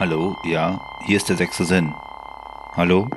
Hallo, 0.00 0.38
ja, 0.44 0.80
hier 1.04 1.18
ist 1.18 1.28
der 1.28 1.36
sechste 1.36 1.66
Sinn. 1.66 1.92
Hallo? 2.72 3.10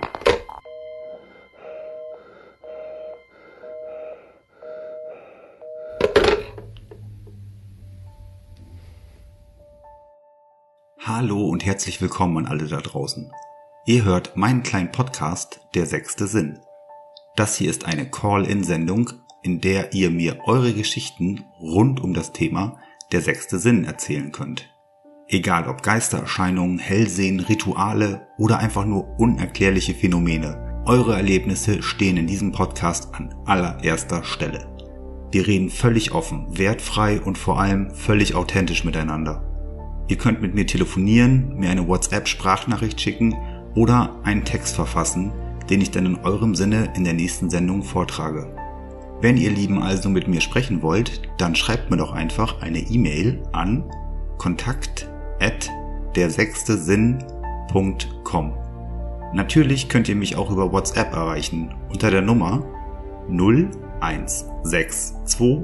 Hallo 11.00 11.46
und 11.46 11.66
herzlich 11.66 12.02
willkommen 12.02 12.40
an 12.40 12.48
alle 12.48 12.68
da 12.68 12.82
draußen. 12.82 13.32
Ihr 13.86 14.04
hört 14.04 14.36
meinen 14.36 14.62
kleinen 14.62 14.92
Podcast 14.92 15.62
Der 15.76 15.86
sechste 15.86 16.28
Sinn. 16.28 16.60
Das 17.38 17.56
hier 17.56 17.70
ist 17.70 17.86
eine 17.86 18.12
Call-in-Sendung, 18.12 19.10
in 19.42 19.62
der 19.62 19.94
ihr 19.94 20.10
mir 20.10 20.42
eure 20.48 20.74
Geschichten 20.74 21.46
rund 21.62 22.02
um 22.02 22.14
das 22.14 22.34
Thema 22.34 22.78
Der 23.14 23.22
sechste 23.22 23.58
Sinn 23.58 23.86
erzählen 23.86 24.34
könnt. 24.34 24.73
Egal 25.30 25.68
ob 25.68 25.82
Geistererscheinungen, 25.82 26.80
Hellsehen, 26.80 27.40
Rituale 27.40 28.28
oder 28.38 28.60
einfach 28.60 28.86
nur 28.86 29.20
unerklärliche 29.20 29.94
Phänomene, 29.94 30.84
eure 30.86 31.16
Erlebnisse 31.16 31.82
stehen 31.82 32.18
in 32.18 32.28
diesem 32.28 32.52
Podcast 32.52 33.10
an 33.14 33.34
allererster 33.46 34.24
Stelle. 34.24 34.68
Wir 35.32 35.48
reden 35.48 35.70
völlig 35.70 36.12
offen, 36.12 36.58
wertfrei 36.58 37.22
und 37.22 37.38
vor 37.38 37.60
allem 37.60 37.90
völlig 37.92 38.36
authentisch 38.36 38.84
miteinander. 38.84 39.50
Ihr 40.10 40.18
könnt 40.18 40.42
mit 40.42 40.54
mir 40.54 40.68
telefonieren, 40.68 41.56
mir 41.58 41.70
eine 41.70 41.88
WhatsApp-Sprachnachricht 41.88 43.00
schicken 43.00 43.34
oder 43.76 44.20
einen 44.24 44.44
Text 44.44 44.76
verfassen, 44.76 45.32
den 45.70 45.82
ich 45.82 45.92
dann 45.92 46.06
in 46.06 46.18
eurem 46.18 46.54
Sinne 46.54 46.92
in 46.96 47.06
der 47.06 47.14
nächsten 47.14 47.50
Sendung 47.50 47.82
vortrage. 47.82 48.54
Wenn 49.22 49.38
ihr 49.38 49.52
Lieben 49.52 49.82
also 49.82 50.10
mit 50.10 50.28
mir 50.28 50.42
sprechen 50.42 50.82
wollt, 50.82 51.22
dann 51.38 51.56
schreibt 51.56 51.90
mir 51.90 51.98
doch 51.98 52.12
einfach 52.12 52.62
eine 52.62 52.80
E-Mail 52.80 53.42
an 53.54 53.90
kontakt 54.38 55.10
at 55.40 55.70
der 56.16 56.30
sechste 56.30 56.78
Sinn.com. 56.78 58.54
Natürlich 59.34 59.90
könnt 59.90 60.08
ihr 60.10 60.16
mich 60.16 60.36
auch 60.36 60.52
über 60.52 60.72
WhatsApp 60.72 61.12
erreichen 61.14 61.74
unter 61.90 62.12
der 62.12 62.22
Nummer 62.22 62.64
0162 63.30 65.64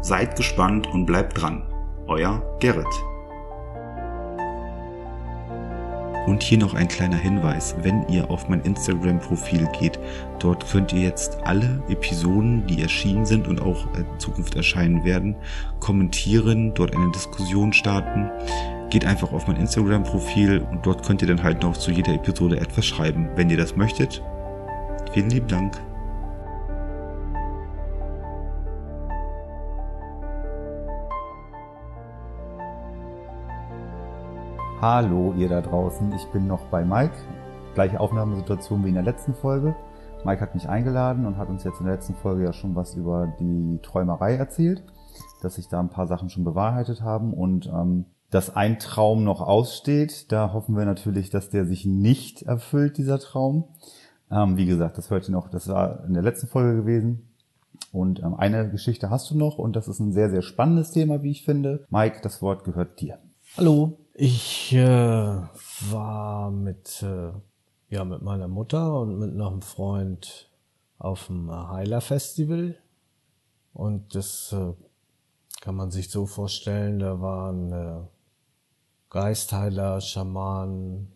Seid 0.01 0.37
gespannt 0.37 0.87
und 0.93 1.07
bleibt 1.07 1.41
dran. 1.41 1.63
Euer 2.07 2.43
Gerrit. 2.61 2.87
Und 6.27 6.43
hier 6.43 6.59
noch 6.59 6.73
ein 6.75 6.89
kleiner 6.89 7.17
Hinweis, 7.17 7.75
wenn 7.83 8.09
ihr 8.09 8.31
auf 8.31 8.49
mein 8.49 8.63
Instagram-Profil 8.63 9.69
geht, 9.79 9.99
dort 10.39 10.67
könnt 10.71 10.93
ihr 10.93 11.03
jetzt 11.03 11.39
alle 11.45 11.83
Episoden, 11.89 12.67
die 12.67 12.81
erschienen 12.81 13.27
sind 13.27 13.47
und 13.47 13.61
auch 13.61 13.87
in 13.95 14.07
Zukunft 14.19 14.57
erscheinen 14.57 15.05
werden, 15.05 15.37
kommentieren, 15.81 16.73
dort 16.75 16.97
eine 16.97 17.11
Diskussion 17.13 17.73
starten. 17.73 18.31
Geht 18.89 19.05
einfach 19.05 19.33
auf 19.33 19.47
mein 19.47 19.57
Instagram-Profil 19.57 20.65
und 20.71 20.87
dort 20.87 21.05
könnt 21.05 21.21
ihr 21.21 21.29
dann 21.29 21.43
halt 21.43 21.63
noch 21.63 21.77
zu 21.77 21.91
jeder 21.91 22.15
Episode 22.15 22.59
etwas 22.59 22.87
schreiben, 22.87 23.29
wenn 23.37 23.51
ihr 23.51 23.59
das 23.59 23.77
möchtet. 23.77 24.23
Vielen 25.13 25.31
lieben 25.31 25.49
Dank. 25.49 25.94
Hallo, 34.87 35.33
ihr 35.39 35.49
da 35.49 35.63
draußen. 35.63 36.13
Ich 36.13 36.27
bin 36.27 36.47
noch 36.47 36.67
bei 36.67 36.85
Mike. 36.85 37.15
Gleiche 37.73 37.99
Aufnahmesituation 37.99 38.85
wie 38.85 38.89
in 38.89 38.95
der 38.95 39.03
letzten 39.03 39.33
Folge. 39.33 39.75
Mike 40.27 40.43
hat 40.43 40.55
mich 40.55 40.69
eingeladen 40.69 41.25
und 41.25 41.39
hat 41.39 41.49
uns 41.49 41.65
jetzt 41.65 41.81
in 41.81 41.87
der 41.87 41.95
letzten 41.95 42.15
Folge 42.15 42.45
ja 42.45 42.53
schon 42.53 42.75
was 42.75 42.95
über 42.95 43.33
die 43.41 43.79
Träumerei 43.83 44.35
erzählt, 44.35 44.83
dass 45.41 45.55
sich 45.55 45.69
da 45.69 45.81
ein 45.81 45.89
paar 45.89 46.07
Sachen 46.07 46.29
schon 46.29 46.45
bewahrheitet 46.45 47.01
haben 47.01 47.33
und 47.33 47.65
ähm, 47.65 48.05
dass 48.29 48.55
ein 48.55 48.79
Traum 48.79 49.25
noch 49.25 49.41
aussteht. 49.41 50.31
Da 50.31 50.53
hoffen 50.53 50.77
wir 50.77 50.85
natürlich, 50.85 51.31
dass 51.31 51.49
der 51.49 51.65
sich 51.65 51.87
nicht 51.87 52.43
erfüllt, 52.43 52.99
dieser 52.99 53.19
Traum. 53.19 53.65
Ähm, 54.31 54.59
wie 54.59 54.67
gesagt, 54.67 54.99
das 54.99 55.09
hört 55.09 55.27
ihr 55.27 55.33
noch, 55.33 55.49
das 55.49 55.67
war 55.67 56.05
in 56.05 56.13
der 56.13 56.23
letzten 56.23 56.47
Folge 56.47 56.77
gewesen. 56.77 57.31
Und 57.91 58.23
ähm, 58.23 58.35
eine 58.35 58.69
Geschichte 58.69 59.09
hast 59.09 59.31
du 59.31 59.39
noch 59.39 59.57
und 59.57 59.77
das 59.77 59.89
ist 59.89 60.01
ein 60.01 60.13
sehr, 60.13 60.29
sehr 60.29 60.43
spannendes 60.43 60.91
Thema, 60.91 61.23
wie 61.23 61.31
ich 61.31 61.43
finde. 61.43 61.87
Mike, 61.89 62.19
das 62.23 62.43
Wort 62.43 62.65
gehört 62.65 63.01
dir. 63.01 63.17
Hallo, 63.57 64.04
ich 64.15 64.73
äh, 64.73 65.41
war 65.91 66.51
mit, 66.51 67.03
äh, 67.03 67.33
ja, 67.91 68.05
mit 68.05 68.23
meiner 68.23 68.49
Mutter 68.49 69.01
und 69.01 69.19
mit 69.19 69.35
noch 69.35 69.53
einem 69.53 69.63
Freund 69.63 70.51
auf 70.99 71.27
dem 71.27 71.51
Heiler 71.51 72.01
Festival. 72.01 72.77
Und 73.73 74.15
das 74.15 74.53
äh, 74.53 74.73
kann 75.61 75.75
man 75.75 75.91
sich 75.91 76.11
so 76.11 76.27
vorstellen, 76.27 77.01
da 77.01 77.21
waren 77.21 77.73
äh, 77.73 78.07
Geistheiler, 79.11 80.01
Schamanen, 80.01 81.13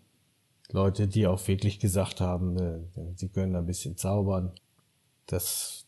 Leute, 0.70 1.06
die 1.08 1.26
auch 1.26 1.46
wirklich 1.46 1.78
gesagt 1.78 2.20
haben, 2.20 2.58
äh, 2.58 2.80
sie 3.14 3.28
können 3.28 3.54
ein 3.54 3.66
bisschen 3.66 3.96
zaubern. 3.96 4.52
Das 5.26 5.86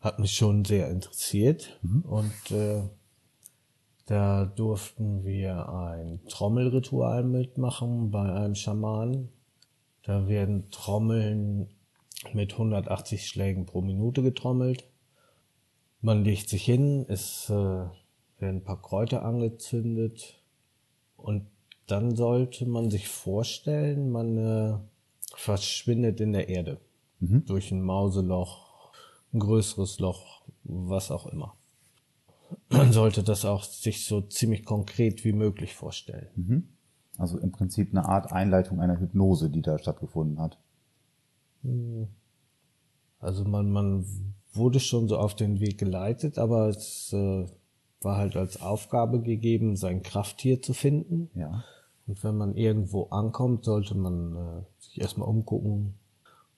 hat 0.00 0.18
mich 0.18 0.32
schon 0.32 0.64
sehr 0.64 0.90
interessiert. 0.90 1.78
Mhm. 1.82 2.00
Und 2.02 2.50
äh, 2.50 2.88
da 4.10 4.44
durften 4.44 5.24
wir 5.24 5.68
ein 5.68 6.18
Trommelritual 6.28 7.22
mitmachen 7.22 8.10
bei 8.10 8.32
einem 8.32 8.56
Schaman. 8.56 9.28
Da 10.02 10.26
werden 10.26 10.68
Trommeln 10.72 11.68
mit 12.32 12.54
180 12.54 13.28
Schlägen 13.28 13.66
pro 13.66 13.82
Minute 13.82 14.24
getrommelt. 14.24 14.82
Man 16.00 16.24
legt 16.24 16.48
sich 16.48 16.64
hin, 16.64 17.06
es 17.06 17.50
äh, 17.50 17.52
werden 17.52 17.92
ein 18.40 18.64
paar 18.64 18.82
Kräuter 18.82 19.24
angezündet 19.24 20.42
und 21.16 21.46
dann 21.86 22.16
sollte 22.16 22.66
man 22.66 22.90
sich 22.90 23.06
vorstellen, 23.06 24.10
man 24.10 24.36
äh, 24.36 24.78
verschwindet 25.36 26.20
in 26.20 26.32
der 26.32 26.48
Erde 26.48 26.80
mhm. 27.20 27.46
durch 27.46 27.70
ein 27.70 27.82
Mauseloch, 27.82 28.90
ein 29.32 29.38
größeres 29.38 30.00
Loch, 30.00 30.42
was 30.64 31.12
auch 31.12 31.26
immer 31.26 31.54
man 32.70 32.92
sollte 32.92 33.22
das 33.22 33.44
auch 33.44 33.64
sich 33.64 34.04
so 34.06 34.20
ziemlich 34.22 34.64
konkret 34.64 35.24
wie 35.24 35.32
möglich 35.32 35.74
vorstellen. 35.74 36.28
Mhm. 36.36 36.68
Also 37.18 37.38
im 37.38 37.52
Prinzip 37.52 37.90
eine 37.90 38.06
Art 38.06 38.32
Einleitung 38.32 38.80
einer 38.80 38.98
Hypnose, 38.98 39.50
die 39.50 39.60
da 39.60 39.78
stattgefunden 39.78 40.40
hat. 40.40 40.58
Hm. 41.62 42.08
Also 43.18 43.44
man, 43.44 43.70
man 43.70 44.06
wurde 44.54 44.80
schon 44.80 45.06
so 45.06 45.18
auf 45.18 45.34
den 45.34 45.60
Weg 45.60 45.76
geleitet, 45.76 46.38
aber 46.38 46.68
es 46.68 47.12
äh, 47.12 47.46
war 48.00 48.16
halt 48.16 48.36
als 48.36 48.62
Aufgabe 48.62 49.20
gegeben, 49.20 49.76
sein 49.76 50.02
Krafttier 50.02 50.62
zu 50.62 50.72
finden. 50.72 51.30
Ja. 51.34 51.62
Und 52.06 52.24
wenn 52.24 52.36
man 52.36 52.56
irgendwo 52.56 53.04
ankommt, 53.08 53.64
sollte 53.64 53.94
man 53.94 54.34
äh, 54.34 54.62
sich 54.78 55.00
erstmal 55.00 55.28
umgucken, 55.28 55.94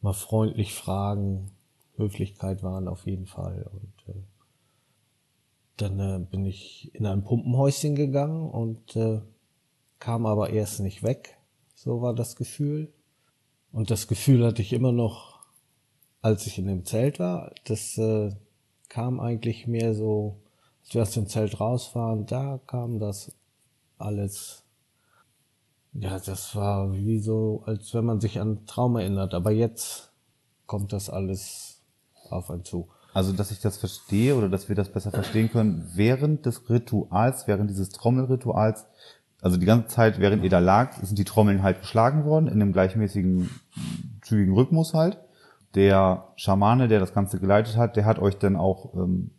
mal 0.00 0.12
freundlich 0.12 0.74
fragen. 0.74 1.50
Höflichkeit 1.96 2.62
waren 2.62 2.88
auf 2.88 3.06
jeden 3.06 3.26
Fall. 3.26 3.68
Und 3.72 4.14
äh, 4.14 4.18
dann 5.76 6.00
äh, 6.00 6.18
bin 6.18 6.44
ich 6.44 6.94
in 6.94 7.06
ein 7.06 7.24
Pumpenhäuschen 7.24 7.94
gegangen 7.94 8.50
und 8.50 8.96
äh, 8.96 9.20
kam 9.98 10.26
aber 10.26 10.50
erst 10.50 10.80
nicht 10.80 11.02
weg. 11.02 11.38
So 11.74 12.02
war 12.02 12.14
das 12.14 12.36
Gefühl. 12.36 12.92
Und 13.72 13.90
das 13.90 14.06
Gefühl 14.06 14.44
hatte 14.44 14.62
ich 14.62 14.72
immer 14.72 14.92
noch, 14.92 15.40
als 16.20 16.46
ich 16.46 16.58
in 16.58 16.66
dem 16.66 16.84
Zelt 16.84 17.18
war. 17.18 17.52
Das 17.64 17.96
äh, 17.98 18.30
kam 18.88 19.18
eigentlich 19.18 19.66
mehr 19.66 19.94
so, 19.94 20.40
als 20.82 20.94
wir 20.94 21.02
aus 21.02 21.12
dem 21.12 21.26
Zelt 21.26 21.58
rausfahren, 21.58 22.26
da 22.26 22.60
kam 22.66 22.98
das 22.98 23.34
alles. 23.98 24.64
Ja, 25.94 26.18
das 26.18 26.54
war 26.54 26.92
wie 26.94 27.18
so, 27.18 27.62
als 27.66 27.92
wenn 27.94 28.04
man 28.04 28.20
sich 28.20 28.40
an 28.40 28.66
Traum 28.66 28.96
erinnert. 28.96 29.34
Aber 29.34 29.50
jetzt 29.50 30.12
kommt 30.66 30.92
das 30.92 31.10
alles 31.10 31.82
auf 32.30 32.50
einen 32.50 32.64
zu. 32.64 32.88
Also, 33.14 33.32
dass 33.32 33.50
ich 33.50 33.60
das 33.60 33.76
verstehe 33.76 34.34
oder 34.34 34.48
dass 34.48 34.68
wir 34.68 34.76
das 34.76 34.88
besser 34.88 35.10
verstehen 35.10 35.50
können, 35.50 35.90
während 35.94 36.46
des 36.46 36.68
Rituals, 36.70 37.46
während 37.46 37.68
dieses 37.68 37.90
Trommelrituals, 37.90 38.86
also 39.42 39.56
die 39.56 39.66
ganze 39.66 39.88
Zeit, 39.88 40.18
während 40.18 40.44
ihr 40.44 40.50
da 40.50 40.60
lag, 40.60 40.94
sind 41.02 41.18
die 41.18 41.24
Trommeln 41.24 41.62
halt 41.62 41.80
geschlagen 41.80 42.24
worden, 42.24 42.46
in 42.46 42.62
einem 42.62 42.72
gleichmäßigen, 42.72 43.50
zügigen 44.22 44.54
Rhythmus 44.54 44.94
halt. 44.94 45.18
Der 45.74 46.28
Schamane, 46.36 46.88
der 46.88 47.00
das 47.00 47.12
Ganze 47.12 47.38
geleitet 47.38 47.76
hat, 47.76 47.96
der 47.96 48.04
hat 48.04 48.18
euch 48.18 48.38
dann 48.38 48.56
auch 48.56 48.94
ähm, 48.94 49.30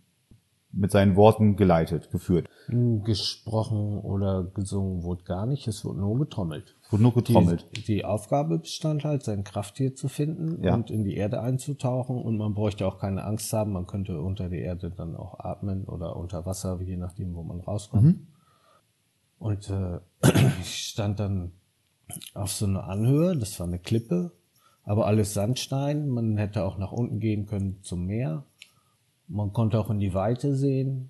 mit 0.74 0.92
seinen 0.92 1.16
Worten 1.16 1.56
geleitet, 1.56 2.12
geführt. 2.12 2.50
Gesprochen 2.68 4.00
oder 4.00 4.44
gesungen 4.44 5.04
wurde 5.04 5.24
gar 5.24 5.46
nicht, 5.46 5.68
es 5.68 5.86
wurde 5.86 6.00
nur 6.00 6.20
getrommelt. 6.20 6.76
Wurde 6.94 7.04
nur 7.04 7.14
getrommelt. 7.16 7.68
Die, 7.76 7.82
die 7.82 8.06
Aufgabe 8.06 8.60
bestand 8.60 9.04
halt, 9.04 9.24
sein 9.24 9.44
Krafttier 9.44 9.96
zu 9.96 10.08
finden 10.08 10.64
Ja. 10.64 10.76
und 10.76 10.92
in 10.92 11.04
die 11.04 11.16
Erde 11.16 11.42
einzutauchen 11.42 12.22
und 12.22 12.38
man 12.38 12.54
bräuchte 12.54 12.86
auch 12.88 13.00
keine 13.00 13.24
Angst 13.26 13.52
haben, 13.52 13.72
man 13.74 13.88
könnte 13.88 14.22
unter 14.22 14.48
der 14.48 14.62
Erde 14.62 14.92
dann 14.92 15.16
auch 15.16 15.40
atmen 15.40 15.86
oder 15.86 16.16
unter 16.16 16.46
Wasser, 16.46 16.80
je 16.82 16.96
nachdem, 16.98 17.34
wo 17.34 17.42
man 17.42 17.60
rauskommt. 17.62 18.20
Und 19.40 19.70
äh, 19.72 20.00
ich 20.62 20.88
stand 20.90 21.20
dann 21.20 21.54
auf 22.36 22.52
so 22.52 22.66
einer 22.68 22.84
Anhöhe, 22.84 23.36
das 23.36 23.60
war 23.60 23.66
eine 23.66 23.80
Klippe, 23.80 24.32
aber 24.84 25.08
alles 25.08 25.34
Sandstein, 25.34 26.10
man 26.10 26.38
hätte 26.38 26.64
auch 26.64 26.78
nach 26.78 26.92
unten 26.92 27.20
gehen 27.20 27.48
können 27.48 27.80
zum 27.82 28.06
Meer. 28.06 28.46
Man 29.28 29.52
konnte 29.52 29.80
auch 29.80 29.90
in 29.90 30.00
die 30.00 30.14
Weite 30.14 30.56
sehen. 30.56 31.10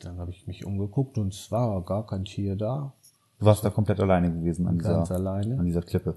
Dann 0.00 0.18
habe 0.18 0.30
ich 0.30 0.46
mich 0.46 0.64
umgeguckt 0.64 1.18
und 1.18 1.34
es 1.34 1.50
war 1.50 1.84
gar 1.84 2.06
kein 2.06 2.24
Tier 2.24 2.56
da. 2.56 2.94
Du 3.42 3.46
warst 3.46 3.64
da 3.64 3.70
komplett 3.70 3.98
alleine 3.98 4.30
gewesen 4.32 4.68
an 4.68 4.78
dieser, 4.78 4.94
Ganz 4.98 5.10
alleine. 5.10 5.58
an 5.58 5.64
dieser 5.66 5.82
Klippe. 5.82 6.16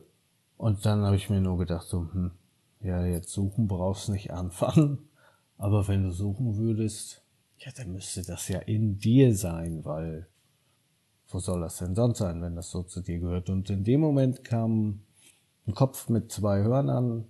Und 0.58 0.86
dann 0.86 1.02
habe 1.02 1.16
ich 1.16 1.28
mir 1.32 1.42
nur 1.42 1.58
gedacht, 1.58 1.88
so, 1.88 2.08
hm, 2.14 2.30
ja, 2.82 3.04
jetzt 3.04 3.32
suchen 3.32 3.68
brauchst 3.68 4.10
nicht 4.10 4.32
anfangen. 4.32 5.00
Aber 5.58 5.88
wenn 5.88 6.04
du 6.04 6.12
suchen 6.12 6.58
würdest, 6.58 7.24
ja, 7.58 7.72
dann 7.76 7.94
müsste 7.94 8.22
das 8.22 8.48
ja 8.48 8.60
in 8.60 9.00
dir 9.00 9.36
sein, 9.36 9.84
weil 9.84 10.28
wo 11.30 11.40
soll 11.40 11.62
das 11.62 11.80
denn 11.80 11.96
sonst 11.96 12.20
sein, 12.20 12.44
wenn 12.44 12.56
das 12.56 12.70
so 12.70 12.84
zu 12.84 13.02
dir 13.02 13.18
gehört? 13.18 13.50
Und 13.50 13.72
in 13.72 13.84
dem 13.84 14.02
Moment 14.02 14.44
kam 14.44 15.00
ein 15.66 15.74
Kopf 15.74 16.10
mit 16.10 16.32
zwei 16.32 16.62
Hörnern, 16.62 17.26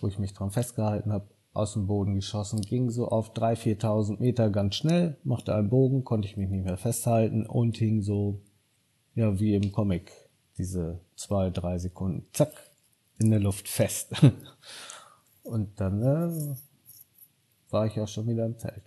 wo 0.00 0.08
ich 0.08 0.18
mich 0.18 0.32
dran 0.32 0.52
festgehalten 0.52 1.12
habe, 1.12 1.26
aus 1.52 1.74
dem 1.74 1.86
Boden 1.86 2.14
geschossen, 2.14 2.62
ging 2.62 2.88
so 2.88 3.08
auf 3.08 3.34
3.000, 3.34 3.78
4.000 3.82 4.20
Meter 4.20 4.48
ganz 4.48 4.76
schnell, 4.76 5.18
machte 5.22 5.54
einen 5.54 5.68
Bogen, 5.68 6.02
konnte 6.02 6.28
ich 6.28 6.38
mich 6.38 6.48
nicht 6.48 6.64
mehr 6.64 6.78
festhalten 6.78 7.44
und 7.44 7.76
hing 7.76 8.00
so, 8.00 8.40
ja, 9.14 9.38
wie 9.38 9.54
im 9.54 9.72
Comic, 9.72 10.12
diese 10.58 11.00
zwei, 11.16 11.50
drei 11.50 11.78
Sekunden, 11.78 12.26
zack, 12.32 12.52
in 13.18 13.30
der 13.30 13.40
Luft 13.40 13.68
fest. 13.68 14.12
Und 15.42 15.78
dann 15.80 16.02
äh, 16.02 16.56
war 17.70 17.86
ich 17.86 18.00
auch 18.00 18.08
schon 18.08 18.26
wieder 18.26 18.46
im 18.46 18.58
Zelt. 18.58 18.82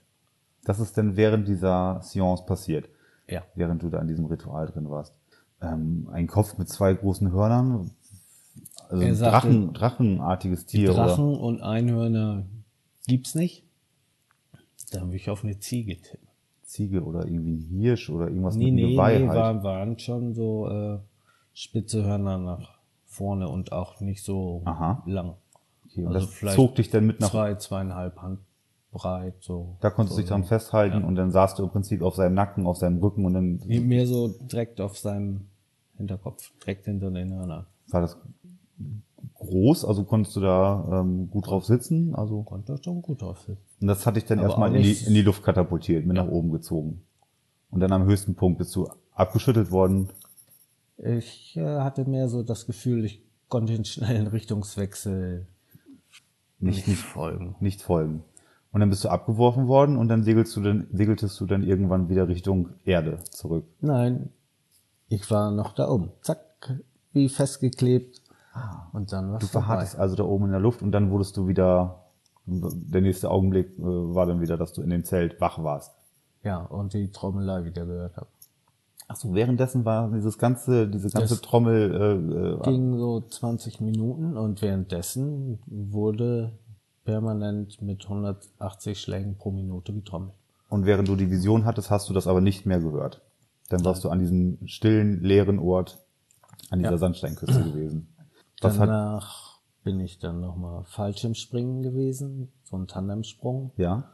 Das 0.63 0.79
ist 0.79 0.97
denn 0.97 1.15
während 1.15 1.47
dieser 1.47 2.01
Seance 2.01 2.43
passiert, 2.45 2.89
Ja. 3.27 3.43
während 3.55 3.83
du 3.83 3.89
da 3.89 3.99
in 4.01 4.07
diesem 4.07 4.25
Ritual 4.25 4.67
drin 4.67 4.89
warst. 4.89 5.13
Ähm, 5.61 6.09
ein 6.11 6.27
Kopf 6.27 6.57
mit 6.57 6.67
zwei 6.69 6.93
großen 6.93 7.31
Hörnern, 7.31 7.91
also 8.89 9.03
ein 9.03 9.15
sagte, 9.15 9.47
Drachen, 9.49 9.73
drachenartiges 9.73 10.65
Tier. 10.65 10.91
Drachen 10.93 11.35
und 11.35 11.61
Einhörner 11.61 12.45
gibt's 13.07 13.35
nicht. 13.35 13.63
Da 14.91 15.01
habe 15.01 15.15
ich 15.15 15.29
auf 15.29 15.43
eine 15.43 15.59
Ziege 15.59 16.01
tippen. 16.01 16.26
Ziege 16.67 17.03
oder 17.03 17.25
irgendwie 17.25 17.53
ein 17.55 17.61
Hirsch 17.61 18.09
oder 18.09 18.27
irgendwas 18.27 18.55
Nee, 18.55 18.65
mit 18.71 18.73
nee, 18.75 18.91
Geweih 18.91 19.19
nee, 19.19 19.27
halt. 19.27 19.37
waren, 19.37 19.63
waren 19.63 19.99
schon 19.99 20.33
so 20.33 20.69
äh, 20.69 20.99
spitze 21.53 22.03
Hörner 22.03 22.37
nach 22.37 22.77
vorne 23.05 23.49
und 23.49 23.71
auch 23.71 23.99
nicht 24.01 24.23
so 24.23 24.61
Aha. 24.65 25.01
lang. 25.05 25.35
okay, 25.85 26.01
und 26.05 26.13
also 26.13 26.27
das 26.27 26.35
vielleicht 26.35 26.55
zog 26.55 26.75
dich 26.75 26.89
dann 26.89 27.07
mit 27.07 27.19
nach 27.19 27.31
Zwei, 27.31 27.55
zweieinhalb 27.55 28.21
Hand 28.21 28.39
breit, 28.91 29.35
so. 29.39 29.77
Da 29.81 29.89
konntest 29.89 30.17
du 30.17 30.21
dich 30.21 30.29
dran 30.29 30.43
festhalten 30.43 31.03
und 31.03 31.15
dann 31.15 31.31
saßt 31.31 31.57
du 31.57 31.63
im 31.63 31.69
Prinzip 31.69 32.01
auf 32.01 32.15
seinem 32.15 32.33
Nacken, 32.35 32.67
auf 32.67 32.77
seinem 32.77 32.99
Rücken 32.99 33.25
und 33.25 33.33
dann 33.33 33.61
Mehr 33.65 34.05
so 34.05 34.27
direkt 34.27 34.81
auf 34.81 34.97
seinem 34.97 35.47
Hinterkopf, 35.97 36.51
direkt 36.61 36.85
hinter 36.85 37.11
den 37.11 37.33
Hörnern. 37.33 37.65
war 37.89 38.01
das 38.01 38.17
groß, 39.39 39.85
also 39.85 40.03
konntest 40.03 40.35
du 40.35 40.41
da 40.41 41.01
ähm, 41.01 41.29
gut 41.29 41.47
drauf 41.47 41.65
sitzen, 41.65 42.15
also 42.15 42.43
Konnte 42.43 42.77
schon 42.83 43.01
gut 43.01 43.23
aussehen. 43.23 43.57
und 43.81 43.87
das 43.87 44.05
hat 44.05 44.15
dich 44.15 44.25
dann 44.25 44.39
Aber 44.39 44.47
erstmal 44.49 44.75
in 44.75 44.81
die, 44.83 44.93
in 45.05 45.13
die 45.13 45.21
Luft 45.21 45.43
katapultiert, 45.43 46.05
mit 46.05 46.15
nach 46.15 46.27
oben 46.27 46.51
gezogen. 46.51 47.01
Und 47.69 47.79
dann 47.81 47.91
am 47.91 48.05
höchsten 48.05 48.35
Punkt 48.35 48.57
bist 48.57 48.75
du 48.75 48.87
abgeschüttelt 49.13 49.71
worden. 49.71 50.09
Ich 50.97 51.55
äh, 51.57 51.79
hatte 51.79 52.05
mehr 52.05 52.29
so 52.29 52.41
das 52.43 52.65
Gefühl, 52.65 53.05
ich 53.05 53.21
konnte 53.49 53.73
den 53.73 53.85
schnellen 53.85 54.27
Richtungswechsel 54.27 55.45
Nicht, 56.59 56.87
nicht 56.87 57.01
folgen. 57.01 57.55
nicht 57.59 57.81
folgen. 57.81 58.23
Und 58.71 58.79
dann 58.81 58.89
bist 58.89 59.03
du 59.03 59.09
abgeworfen 59.09 59.67
worden 59.67 59.97
und 59.97 60.07
dann 60.07 60.23
segelst 60.23 60.55
du 60.55 60.61
dann, 60.61 60.87
segeltest 60.91 61.39
du 61.39 61.45
dann 61.45 61.63
irgendwann 61.63 62.09
wieder 62.09 62.27
Richtung 62.27 62.69
Erde 62.85 63.19
zurück. 63.29 63.65
Nein, 63.81 64.29
ich 65.09 65.29
war 65.31 65.51
noch 65.51 65.73
da 65.73 65.89
oben. 65.89 66.11
Zack, 66.21 66.81
wie 67.13 67.29
festgeklebt. 67.29 68.21
Und 68.93 69.11
dann 69.11 69.31
war 69.31 69.39
Du 69.39 69.45
vorbei. 69.47 69.65
verharrtest 69.65 69.97
also 69.97 70.15
da 70.15 70.23
oben 70.23 70.45
in 70.45 70.51
der 70.51 70.59
Luft 70.59 70.81
und 70.81 70.91
dann 70.91 71.09
wurdest 71.11 71.37
du 71.37 71.47
wieder, 71.47 72.03
der 72.45 73.01
nächste 73.01 73.29
Augenblick 73.29 73.77
äh, 73.77 73.81
war 73.83 74.25
dann 74.25 74.41
wieder, 74.41 74.57
dass 74.57 74.73
du 74.73 74.81
in 74.81 74.89
dem 74.89 75.03
Zelt 75.03 75.39
wach 75.41 75.61
warst. 75.63 75.93
Ja, 76.43 76.59
und 76.61 76.93
die 76.93 77.11
Trommelei 77.11 77.65
wieder 77.65 77.85
gehört 77.85 78.15
habe. 78.17 78.27
Ach 79.09 79.15
so, 79.15 79.33
währenddessen 79.33 79.85
war 79.85 80.09
dieses 80.11 80.37
ganze, 80.37 80.87
diese 80.87 81.09
ganze 81.09 81.35
Das 81.35 81.41
Trommel, 81.41 81.93
äh, 81.93 82.59
äh, 82.59 82.63
Ging 82.63 82.97
so 82.97 83.21
20 83.21 83.79
Minuten 83.81 84.35
und 84.37 84.61
währenddessen 84.61 85.59
wurde 85.65 86.57
permanent 87.05 87.81
mit 87.81 88.03
180 88.03 88.99
Schlägen 88.99 89.37
pro 89.37 89.51
Minute 89.51 89.93
getrommelt. 89.93 90.33
und 90.69 90.85
während 90.85 91.07
du 91.07 91.15
die 91.15 91.31
Vision 91.31 91.63
hattest, 91.65 91.89
hast 91.89 92.09
du 92.09 92.13
das 92.13 92.27
aber 92.27 92.41
nicht 92.41 92.65
mehr 92.65 92.79
gehört. 92.81 93.21
Dann 93.69 93.83
warst 93.85 94.03
du 94.03 94.09
an 94.09 94.19
diesem 94.19 94.57
stillen, 94.67 95.21
leeren 95.23 95.59
Ort, 95.59 96.05
an 96.69 96.79
dieser 96.79 96.91
Ja. 96.91 96.97
Sandsteinküste 96.97 97.63
gewesen. 97.63 98.09
Hat, 98.61 98.77
Danach 98.77 99.59
bin 99.83 99.99
ich 99.99 100.19
dann 100.19 100.41
nochmal 100.41 100.83
Fallschirmspringen 100.85 101.83
gewesen, 101.83 102.51
so 102.63 102.77
ein 102.77 102.87
Tandemsprung. 102.87 103.71
ja? 103.77 104.11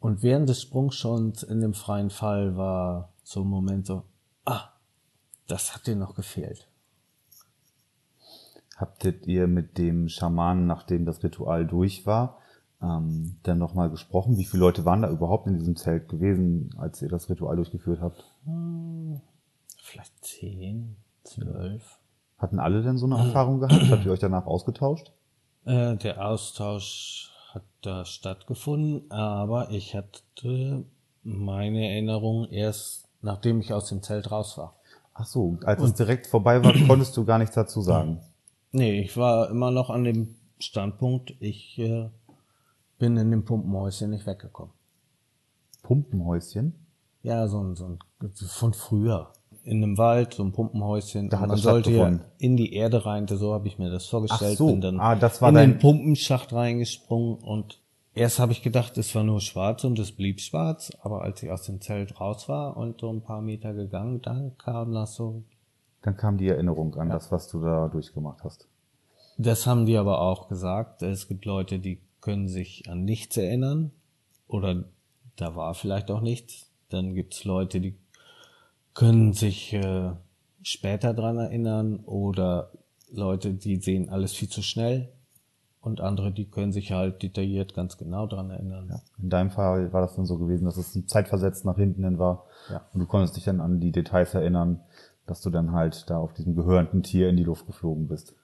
Und 0.00 0.22
während 0.22 0.48
des 0.48 0.60
Sprungs 0.60 0.96
schon 0.96 1.32
in 1.48 1.60
dem 1.60 1.74
freien 1.74 2.10
Fall 2.10 2.56
war 2.56 3.12
so 3.22 3.42
ein 3.42 3.48
Moment 3.48 3.86
so, 3.86 4.02
ah, 4.44 4.70
das 5.46 5.74
hat 5.74 5.86
dir 5.86 5.94
noch 5.94 6.16
gefehlt. 6.16 6.68
Habtet 8.76 9.28
ihr 9.28 9.46
mit 9.46 9.78
dem 9.78 10.08
Schamanen, 10.08 10.66
nachdem 10.66 11.06
das 11.06 11.22
Ritual 11.22 11.66
durch 11.66 12.04
war, 12.04 12.38
ähm, 12.82 13.36
dann 13.44 13.58
nochmal 13.58 13.90
gesprochen? 13.90 14.38
Wie 14.38 14.44
viele 14.44 14.62
Leute 14.62 14.84
waren 14.84 15.02
da 15.02 15.08
überhaupt 15.08 15.46
in 15.46 15.56
diesem 15.56 15.76
Zelt 15.76 16.08
gewesen, 16.08 16.74
als 16.78 17.00
ihr 17.00 17.08
das 17.08 17.30
Ritual 17.30 17.54
durchgeführt 17.54 18.00
habt? 18.00 18.24
Vielleicht 19.78 20.24
zehn, 20.24 20.96
zwölf. 21.22 22.01
Hatten 22.42 22.58
alle 22.58 22.82
denn 22.82 22.98
so 22.98 23.06
eine 23.06 23.18
Erfahrung 23.18 23.60
gehabt? 23.60 23.88
Habt 23.88 24.04
ihr 24.04 24.10
euch 24.10 24.18
danach 24.18 24.46
ausgetauscht? 24.46 25.12
Äh, 25.64 25.94
der 25.94 26.26
Austausch 26.26 27.30
hat 27.54 27.62
da 27.82 28.04
stattgefunden, 28.04 29.08
aber 29.12 29.70
ich 29.70 29.94
hatte 29.94 30.84
meine 31.22 31.88
Erinnerung 31.88 32.48
erst, 32.48 33.08
nachdem 33.22 33.60
ich 33.60 33.72
aus 33.72 33.88
dem 33.88 34.02
Zelt 34.02 34.32
raus 34.32 34.58
war. 34.58 34.74
Ach 35.14 35.24
so, 35.24 35.56
als 35.64 35.82
es 35.82 35.94
direkt 35.94 36.26
vorbei 36.26 36.64
war, 36.64 36.72
konntest 36.88 37.16
du 37.16 37.24
gar 37.24 37.38
nichts 37.38 37.54
dazu 37.54 37.80
sagen. 37.80 38.18
Nee, 38.72 39.00
ich 39.00 39.16
war 39.16 39.48
immer 39.48 39.70
noch 39.70 39.88
an 39.88 40.02
dem 40.02 40.34
Standpunkt, 40.58 41.36
ich 41.38 41.78
äh, 41.78 42.08
bin 42.98 43.16
in 43.16 43.30
dem 43.30 43.44
Pumpenhäuschen 43.44 44.10
nicht 44.10 44.26
weggekommen. 44.26 44.72
Pumpenhäuschen? 45.84 46.74
Ja, 47.22 47.46
so 47.46 47.62
ein, 47.62 47.76
so 47.76 47.86
ein 47.86 47.98
von 48.48 48.74
früher. 48.74 49.32
In 49.64 49.82
einem 49.82 49.96
Wald, 49.96 50.34
so 50.34 50.42
ein 50.42 50.52
Pumpenhäuschen. 50.52 51.28
Da 51.28 51.38
hat 51.40 51.48
man 51.48 51.56
sollte 51.56 51.92
ja 51.92 52.18
in 52.38 52.56
die 52.56 52.72
Erde 52.74 53.06
rein, 53.06 53.28
so 53.28 53.52
habe 53.54 53.68
ich 53.68 53.78
mir 53.78 53.90
das 53.90 54.06
vorgestellt. 54.06 54.52
Ach 54.54 54.58
so, 54.58 54.66
Bin 54.66 54.80
dann 54.80 54.98
ah, 55.00 55.14
das 55.14 55.40
war 55.40 55.50
in 55.50 55.54
dein- 55.54 55.70
den 55.72 55.78
Pumpenschacht 55.78 56.52
reingesprungen 56.52 57.36
und 57.38 57.78
erst 58.14 58.40
habe 58.40 58.50
ich 58.52 58.62
gedacht, 58.62 58.98
es 58.98 59.14
war 59.14 59.22
nur 59.22 59.40
schwarz 59.40 59.84
und 59.84 59.98
es 60.00 60.10
blieb 60.12 60.40
schwarz. 60.40 60.90
Aber 61.02 61.22
als 61.22 61.42
ich 61.44 61.50
aus 61.52 61.62
dem 61.62 61.80
Zelt 61.80 62.20
raus 62.20 62.48
war 62.48 62.76
und 62.76 63.00
so 63.00 63.12
ein 63.12 63.22
paar 63.22 63.40
Meter 63.40 63.72
gegangen, 63.72 64.20
dann 64.22 64.56
kam 64.58 64.92
das 64.92 65.14
so. 65.14 65.42
Dann 66.02 66.16
kam 66.16 66.38
die 66.38 66.48
Erinnerung 66.48 66.96
an 66.96 67.10
das, 67.10 67.30
was 67.30 67.48
du 67.48 67.60
da 67.60 67.86
durchgemacht 67.88 68.42
hast. 68.42 68.66
Das 69.38 69.66
haben 69.68 69.86
die 69.86 69.96
aber 69.96 70.20
auch 70.20 70.48
gesagt. 70.48 71.02
Es 71.02 71.28
gibt 71.28 71.44
Leute, 71.44 71.78
die 71.78 72.00
können 72.20 72.48
sich 72.48 72.88
an 72.90 73.04
nichts 73.04 73.36
erinnern 73.36 73.92
oder 74.48 74.84
da 75.36 75.54
war 75.54 75.74
vielleicht 75.74 76.10
auch 76.10 76.20
nichts. 76.20 76.68
Dann 76.88 77.14
gibt's 77.14 77.44
Leute, 77.44 77.80
die 77.80 77.96
können 78.94 79.32
sich 79.32 79.72
äh, 79.72 80.12
später 80.62 81.14
dran 81.14 81.38
erinnern 81.38 82.00
oder 82.04 82.72
Leute, 83.10 83.54
die 83.54 83.76
sehen 83.76 84.08
alles 84.08 84.32
viel 84.32 84.48
zu 84.48 84.62
schnell 84.62 85.12
und 85.80 86.00
andere, 86.00 86.32
die 86.32 86.48
können 86.48 86.72
sich 86.72 86.92
halt 86.92 87.22
detailliert 87.22 87.74
ganz 87.74 87.98
genau 87.98 88.26
dran 88.26 88.50
erinnern. 88.50 89.00
In 89.20 89.30
deinem 89.30 89.50
Fall 89.50 89.92
war 89.92 90.00
das 90.00 90.14
dann 90.14 90.26
so 90.26 90.38
gewesen, 90.38 90.64
dass 90.64 90.76
es 90.76 90.94
ein 90.94 91.08
zeitversetzt 91.08 91.64
nach 91.64 91.76
hinten 91.76 92.04
hin 92.04 92.18
war. 92.18 92.46
Ja. 92.70 92.86
Und 92.92 93.00
du 93.00 93.06
konntest 93.06 93.36
dich 93.36 93.44
dann 93.44 93.60
an 93.60 93.80
die 93.80 93.92
Details 93.92 94.32
erinnern, 94.34 94.80
dass 95.26 95.40
du 95.40 95.50
dann 95.50 95.72
halt 95.72 96.08
da 96.08 96.18
auf 96.18 96.32
diesem 96.34 96.54
gehörenden 96.54 97.02
Tier 97.02 97.28
in 97.28 97.36
die 97.36 97.44
Luft 97.44 97.66
geflogen 97.66 98.08
bist. 98.08 98.34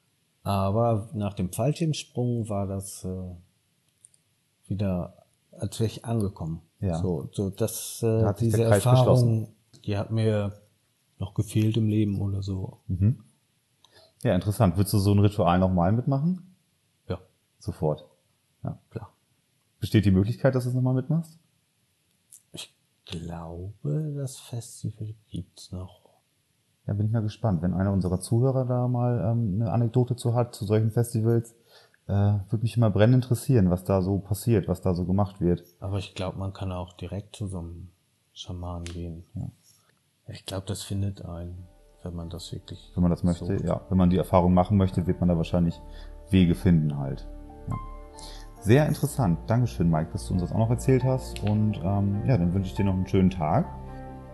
Aber 0.42 1.08
nach 1.14 1.34
dem 1.34 1.52
Fallschirmsprung 1.52 2.48
war 2.48 2.66
das 2.66 3.04
äh, 3.04 3.08
wieder, 4.66 5.14
als 5.52 5.78
wäre 5.78 5.88
ich 5.88 6.04
angekommen. 6.04 6.62
Ja. 6.80 6.98
So, 6.98 7.28
so 7.32 7.50
das, 7.50 7.98
Da 8.00 8.22
äh, 8.22 8.24
hat 8.24 8.38
sich 8.38 8.50
diese 8.50 8.64
Erfahrung, 8.64 9.48
die 9.88 9.96
hat 9.96 10.10
mir 10.10 10.52
noch 11.18 11.32
gefehlt 11.34 11.76
im 11.78 11.88
Leben 11.88 12.20
oder 12.20 12.42
so. 12.42 12.78
Ja, 14.22 14.34
interessant. 14.34 14.76
Würdest 14.76 14.92
du 14.92 14.98
so 14.98 15.12
ein 15.12 15.18
Ritual 15.18 15.58
nochmal 15.58 15.92
mitmachen? 15.92 16.54
Ja, 17.08 17.18
Sofort. 17.58 18.04
Ja. 18.62 18.78
klar. 18.90 19.12
Besteht 19.80 20.04
die 20.04 20.10
Möglichkeit, 20.10 20.54
dass 20.54 20.64
du 20.64 20.70
es 20.70 20.74
nochmal 20.74 20.94
mitmachst? 20.94 21.38
Ich 22.52 22.74
glaube, 23.06 24.12
das 24.14 24.38
Festival 24.38 25.14
gibt's 25.30 25.72
noch. 25.72 26.02
Ja, 26.86 26.92
bin 26.92 27.06
ich 27.06 27.12
mal 27.12 27.22
gespannt. 27.22 27.62
Wenn 27.62 27.72
einer 27.72 27.92
unserer 27.92 28.20
Zuhörer 28.20 28.66
da 28.66 28.88
mal 28.88 29.32
ähm, 29.32 29.54
eine 29.60 29.72
Anekdote 29.72 30.16
zu 30.16 30.34
hat, 30.34 30.54
zu 30.54 30.66
solchen 30.66 30.90
Festivals, 30.90 31.54
äh, 32.08 32.12
würde 32.12 32.62
mich 32.62 32.76
immer 32.76 32.90
brennend 32.90 33.24
interessieren, 33.24 33.70
was 33.70 33.84
da 33.84 34.02
so 34.02 34.18
passiert, 34.18 34.68
was 34.68 34.82
da 34.82 34.94
so 34.94 35.06
gemacht 35.06 35.40
wird. 35.40 35.64
Aber 35.80 35.98
ich 35.98 36.14
glaube, 36.14 36.38
man 36.38 36.52
kann 36.52 36.72
auch 36.72 36.92
direkt 36.94 37.36
zu 37.36 37.46
so 37.46 37.60
einem 37.60 37.88
Schamanen 38.32 38.84
gehen. 38.84 39.24
Ja. 39.34 39.50
Ich 40.28 40.44
glaube, 40.44 40.66
das 40.66 40.82
findet 40.82 41.24
einen, 41.24 41.66
wenn 42.02 42.14
man 42.14 42.28
das 42.30 42.52
wirklich. 42.52 42.92
Wenn 42.94 43.02
man 43.02 43.10
das 43.10 43.24
möchte, 43.24 43.46
sucht. 43.46 43.64
ja. 43.64 43.80
Wenn 43.88 43.98
man 43.98 44.10
die 44.10 44.18
Erfahrung 44.18 44.54
machen 44.54 44.76
möchte, 44.76 45.06
wird 45.06 45.20
man 45.20 45.28
da 45.28 45.36
wahrscheinlich 45.36 45.80
Wege 46.30 46.54
finden 46.54 46.98
halt. 46.98 47.26
Ja. 47.68 47.76
Sehr 48.60 48.86
interessant. 48.86 49.38
Dankeschön, 49.46 49.88
Mike, 49.90 50.10
dass 50.12 50.26
du 50.26 50.34
uns 50.34 50.42
das 50.42 50.52
auch 50.52 50.58
noch 50.58 50.70
erzählt 50.70 51.04
hast. 51.04 51.42
Und 51.44 51.78
ähm, 51.82 52.22
ja, 52.26 52.36
dann 52.36 52.52
wünsche 52.52 52.70
ich 52.70 52.74
dir 52.74 52.84
noch 52.84 52.94
einen 52.94 53.06
schönen 53.06 53.30
Tag. 53.30 53.66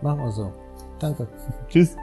Machen 0.01 0.19
wir 0.19 0.31
so. 0.31 0.51
Danke. 0.99 1.27
Tschüss. 1.69 1.95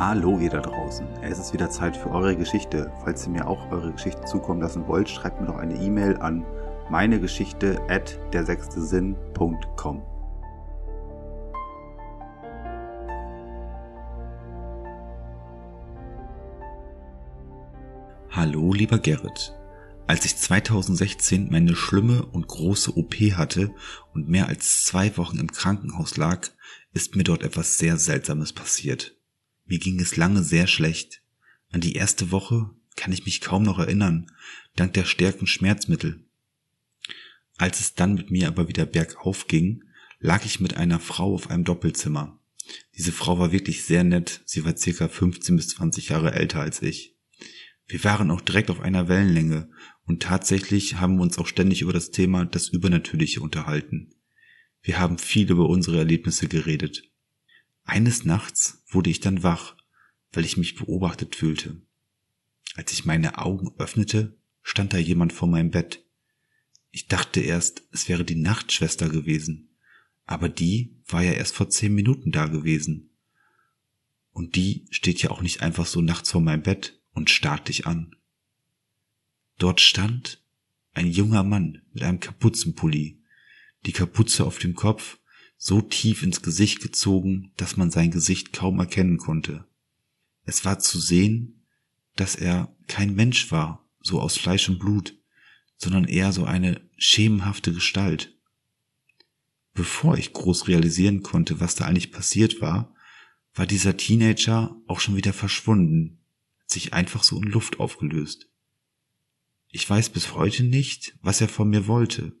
Hallo 0.00 0.38
ihr 0.38 0.48
da 0.48 0.62
draußen. 0.62 1.06
Es 1.20 1.38
ist 1.38 1.52
wieder 1.52 1.68
Zeit 1.68 1.94
für 1.94 2.10
eure 2.10 2.34
Geschichte. 2.34 2.90
Falls 3.04 3.26
ihr 3.26 3.32
mir 3.32 3.46
auch 3.46 3.70
eure 3.70 3.92
Geschichte 3.92 4.24
zukommen 4.24 4.62
lassen 4.62 4.88
wollt, 4.88 5.10
schreibt 5.10 5.42
mir 5.42 5.48
doch 5.48 5.58
eine 5.58 5.74
E-Mail 5.74 6.16
an 6.16 6.42
meinegeschichte 6.88 7.78
at 7.86 8.18
dersechstesinn.com. 8.32 10.02
Hallo 18.30 18.72
lieber 18.72 18.98
Gerrit. 19.00 19.54
Als 20.06 20.24
ich 20.24 20.34
2016 20.38 21.50
meine 21.50 21.76
schlimme 21.76 22.24
und 22.24 22.48
große 22.48 22.96
OP 22.96 23.16
hatte 23.36 23.74
und 24.14 24.30
mehr 24.30 24.48
als 24.48 24.86
zwei 24.86 25.14
Wochen 25.18 25.38
im 25.38 25.52
Krankenhaus 25.52 26.16
lag, 26.16 26.48
ist 26.94 27.16
mir 27.16 27.24
dort 27.24 27.42
etwas 27.42 27.76
sehr 27.76 27.98
Seltsames 27.98 28.54
passiert. 28.54 29.19
Mir 29.70 29.78
ging 29.78 30.00
es 30.00 30.16
lange 30.16 30.42
sehr 30.42 30.66
schlecht. 30.66 31.22
An 31.70 31.80
die 31.80 31.94
erste 31.94 32.32
Woche 32.32 32.70
kann 32.96 33.12
ich 33.12 33.24
mich 33.24 33.40
kaum 33.40 33.62
noch 33.62 33.78
erinnern, 33.78 34.26
dank 34.74 34.94
der 34.94 35.04
stärkeren 35.04 35.46
Schmerzmittel. 35.46 36.24
Als 37.56 37.78
es 37.78 37.94
dann 37.94 38.14
mit 38.14 38.32
mir 38.32 38.48
aber 38.48 38.66
wieder 38.66 38.84
bergauf 38.84 39.46
ging, 39.46 39.84
lag 40.18 40.44
ich 40.44 40.58
mit 40.58 40.74
einer 40.74 40.98
Frau 40.98 41.32
auf 41.34 41.50
einem 41.50 41.62
Doppelzimmer. 41.62 42.40
Diese 42.98 43.12
Frau 43.12 43.38
war 43.38 43.52
wirklich 43.52 43.84
sehr 43.84 44.02
nett, 44.02 44.42
sie 44.44 44.64
war 44.64 44.76
circa 44.76 45.06
15 45.06 45.54
bis 45.54 45.68
20 45.68 46.08
Jahre 46.08 46.32
älter 46.32 46.58
als 46.58 46.82
ich. 46.82 47.14
Wir 47.86 48.02
waren 48.02 48.32
auch 48.32 48.40
direkt 48.40 48.70
auf 48.70 48.80
einer 48.80 49.06
Wellenlänge 49.06 49.70
und 50.04 50.20
tatsächlich 50.20 50.96
haben 50.96 51.14
wir 51.14 51.22
uns 51.22 51.38
auch 51.38 51.46
ständig 51.46 51.82
über 51.82 51.92
das 51.92 52.10
Thema 52.10 52.44
das 52.44 52.70
Übernatürliche 52.70 53.40
unterhalten. 53.40 54.16
Wir 54.82 54.98
haben 54.98 55.18
viel 55.18 55.48
über 55.48 55.68
unsere 55.68 55.98
Erlebnisse 55.98 56.48
geredet. 56.48 57.09
Eines 57.90 58.24
Nachts 58.24 58.84
wurde 58.86 59.10
ich 59.10 59.18
dann 59.18 59.42
wach, 59.42 59.74
weil 60.30 60.44
ich 60.44 60.56
mich 60.56 60.76
beobachtet 60.76 61.34
fühlte. 61.34 61.82
Als 62.76 62.92
ich 62.92 63.04
meine 63.04 63.38
Augen 63.38 63.72
öffnete, 63.78 64.38
stand 64.62 64.92
da 64.92 64.98
jemand 64.98 65.32
vor 65.32 65.48
meinem 65.48 65.72
Bett. 65.72 66.06
Ich 66.92 67.08
dachte 67.08 67.40
erst, 67.40 67.82
es 67.90 68.08
wäre 68.08 68.24
die 68.24 68.36
Nachtschwester 68.36 69.08
gewesen, 69.08 69.74
aber 70.24 70.48
die 70.48 71.02
war 71.08 71.24
ja 71.24 71.32
erst 71.32 71.56
vor 71.56 71.68
zehn 71.68 71.92
Minuten 71.92 72.30
da 72.30 72.46
gewesen. 72.46 73.10
Und 74.30 74.54
die 74.54 74.86
steht 74.90 75.20
ja 75.20 75.30
auch 75.30 75.42
nicht 75.42 75.60
einfach 75.60 75.86
so 75.86 76.00
nachts 76.00 76.30
vor 76.30 76.40
meinem 76.40 76.62
Bett 76.62 77.02
und 77.12 77.28
starrt 77.28 77.66
dich 77.66 77.88
an. 77.88 78.14
Dort 79.58 79.80
stand 79.80 80.44
ein 80.92 81.10
junger 81.10 81.42
Mann 81.42 81.82
mit 81.92 82.04
einem 82.04 82.20
Kapuzenpulli, 82.20 83.20
die 83.84 83.92
Kapuze 83.92 84.46
auf 84.46 84.60
dem 84.60 84.76
Kopf 84.76 85.18
so 85.62 85.82
tief 85.82 86.22
ins 86.22 86.40
Gesicht 86.40 86.80
gezogen, 86.80 87.52
dass 87.58 87.76
man 87.76 87.90
sein 87.90 88.10
Gesicht 88.10 88.54
kaum 88.54 88.78
erkennen 88.78 89.18
konnte. 89.18 89.66
Es 90.46 90.64
war 90.64 90.78
zu 90.78 90.98
sehen, 90.98 91.66
dass 92.16 92.34
er 92.34 92.74
kein 92.86 93.14
Mensch 93.14 93.52
war, 93.52 93.86
so 94.00 94.22
aus 94.22 94.38
Fleisch 94.38 94.70
und 94.70 94.78
Blut, 94.78 95.18
sondern 95.76 96.04
eher 96.04 96.32
so 96.32 96.44
eine 96.44 96.80
schemenhafte 96.96 97.74
Gestalt. 97.74 98.34
Bevor 99.74 100.16
ich 100.16 100.32
groß 100.32 100.66
realisieren 100.66 101.22
konnte, 101.22 101.60
was 101.60 101.74
da 101.74 101.84
eigentlich 101.84 102.10
passiert 102.10 102.62
war, 102.62 102.94
war 103.52 103.66
dieser 103.66 103.98
Teenager 103.98 104.74
auch 104.86 105.00
schon 105.00 105.14
wieder 105.14 105.34
verschwunden, 105.34 106.20
sich 106.64 106.94
einfach 106.94 107.22
so 107.22 107.36
in 107.36 107.50
Luft 107.50 107.80
aufgelöst. 107.80 108.48
Ich 109.68 109.88
weiß 109.88 110.08
bis 110.08 110.34
heute 110.34 110.64
nicht, 110.64 111.18
was 111.20 111.42
er 111.42 111.48
von 111.48 111.68
mir 111.68 111.86
wollte. 111.86 112.32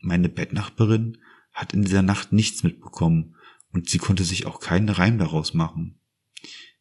Meine 0.00 0.28
Bettnachbarin 0.28 1.18
hat 1.56 1.72
in 1.72 1.82
dieser 1.82 2.02
Nacht 2.02 2.32
nichts 2.32 2.62
mitbekommen 2.62 3.34
und 3.72 3.88
sie 3.88 3.98
konnte 3.98 4.24
sich 4.24 4.46
auch 4.46 4.60
keinen 4.60 4.90
Reim 4.90 5.18
daraus 5.18 5.54
machen. 5.54 5.98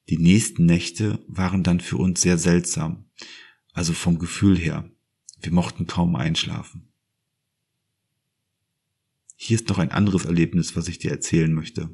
Die 0.09 0.17
nächsten 0.17 0.65
Nächte 0.65 1.23
waren 1.27 1.63
dann 1.63 1.79
für 1.79 1.97
uns 1.97 2.21
sehr 2.21 2.37
seltsam, 2.37 3.05
also 3.73 3.93
vom 3.93 4.19
Gefühl 4.19 4.57
her. 4.57 4.87
Wir 5.41 5.51
mochten 5.51 5.87
kaum 5.87 6.15
einschlafen. 6.15 6.89
Hier 9.37 9.55
ist 9.55 9.69
noch 9.69 9.79
ein 9.79 9.91
anderes 9.91 10.25
Erlebnis, 10.25 10.75
was 10.75 10.87
ich 10.89 10.99
dir 10.99 11.11
erzählen 11.11 11.53
möchte. 11.53 11.89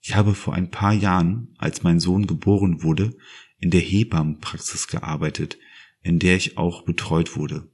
Ich 0.00 0.14
habe 0.14 0.34
vor 0.34 0.54
ein 0.54 0.70
paar 0.70 0.94
Jahren, 0.94 1.54
als 1.58 1.82
mein 1.82 2.00
Sohn 2.00 2.26
geboren 2.26 2.82
wurde, 2.82 3.16
in 3.58 3.70
der 3.70 3.82
Hebammenpraxis 3.82 4.88
gearbeitet, 4.88 5.58
in 6.02 6.18
der 6.18 6.36
ich 6.36 6.56
auch 6.56 6.82
betreut 6.82 7.36
wurde. 7.36 7.70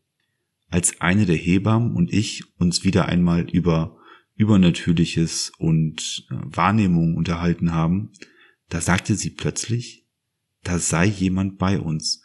Als 0.68 1.00
eine 1.00 1.26
der 1.26 1.36
Hebammen 1.36 1.94
und 1.94 2.12
ich 2.12 2.44
uns 2.58 2.84
wieder 2.84 3.06
einmal 3.06 3.48
über 3.50 3.96
Übernatürliches 4.34 5.52
und 5.58 6.26
äh, 6.30 6.34
Wahrnehmung 6.44 7.16
unterhalten 7.16 7.72
haben, 7.72 8.12
da 8.68 8.80
sagte 8.80 9.14
sie 9.14 9.30
plötzlich, 9.30 10.06
da 10.62 10.78
sei 10.78 11.06
jemand 11.06 11.58
bei 11.58 11.80
uns 11.80 12.22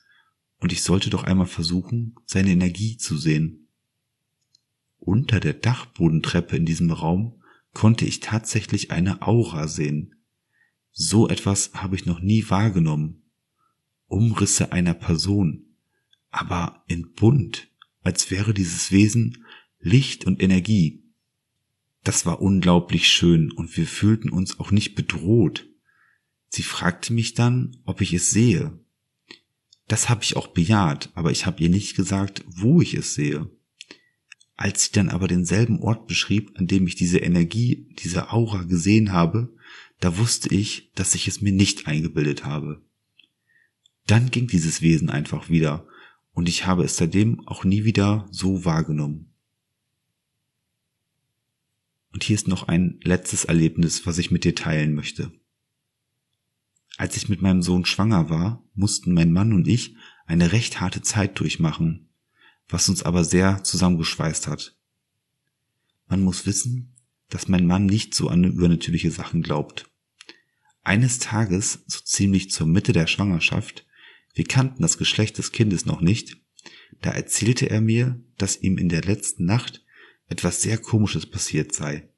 und 0.60 0.74
ich 0.74 0.84
sollte 0.84 1.10
doch 1.10 1.24
einmal 1.24 1.48
versuchen, 1.48 2.16
seine 2.26 2.52
Energie 2.52 2.98
zu 2.98 3.18
sehen. 3.18 3.68
Unter 4.98 5.40
der 5.40 5.54
Dachbodentreppe 5.54 6.58
in 6.58 6.66
diesem 6.66 6.92
Raum 6.92 7.42
konnte 7.74 8.06
ich 8.06 8.20
tatsächlich 8.20 8.92
eine 8.92 9.22
Aura 9.22 9.68
sehen. 9.68 10.16
So 10.92 11.30
etwas 11.30 11.74
habe 11.74 11.96
ich 11.96 12.06
noch 12.06 12.20
nie 12.20 12.50
wahrgenommen. 12.50 13.24
Umrisse 14.08 14.72
einer 14.72 14.94
Person, 14.94 15.78
aber 16.30 16.84
in 16.88 17.14
bunt, 17.14 17.71
als 18.02 18.32
wäre 18.32 18.54
dieses 18.54 18.92
Wesen 18.92 19.46
Licht 19.80 20.26
und 20.26 20.42
Energie. 20.42 21.04
Das 22.04 22.26
war 22.26 22.42
unglaublich 22.42 23.08
schön 23.08 23.52
und 23.52 23.76
wir 23.78 23.86
fühlten 23.86 24.30
uns 24.30 24.60
auch 24.60 24.72
nicht 24.72 24.96
bedroht. 24.96 25.68
Sie 26.50 26.64
fragte 26.64 27.14
mich 27.14 27.34
dann, 27.34 27.78
ob 27.86 28.02
ich 28.02 28.14
es 28.14 28.32
sehe. 28.32 28.80
Das 29.88 30.10
habe 30.10 30.24
ich 30.24 30.36
auch 30.36 30.48
bejaht, 30.48 31.12
aber 31.16 31.32
ich 31.32 31.46
habe 31.46 31.62
ihr 31.62 31.70
nicht 31.70 31.96
gesagt, 31.96 32.44
wo 32.48 32.82
ich 32.82 32.94
es 32.94 33.14
sehe. 33.14 33.50
Als 34.56 34.86
sie 34.86 34.92
dann 34.92 35.10
aber 35.10 35.28
denselben 35.28 35.80
Ort 35.80 36.08
beschrieb, 36.08 36.52
an 36.56 36.68
dem 36.68 36.88
ich 36.88 36.96
diese 36.96 37.18
Energie, 37.20 37.88
diese 38.00 38.32
Aura 38.32 38.64
gesehen 38.64 39.12
habe, 39.12 39.54
da 40.00 40.18
wusste 40.18 40.54
ich, 40.54 40.92
dass 40.96 41.16
ich 41.16 41.28
es 41.28 41.42
mir 41.42 41.52
nicht 41.52 41.88
eingebildet 41.88 42.46
habe. 42.46 42.82
Dann 44.08 44.32
ging 44.32 44.48
dieses 44.48 44.82
Wesen 44.82 45.10
einfach 45.10 45.50
wieder, 45.50 45.88
und 46.34 46.50
ich 46.50 46.66
habe 46.66 46.84
es 46.84 46.98
seitdem 46.98 47.46
auch 47.48 47.64
nie 47.64 47.84
wieder 47.84 48.28
so 48.32 48.66
wahrgenommen. 48.66 49.34
Und 52.14 52.24
hier 52.24 52.36
ist 52.36 52.48
noch 52.48 52.68
ein 52.68 53.00
letztes 53.04 53.46
Erlebnis, 53.46 54.06
was 54.06 54.18
ich 54.18 54.32
mit 54.32 54.44
dir 54.44 54.56
teilen 54.56 54.94
möchte. 54.94 55.32
Als 56.98 57.16
ich 57.16 57.30
mit 57.30 57.42
meinem 57.42 57.62
Sohn 57.62 57.86
schwanger 57.86 58.30
war, 58.30 58.64
mussten 58.74 59.14
mein 59.14 59.32
Mann 59.32 59.54
und 59.54 59.68
ich 59.68 59.96
eine 60.26 60.52
recht 60.52 60.82
harte 60.82 61.02
Zeit 61.02 61.40
durchmachen, 61.40 62.10
was 62.68 62.90
uns 62.90 63.04
aber 63.04 63.24
sehr 63.24 63.64
zusammengeschweißt 63.64 64.48
hat. 64.48 64.76
Man 66.08 66.22
muss 66.22 66.46
wissen, 66.46 66.96
dass 67.30 67.48
mein 67.48 67.66
Mann 67.66 67.86
nicht 67.86 68.14
so 68.14 68.28
an 68.28 68.44
übernatürliche 68.44 69.12
Sachen 69.12 69.42
glaubt. 69.42 69.90
Eines 70.84 71.20
Tages, 71.20 71.84
so 71.88 72.00
ziemlich 72.04 72.52
zur 72.52 72.68
Mitte 72.68 72.92
der 72.92 73.08
Schwangerschaft, 73.08 73.86
wir 74.34 74.46
kannten 74.46 74.82
das 74.82 74.98
Geschlecht 74.98 75.38
des 75.38 75.52
Kindes 75.52 75.86
noch 75.86 76.02
nicht, 76.02 76.38
da 77.02 77.12
erzählte 77.12 77.70
er 77.70 77.82
mir, 77.82 78.24
dass 78.38 78.62
ihm 78.62 78.78
in 78.78 78.90
der 78.90 79.02
letzten 79.02 79.46
Nacht 79.46 79.84
etwas 80.28 80.62
sehr 80.62 80.78
Komisches 80.78 81.26
passiert 81.26 81.74
sei. 81.74 82.10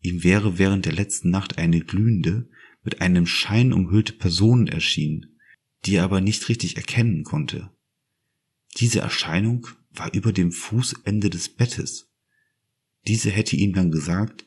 Ihm 0.00 0.22
wäre 0.24 0.58
während 0.58 0.86
der 0.86 0.92
letzten 0.92 1.30
Nacht 1.30 1.58
eine 1.58 1.80
glühende, 1.80 2.48
mit 2.82 3.00
einem 3.00 3.26
Schein 3.26 3.72
umhüllte 3.72 4.12
Person 4.12 4.66
erschienen, 4.66 5.38
die 5.84 5.96
er 5.96 6.04
aber 6.04 6.20
nicht 6.20 6.48
richtig 6.48 6.76
erkennen 6.76 7.24
konnte. 7.24 7.70
Diese 8.76 9.00
Erscheinung 9.00 9.66
war 9.90 10.14
über 10.14 10.32
dem 10.32 10.52
Fußende 10.52 11.30
des 11.30 11.48
Bettes. 11.48 12.10
Diese 13.06 13.30
hätte 13.30 13.56
ihm 13.56 13.72
dann 13.72 13.90
gesagt, 13.90 14.46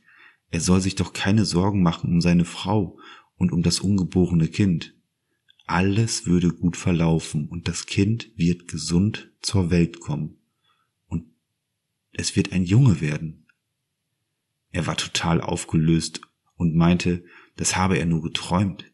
er 0.50 0.62
soll 0.62 0.82
sich 0.82 0.96
doch 0.96 1.14
keine 1.14 1.46
Sorgen 1.46 1.82
machen 1.82 2.12
um 2.12 2.22
seine 2.22 2.46
Frau 2.46 3.00
und 3.36 3.52
um 3.52 3.62
das 3.64 3.80
ungeborene 3.80 4.48
Kind. 4.48 4.96
Alles 5.72 6.26
würde 6.26 6.50
gut 6.50 6.78
verlaufen 6.78 7.48
und 7.48 7.68
das 7.68 7.86
Kind 7.86 8.32
wird 8.36 8.68
gesund 8.68 9.32
zur 9.42 9.72
Welt 9.72 10.00
kommen. 10.00 10.38
Und 11.08 11.26
es 12.12 12.36
wird 12.36 12.52
ein 12.52 12.66
Junge 12.66 13.02
werden. 13.02 13.48
Er 14.72 14.88
war 14.88 14.98
total 14.98 15.42
aufgelöst 15.42 16.22
und 16.56 16.76
meinte, 16.76 17.24
das 17.56 17.76
habe 17.76 17.98
er 17.98 18.06
nur 18.06 18.22
geträumt. 18.22 18.92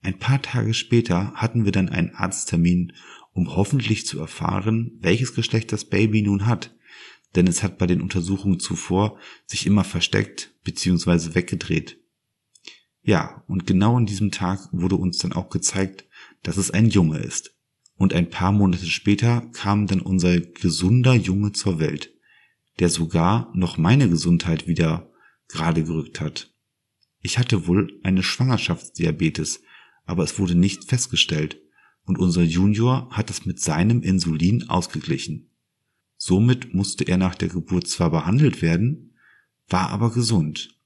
Ein 0.00 0.18
paar 0.18 0.40
Tage 0.42 0.74
später 0.74 1.32
hatten 1.34 1.64
wir 1.64 1.72
dann 1.72 1.88
einen 1.88 2.14
Arzttermin, 2.14 2.92
um 3.32 3.56
hoffentlich 3.56 4.06
zu 4.06 4.18
erfahren, 4.20 4.98
welches 5.00 5.34
Geschlecht 5.34 5.72
das 5.72 5.84
Baby 5.84 6.22
nun 6.22 6.46
hat, 6.46 6.76
denn 7.34 7.46
es 7.46 7.62
hat 7.62 7.78
bei 7.78 7.86
den 7.86 8.00
Untersuchungen 8.00 8.60
zuvor 8.60 9.18
sich 9.46 9.66
immer 9.66 9.84
versteckt 9.84 10.54
bzw. 10.64 11.34
weggedreht. 11.34 12.00
Ja, 13.08 13.42
und 13.48 13.66
genau 13.66 13.96
an 13.96 14.04
diesem 14.04 14.30
Tag 14.32 14.68
wurde 14.70 14.96
uns 14.96 15.16
dann 15.16 15.32
auch 15.32 15.48
gezeigt, 15.48 16.04
dass 16.42 16.58
es 16.58 16.70
ein 16.70 16.90
Junge 16.90 17.16
ist. 17.16 17.56
Und 17.96 18.12
ein 18.12 18.28
paar 18.28 18.52
Monate 18.52 18.84
später 18.84 19.48
kam 19.54 19.86
dann 19.86 20.02
unser 20.02 20.38
gesunder 20.38 21.14
Junge 21.14 21.52
zur 21.52 21.78
Welt, 21.78 22.12
der 22.80 22.90
sogar 22.90 23.50
noch 23.54 23.78
meine 23.78 24.10
Gesundheit 24.10 24.68
wieder 24.68 25.10
gerade 25.48 25.84
gerückt 25.84 26.20
hat. 26.20 26.52
Ich 27.22 27.38
hatte 27.38 27.66
wohl 27.66 27.98
eine 28.02 28.22
Schwangerschaftsdiabetes, 28.22 29.62
aber 30.04 30.22
es 30.22 30.38
wurde 30.38 30.54
nicht 30.54 30.84
festgestellt 30.84 31.62
und 32.04 32.18
unser 32.18 32.42
Junior 32.42 33.08
hat 33.10 33.30
es 33.30 33.46
mit 33.46 33.58
seinem 33.58 34.02
Insulin 34.02 34.68
ausgeglichen. 34.68 35.48
Somit 36.18 36.74
musste 36.74 37.04
er 37.04 37.16
nach 37.16 37.36
der 37.36 37.48
Geburt 37.48 37.88
zwar 37.88 38.10
behandelt 38.10 38.60
werden, 38.60 39.14
war 39.66 39.88
aber 39.88 40.12
gesund. 40.12 40.77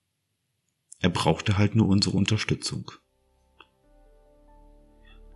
Er 1.03 1.11
brauchte 1.11 1.59
halt 1.59 1.75
nur 1.75 1.89
unsere 1.89 2.17
Unterstützung. 2.17 2.93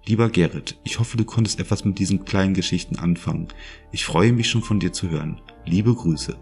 Lieber 0.07 0.31
Gerrit, 0.31 0.79
ich 0.85 1.01
hoffe, 1.01 1.17
du 1.17 1.25
konntest 1.25 1.59
etwas 1.59 1.85
mit 1.85 1.99
diesen 1.99 2.25
kleinen 2.25 2.55
Geschichten 2.55 2.97
anfangen. 2.97 3.49
Ich 3.91 4.05
freue 4.05 4.33
mich 4.33 4.49
schon 4.49 4.63
von 4.63 4.79
dir 4.79 4.93
zu 4.93 5.11
hören. 5.11 5.43
Liebe 5.65 5.93
Grüße. 5.93 6.39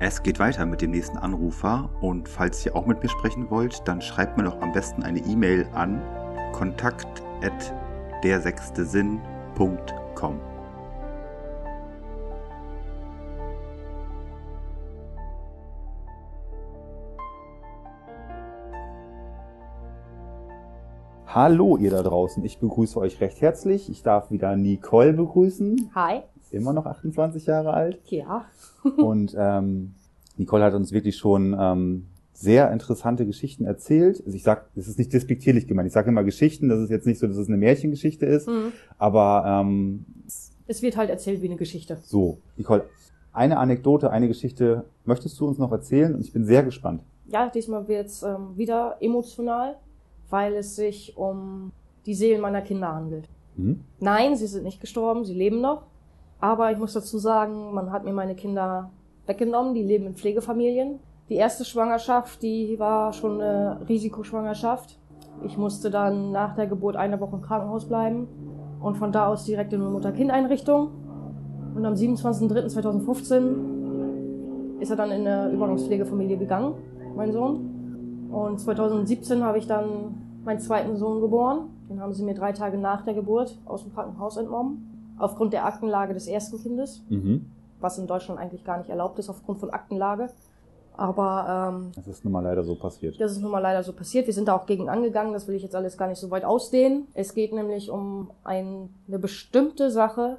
Es 0.00 0.24
geht 0.24 0.40
weiter 0.40 0.66
mit 0.66 0.82
dem 0.82 0.90
nächsten 0.90 1.16
Anrufer 1.16 1.94
und 2.00 2.28
falls 2.28 2.66
ihr 2.66 2.74
auch 2.74 2.86
mit 2.86 3.00
mir 3.04 3.08
sprechen 3.08 3.48
wollt, 3.50 3.86
dann 3.86 4.02
schreibt 4.02 4.36
mir 4.36 4.42
doch 4.42 4.60
am 4.60 4.72
besten 4.72 5.04
eine 5.04 5.20
E-Mail 5.20 5.68
an 5.74 6.02
kontakt 6.52 7.22
at 7.40 7.72
dersechstesinn.com. 9.58 10.40
Hallo 21.26 21.78
ihr 21.78 21.90
da 21.90 22.02
draußen, 22.02 22.44
ich 22.44 22.58
begrüße 22.58 22.98
euch 23.00 23.20
recht 23.22 23.40
herzlich. 23.40 23.88
Ich 23.88 24.02
darf 24.02 24.30
wieder 24.30 24.54
Nicole 24.54 25.14
begrüßen. 25.14 25.90
Hi. 25.94 26.20
Immer 26.50 26.74
noch 26.74 26.84
28 26.84 27.46
Jahre 27.46 27.72
alt. 27.72 28.00
Ja. 28.10 28.44
Und 28.98 29.34
ähm, 29.38 29.94
Nicole 30.36 30.64
hat 30.64 30.74
uns 30.74 30.92
wirklich 30.92 31.16
schon 31.16 31.56
ähm, 31.58 32.08
sehr 32.32 32.70
interessante 32.72 33.26
Geschichten 33.26 33.64
erzählt. 33.66 34.22
Also 34.24 34.34
ich 34.36 34.42
sag, 34.42 34.72
das 34.74 34.88
ist 34.88 34.98
nicht 34.98 35.12
despektierlich 35.12 35.66
gemeint. 35.66 35.86
Ich 35.86 35.92
sage 35.92 36.08
immer 36.08 36.24
Geschichten, 36.24 36.68
das 36.68 36.80
ist 36.80 36.90
jetzt 36.90 37.06
nicht 37.06 37.18
so, 37.18 37.26
dass 37.26 37.36
es 37.36 37.48
eine 37.48 37.56
Märchengeschichte 37.58 38.26
ist, 38.26 38.48
Mhm. 38.48 38.72
aber 38.98 39.44
ähm, 39.46 40.04
Es 40.66 40.80
wird 40.82 40.96
halt 40.96 41.10
erzählt 41.10 41.42
wie 41.42 41.46
eine 41.46 41.56
Geschichte. 41.56 41.98
so, 42.02 42.38
Nicole, 42.56 42.84
eine 43.32 43.58
Anekdote, 43.58 44.10
eine 44.10 44.28
Geschichte 44.28 44.84
möchtest 45.04 45.38
du 45.40 45.46
uns 45.46 45.58
noch 45.58 45.72
erzählen? 45.72 46.14
Und 46.14 46.20
ich 46.22 46.32
bin 46.32 46.44
sehr 46.44 46.62
gespannt. 46.62 47.02
Ja, 47.26 47.48
diesmal 47.50 47.86
wird's 47.88 48.22
ähm, 48.22 48.56
wieder 48.56 48.96
emotional, 49.00 49.76
weil 50.30 50.54
es 50.54 50.76
sich 50.76 51.16
um 51.16 51.72
die 52.06 52.14
Seelen 52.14 52.40
meiner 52.40 52.62
Kinder 52.62 52.92
handelt. 52.94 53.28
Mhm. 53.56 53.80
Nein, 54.00 54.36
sie 54.36 54.46
sind 54.46 54.64
nicht 54.64 54.80
gestorben, 54.80 55.24
sie 55.24 55.34
leben 55.34 55.60
noch. 55.60 55.82
Aber 56.40 56.72
ich 56.72 56.78
muss 56.78 56.92
dazu 56.94 57.18
sagen, 57.18 57.72
man 57.72 57.92
hat 57.92 58.04
mir 58.04 58.12
meine 58.12 58.34
Kinder 58.34 58.90
weggenommen, 59.26 59.74
die 59.74 59.82
leben 59.82 60.06
in 60.06 60.14
Pflegefamilien. 60.16 60.98
Die 61.28 61.36
erste 61.36 61.64
Schwangerschaft, 61.64 62.42
die 62.42 62.78
war 62.78 63.12
schon 63.12 63.40
eine 63.40 63.78
Risikoschwangerschaft. 63.88 64.98
Ich 65.44 65.56
musste 65.56 65.90
dann 65.90 66.30
nach 66.32 66.54
der 66.54 66.66
Geburt 66.66 66.96
eine 66.96 67.20
Woche 67.20 67.36
im 67.36 67.42
Krankenhaus 67.42 67.86
bleiben 67.86 68.26
und 68.80 68.96
von 68.96 69.12
da 69.12 69.26
aus 69.28 69.44
direkt 69.44 69.72
in 69.72 69.80
eine 69.80 69.90
Mutter-Kind-Einrichtung. 69.90 70.88
Und 71.74 71.86
am 71.86 71.94
27.03.2015 71.94 74.80
ist 74.80 74.90
er 74.90 74.96
dann 74.96 75.10
in 75.10 75.26
eine 75.26 75.50
Übergangspflegefamilie 75.52 76.36
gegangen, 76.36 76.74
mein 77.16 77.32
Sohn. 77.32 78.28
Und 78.30 78.60
2017 78.60 79.42
habe 79.42 79.58
ich 79.58 79.66
dann 79.66 80.14
meinen 80.44 80.60
zweiten 80.60 80.96
Sohn 80.96 81.20
geboren. 81.20 81.68
Den 81.88 82.00
haben 82.00 82.12
sie 82.12 82.24
mir 82.24 82.34
drei 82.34 82.52
Tage 82.52 82.78
nach 82.78 83.02
der 83.02 83.14
Geburt 83.14 83.58
aus 83.64 83.82
dem 83.84 83.94
Krankenhaus 83.94 84.36
entnommen. 84.36 85.14
Aufgrund 85.18 85.52
der 85.52 85.66
Aktenlage 85.66 86.14
des 86.14 86.26
ersten 86.26 86.60
Kindes, 86.60 87.04
Mhm. 87.08 87.46
was 87.80 87.98
in 87.98 88.06
Deutschland 88.06 88.40
eigentlich 88.40 88.64
gar 88.64 88.78
nicht 88.78 88.90
erlaubt 88.90 89.18
ist 89.18 89.28
aufgrund 89.30 89.60
von 89.60 89.70
Aktenlage. 89.70 90.28
Aber 90.96 91.72
ähm, 91.74 91.92
Das 91.96 92.06
ist 92.06 92.24
nun 92.24 92.32
mal 92.32 92.40
leider 92.40 92.64
so 92.64 92.74
passiert. 92.74 93.20
das 93.20 93.32
ist 93.32 93.40
nun 93.40 93.50
mal 93.50 93.60
leider 93.60 93.82
so 93.82 93.92
passiert. 93.92 94.26
Wir 94.26 94.34
sind 94.34 94.48
da 94.48 94.54
auch 94.54 94.66
gegen 94.66 94.88
angegangen. 94.88 95.32
Das 95.32 95.48
will 95.48 95.54
ich 95.54 95.62
jetzt 95.62 95.74
alles 95.74 95.96
gar 95.96 96.08
nicht 96.08 96.18
so 96.18 96.30
weit 96.30 96.44
ausdehnen. 96.44 97.08
Es 97.14 97.34
geht 97.34 97.52
nämlich 97.52 97.90
um 97.90 98.30
ein, 98.44 98.90
eine 99.08 99.18
bestimmte 99.18 99.90
Sache, 99.90 100.38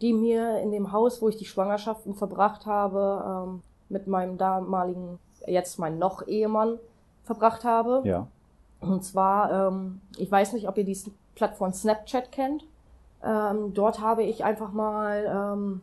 die 0.00 0.12
mir 0.12 0.58
in 0.58 0.72
dem 0.72 0.92
Haus, 0.92 1.22
wo 1.22 1.28
ich 1.28 1.36
die 1.36 1.44
Schwangerschaften 1.44 2.14
verbracht 2.14 2.66
habe, 2.66 3.46
ähm, 3.46 3.62
mit 3.88 4.06
meinem 4.08 4.38
damaligen, 4.38 5.18
jetzt 5.46 5.78
mein 5.78 5.98
noch 5.98 6.26
Ehemann 6.26 6.78
verbracht 7.24 7.64
habe. 7.64 8.02
Ja. 8.04 8.26
Und 8.80 9.04
zwar, 9.04 9.68
ähm, 9.68 10.00
ich 10.16 10.30
weiß 10.30 10.54
nicht, 10.54 10.68
ob 10.68 10.76
ihr 10.76 10.84
die 10.84 10.98
Plattform 11.36 11.72
Snapchat 11.72 12.32
kennt. 12.32 12.64
Ähm, 13.24 13.72
dort 13.74 14.00
habe 14.00 14.24
ich 14.24 14.42
einfach 14.42 14.72
mal 14.72 15.52
ähm, 15.54 15.80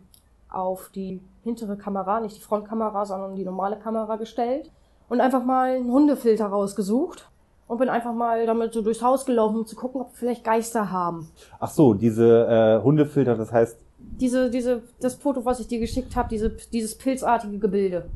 auf 0.49 0.89
die 0.93 1.21
hintere 1.43 1.77
Kamera, 1.77 2.19
nicht 2.19 2.37
die 2.37 2.41
Frontkamera, 2.41 3.05
sondern 3.05 3.35
die 3.35 3.45
normale 3.45 3.77
Kamera 3.77 4.15
gestellt 4.15 4.71
und 5.07 5.21
einfach 5.21 5.43
mal 5.43 5.75
einen 5.75 5.91
Hundefilter 5.91 6.47
rausgesucht 6.47 7.29
und 7.67 7.77
bin 7.77 7.89
einfach 7.89 8.13
mal 8.13 8.45
damit 8.45 8.73
so 8.73 8.81
durchs 8.81 9.01
Haus 9.01 9.25
gelaufen, 9.25 9.57
um 9.57 9.65
zu 9.65 9.75
gucken, 9.75 10.01
ob 10.01 10.11
wir 10.11 10.17
vielleicht 10.17 10.43
Geister 10.43 10.91
haben. 10.91 11.29
Ach 11.59 11.69
so, 11.69 11.93
diese 11.93 12.47
äh, 12.47 12.83
Hundefilter, 12.83 13.35
das 13.35 13.51
heißt, 13.51 13.77
Diese, 13.99 14.49
diese, 14.49 14.81
das 15.01 15.15
Foto, 15.15 15.43
was 15.45 15.59
ich 15.59 15.67
dir 15.67 15.79
geschickt 15.79 16.15
habe, 16.15 16.29
diese, 16.29 16.49
dieses 16.71 16.97
pilzartige 16.97 17.59
Gebilde. 17.59 18.09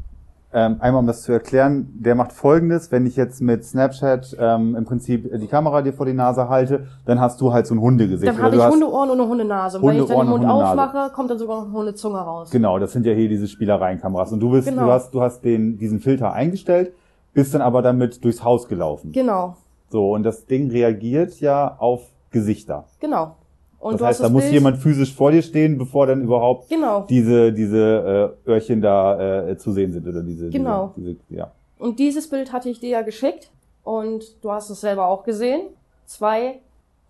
Ähm, 0.54 0.78
einmal 0.80 1.00
um 1.02 1.08
das 1.08 1.24
zu 1.24 1.32
erklären, 1.32 1.90
der 1.96 2.16
macht 2.16 2.32
folgendes, 2.32 2.92
wenn 2.92 3.06
ich 3.06 3.16
jetzt 3.16 3.42
mit 3.42 3.64
Snapchat 3.66 4.36
ähm, 4.40 4.76
im 4.76 4.86
Prinzip 4.86 5.30
die 5.40 5.48
Kamera 5.48 5.82
dir 5.82 5.94
vor 5.94 6.06
die 6.06 6.14
Nase 6.14 6.48
halte, 6.50 6.88
dann 7.06 7.20
hast 7.20 7.42
du 7.42 7.52
halt 7.54 7.66
so 7.68 7.74
ein 7.74 7.82
Hundegesicht. 7.82 8.32
Dann 8.32 8.42
habe 8.42 8.56
ich 8.56 8.62
Hundeohren 8.64 9.10
und 9.10 9.20
eine 9.20 9.28
Hundenase. 9.30 9.80
Und 9.80 9.88
wenn 9.88 9.98
ich 10.04 10.06
dann 10.06 10.20
den 10.20 10.30
Mund 10.30 10.46
aufmache, 10.46 11.12
kommt 11.14 11.32
dann 11.32 11.38
sogar 11.40 11.62
noch 11.62 11.66
eine 11.68 11.74
Hundezunge 11.78 12.20
raus. 12.20 12.52
Genau, 12.52 12.78
das 12.80 12.92
sind 12.94 13.06
ja 13.06 13.14
hier 13.14 13.30
diese 13.30 13.48
Spielereienkameras. 13.48 14.32
Und 14.32 14.40
du 14.40 14.52
bist, 14.52 14.68
Genau. 14.68 14.86
du 14.86 14.92
hast, 14.92 15.14
du 15.14 15.22
hast 15.22 15.44
den, 15.44 15.78
diesen 15.78 16.00
Filter 16.00 16.34
eingestellt, 16.34 16.94
bist 17.34 17.54
dann 17.56 17.62
aber 17.62 17.82
damit 17.82 18.24
durchs 18.24 18.44
Haus 18.44 18.68
gelaufen. 18.68 19.12
Genau, 19.12 19.56
So, 19.90 20.12
und 20.14 20.24
das 20.24 20.46
Ding 20.46 20.70
reagiert 20.72 21.40
ja 21.40 21.76
auf 21.80 22.02
Gesichter. 22.32 22.86
genau. 23.00 23.36
Und 23.84 24.00
das 24.00 24.08
heißt, 24.08 24.20
da 24.22 24.24
das 24.26 24.32
muss 24.32 24.44
Bild, 24.44 24.54
jemand 24.54 24.78
physisch 24.78 25.14
vor 25.14 25.32
dir 25.32 25.42
stehen, 25.42 25.78
bevor 25.78 26.08
dann 26.08 26.22
überhaupt 26.22 26.70
Genau. 26.70 27.02
diese, 27.10 27.52
diese 27.52 28.34
äh, 28.46 28.50
Öhrchen 28.50 28.82
da 28.82 29.50
äh, 29.50 29.58
zu 29.58 29.72
sehen 29.74 29.92
sind 29.92 30.08
oder 30.08 30.22
diese, 30.24 30.50
Genau. 30.50 30.94
diese, 30.96 31.16
diese 31.16 31.36
ja. 31.40 31.52
Und 31.80 32.00
dieses 32.00 32.30
Bild 32.30 32.54
hatte 32.54 32.70
ich 32.70 32.80
dir 32.80 32.90
ja 32.90 33.02
geschickt 33.02 33.52
und 33.84 34.24
du 34.44 34.52
hast 34.52 34.70
es 34.70 34.80
selber 34.82 35.06
auch 35.08 35.24
gesehen. 35.24 35.62
Zwei 36.06 36.60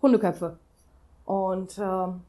Hundeköpfe. 0.02 0.56
Und 1.24 1.78
ähm, 1.78 2.20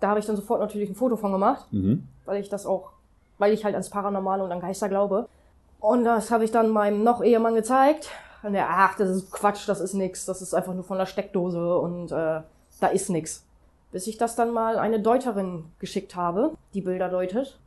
da 0.00 0.08
habe 0.08 0.20
ich 0.20 0.26
dann 0.26 0.36
sofort 0.36 0.60
natürlich 0.60 0.88
ein 0.88 0.94
Foto 0.94 1.16
von 1.16 1.32
gemacht, 1.32 1.66
Mhm. 1.72 2.04
weil 2.24 2.40
ich 2.40 2.48
das 2.48 2.66
auch, 2.66 2.90
weil 3.38 3.52
ich 3.52 3.64
halt 3.64 3.74
ans 3.74 3.90
Paranormale 3.90 4.44
und 4.44 4.52
an 4.52 4.60
Geister 4.60 4.88
glaube. 4.88 5.28
Und 5.80 6.04
das 6.04 6.30
habe 6.30 6.44
ich 6.44 6.50
dann 6.50 6.70
meinem 6.70 7.02
noch 7.04 7.22
Ehemann 7.22 7.54
gezeigt. 7.54 8.10
Und 8.42 8.54
er, 8.54 8.66
ach, 8.70 8.96
das 8.96 9.10
ist 9.10 9.32
Quatsch, 9.32 9.68
das 9.68 9.80
ist 9.80 9.94
nix, 9.94 10.24
das 10.24 10.40
ist 10.42 10.54
einfach 10.54 10.72
nur 10.74 10.84
von 10.84 10.98
der 10.98 11.06
Steckdose 11.06 11.76
und 11.78 12.12
äh, 12.12 12.40
da 12.80 12.86
ist 12.92 13.10
nix. 13.10 13.44
Bis 13.92 14.06
ich 14.06 14.18
das 14.18 14.36
dann 14.36 14.52
mal 14.52 14.78
eine 14.78 15.00
Deuterin 15.00 15.64
geschickt 15.78 16.14
habe, 16.16 16.52
die 16.74 16.82
Bilder 16.82 17.08
deutet. 17.08 17.58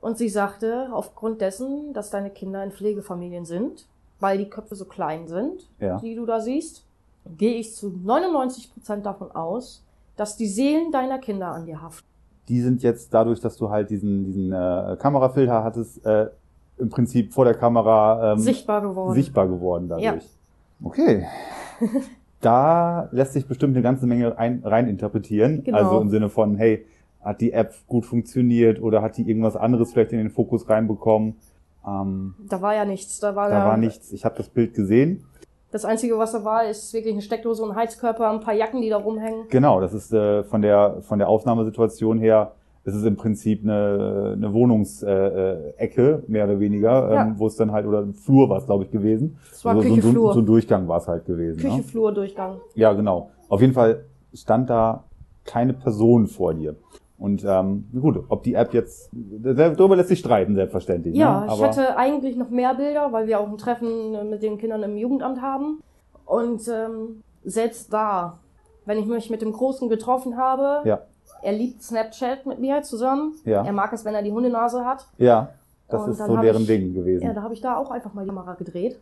Und 0.00 0.18
sie 0.18 0.28
sagte, 0.28 0.88
aufgrund 0.92 1.40
dessen, 1.40 1.92
dass 1.92 2.10
deine 2.10 2.30
Kinder 2.30 2.62
in 2.64 2.72
Pflegefamilien 2.72 3.44
sind, 3.44 3.86
weil 4.20 4.38
die 4.38 4.50
Köpfe 4.50 4.74
so 4.74 4.84
klein 4.84 5.28
sind, 5.28 5.68
Ja. 5.80 5.98
die 6.00 6.14
du 6.14 6.26
da 6.26 6.40
siehst, 6.40 6.84
gehe 7.38 7.54
ich 7.54 7.74
zu 7.74 7.88
99 8.04 8.72
Prozent 8.74 9.06
davon 9.06 9.30
aus, 9.30 9.82
dass 10.16 10.36
die 10.36 10.46
Seelen 10.48 10.90
deiner 10.92 11.18
Kinder 11.18 11.48
an 11.48 11.66
dir 11.66 11.80
haften. 11.80 12.06
Die 12.48 12.60
sind 12.60 12.82
jetzt 12.82 13.14
dadurch, 13.14 13.40
dass 13.40 13.56
du 13.56 13.70
halt 13.70 13.90
diesen, 13.90 14.24
diesen 14.24 14.52
äh, 14.52 14.96
Kamerafilter 14.98 15.62
hattest, 15.64 16.04
äh, 16.04 16.28
im 16.78 16.88
Prinzip 16.90 17.32
vor 17.32 17.44
der 17.44 17.54
Kamera 17.54 18.32
ähm, 18.32 18.38
Sichtbar 18.40 18.80
geworden. 18.82 19.14
sichtbar 19.14 19.46
geworden 19.46 19.88
dadurch. 19.88 20.04
Ja. 20.04 20.18
Okay. 20.84 21.26
da 22.42 23.08
lässt 23.12 23.32
sich 23.32 23.46
bestimmt 23.46 23.74
eine 23.74 23.82
ganze 23.82 24.06
Menge 24.06 24.36
ein, 24.36 24.62
rein 24.64 24.88
interpretieren. 24.88 25.64
Genau. 25.64 25.78
Also 25.78 26.00
im 26.00 26.10
Sinne 26.10 26.28
von, 26.28 26.56
hey, 26.56 26.84
hat 27.22 27.40
die 27.40 27.52
App 27.52 27.72
gut 27.86 28.04
funktioniert 28.04 28.82
oder 28.82 29.00
hat 29.00 29.16
die 29.16 29.22
irgendwas 29.22 29.56
anderes 29.56 29.92
vielleicht 29.92 30.12
in 30.12 30.18
den 30.18 30.30
Fokus 30.30 30.68
reinbekommen? 30.68 31.36
Ähm, 31.86 32.34
Da 32.48 32.60
war 32.60 32.74
ja 32.74 32.84
nichts. 32.84 33.20
Da 33.20 33.34
war, 33.34 33.48
da 33.48 33.60
ja, 33.60 33.64
war 33.64 33.76
nichts. 33.76 34.12
Ich 34.12 34.24
habe 34.24 34.36
das 34.36 34.48
Bild 34.48 34.74
gesehen. 34.74 35.24
Das 35.70 35.84
Einzige, 35.86 36.18
was 36.18 36.32
da 36.32 36.44
war, 36.44 36.68
ist 36.68 36.92
wirklich 36.92 37.14
eine 37.14 37.22
Steckdose 37.22 37.62
und 37.62 37.70
ein 37.70 37.76
Heizkörper, 37.76 38.30
ein 38.30 38.40
paar 38.40 38.52
Jacken, 38.52 38.82
die 38.82 38.90
da 38.90 38.98
rumhängen. 38.98 39.46
Genau, 39.48 39.80
das 39.80 39.94
ist 39.94 40.12
äh, 40.12 40.44
von 40.44 40.60
der 40.60 41.00
von 41.00 41.18
der 41.18 41.28
Aufnahmesituation 41.28 42.18
her, 42.18 42.52
es 42.84 42.94
ist 42.94 43.04
im 43.04 43.16
Prinzip 43.16 43.62
eine, 43.62 44.32
eine 44.36 44.52
Wohnungsecke, 44.52 45.72
äh, 45.76 45.82
Ecke, 45.82 46.22
mehr 46.26 46.44
oder 46.46 46.58
weniger, 46.58 47.08
ähm, 47.08 47.14
Ja. 47.14 47.34
wo 47.36 47.46
es 47.46 47.56
dann 47.56 47.70
halt, 47.72 47.86
oder 47.86 48.00
ein 48.00 48.14
Flur 48.14 48.48
war 48.48 48.58
es, 48.58 48.66
glaube 48.66 48.84
ich, 48.84 48.90
gewesen. 48.90 49.36
Es 49.52 49.64
war 49.64 49.74
so, 49.76 49.80
Küche, 49.82 49.94
so, 50.02 50.08
so, 50.08 50.10
Flur. 50.12 50.34
so 50.34 50.40
ein 50.40 50.46
Durchgang 50.46 50.88
war 50.88 50.98
es 50.98 51.06
halt 51.08 51.24
gewesen. 51.24 51.60
Küche, 51.60 51.76
Ne? 51.76 51.82
Flur, 51.82 52.12
Durchgang. 52.12 52.56
Ja, 52.74 52.92
genau. 52.92 53.30
Auf 53.48 53.60
jeden 53.60 53.72
Fall 53.72 54.04
stand 54.34 54.68
da 54.70 55.04
keine 55.44 55.74
Person 55.74 56.26
vor 56.26 56.54
dir. 56.54 56.74
Und 57.18 57.44
ähm, 57.46 57.84
gut, 58.00 58.24
ob 58.30 58.42
die 58.42 58.54
App 58.54 58.74
jetzt, 58.74 59.08
darüber 59.12 59.94
lässt 59.94 60.08
sich 60.08 60.18
streiten, 60.18 60.56
selbstverständlich. 60.56 61.14
Ja, 61.14 61.42
ne? 61.46 61.52
ich 61.54 61.62
hatte 61.62 61.96
eigentlich 61.96 62.36
noch 62.36 62.50
mehr 62.50 62.74
Bilder, 62.74 63.12
weil 63.12 63.28
wir 63.28 63.38
auch 63.38 63.48
ein 63.48 63.58
Treffen 63.58 64.14
äh, 64.14 64.24
mit 64.24 64.42
den 64.42 64.58
Kindern 64.58 64.82
im 64.82 64.96
Jugendamt 64.96 65.40
haben. 65.40 65.80
Und 66.26 66.66
ähm, 66.66 67.22
selbst 67.44 67.92
da, 67.92 68.38
wenn 68.86 68.98
ich 68.98 69.06
mich 69.06 69.30
mit 69.30 69.40
dem 69.40 69.52
Großen 69.52 69.88
getroffen 69.88 70.36
habe, 70.36 70.80
ja, 70.88 71.02
er 71.42 71.52
liebt 71.52 71.82
Snapchat 71.82 72.46
mit 72.46 72.58
mir 72.60 72.82
zusammen. 72.82 73.34
Ja. 73.44 73.64
Er 73.64 73.72
mag 73.72 73.92
es, 73.92 74.04
wenn 74.04 74.14
er 74.14 74.22
die 74.22 74.32
Hundenase 74.32 74.84
hat. 74.84 75.06
ja, 75.18 75.50
das 75.88 76.04
Und 76.04 76.10
ist 76.12 76.18
so 76.18 76.36
deren 76.38 76.62
ich- 76.62 76.68
Ding 76.68 76.94
gewesen. 76.94 77.22
Ja, 77.26 77.34
da 77.34 77.42
habe 77.42 77.52
ich 77.54 77.60
da 77.60 77.76
auch 77.76 77.90
einfach 77.90 78.14
mal 78.14 78.22
die 78.22 78.28
Kamera 78.28 78.54
gedreht. 78.54 78.98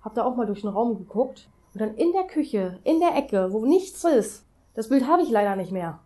Hab 0.00 0.14
da 0.14 0.24
auch 0.24 0.34
mal 0.36 0.46
durch 0.46 0.62
den 0.62 0.70
Raum 0.70 0.96
geguckt. 0.98 1.48
Und 1.74 1.80
dann 1.80 1.94
in 1.94 2.12
der 2.12 2.24
Küche, 2.24 2.78
in 2.84 3.00
der 3.00 3.16
Ecke, 3.16 3.52
wo 3.52 3.66
nichts 3.66 4.02
ist, 4.04 4.44
das 4.74 4.88
Bild 4.88 5.06
habe 5.06 5.22
ich 5.22 5.30
leider 5.30 5.56
nicht 5.56 5.72
mehr. 5.72 5.98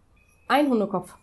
Ein 0.49 0.69
Hundekopf. 0.69 1.15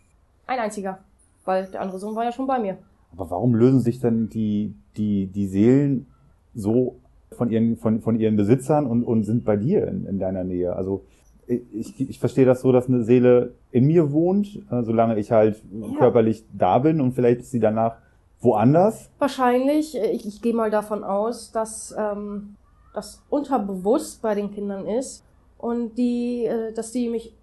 Ein 0.48 0.60
einziger. 0.60 1.00
Weil 1.46 1.66
der 1.68 1.82
andere 1.82 2.00
Sohn 2.00 2.16
war 2.16 2.24
ja 2.24 2.32
schon 2.32 2.48
bei 2.48 2.60
mir. 2.60 2.78
Aber 3.12 3.30
warum 3.30 3.54
lösen 3.56 3.80
sich 3.82 4.00
denn 4.00 4.30
die, 4.30 4.74
die, 4.98 5.28
die 5.28 5.48
Seelen 5.48 6.08
so 6.56 6.96
von 7.32 7.50
ihren, 7.52 7.78
von, 7.78 8.02
von 8.02 8.20
ihren 8.20 8.36
Besitzern 8.38 8.86
und, 8.88 9.04
und 9.04 9.24
sind 9.24 9.44
bei 9.46 9.56
dir 9.58 9.88
in, 9.88 10.06
in 10.06 10.20
deiner 10.20 10.44
Nähe? 10.44 10.74
Also 10.76 11.04
ich, 11.48 12.00
ich 12.00 12.20
verstehe 12.20 12.46
das 12.46 12.62
so, 12.62 12.72
dass 12.72 12.88
eine 12.88 13.04
Seele 13.04 13.54
in 13.72 13.86
mir 13.86 14.12
wohnt, 14.12 14.62
äh, 14.72 14.84
solange 14.84 15.20
ich 15.20 15.32
halt 15.32 15.62
Ja. 15.72 15.98
körperlich 15.98 16.46
da 16.54 16.80
bin 16.80 17.02
und 17.02 17.14
vielleicht 17.14 17.42
ist 17.42 17.52
sie 17.52 17.60
danach 17.60 17.96
woanders. 18.40 19.10
Wahrscheinlich, 19.20 19.96
äh, 19.98 20.12
ich, 20.12 20.26
ich 20.28 20.42
gehe 20.42 20.54
mal 20.54 20.70
davon 20.72 21.04
aus, 21.04 21.52
dass 21.52 21.94
ähm, 21.98 22.56
das 22.94 23.22
unterbewusst 23.30 24.22
bei 24.22 24.36
den 24.36 24.52
Kindern 24.52 24.86
ist 24.88 25.24
und 25.58 25.98
die, 25.98 26.46
äh, 26.46 26.74
dass 26.74 26.92
die 26.92 27.10
mich 27.10 27.34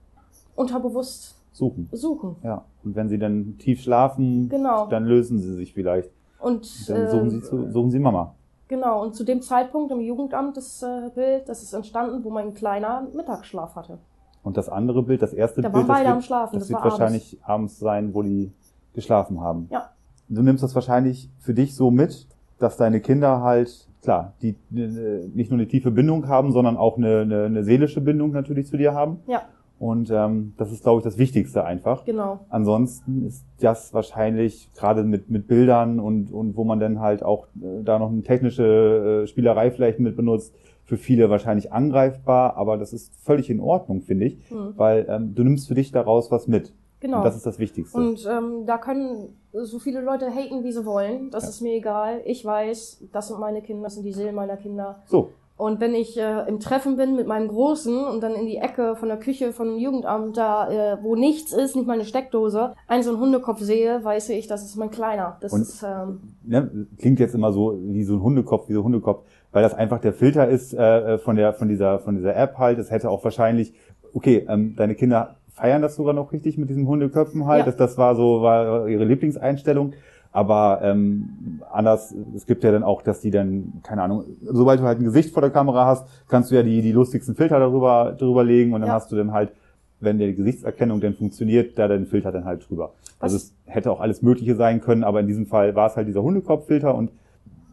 unterbewusst 0.55 1.37
Suchen. 1.53 1.89
suchen. 1.93 2.37
Ja. 2.43 2.65
Und 2.85 2.95
wenn 2.97 3.09
sie 3.09 3.19
dann 3.19 3.57
tief 3.59 3.83
schlafen, 3.83 4.49
Genau. 4.49 4.87
dann 4.89 5.05
lösen 5.05 5.39
sie 5.39 5.55
sich 5.55 5.73
vielleicht. 5.75 6.11
Und 6.39 6.89
Dann 6.89 7.09
suchen 7.11 7.21
ähm, 7.25 7.31
sie, 7.31 7.43
zu, 7.43 7.71
suchen 7.71 7.91
sie 7.91 7.99
Mama. 7.99 8.35
Genau, 8.71 9.03
und 9.03 9.15
zu 9.15 9.25
dem 9.25 9.43
Zeitpunkt 9.43 9.93
im 9.93 10.01
Jugendamt 10.01 10.57
das 10.57 10.83
äh, 10.83 11.11
Bild, 11.15 11.47
das 11.49 11.63
ist 11.63 11.75
entstanden, 11.75 12.25
wo 12.25 12.31
mein 12.31 12.55
Kleiner 12.55 13.07
Mittagsschlaf 13.15 13.75
hatte. 13.75 13.99
Und 14.43 14.57
das 14.57 14.71
andere 14.71 15.03
Bild, 15.03 15.21
das 15.21 15.35
erste 15.35 15.61
Da 15.61 15.69
Bild, 15.69 15.87
waren 15.87 15.89
das 15.89 15.97
beide 15.97 16.09
wird, 16.09 16.17
am 16.17 16.23
Schlafen, 16.23 16.59
das 16.59 16.69
das 16.69 16.71
wird 16.71 16.85
wahrscheinlich 16.85 17.39
abends. 17.43 17.79
sein, 17.79 18.15
wo 18.15 18.23
die 18.23 18.53
geschlafen 18.95 19.41
haben. 19.41 19.69
Ja. 19.71 19.91
Du 20.29 20.43
nimmst 20.43 20.63
das 20.63 20.75
wahrscheinlich 20.75 21.29
für 21.39 21.53
dich 21.53 21.75
so 21.75 21.91
mit, 21.91 22.27
dass 22.59 22.79
deine 22.79 23.01
Kinder 23.01 23.43
halt, 23.43 23.89
klar, 24.03 24.33
die 24.41 24.57
äh, 24.75 25.29
nicht 25.35 25.51
nur 25.51 25.59
eine 25.59 25.69
tiefe 25.69 25.91
Bindung 25.91 26.29
haben, 26.29 26.53
sondern 26.53 26.79
auch 26.79 26.97
eine, 26.97 27.21
eine, 27.21 27.45
eine 27.45 27.65
seelische 27.65 28.01
Bindung 28.01 28.31
natürlich 28.31 28.69
zu 28.69 28.79
dir 28.79 28.95
haben. 28.95 29.19
Ja, 29.27 29.43
Und 29.81 30.11
ähm, 30.11 30.53
das 30.59 30.71
ist, 30.73 30.83
glaube 30.83 30.99
ich, 31.01 31.05
das 31.05 31.17
Wichtigste 31.17 31.65
einfach. 31.65 32.05
genau. 32.05 32.41
Ansonsten 32.51 33.27
ist 33.27 33.45
das 33.61 33.93
wahrscheinlich 33.95 34.69
gerade 34.77 35.03
mit, 35.05 35.31
mit 35.31 35.49
Bildern 35.49 35.99
und, 36.01 36.31
und 36.33 36.55
wo 36.57 36.65
man 36.65 36.79
dann 36.79 37.01
halt 37.01 37.23
auch 37.23 37.47
äh, 37.61 37.83
da 37.83 37.99
noch 37.99 38.11
eine 38.11 38.23
technische 38.23 39.23
äh, 39.25 39.27
Spielerei 39.27 39.71
vielleicht 39.71 39.99
mit 39.99 40.17
benutzt, 40.17 40.55
für 40.85 40.97
viele 40.99 41.31
wahrscheinlich 41.31 41.73
angreifbar, 41.73 42.57
aber 42.57 42.77
das 42.77 42.93
ist 42.93 43.15
völlig 43.25 43.49
in 43.49 43.61
Ordnung, 43.61 44.03
finde 44.03 44.27
ich, 44.27 44.39
Hm. 44.51 44.75
weil 44.77 45.07
ähm, 45.09 45.35
du 45.35 45.45
nimmst 45.45 45.69
für 45.69 45.75
dich 45.75 45.93
daraus 45.93 46.31
was 46.31 46.47
mit. 46.47 46.75
Genau. 47.01 47.19
Und 47.19 47.25
das 47.25 47.35
ist 47.37 47.47
das 47.47 47.59
Wichtigste. 47.59 47.97
Und 47.97 48.29
ähm, 48.31 48.67
da 48.67 48.77
können 48.77 49.29
so 49.53 49.79
viele 49.79 50.03
Leute 50.03 50.27
haten, 50.27 50.63
wie 50.65 50.73
sie 50.73 50.85
wollen. 50.85 51.31
Das 51.31 51.45
Ja. 51.45 51.49
ist 51.49 51.63
mir 51.63 51.73
egal. 51.73 52.21
Ich 52.27 52.45
weiß, 52.45 53.05
das 53.13 53.29
sind 53.29 53.41
meine 53.41 53.63
Kinder, 53.63 53.85
das 53.85 53.95
sind 53.95 54.05
die 54.05 54.13
Seelen 54.13 54.35
meiner 54.35 54.59
Kinder. 54.59 55.01
so, 55.07 55.31
Und 55.61 55.79
wenn 55.79 55.95
ich 55.95 56.19
äh, 56.19 56.49
im 56.49 56.59
Treffen 56.59 56.97
bin 56.97 57.15
mit 57.17 57.27
meinem 57.27 57.49
Großen 57.49 58.03
und 58.07 58.23
dann 58.23 58.35
in 58.35 58.47
die 58.47 58.57
Ecke 58.57 58.97
von 58.97 59.09
der 59.09 59.19
Küche 59.19 59.53
von 59.53 59.69
dem 59.69 59.77
Jugendamt, 59.79 60.37
da 60.39 60.71
äh, 60.71 60.97
wo 61.03 61.17
nichts 61.17 61.53
ist, 61.53 61.77
nicht 61.77 61.87
mal 61.87 61.93
eine 61.93 62.07
Steckdose, 62.07 62.73
einen 62.89 63.03
so 63.03 63.11
einen 63.11 63.21
Hundekopf 63.21 63.61
sehe, 63.61 64.03
weiß 64.03 64.31
ich, 64.31 64.47
das 64.47 64.65
ist 64.65 64.77
mein 64.77 64.91
Kleiner. 64.91 65.37
Das 65.43 65.53
Und- 65.53 65.61
ist 65.61 65.83
ähm, 65.83 66.21
ne, 66.45 66.87
klingt 66.99 67.21
jetzt 67.21 67.35
immer 67.35 67.53
so 67.53 67.79
wie 67.79 68.05
so 68.05 68.15
ein 68.15 68.23
Hundekopf, 68.23 68.69
wie 68.71 68.73
so 68.73 68.81
ein 68.81 68.85
Hundekopf, 68.85 69.23
weil 69.53 69.63
das 69.63 69.75
einfach 69.75 70.01
der 70.01 70.15
Filter 70.15 70.49
ist 70.49 70.73
äh, 70.73 71.19
von 71.19 71.37
der 71.37 71.53
von 71.53 71.69
dieser 71.69 71.99
von 71.99 72.17
dieser 72.17 72.35
App 72.35 72.57
halt. 72.57 72.79
Es 72.79 72.91
hätte 72.91 73.11
auch 73.11 73.23
wahrscheinlich, 73.23 73.75
okay, 74.15 74.47
ähm, 74.49 74.75
deine 74.77 74.95
Kinder 74.95 75.37
feiern 75.53 75.83
das 75.83 75.95
sogar 75.97 76.15
noch 76.15 76.33
richtig 76.33 76.57
mit 76.57 76.71
diesen 76.71 76.87
Hundeköpfen 76.89 77.47
halt. 77.47 77.61
Ja. 77.61 77.67
Das, 77.67 77.77
das 77.77 77.99
war 77.99 78.17
so 78.17 78.41
war 78.41 78.89
ihre 78.89 79.05
Lieblingseinstellung. 79.05 79.93
Aber 80.33 80.81
ähm, 80.83 81.61
anders, 81.73 82.15
es 82.37 82.47
gibt 82.47 82.63
ja 82.63 82.71
dann 82.71 82.85
auch, 82.85 83.03
dass 83.03 83.21
die 83.21 83.31
dann, 83.33 83.73
keine 83.83 84.03
Ahnung, 84.03 84.25
sobald 84.43 84.79
du 84.81 84.85
halt 84.85 84.99
ein 85.01 85.05
Gesicht 85.05 85.33
vor 85.33 85.41
der 85.43 85.51
Kamera 85.51 85.87
hast, 85.87 86.07
kannst 86.29 86.51
du 86.51 86.55
ja 86.55 86.63
die, 86.63 86.83
die 86.83 86.93
lustigsten 86.93 87.35
Filter 87.35 87.59
darüber, 87.59 88.15
drüber 88.17 88.45
legen 88.45 88.73
und 88.73 88.81
dann 88.83 88.89
Ja. 88.89 88.95
hast 88.95 89.11
du 89.11 89.17
dann 89.17 89.33
halt, 89.33 89.51
wenn 89.99 90.19
die 90.19 90.33
Gesichtserkennung 90.35 91.01
dann 91.01 91.15
funktioniert, 91.15 91.77
da 91.79 91.89
den 91.89 92.07
Filter 92.07 92.31
dann 92.31 92.45
halt 92.45 92.69
drüber. 92.69 92.93
Also 93.19 93.35
Was- 93.37 93.43
es 93.43 93.55
hätte 93.67 93.91
auch 93.91 94.01
alles 94.01 94.23
Mögliche 94.23 94.55
sein 94.55 94.81
können, 94.81 95.03
aber 95.03 95.19
in 95.21 95.27
diesem 95.27 95.47
Fall 95.47 95.75
war 95.75 95.89
es 95.89 95.97
halt 95.97 96.07
dieser 96.07 96.23
Hundekopffilter 96.23 96.95
und 96.95 97.11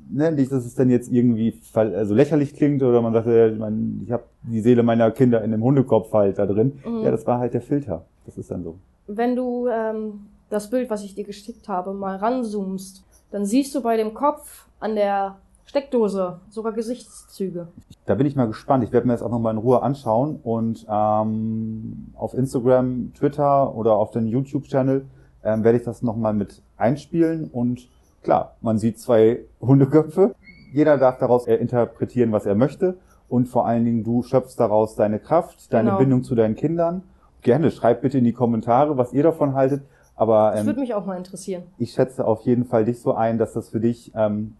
ne, 0.09 0.31
nicht, 0.31 0.51
dass 0.51 0.65
es 0.65 0.73
dann 0.73 0.89
jetzt 0.89 1.11
irgendwie 1.11 1.53
also 1.75 2.15
lächerlich 2.15 2.55
klingt 2.55 2.81
oder 2.81 3.01
man 3.03 3.13
sagt, 3.13 3.27
äh, 3.27 3.51
man, 3.51 4.01
ich 4.03 4.11
habe 4.11 4.23
die 4.43 4.61
Seele 4.61 4.81
meiner 4.81 5.11
Kinder 5.11 5.43
in 5.43 5.53
einem 5.53 5.63
Hundekopf 5.63 6.11
halt 6.11 6.39
da 6.39 6.47
drin. 6.47 6.79
Mhm. 6.83 7.03
Ja, 7.03 7.11
das 7.11 7.27
war 7.27 7.37
halt 7.37 7.53
der 7.53 7.61
Filter. 7.61 8.05
Das 8.25 8.35
ist 8.37 8.49
dann 8.49 8.63
so. 8.63 8.75
wenn 9.05 9.35
du 9.35 9.67
ähm, 9.67 10.21
das 10.49 10.69
Bild, 10.69 10.89
was 10.89 11.03
ich 11.03 11.15
dir 11.15 11.23
geschickt 11.23 11.67
habe, 11.67 11.93
mal 11.93 12.17
ranzoomst, 12.17 13.03
dann 13.31 13.45
siehst 13.45 13.75
du 13.75 13.81
bei 13.81 13.97
dem 13.97 14.13
Kopf 14.13 14.67
an 14.79 14.95
der 14.95 15.35
Steckdose 15.65 16.39
sogar 16.49 16.71
Gesichtszüge. 16.71 17.67
Da 18.05 18.15
bin 18.15 18.25
ich 18.25 18.35
mal 18.37 18.47
gespannt. 18.47 18.85
Ich 18.85 18.93
werde 18.93 19.05
mir 19.05 19.13
das 19.13 19.21
auch 19.21 19.29
nochmal 19.29 19.53
in 19.53 19.59
Ruhe 19.59 19.81
anschauen 19.81 20.39
und 20.41 20.85
ähm, 20.89 22.07
auf 22.15 22.33
Instagram, 22.33 23.11
Twitter 23.13 23.75
oder 23.75 23.95
auf 23.95 24.11
den 24.11 24.27
YouTube-Channel 24.27 25.05
ähm, 25.43 25.63
werde 25.65 25.77
ich 25.77 25.83
das 25.83 26.01
nochmal 26.01 26.33
mit 26.33 26.61
einspielen 26.77 27.49
und 27.51 27.89
klar, 28.23 28.55
man 28.61 28.77
sieht 28.77 28.97
zwei 28.99 29.41
Hundeköpfe. 29.61 30.35
Jeder 30.73 30.97
darf 30.97 31.17
daraus 31.17 31.47
äh, 31.47 31.55
interpretieren, 31.55 32.31
was 32.31 32.45
er 32.45 32.55
möchte 32.55 32.97
und 33.27 33.47
vor 33.49 33.65
allen 33.67 33.83
Dingen 33.83 34.03
du 34.05 34.23
schöpfst 34.23 34.55
daraus 34.57 34.95
deine 34.95 35.19
Kraft, 35.19 35.73
deine 35.73 35.89
Genau. 35.89 35.99
Bindung 35.99 36.23
zu 36.23 36.33
deinen 36.33 36.55
Kindern. 36.55 37.03
Gerne, 37.41 37.71
schreibt 37.71 38.01
bitte 38.01 38.17
in 38.17 38.23
die 38.23 38.33
Kommentare, 38.33 38.97
was 38.97 39.11
ihr 39.11 39.23
davon 39.23 39.53
haltet. 39.53 39.81
Aber 40.17 40.51
Das 40.51 40.61
ähm, 40.61 40.65
würde 40.67 40.79
mich 40.81 40.93
auch 40.93 41.05
mal 41.05 41.15
interessieren. 41.15 41.63
ich 41.77 41.91
schätze 41.93 42.25
auf 42.25 42.41
jeden 42.41 42.65
Fall 42.65 42.83
dich 42.85 42.99
so 42.99 43.13
ein, 43.13 43.37
dass 43.37 43.53
das 43.53 43.69
für 43.69 43.79
dich 43.79 44.11
ähm, 44.15 44.55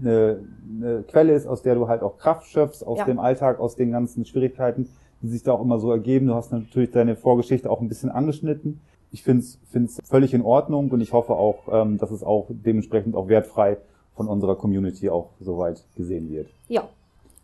eine, 0.00 0.38
eine 0.78 1.02
Quelle 1.02 1.32
ist, 1.34 1.46
aus 1.46 1.62
der 1.62 1.74
du 1.74 1.88
halt 1.88 2.02
auch 2.02 2.18
Kraft 2.18 2.46
schöpfst, 2.46 2.86
aus 2.86 2.98
Ja. 2.98 3.04
dem 3.06 3.18
Alltag, 3.18 3.58
aus 3.58 3.74
den 3.74 3.90
ganzen 3.90 4.24
Schwierigkeiten, 4.24 4.88
die 5.22 5.28
sich 5.28 5.42
da 5.42 5.52
auch 5.52 5.62
immer 5.62 5.78
so 5.80 5.90
ergeben. 5.90 6.26
Du 6.26 6.34
hast 6.34 6.52
natürlich 6.52 6.90
deine 6.90 7.16
Vorgeschichte 7.16 7.70
auch 7.70 7.80
ein 7.80 7.88
bisschen 7.88 8.10
angeschnitten. 8.10 8.80
Ich 9.12 9.22
finde 9.22 9.44
es 9.44 9.98
völlig 10.04 10.32
in 10.34 10.42
Ordnung 10.42 10.90
und 10.90 11.00
ich 11.00 11.12
hoffe 11.12 11.34
auch, 11.34 11.68
ähm, 11.70 11.98
dass 11.98 12.10
es 12.10 12.22
auch 12.22 12.46
dementsprechend 12.50 13.14
auch 13.16 13.28
wertfrei 13.28 13.76
von 14.14 14.28
unserer 14.28 14.56
Community 14.56 15.08
auch 15.10 15.30
soweit 15.40 15.82
gesehen 15.96 16.30
wird. 16.30 16.48
Ja. 16.68 16.88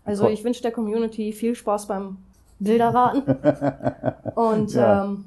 Also 0.05 0.29
ich 0.29 0.45
wünsche 0.45 0.63
der 0.63 0.73
Community 0.73 1.33
viel 1.33 1.55
Spaß 1.55 1.87
beim 1.87 2.17
Bilderraten. 2.59 3.23
Und 4.35 4.73
Ja. 4.73 5.05
ähm, 5.05 5.25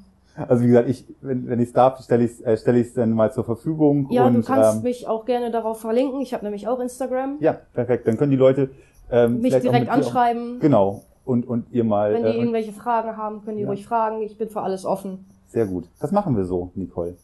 Also 0.48 0.62
wie 0.62 0.68
gesagt, 0.68 0.88
ich, 0.88 1.04
wenn, 1.20 1.46
wenn 1.48 1.60
ich 1.60 1.68
es 1.68 1.72
darf, 1.74 2.00
stelle 2.02 2.24
ich 2.24 2.32
es 2.32 2.40
äh, 2.40 2.56
stell 2.56 2.76
ich's 2.76 2.94
dann 2.94 3.10
mal 3.12 3.32
zur 3.32 3.44
Verfügung. 3.44 4.08
ja, 4.10 4.26
und, 4.26 4.34
du 4.34 4.42
kannst 4.42 4.76
ähm, 4.78 4.82
mich 4.82 5.06
auch 5.06 5.24
gerne 5.26 5.50
darauf 5.50 5.80
verlinken. 5.80 6.20
Ich 6.20 6.32
habe 6.32 6.44
nämlich 6.44 6.66
auch 6.68 6.80
Instagram. 6.80 7.36
Ja, 7.40 7.58
perfekt. 7.74 8.06
Dann 8.08 8.16
können 8.16 8.30
die 8.30 8.36
Leute 8.38 8.70
ähm, 9.10 9.40
mich 9.40 9.54
direkt 9.58 9.86
dir 9.86 9.90
auch- 9.90 9.96
anschreiben. 9.96 10.58
Genau. 10.60 11.02
Und, 11.24 11.46
und 11.46 11.66
ihr 11.70 11.84
mal. 11.84 12.14
Wenn 12.14 12.24
die 12.24 12.30
äh, 12.30 12.36
irgendwelche 12.38 12.72
Fragen 12.72 13.16
haben, 13.16 13.44
können 13.44 13.56
die 13.58 13.62
Ja. 13.64 13.68
ruhig 13.68 13.86
fragen. 13.86 14.22
Ich 14.22 14.38
bin 14.38 14.48
für 14.48 14.62
alles 14.62 14.84
offen. 14.86 15.24
sehr 15.48 15.66
gut. 15.66 15.84
Das 16.00 16.12
machen 16.12 16.36
wir 16.36 16.44
so, 16.44 16.70
Nicole. 16.74 17.14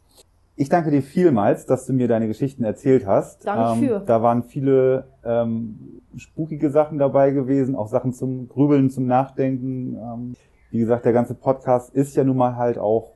Ich 0.55 0.69
danke 0.69 0.91
dir 0.91 1.03
vielmals, 1.03 1.67
dass 1.67 1.87
du 1.87 1.93
mir 1.93 2.09
deine 2.09 2.27
Geschichten 2.27 2.65
erzählt 2.65 3.07
hast. 3.07 3.47
Danke 3.47 3.81
ähm, 3.81 3.89
für. 3.89 4.01
Da 4.01 4.23
waren 4.23 4.43
viele 4.43 5.05
ähm, 5.25 6.01
spukige 6.17 6.71
Sachen 6.71 6.99
dabei 6.99 7.31
gewesen, 7.31 7.75
auch 7.77 7.87
Sachen 7.89 8.13
zum 8.13 8.49
Grübeln, 8.49 8.91
zum 8.91 9.07
Nachdenken. 9.07 9.97
Ähm, 9.97 10.35
wie 10.71 10.79
gesagt, 10.79 11.05
der 11.05 11.13
ganze 11.13 11.35
Podcast 11.35 11.95
ist 11.95 12.17
ja 12.17 12.25
nun 12.25 12.37
mal 12.37 12.57
halt 12.57 12.79
auch 12.79 13.13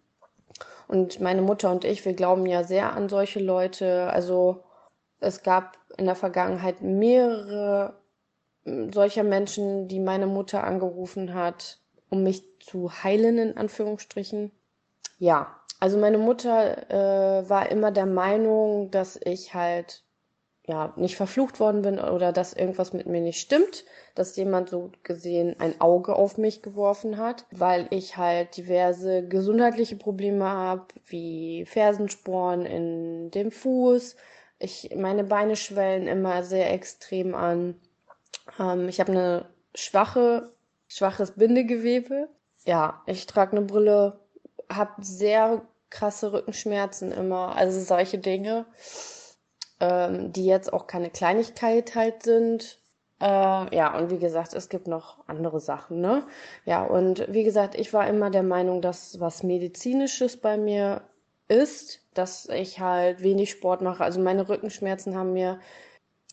Und 0.87 1.19
meine 1.19 1.41
Mutter 1.41 1.71
und 1.71 1.83
ich, 1.83 2.05
wir 2.05 2.13
glauben 2.13 2.45
ja 2.45 2.63
sehr 2.63 2.93
an 2.93 3.09
solche 3.09 3.39
Leute. 3.39 4.09
Also 4.11 4.63
es 5.19 5.43
gab 5.43 5.77
in 5.97 6.05
der 6.05 6.15
Vergangenheit 6.15 6.81
mehrere 6.81 7.99
hm, 8.63 8.93
solcher 8.93 9.23
Menschen, 9.23 9.87
die 9.87 9.99
meine 9.99 10.27
Mutter 10.27 10.63
angerufen 10.63 11.33
hat, 11.33 11.79
um 12.09 12.23
mich 12.23 12.43
zu 12.59 12.91
heilen, 13.03 13.37
in 13.37 13.57
Anführungsstrichen. 13.57 14.51
Ja, 15.17 15.59
also 15.79 15.97
meine 15.97 16.17
Mutter 16.17 16.89
äh, 16.89 17.49
war 17.49 17.69
immer 17.71 17.91
der 17.91 18.05
Meinung, 18.05 18.91
dass 18.91 19.19
ich 19.23 19.53
halt 19.53 20.04
ja 20.67 20.93
nicht 20.95 21.15
verflucht 21.15 21.59
worden 21.59 21.81
bin 21.81 21.99
oder 21.99 22.31
dass 22.31 22.53
irgendwas 22.53 22.93
mit 22.93 23.07
mir 23.07 23.21
nicht 23.21 23.39
stimmt 23.39 23.85
dass 24.15 24.37
jemand 24.37 24.69
so 24.69 24.91
gesehen 25.03 25.57
ein 25.59 25.79
Auge 25.81 26.15
auf 26.15 26.37
mich 26.37 26.61
geworfen 26.61 27.17
hat, 27.17 27.45
weil 27.51 27.87
ich 27.91 28.15
halt 28.15 28.55
diverse 28.55 29.27
gesundheitliche 29.27 29.97
Probleme 29.97 30.45
habe, 30.45 30.85
wie 31.05 31.65
Fersensporen 31.65 32.65
in 32.65 33.31
dem 33.31 33.51
Fuß. 33.51 34.15
Ich, 34.57 34.89
meine 34.95 35.25
Beine 35.25 35.57
schwellen 35.57 36.07
immer 36.07 36.43
sehr 36.43 36.71
extrem 36.73 37.35
an. 37.35 37.75
Ähm, 38.57 38.87
ich 38.87 39.01
habe 39.01 39.11
eine 39.11 39.45
schwache, 39.75 40.53
schwaches 40.87 41.31
Bindegewebe. 41.31 42.29
Ja, 42.65 43.03
ich 43.05 43.25
trage 43.25 43.57
eine 43.57 43.65
Brille, 43.65 44.17
habe 44.71 45.03
sehr 45.03 45.61
krasse 45.89 46.31
Rückenschmerzen 46.31 47.11
immer, 47.11 47.55
also 47.55 47.81
solche 47.81 48.17
Dinge, 48.17 48.65
ähm, 49.79 50.31
die 50.31 50.45
jetzt 50.45 50.71
auch 50.73 50.87
keine 50.87 51.09
Kleinigkeit 51.09 51.95
halt 51.95 52.23
sind. 52.23 52.79
Äh, 53.21 53.75
ja, 53.75 53.97
und 53.97 54.11
wie 54.11 54.19
gesagt, 54.19 54.53
es 54.53 54.69
gibt 54.69 54.87
noch 54.87 55.27
andere 55.27 55.59
Sachen, 55.59 56.01
ne? 56.01 56.25
Ja, 56.65 56.83
und 56.83 57.25
wie 57.31 57.43
gesagt, 57.43 57.75
ich 57.75 57.93
war 57.93 58.07
immer 58.07 58.29
der 58.29 58.43
Meinung, 58.43 58.81
dass 58.81 59.19
was 59.19 59.43
Medizinisches 59.43 60.37
bei 60.37 60.57
mir 60.57 61.01
ist, 61.47 62.01
dass 62.13 62.49
ich 62.49 62.79
halt 62.79 63.21
wenig 63.21 63.51
Sport 63.51 63.81
mache. 63.81 64.03
Also 64.03 64.19
meine 64.19 64.49
Rückenschmerzen 64.49 65.15
haben 65.15 65.33
mir, 65.33 65.59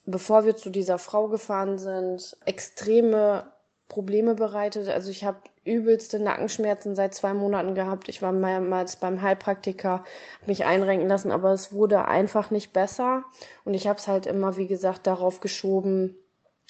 bevor 0.06 0.44
wir 0.44 0.56
zu 0.56 0.70
dieser 0.70 0.98
Frau 0.98 1.28
gefahren 1.28 1.78
sind, 1.78 2.36
extreme 2.44 3.52
Probleme 3.92 4.34
bereitet. 4.34 4.88
Also 4.88 5.10
ich 5.10 5.22
habe 5.22 5.36
übelste 5.64 6.18
Nackenschmerzen 6.18 6.96
seit 6.96 7.12
zwei 7.12 7.34
Monaten 7.34 7.74
gehabt. 7.74 8.08
Ich 8.08 8.22
war 8.22 8.32
mehrmals 8.32 8.96
beim 8.96 9.20
Heilpraktiker, 9.20 10.02
mich 10.46 10.64
einrenken 10.64 11.08
lassen, 11.08 11.30
aber 11.30 11.52
es 11.52 11.72
wurde 11.72 12.06
einfach 12.06 12.50
nicht 12.50 12.72
besser. 12.72 13.24
Und 13.64 13.74
ich 13.74 13.86
habe 13.86 13.98
es 13.98 14.08
halt 14.08 14.26
immer, 14.26 14.56
wie 14.56 14.66
gesagt, 14.66 15.06
darauf 15.06 15.40
geschoben, 15.40 16.16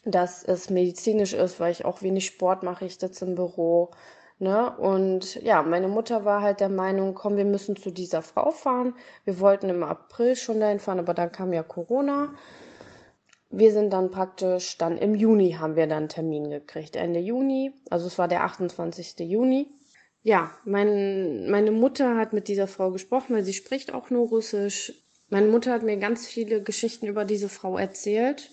dass 0.05 0.43
es 0.43 0.69
medizinisch 0.69 1.33
ist, 1.33 1.61
weil 1.61 1.71
ich 1.71 1.85
auch 1.85 2.03
wenig 2.03 2.27
Sport 2.27 2.65
mache. 2.65 2.87
Ich 2.87 2.99
sitze 2.99 3.25
im 3.25 3.37
Büro. 3.37 3.93
Ne? 4.41 4.77
Und 4.77 5.37
ja, 5.37 5.63
meine 5.63 5.87
Mutter 5.87 6.25
war 6.25 6.43
halt 6.43 6.59
der 6.59 6.69
Meinung, 6.69 7.15
komm, 7.15 7.37
wir 7.37 7.45
müssen 7.45 7.77
zu 7.77 7.93
dieser 7.93 8.23
Frau 8.23 8.51
fahren. 8.51 8.95
Wir 9.25 9.39
wollten 9.39 9.69
im 9.69 9.85
April 9.85 10.35
schon 10.35 10.59
dahin 10.59 10.81
fahren, 10.81 10.99
aber 10.99 11.15
dann 11.15 11.31
kam 11.31 11.53
ja 11.53 11.63
Corona. 11.63 12.35
Wir 13.53 13.73
sind 13.73 13.93
dann 13.93 14.11
praktisch, 14.11 14.79
dann 14.79 14.99
im 14.99 15.15
Juni 15.15 15.53
haben 15.53 15.77
wir 15.77 15.87
dann 15.87 15.99
einen 15.99 16.09
Termin 16.09 16.51
gekriegt, 16.51 16.97
Ende 16.97 17.21
Juni. 17.21 17.73
Also 17.91 18.07
es 18.07 18.19
war 18.19 18.29
der 18.29 18.45
28. 18.45 19.21
Juni. 19.21 19.69
Ja, 20.23 20.53
mein, 20.65 21.51
meine 21.51 21.71
Mutter 21.71 22.17
hat 22.17 22.33
mit 22.33 22.49
dieser 22.49 22.67
Frau 22.67 22.91
gesprochen, 22.91 23.35
weil 23.35 23.45
sie 23.45 23.53
spricht 23.53 23.93
auch 23.93 24.11
nur 24.11 24.29
Russisch. 24.29 24.93
Meine 25.29 25.49
Mutter 25.49 25.73
hat 25.73 25.83
mir 25.83 25.97
ganz 25.97 26.27
viele 26.27 26.63
Geschichten 26.63 27.07
über 27.07 27.25
diese 27.25 27.49
Frau 27.49 27.79
erzählt 27.79 28.51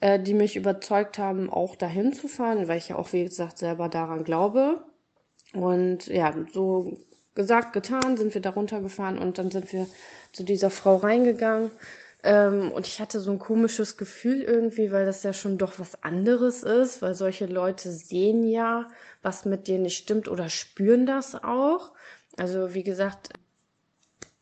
äh, 0.00 0.18
die 0.18 0.34
mich 0.34 0.56
überzeugt 0.56 1.18
haben, 1.18 1.50
auch 1.50 1.76
dahin 1.76 2.12
zu 2.12 2.28
fahren, 2.28 2.68
weil 2.68 2.78
ich 2.78 2.88
ja 2.88 2.96
auch, 2.96 3.12
wie 3.12 3.24
gesagt, 3.24 3.58
selber 3.58 3.88
daran 3.88 4.24
glaube. 4.24 4.84
Und 5.52 6.06
ja, 6.06 6.34
so 6.52 6.98
gesagt, 7.34 7.72
getan, 7.72 8.16
sind 8.16 8.34
wir 8.34 8.40
da 8.40 8.50
runtergefahren 8.50 9.18
und 9.18 9.38
dann 9.38 9.50
sind 9.50 9.72
wir 9.72 9.86
zu 10.32 10.42
dieser 10.42 10.70
Frau 10.70 10.96
reingegangen. 10.96 11.70
Ähm, 12.22 12.72
und 12.72 12.86
ich 12.86 13.00
hatte 13.00 13.20
so 13.20 13.30
ein 13.30 13.38
komisches 13.38 13.96
Gefühl 13.96 14.42
irgendwie, 14.42 14.92
weil 14.92 15.06
das 15.06 15.22
ja 15.22 15.32
schon 15.32 15.58
doch 15.58 15.78
was 15.78 16.02
anderes 16.02 16.62
ist, 16.62 17.02
weil 17.02 17.14
solche 17.14 17.46
Leute 17.46 17.90
sehen 17.90 18.44
ja, 18.44 18.90
was 19.22 19.44
mit 19.44 19.66
dir 19.66 19.78
nicht 19.78 19.96
stimmt 19.96 20.28
oder 20.28 20.48
spüren 20.50 21.06
das 21.06 21.34
auch. 21.34 21.92
Also 22.36 22.74
wie 22.74 22.84
gesagt, 22.84 23.30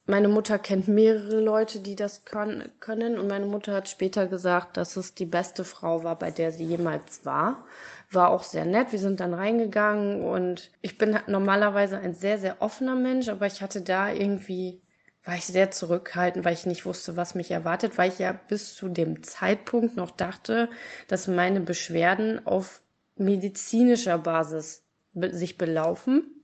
meine 0.08 0.28
Mutter 0.28 0.58
kennt 0.58 0.88
mehrere 0.88 1.38
Leute, 1.38 1.80
die 1.80 1.94
das 1.94 2.24
können. 2.24 3.18
Und 3.18 3.28
meine 3.28 3.44
Mutter 3.44 3.74
hat 3.74 3.90
später 3.90 4.26
gesagt, 4.26 4.78
dass 4.78 4.96
es 4.96 5.14
die 5.14 5.26
beste 5.26 5.64
Frau 5.64 6.02
war, 6.02 6.18
bei 6.18 6.30
der 6.30 6.50
sie 6.50 6.64
jemals 6.64 7.26
war. 7.26 7.66
War 8.10 8.30
auch 8.30 8.42
sehr 8.42 8.64
nett. 8.64 8.90
Wir 8.92 9.00
sind 9.00 9.20
dann 9.20 9.34
reingegangen 9.34 10.22
und 10.22 10.70
ich 10.80 10.96
bin 10.96 11.18
normalerweise 11.26 11.98
ein 11.98 12.14
sehr, 12.14 12.38
sehr 12.38 12.62
offener 12.62 12.94
Mensch, 12.94 13.28
aber 13.28 13.46
ich 13.46 13.60
hatte 13.60 13.82
da 13.82 14.10
irgendwie, 14.10 14.80
war 15.28 15.34
ich 15.34 15.44
sehr 15.44 15.70
zurückhaltend, 15.70 16.46
weil 16.46 16.54
ich 16.54 16.64
nicht 16.64 16.86
wusste, 16.86 17.18
was 17.18 17.34
mich 17.34 17.50
erwartet, 17.50 17.98
weil 17.98 18.08
ich 18.10 18.18
ja 18.18 18.32
bis 18.32 18.74
zu 18.74 18.88
dem 18.88 19.22
Zeitpunkt 19.22 19.94
noch 19.94 20.10
dachte, 20.10 20.70
dass 21.06 21.28
meine 21.28 21.60
Beschwerden 21.60 22.46
auf 22.46 22.80
medizinischer 23.16 24.16
Basis 24.16 24.86
sich 25.12 25.58
belaufen. 25.58 26.42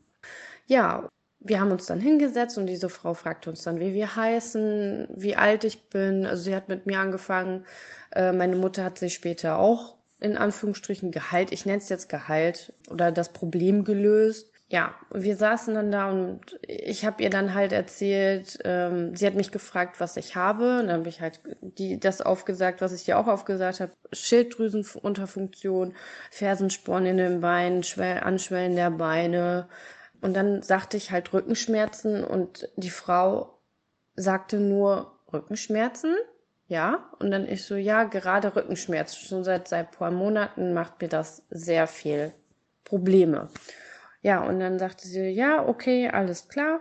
Ja, 0.67 1.09
wir 1.41 1.61
haben 1.61 1.73
uns 1.73 1.87
dann 1.87 1.99
hingesetzt 1.99 2.59
und 2.59 2.67
diese 2.67 2.91
Frau 2.91 3.15
fragte 3.15 3.49
uns 3.49 3.63
dann, 3.63 3.81
wie 3.81 3.95
wir 3.95 4.17
heißen, 4.17 5.09
wie 5.17 5.35
alt 5.35 5.65
ich 5.65 5.89
bin. 5.89 6.27
Also 6.27 6.43
sie 6.43 6.55
hat 6.55 6.69
mit 6.69 6.85
mir 6.85 6.99
angefangen. 6.99 7.65
Äh, 8.13 8.33
meine 8.33 8.57
Mutter 8.57 8.85
hat 8.85 8.99
sich 8.99 9.15
später 9.15 9.59
auch 9.59 9.97
in 10.21 10.37
Anführungsstrichen 10.37 11.11
Gehalt, 11.11 11.53
ich 11.53 11.65
nenne 11.65 11.79
es 11.79 11.89
jetzt 11.89 12.11
Gehalt 12.11 12.75
oder 12.91 13.13
das 13.13 13.33
Problem 13.33 13.85
gelöst. 13.85 14.54
Ja, 14.71 14.95
wir 15.13 15.37
saßen 15.37 15.75
dann 15.75 15.93
da 15.93 16.11
und 16.11 16.59
ich 16.63 17.05
habe 17.05 17.23
ihr 17.23 17.31
dann 17.31 17.55
halt 17.55 17.73
erzählt, 17.73 18.59
ähm, 18.65 19.15
sie 19.15 19.27
hat 19.27 19.35
mich 19.35 19.53
gefragt, 19.53 20.01
was 20.01 20.17
ich 20.17 20.37
habe. 20.37 20.81
Und 20.81 20.87
dann 20.89 21.01
habe 21.01 21.09
ich 21.09 21.21
halt 21.21 21.41
die, 21.61 22.01
das 22.01 22.21
aufgesagt, 22.23 22.81
was 22.81 22.93
ich 22.93 23.05
dir 23.05 23.19
auch 23.19 23.27
aufgesagt 23.29 23.81
habe. 23.81 23.93
Schilddrüsenunterfunktion, 24.13 25.95
Fersensporn 26.31 27.07
in 27.07 27.19
den 27.19 27.41
Beinen, 27.41 27.83
Schwell, 27.83 28.21
Anschwellen 28.21 28.75
der 28.75 28.91
Beine, 28.91 29.69
und 30.21 30.35
dann 30.35 30.63
sagte 30.63 30.97
ich 30.97 31.11
halt 31.11 31.35
Rückenschmerzen 31.35 32.25
und 32.25 32.71
die 32.77 32.89
Frau 32.91 33.59
sagte 34.17 34.59
nur 34.59 35.19
Rückenschmerzen. 35.33 36.17
Ja, 36.67 37.11
und 37.19 37.31
dann 37.31 37.47
ich 37.47 37.65
so, 37.65 37.75
ja, 37.75 38.05
gerade 38.05 38.57
Rückenschmerzen. 38.57 39.21
Schon 39.27 39.45
seit, 39.45 39.69
seit 39.69 39.91
paar 39.93 40.11
Monaten 40.11 40.73
macht 40.73 41.03
mir 41.03 41.09
das 41.09 41.43
sehr 41.51 41.87
viel 41.87 42.33
Probleme. 42.85 43.51
Ja, 44.25 44.43
und 44.43 44.59
dann 44.59 44.79
sagte 44.79 45.07
sie, 45.07 45.29
ja, 45.29 45.67
okay, 45.69 46.09
alles 46.09 46.49
klar. 46.49 46.81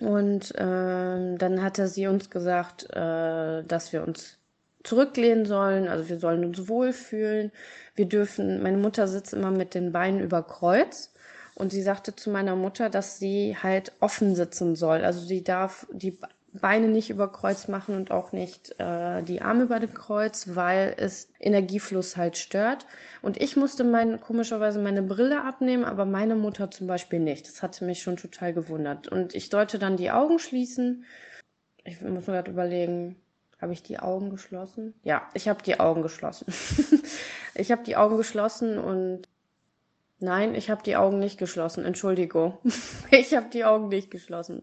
Und 0.00 0.52
ähm, 0.58 1.38
dann 1.38 1.62
hatte 1.62 1.88
sie 1.88 2.06
uns 2.08 2.28
gesagt, 2.28 2.84
äh, 2.90 3.64
dass 3.64 3.92
wir 3.94 4.02
uns 4.06 4.38
zurücklehnen 4.84 5.46
sollen, 5.46 5.88
also 5.88 6.08
wir 6.10 6.18
sollen 6.18 6.44
uns 6.44 6.68
wohlfühlen. 6.68 7.52
Wir 7.94 8.06
dürfen, 8.06 8.62
meine 8.62 8.76
Mutter 8.76 9.08
sitzt 9.08 9.32
immer 9.32 9.50
mit 9.50 9.74
den 9.74 9.92
Beinen 9.92 10.20
über 10.20 10.42
Kreuz 10.42 11.14
und 11.54 11.72
sie 11.72 11.82
sagte 11.82 12.14
zu 12.14 12.28
meiner 12.30 12.54
Mutter, 12.54 12.90
dass 12.90 13.18
sie 13.18 13.56
halt 13.56 13.92
offen 14.00 14.36
sitzen 14.36 14.76
soll. 14.76 15.04
Also 15.04 15.20
sie 15.20 15.42
darf 15.42 15.86
die 15.90 16.18
Beine 16.52 16.88
nicht 16.88 17.10
über 17.10 17.30
Kreuz 17.30 17.68
machen 17.68 17.94
und 17.94 18.10
auch 18.10 18.32
nicht 18.32 18.74
äh, 18.78 19.22
die 19.22 19.42
Arme 19.42 19.64
über 19.64 19.80
den 19.80 19.92
Kreuz, 19.92 20.54
weil 20.54 20.94
es 20.96 21.28
Energiefluss 21.38 22.16
halt 22.16 22.36
stört. 22.38 22.86
Und 23.22 23.40
ich 23.40 23.56
musste 23.56 23.84
mein, 23.84 24.20
komischerweise 24.20 24.80
meine 24.80 25.02
Brille 25.02 25.44
abnehmen, 25.44 25.84
aber 25.84 26.04
meine 26.04 26.36
Mutter 26.36 26.70
zum 26.70 26.86
Beispiel 26.86 27.20
nicht. 27.20 27.46
Das 27.46 27.62
hatte 27.62 27.84
mich 27.84 28.02
schon 28.02 28.16
total 28.16 28.54
gewundert. 28.54 29.08
Und 29.08 29.34
ich 29.34 29.50
sollte 29.50 29.78
dann 29.78 29.96
die 29.96 30.10
Augen 30.10 30.38
schließen. 30.38 31.04
Ich 31.84 32.00
muss 32.00 32.26
mir 32.26 32.34
gerade 32.34 32.50
überlegen, 32.50 33.16
habe 33.60 33.72
ich 33.72 33.82
die 33.82 33.98
Augen 33.98 34.30
geschlossen? 34.30 34.94
Ja, 35.02 35.28
ich 35.34 35.48
habe 35.48 35.62
die 35.62 35.80
Augen 35.80 36.02
geschlossen. 36.02 36.46
ich 37.54 37.72
habe 37.72 37.82
die 37.82 37.96
Augen 37.96 38.16
geschlossen 38.16 38.78
und 38.78 39.28
Nein, 40.20 40.56
ich 40.56 40.68
habe 40.68 40.82
die 40.82 40.96
Augen 40.96 41.20
nicht 41.20 41.38
geschlossen. 41.38 41.84
Entschuldigung. 41.84 42.58
ich 43.10 43.34
habe 43.34 43.46
die 43.52 43.64
Augen 43.64 43.88
nicht 43.88 44.10
geschlossen. 44.10 44.62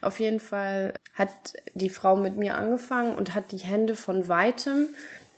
Auf 0.00 0.18
jeden 0.18 0.40
Fall 0.40 0.94
hat 1.12 1.52
die 1.74 1.90
Frau 1.90 2.16
mit 2.16 2.36
mir 2.36 2.56
angefangen 2.56 3.14
und 3.14 3.34
hat 3.34 3.52
die 3.52 3.58
Hände 3.58 3.96
von 3.96 4.28
weitem 4.28 4.88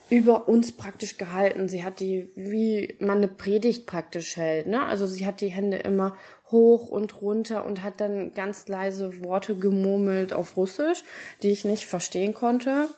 über 0.09 0.49
uns 0.49 0.71
praktisch 0.71 1.17
gehalten. 1.17 1.69
Sie 1.69 1.83
hat 1.83 1.99
die, 1.99 2.31
wie 2.37 2.97
man 3.01 3.19
eine 3.19 3.29
Predigt 3.29 3.87
praktisch 3.87 4.37
hält. 4.37 4.69
Ne? 4.69 4.85
Also 4.85 5.07
sie 5.09 5.27
hat 5.27 5.41
die 5.41 5.49
Hände 5.49 5.79
immer 5.79 6.17
hoch 6.51 6.89
und 6.89 7.21
runter 7.21 7.65
und 7.67 7.83
hat 7.83 8.01
dann 8.01 8.35
ganz 8.35 8.69
leise 8.69 9.25
Worte 9.25 9.57
gemurmelt 9.57 10.33
auf 10.33 10.57
Russisch, 10.57 11.03
die 11.43 11.51
ich 11.51 11.65
nicht 11.65 11.87
verstehen 11.87 12.35
konnte. 12.35 12.89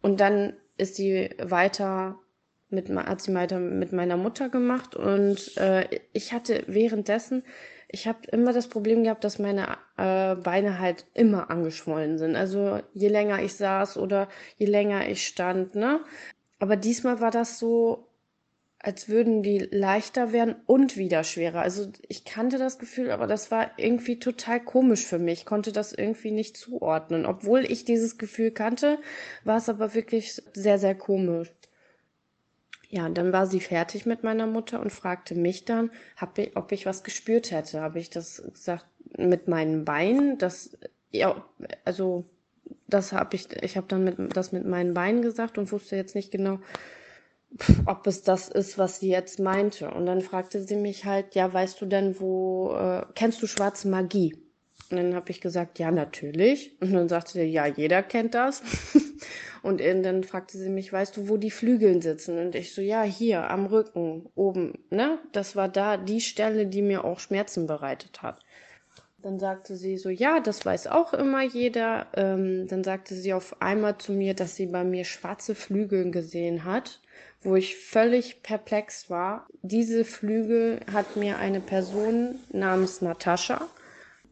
Und 0.00 0.20
dann 0.20 0.52
ist 0.76 0.94
sie 0.94 1.30
weiter 1.42 2.20
mit, 2.74 2.88
hat 2.90 3.20
sie 3.20 3.34
weiter 3.34 3.58
mit 3.58 3.92
meiner 3.92 4.16
Mutter 4.16 4.48
gemacht 4.48 4.96
und 4.96 5.56
äh, 5.56 6.00
ich 6.12 6.32
hatte 6.32 6.64
währenddessen, 6.66 7.42
ich 7.88 8.08
habe 8.08 8.18
immer 8.32 8.52
das 8.52 8.68
Problem 8.68 9.04
gehabt, 9.04 9.24
dass 9.24 9.38
meine 9.38 9.78
äh, 9.96 10.34
Beine 10.34 10.80
halt 10.80 11.06
immer 11.14 11.50
angeschwollen 11.50 12.18
sind. 12.18 12.34
Also 12.36 12.80
je 12.92 13.08
länger 13.08 13.42
ich 13.42 13.54
saß 13.54 13.98
oder 13.98 14.28
je 14.56 14.66
länger 14.66 15.08
ich 15.08 15.26
stand, 15.26 15.74
ne? 15.76 16.00
Aber 16.58 16.76
diesmal 16.76 17.20
war 17.20 17.30
das 17.30 17.58
so, 17.58 18.08
als 18.84 19.08
würden 19.08 19.42
die 19.42 19.58
leichter 19.58 20.32
werden 20.32 20.56
und 20.66 20.96
wieder 20.96 21.24
schwerer. 21.24 21.62
Also 21.62 21.90
ich 22.08 22.24
kannte 22.24 22.58
das 22.58 22.78
Gefühl, 22.78 23.10
aber 23.10 23.26
das 23.26 23.50
war 23.50 23.70
irgendwie 23.78 24.18
total 24.18 24.60
komisch 24.60 25.06
für 25.06 25.18
mich. 25.18 25.40
Ich 25.40 25.46
konnte 25.46 25.72
das 25.72 25.92
irgendwie 25.92 26.30
nicht 26.30 26.56
zuordnen. 26.56 27.26
Obwohl 27.26 27.64
ich 27.64 27.84
dieses 27.84 28.18
Gefühl 28.18 28.50
kannte, 28.50 28.98
war 29.44 29.56
es 29.56 29.68
aber 29.68 29.94
wirklich 29.94 30.42
sehr, 30.52 30.78
sehr 30.78 30.94
komisch. 30.94 31.50
Ja, 32.94 33.06
und 33.06 33.18
dann 33.18 33.32
war 33.32 33.48
sie 33.48 33.58
fertig 33.58 34.06
mit 34.06 34.22
meiner 34.22 34.46
Mutter 34.46 34.78
und 34.78 34.92
fragte 34.92 35.34
mich 35.34 35.64
dann, 35.64 35.90
ich, 36.36 36.56
ob 36.56 36.70
ich 36.70 36.86
was 36.86 37.02
gespürt 37.02 37.50
hätte. 37.50 37.80
Habe 37.80 37.98
ich 37.98 38.08
das 38.08 38.40
gesagt 38.52 38.86
mit 39.18 39.48
meinen 39.48 39.84
Beinen? 39.84 40.38
Das, 40.38 40.78
ja, 41.10 41.44
also 41.84 42.24
das 42.86 43.12
habe 43.12 43.34
ich, 43.34 43.48
ich 43.64 43.76
habe 43.76 43.88
dann 43.88 44.04
mit, 44.04 44.36
das 44.36 44.52
mit 44.52 44.64
meinen 44.64 44.94
Beinen 44.94 45.22
gesagt 45.22 45.58
und 45.58 45.72
wusste 45.72 45.96
jetzt 45.96 46.14
nicht 46.14 46.30
genau, 46.30 46.60
ob 47.84 48.06
es 48.06 48.22
das 48.22 48.48
ist, 48.48 48.78
was 48.78 49.00
sie 49.00 49.10
jetzt 49.10 49.40
meinte. 49.40 49.90
Und 49.90 50.06
dann 50.06 50.20
fragte 50.20 50.62
sie 50.62 50.76
mich 50.76 51.04
halt, 51.04 51.34
ja, 51.34 51.52
weißt 51.52 51.80
du 51.80 51.86
denn, 51.86 52.20
wo, 52.20 52.76
äh, 52.76 53.04
kennst 53.16 53.42
du 53.42 53.48
schwarze 53.48 53.88
Magie? 53.88 54.36
Und 54.92 54.98
dann 54.98 55.16
habe 55.16 55.32
ich 55.32 55.40
gesagt, 55.40 55.80
ja, 55.80 55.90
natürlich. 55.90 56.80
Und 56.80 56.92
dann 56.92 57.08
sagte 57.08 57.32
sie, 57.32 57.42
ja, 57.42 57.66
jeder 57.66 58.04
kennt 58.04 58.34
das. 58.34 58.62
Und 59.64 59.80
dann 59.80 60.24
fragte 60.24 60.58
sie 60.58 60.68
mich, 60.68 60.92
weißt 60.92 61.16
du, 61.16 61.30
wo 61.30 61.38
die 61.38 61.50
Flügeln 61.50 62.02
sitzen? 62.02 62.38
Und 62.38 62.54
ich 62.54 62.74
so, 62.74 62.82
ja, 62.82 63.02
hier 63.02 63.48
am 63.48 63.64
Rücken, 63.64 64.28
oben, 64.34 64.74
ne? 64.90 65.18
Das 65.32 65.56
war 65.56 65.70
da 65.70 65.96
die 65.96 66.20
Stelle, 66.20 66.66
die 66.66 66.82
mir 66.82 67.02
auch 67.02 67.18
Schmerzen 67.18 67.66
bereitet 67.66 68.20
hat. 68.20 68.42
Dann 69.22 69.38
sagte 69.38 69.76
sie 69.76 69.96
so, 69.96 70.10
ja, 70.10 70.40
das 70.40 70.66
weiß 70.66 70.88
auch 70.88 71.14
immer 71.14 71.42
jeder. 71.42 72.08
Ähm, 72.14 72.68
dann 72.68 72.84
sagte 72.84 73.14
sie 73.14 73.32
auf 73.32 73.62
einmal 73.62 73.96
zu 73.96 74.12
mir, 74.12 74.34
dass 74.34 74.54
sie 74.54 74.66
bei 74.66 74.84
mir 74.84 75.04
schwarze 75.04 75.54
Flügel 75.54 76.10
gesehen 76.10 76.64
hat, 76.66 77.00
wo 77.40 77.56
ich 77.56 77.78
völlig 77.78 78.42
perplex 78.42 79.08
war. 79.08 79.46
Diese 79.62 80.04
Flügel 80.04 80.80
hat 80.92 81.16
mir 81.16 81.38
eine 81.38 81.60
Person 81.60 82.38
namens 82.52 83.00
Natascha 83.00 83.66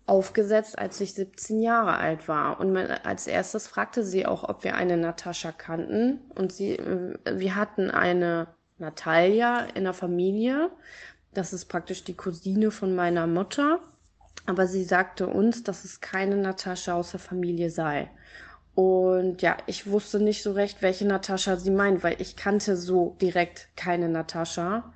aufgesetzt, 0.07 0.79
als 0.79 1.01
ich 1.01 1.15
17 1.15 1.61
Jahre 1.63 1.97
alt 1.97 2.29
war. 2.29 2.59
Und 2.61 2.77
als 2.77 3.27
erstes 3.27 3.69
fragte 3.69 4.05
sie 4.05 4.27
auch, 4.27 4.49
ob 4.49 4.65
wir 4.65 4.75
eine 4.75 4.97
Natascha 4.97 5.53
kannten. 5.53 6.21
Und 6.35 6.53
sie, 6.53 6.77
äh, 6.77 7.17
wir 7.25 7.57
hatten 7.57 7.91
eine 7.91 8.49
Natalia 8.79 9.61
in 9.75 9.85
der 9.85 9.95
Familie. 9.95 10.71
Das 11.35 11.53
ist 11.53 11.67
praktisch 11.67 12.05
die 12.05 12.17
Cousine 12.17 12.71
von 12.71 12.95
meiner 12.95 13.27
Mutter. 13.27 13.81
Aber 14.47 14.67
sie 14.67 14.85
sagte 14.85 15.29
uns, 15.29 15.63
dass 15.63 15.85
es 15.85 16.01
keine 16.01 16.37
Natascha 16.37 16.95
aus 16.95 17.13
der 17.13 17.21
Familie 17.21 17.71
sei. 17.71 18.11
Und 18.75 19.43
ja, 19.43 19.57
ich 19.67 19.91
wusste 19.91 20.19
nicht 20.19 20.43
so 20.43 20.53
recht, 20.53 20.83
welche 20.83 21.07
Natascha 21.07 21.57
sie 21.57 21.71
meint, 21.71 22.03
weil 22.03 22.21
ich 22.21 22.37
kannte 22.37 22.77
so 22.77 23.17
direkt 23.21 23.69
keine 23.77 24.09
Natascha. 24.09 24.93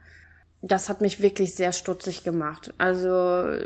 Das 0.63 0.89
hat 0.89 1.01
mich 1.01 1.21
wirklich 1.21 1.55
sehr 1.55 1.73
stutzig 1.73 2.25
gemacht. 2.25 2.75
Also 2.79 3.59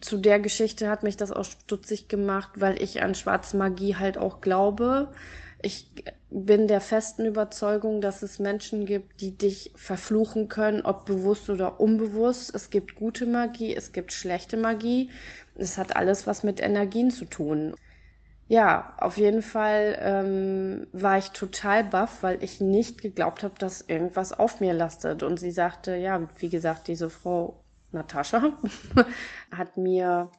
zu 0.00 0.18
der 0.18 0.40
Geschichte 0.40 0.88
hat 0.88 1.02
mich 1.02 1.16
das 1.16 1.32
auch 1.32 1.44
stutzig 1.44 2.08
gemacht, 2.08 2.50
weil 2.56 2.80
ich 2.82 3.02
an 3.02 3.14
schwarze 3.14 3.56
Magie 3.56 3.96
halt 3.96 4.18
auch 4.18 4.40
glaube. 4.40 5.12
Ich 5.62 5.90
bin 6.30 6.68
der 6.68 6.80
festen 6.80 7.24
Überzeugung, 7.24 8.00
dass 8.00 8.22
es 8.22 8.38
Menschen 8.38 8.86
gibt, 8.86 9.20
die 9.20 9.36
dich 9.36 9.72
verfluchen 9.76 10.48
können, 10.48 10.82
ob 10.82 11.06
bewusst 11.06 11.48
oder 11.48 11.80
unbewusst. 11.80 12.54
Es 12.54 12.70
gibt 12.70 12.96
gute 12.96 13.24
Magie, 13.26 13.74
es 13.74 13.92
gibt 13.92 14.12
schlechte 14.12 14.56
Magie. 14.56 15.10
Es 15.54 15.78
hat 15.78 15.96
alles 15.96 16.26
was 16.26 16.42
mit 16.42 16.60
Energien 16.60 17.10
zu 17.10 17.24
tun. 17.24 17.74
Ja, 18.46 18.94
auf 18.98 19.16
jeden 19.16 19.42
Fall 19.42 19.96
ähm, 20.00 20.86
war 20.92 21.16
ich 21.18 21.30
total 21.30 21.84
baff, 21.84 22.22
weil 22.22 22.42
ich 22.44 22.60
nicht 22.60 23.00
geglaubt 23.00 23.42
habe, 23.42 23.54
dass 23.58 23.80
irgendwas 23.80 24.32
auf 24.32 24.60
mir 24.60 24.74
lastet. 24.74 25.22
Und 25.22 25.40
sie 25.40 25.50
sagte, 25.50 25.96
ja, 25.96 26.28
wie 26.38 26.50
gesagt, 26.50 26.88
diese 26.88 27.08
Frau 27.10 27.63
Natascha, 27.94 28.58
hat 29.50 29.76
mir 29.76 30.30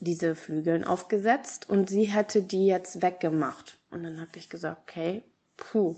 diese 0.00 0.34
Flügeln 0.36 0.84
aufgesetzt 0.84 1.68
und 1.68 1.88
sie 1.88 2.04
hätte 2.04 2.42
die 2.42 2.66
jetzt 2.66 3.02
weggemacht. 3.02 3.78
Und 3.90 4.04
dann 4.04 4.20
habe 4.20 4.30
ich 4.34 4.48
gesagt, 4.48 4.82
okay, 4.82 5.22
puh, 5.56 5.96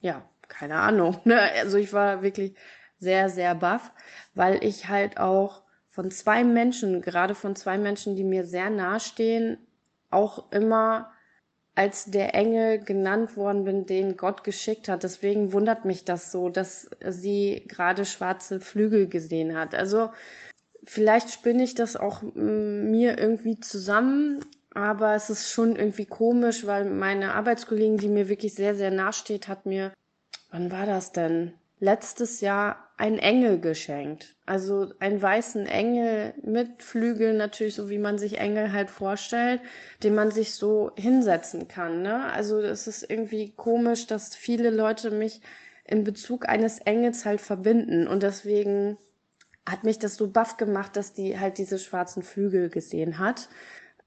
ja, 0.00 0.22
keine 0.48 0.76
Ahnung. 0.76 1.20
Ne? 1.24 1.40
Also 1.58 1.78
ich 1.78 1.92
war 1.92 2.22
wirklich 2.22 2.54
sehr, 2.98 3.30
sehr 3.30 3.54
baff, 3.54 3.92
weil 4.34 4.62
ich 4.64 4.88
halt 4.88 5.18
auch 5.18 5.62
von 5.88 6.10
zwei 6.10 6.44
Menschen, 6.44 7.00
gerade 7.00 7.34
von 7.34 7.56
zwei 7.56 7.78
Menschen, 7.78 8.16
die 8.16 8.24
mir 8.24 8.44
sehr 8.44 8.70
nahe 8.70 9.00
stehen, 9.00 9.58
auch 10.10 10.50
immer 10.52 11.10
als 11.78 12.06
der 12.06 12.34
Engel 12.34 12.80
genannt 12.80 13.36
worden 13.36 13.62
bin, 13.62 13.86
den 13.86 14.16
Gott 14.16 14.42
geschickt 14.42 14.88
hat. 14.88 15.04
Deswegen 15.04 15.52
wundert 15.52 15.84
mich 15.84 16.04
das 16.04 16.32
so, 16.32 16.48
dass 16.48 16.90
sie 17.08 17.62
gerade 17.68 18.04
schwarze 18.04 18.58
Flügel 18.58 19.06
gesehen 19.06 19.56
hat. 19.56 19.76
Also 19.76 20.10
vielleicht 20.82 21.30
spinne 21.30 21.62
ich 21.62 21.76
das 21.76 21.94
auch 21.94 22.22
mm, 22.22 22.90
mir 22.90 23.16
irgendwie 23.16 23.60
zusammen, 23.60 24.44
aber 24.74 25.14
es 25.14 25.30
ist 25.30 25.52
schon 25.52 25.76
irgendwie 25.76 26.06
komisch, 26.06 26.66
weil 26.66 26.84
meine 26.84 27.34
Arbeitskollegin, 27.34 27.98
die 27.98 28.08
mir 28.08 28.28
wirklich 28.28 28.54
sehr, 28.54 28.74
sehr 28.74 28.90
nahe 28.90 29.12
steht, 29.12 29.46
hat 29.46 29.64
mir, 29.64 29.92
wann 30.50 30.72
war 30.72 30.84
das 30.84 31.12
denn? 31.12 31.54
Letztes 31.78 32.40
Jahr 32.40 32.87
einen 32.98 33.18
Engel 33.18 33.60
geschenkt. 33.60 34.34
Also 34.44 34.92
einen 34.98 35.22
weißen 35.22 35.66
Engel 35.66 36.34
mit 36.42 36.82
Flügeln, 36.82 37.36
natürlich 37.36 37.74
so 37.76 37.88
wie 37.88 37.98
man 37.98 38.18
sich 38.18 38.38
Engel 38.38 38.72
halt 38.72 38.90
vorstellt, 38.90 39.62
den 40.02 40.14
man 40.14 40.32
sich 40.32 40.54
so 40.54 40.90
hinsetzen 40.96 41.68
kann. 41.68 42.02
Ne? 42.02 42.24
Also 42.32 42.60
es 42.60 42.88
ist 42.88 43.08
irgendwie 43.08 43.52
komisch, 43.52 44.06
dass 44.08 44.34
viele 44.34 44.70
Leute 44.70 45.12
mich 45.12 45.40
in 45.84 46.04
Bezug 46.04 46.48
eines 46.48 46.80
Engels 46.80 47.24
halt 47.24 47.40
verbinden 47.40 48.08
und 48.08 48.22
deswegen 48.22 48.98
hat 49.66 49.84
mich 49.84 49.98
das 49.98 50.16
so 50.16 50.28
baff 50.28 50.56
gemacht, 50.56 50.96
dass 50.96 51.12
die 51.12 51.38
halt 51.38 51.58
diese 51.58 51.78
schwarzen 51.78 52.22
Flügel 52.22 52.68
gesehen 52.68 53.18
hat. 53.18 53.48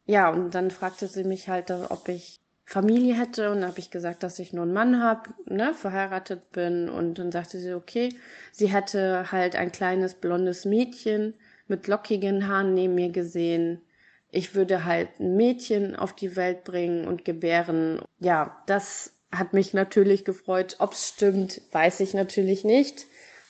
Ja, 0.05 0.29
und 0.29 0.53
dann 0.53 0.69
fragte 0.69 1.07
sie 1.07 1.23
mich 1.23 1.47
halt, 1.47 1.71
ob 1.71 2.09
ich 2.09 2.41
Familie 2.65 3.15
hätte 3.15 3.51
und 3.51 3.65
habe 3.65 3.79
ich 3.79 3.91
gesagt, 3.91 4.23
dass 4.23 4.39
ich 4.39 4.53
nur 4.53 4.63
einen 4.63 4.73
Mann 4.73 5.01
habe, 5.01 5.29
ne, 5.45 5.73
verheiratet 5.73 6.51
bin 6.51 6.89
und 6.89 7.15
dann 7.15 7.31
sagte 7.31 7.59
sie, 7.59 7.73
okay, 7.73 8.15
sie 8.51 8.67
hätte 8.67 9.31
halt 9.31 9.55
ein 9.55 9.71
kleines 9.71 10.13
blondes 10.13 10.65
Mädchen 10.65 11.33
mit 11.67 11.87
lockigen 11.87 12.47
Haaren 12.47 12.73
neben 12.73 12.95
mir 12.95 13.09
gesehen. 13.09 13.81
Ich 14.29 14.55
würde 14.55 14.85
halt 14.85 15.09
ein 15.19 15.35
Mädchen 15.35 15.95
auf 15.95 16.13
die 16.13 16.35
Welt 16.35 16.63
bringen 16.63 17.07
und 17.07 17.25
gebären. 17.25 18.01
Ja, 18.19 18.63
das 18.67 19.13
hat 19.31 19.53
mich 19.53 19.73
natürlich 19.73 20.23
gefreut. 20.23 20.77
Ob's 20.79 21.09
stimmt, 21.09 21.61
weiß 21.71 21.99
ich 21.99 22.13
natürlich 22.13 22.63
nicht, 22.63 23.05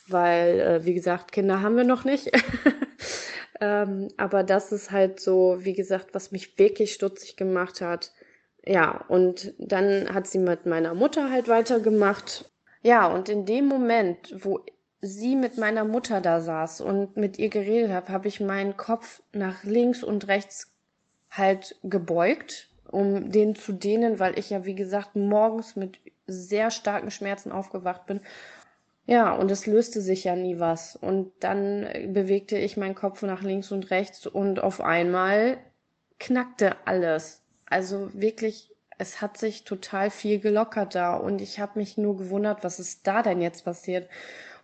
weil, 0.07 0.59
äh, 0.59 0.85
wie 0.85 0.93
gesagt, 0.93 1.31
Kinder 1.31 1.61
haben 1.61 1.77
wir 1.77 1.83
noch 1.83 2.05
nicht. 2.05 2.31
ähm, 3.61 4.07
aber 4.17 4.43
das 4.43 4.71
ist 4.71 4.89
halt 4.89 5.19
so, 5.19 5.57
wie 5.59 5.73
gesagt, 5.73 6.13
was 6.13 6.31
mich 6.31 6.57
wirklich 6.57 6.93
stutzig 6.93 7.35
gemacht 7.35 7.81
hat 7.81 8.11
ja, 8.65 9.03
und 9.07 9.53
dann 9.57 10.13
hat 10.13 10.27
sie 10.27 10.39
mit 10.39 10.65
meiner 10.65 10.93
Mutter 10.93 11.31
halt 11.31 11.47
weitergemacht. 11.47 12.49
Ja, 12.83 13.07
und 13.07 13.29
in 13.29 13.45
dem 13.45 13.67
Moment, 13.67 14.35
wo 14.43 14.59
sie 15.01 15.35
mit 15.35 15.57
meiner 15.57 15.83
Mutter 15.83 16.21
da 16.21 16.41
saß 16.41 16.81
und 16.81 17.17
mit 17.17 17.39
ihr 17.39 17.49
geredet 17.49 17.91
habe, 17.91 18.11
habe 18.11 18.27
ich 18.27 18.39
meinen 18.39 18.77
Kopf 18.77 19.21
nach 19.33 19.63
links 19.63 20.03
und 20.03 20.27
rechts 20.27 20.71
halt 21.29 21.75
gebeugt 21.83 22.71
um 22.91 23.31
den 23.31 23.55
zu 23.55 23.73
dehnen, 23.73 24.19
weil 24.19 24.37
ich 24.37 24.49
ja, 24.49 24.65
wie 24.65 24.75
gesagt, 24.75 25.15
morgens 25.15 25.75
mit 25.75 25.97
sehr 26.27 26.71
starken 26.71 27.11
Schmerzen 27.11 27.51
aufgewacht 27.51 28.05
bin. 28.05 28.21
Ja, 29.05 29.33
und 29.33 29.49
es 29.49 29.65
löste 29.65 30.01
sich 30.01 30.25
ja 30.25 30.35
nie 30.35 30.59
was. 30.59 30.95
Und 30.95 31.31
dann 31.39 31.87
bewegte 32.13 32.57
ich 32.57 32.77
meinen 32.77 32.95
Kopf 32.95 33.23
nach 33.23 33.41
links 33.41 33.71
und 33.71 33.89
rechts 33.89 34.27
und 34.27 34.61
auf 34.61 34.81
einmal 34.81 35.57
knackte 36.19 36.75
alles. 36.85 37.40
Also 37.71 38.09
wirklich, 38.13 38.69
es 38.97 39.21
hat 39.21 39.37
sich 39.37 39.63
total 39.63 40.11
viel 40.11 40.39
gelockert 40.39 40.93
da 40.93 41.15
und 41.15 41.41
ich 41.41 41.59
habe 41.59 41.79
mich 41.79 41.97
nur 41.97 42.17
gewundert, 42.17 42.63
was 42.63 42.79
ist 42.79 43.07
da 43.07 43.23
denn 43.23 43.41
jetzt 43.41 43.63
passiert? 43.63 44.09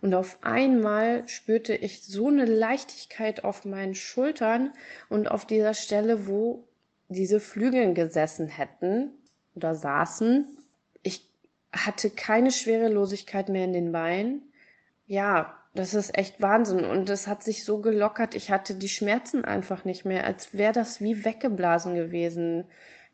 Und 0.02 0.14
auf 0.14 0.38
einmal 0.42 1.26
spürte 1.26 1.74
ich 1.74 2.02
so 2.04 2.28
eine 2.28 2.44
Leichtigkeit 2.44 3.44
auf 3.44 3.64
meinen 3.64 3.94
Schultern 3.94 4.72
und 5.08 5.28
auf 5.28 5.46
dieser 5.46 5.72
Stelle, 5.74 6.28
wo 6.28 6.68
diese 7.08 7.40
Flügeln 7.40 7.94
gesessen 7.94 8.46
hätten 8.46 9.10
oder 9.54 9.74
saßen. 9.74 10.58
Ich 11.02 11.26
hatte 11.72 12.10
keine 12.10 12.50
Schwerelosigkeit 12.50 13.48
mehr 13.48 13.64
in 13.64 13.72
den 13.72 13.90
Beinen. 13.90 14.52
Ja, 15.06 15.58
das 15.74 15.94
ist 15.94 16.16
echt 16.16 16.40
Wahnsinn. 16.40 16.84
Und 16.84 17.08
es 17.08 17.26
hat 17.26 17.42
sich 17.42 17.64
so 17.64 17.78
gelockert. 17.78 18.34
Ich 18.34 18.50
hatte 18.50 18.74
die 18.74 18.88
Schmerzen 18.88 19.44
einfach 19.44 19.84
nicht 19.84 20.04
mehr, 20.04 20.24
als 20.24 20.54
wäre 20.54 20.72
das 20.72 21.00
wie 21.00 21.24
weggeblasen 21.24 21.94
gewesen. 21.94 22.64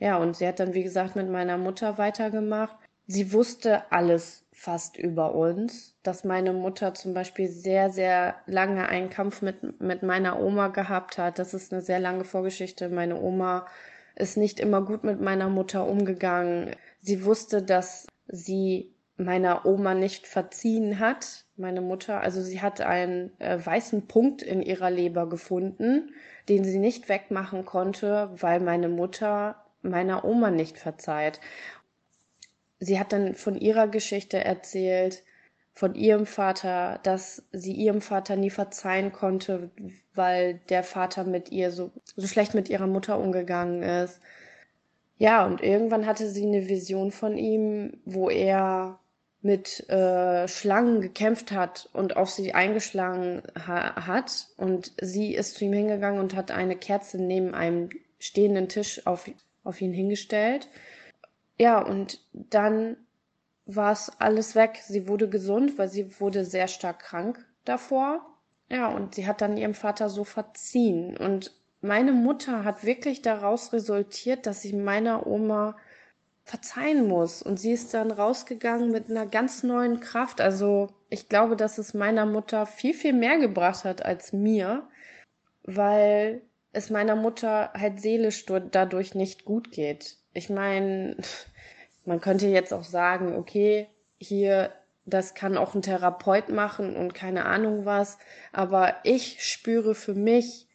Ja, 0.05 0.19
und 0.19 0.37
sie 0.37 0.47
hat 0.47 0.61
dann, 0.61 0.75
wie 0.75 0.83
gesagt, 0.83 1.17
mit 1.17 1.31
meiner 1.31 1.57
Mutter 1.57 1.97
weitergemacht. 1.97 2.77
Sie 3.07 3.33
wusste 3.33 3.91
alles 3.91 4.45
fast 4.53 4.99
über 4.99 5.35
uns, 5.35 5.97
dass 6.03 6.25
meine 6.25 6.53
Mutter 6.53 6.93
zum 6.93 7.15
Beispiel 7.15 7.49
sehr, 7.49 7.89
sehr 7.89 8.35
lange 8.45 8.87
einen 8.87 9.09
Kampf 9.09 9.41
mit, 9.41 9.81
mit 9.81 10.03
meiner 10.03 10.39
Oma 10.39 10.69
gehabt 10.69 11.17
hat. 11.17 11.39
Das 11.39 11.55
ist 11.55 11.73
eine 11.73 11.81
sehr 11.81 12.01
lange 12.01 12.25
Vorgeschichte. 12.25 12.91
Meine 12.91 13.19
Oma 13.19 13.67
ist 14.15 14.37
nicht 14.37 14.61
immer 14.61 14.83
gut 14.83 15.05
mit 15.05 15.23
meiner 15.23 15.49
Mutter 15.49 15.87
umgegangen. 15.87 16.77
Sie 17.01 17.25
wusste, 17.25 17.63
dass 17.63 18.07
sie 18.29 18.93
meiner 19.17 19.65
Oma 19.65 19.95
nicht 19.95 20.27
verziehen 20.27 20.99
hat, 20.99 21.47
meine 21.57 21.81
Mutter. 21.81 22.21
Also 22.21 22.43
sie 22.43 22.61
hat 22.61 22.83
einen 22.83 23.31
äh, 23.41 23.57
weißen 23.65 24.07
Punkt 24.07 24.43
in 24.43 24.61
ihrer 24.61 24.91
Leber 24.91 25.31
gefunden, 25.31 26.13
den 26.51 26.63
sie 26.63 26.79
nicht 26.79 27.09
wegmachen 27.09 27.65
konnte, 27.65 28.29
weil 28.35 28.61
meine 28.61 28.91
Mutter 28.91 29.64
meiner 29.85 30.25
Oma 30.25 30.51
nicht 30.51 30.79
verzeiht. 30.79 31.41
Sie 32.81 32.99
hat 32.99 33.13
dann 33.13 33.35
von 33.35 33.57
ihrer 33.57 33.89
Geschichte 33.89 34.43
erzählt, 34.43 35.23
von 35.73 35.95
ihrem 35.95 36.27
Vater, 36.27 37.01
dass 37.03 37.43
sie 37.53 37.73
ihrem 37.73 38.01
Vater 38.01 38.37
nie 38.37 38.51
verzeihen 38.51 39.13
konnte, 39.13 39.71
weil 40.15 40.61
der 40.69 40.85
Vater 40.85 41.25
mit 41.25 41.51
ihr 41.51 41.73
so, 41.73 41.91
so 42.15 42.27
schlecht 42.27 42.55
mit 42.55 42.69
ihrer 42.69 42.87
Mutter 42.87 43.19
umgegangen 43.19 43.83
ist. 43.83 44.21
Ja, 45.19 45.47
und 45.47 45.63
irgendwann 45.63 46.07
hatte 46.07 46.29
sie 46.29 46.47
eine 46.47 46.69
Vision 46.69 47.11
von 47.11 47.37
ihm, 47.37 48.01
wo 48.05 48.31
er 48.31 49.01
mit 49.43 49.89
äh, 49.91 50.49
Schlangen 50.49 51.03
gekämpft 51.03 51.53
hat 51.53 51.89
und 51.93 52.17
auf 52.17 52.31
sie 52.31 52.55
eingeschlagen 52.55 53.43
ha 53.67 54.07
hat. 54.07 54.47
Und 54.57 54.93
sie 55.01 55.35
ist 55.35 55.57
zu 55.57 55.67
ihm 55.67 55.73
hingegangen 55.75 56.19
und 56.19 56.35
hat 56.35 56.51
eine 56.51 56.77
Kerze 56.77 57.23
neben 57.23 57.55
einem 57.55 57.91
stehenden 58.19 58.69
Tisch 58.69 59.07
auf, 59.07 59.29
auf 59.65 59.81
ihn 59.81 59.93
hingestellt. 59.93 60.69
Ja, 61.59 61.81
und 61.81 62.21
dann 62.33 62.97
war 63.67 63.93
es 63.93 64.13
alles 64.19 64.55
weg. 64.55 64.81
Sie 64.83 65.09
wurde 65.09 65.29
gesund, 65.29 65.79
weil 65.79 65.89
sie 65.89 66.21
wurde 66.21 66.45
sehr 66.45 66.69
stark 66.69 67.01
krank 67.01 67.45
davor. 67.65 68.27
Ja, 68.69 68.89
und 68.89 69.15
sie 69.15 69.27
hat 69.27 69.41
dann 69.41 69.57
ihrem 69.57 69.75
Vater 69.75 70.09
so 70.11 70.25
verziehen. 70.25 71.17
Und 71.17 71.53
meine 71.81 72.13
Mutter 72.13 72.65
hat 72.65 72.85
wirklich 72.85 73.23
daraus 73.23 73.73
resultiert, 73.73 74.47
dass 74.47 74.63
sie 74.63 74.73
meiner 74.75 75.27
Oma 75.27 75.77
verzeihen 76.45 77.09
muss. 77.09 77.43
Und 77.43 77.59
sie 77.59 77.73
ist 77.73 77.95
dann 77.95 78.11
rausgegangen 78.11 78.91
mit 78.91 79.11
einer 79.11 79.27
ganz 79.27 79.63
neuen 79.63 80.01
Kraft. 80.01 80.41
Also 80.41 80.89
ich 81.09 81.29
glaube, 81.29 81.57
dass 81.57 81.79
es 81.79 81.95
meiner 81.95 82.27
Mutter 82.27 82.67
viel, 82.67 82.95
viel 82.95 83.15
mehr 83.15 83.39
gebracht 83.39 83.85
hat 83.85 84.05
als 84.05 84.33
mir, 84.33 84.87
weil 85.65 86.43
es 86.75 86.91
meiner 86.91 87.17
Mutter 87.17 87.73
halt 87.75 88.01
seelisch 88.01 88.45
dadurch 88.47 89.15
nicht 89.15 89.45
gut 89.45 89.71
geht. 89.71 90.17
Ich 90.33 90.51
meine, 90.51 91.17
man 92.05 92.21
könnte 92.21 92.49
jetzt 92.49 92.73
auch 92.73 92.85
sagen, 92.85 93.37
okay, 93.37 93.89
hier, 94.19 94.73
das 95.07 95.35
kann 95.35 95.57
auch 95.57 95.75
ein 95.75 95.83
Therapeut 95.83 96.49
machen 96.49 96.97
und 96.97 97.15
keine 97.15 97.45
Ahnung 97.45 97.85
was, 97.85 98.19
aber 98.53 98.97
ich 99.05 99.45
spüre 99.45 99.95
für 99.95 100.15
mich, 100.15 100.69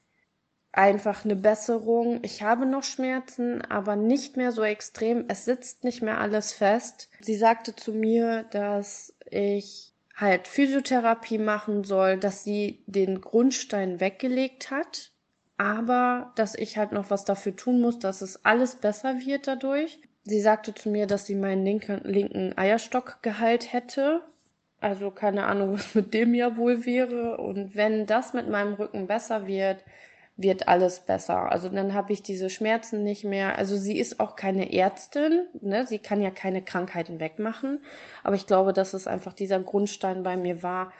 einfach 0.71 1.25
eine 1.25 1.35
Besserung. 1.35 2.19
Ich 2.23 2.43
habe 2.43 2.65
noch 2.65 2.83
Schmerzen, 2.83 3.61
aber 3.63 3.95
nicht 3.95 4.37
mehr 4.37 4.51
so 4.51 4.63
extrem. 4.63 5.25
Es 5.27 5.45
sitzt 5.45 5.83
nicht 5.83 6.01
mehr 6.01 6.19
alles 6.19 6.53
fest. 6.53 7.09
Sie 7.21 7.35
sagte 7.35 7.75
zu 7.75 7.91
mir, 7.91 8.43
dass 8.51 9.15
ich 9.29 9.93
halt 10.15 10.47
Physiotherapie 10.47 11.37
machen 11.37 11.83
soll, 11.83 12.17
dass 12.17 12.43
sie 12.43 12.83
den 12.87 13.21
Grundstein 13.21 13.99
weggelegt 13.99 14.69
hat, 14.69 15.11
aber 15.59 16.31
dass 16.35 16.55
ich 16.55 16.77
halt 16.77 16.93
noch 16.93 17.09
was 17.09 17.25
dafür 17.25 17.53
tun 17.53 17.81
muss, 17.81 17.99
dass 17.99 18.21
es 18.21 18.45
alles 18.45 18.77
besser 18.77 19.19
wird 19.19 19.45
dadurch. 19.45 19.99
Sie 20.23 20.39
sagte 20.39 20.73
zu 20.73 20.89
mir, 20.89 21.05
dass 21.05 21.25
sie 21.25 21.35
meinen 21.35 21.65
linken, 21.65 21.99
linken 22.05 22.57
Eierstock 22.57 23.21
geheilt 23.21 23.73
hätte. 23.73 24.21
Also 24.79 25.11
keine 25.11 25.47
Ahnung, 25.47 25.73
was 25.77 25.93
mit 25.95 26.13
dem 26.13 26.33
ja 26.33 26.55
wohl 26.55 26.85
wäre. 26.85 27.37
Und 27.37 27.75
wenn 27.75 28.05
das 28.05 28.33
mit 28.33 28.47
meinem 28.47 28.75
Rücken 28.75 29.05
besser 29.05 29.47
wird, 29.47 29.83
wird 30.37 30.69
alles 30.69 31.01
besser. 31.01 31.51
Also 31.51 31.67
dann 31.67 31.93
habe 31.93 32.13
ich 32.13 32.23
diese 32.23 32.49
Schmerzen 32.49 33.03
nicht 33.03 33.25
mehr. 33.25 33.57
Also 33.57 33.75
sie 33.75 33.99
ist 33.99 34.21
auch 34.21 34.37
keine 34.37 34.71
Ärztin, 34.71 35.45
ne? 35.59 35.85
sie 35.85 35.99
kann 35.99 36.21
ja 36.21 36.31
keine 36.31 36.61
Krankheiten 36.61 37.19
wegmachen. 37.19 37.83
Aber 38.23 38.37
ich 38.37 38.47
glaube, 38.47 38.71
dass 38.71 38.93
es 38.93 39.07
einfach 39.07 39.33
dieser 39.33 39.59
Grundstein 39.59 40.23
bei 40.23 40.37
mir 40.37 40.63
war, 40.63 40.93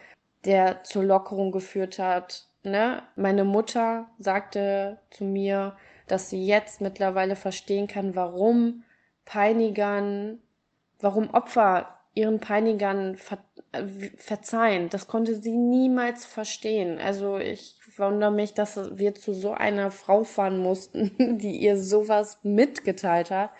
der 0.44 0.84
zur 0.84 1.06
Lockerung 1.06 1.54
geführt 1.54 1.98
hat. 1.98 2.49
Ne? 2.64 3.04
Meine 3.16 3.46
Mutter 3.46 4.10
sagte 4.20 5.00
zu 5.12 5.24
mir, 5.24 5.76
dass 6.08 6.30
sie 6.30 6.46
jetzt 6.46 6.82
mittlerweile 6.82 7.36
verstehen 7.36 7.88
kann, 7.88 8.16
warum 8.16 8.84
Peinigern, 9.26 10.40
warum 11.00 11.30
Opfer 11.30 12.00
ihren 12.16 12.40
Peinigern 12.40 13.16
ver 13.16 13.38
äh, 13.72 13.86
verzeihen. 14.18 14.90
Das 14.90 15.08
konnte 15.08 15.36
sie 15.36 15.56
niemals 15.56 16.26
verstehen. 16.26 17.00
Also 17.00 17.38
ich 17.38 17.76
wundere 17.98 18.32
mich, 18.32 18.54
dass 18.54 18.98
wir 18.98 19.14
zu 19.16 19.34
so 19.34 19.52
einer 19.52 19.92
Frau 19.92 20.24
fahren 20.24 20.58
mussten, 20.58 21.38
die 21.38 21.58
ihr 21.58 21.78
sowas 21.78 22.40
mitgeteilt 22.44 23.32
hat. 23.32 23.52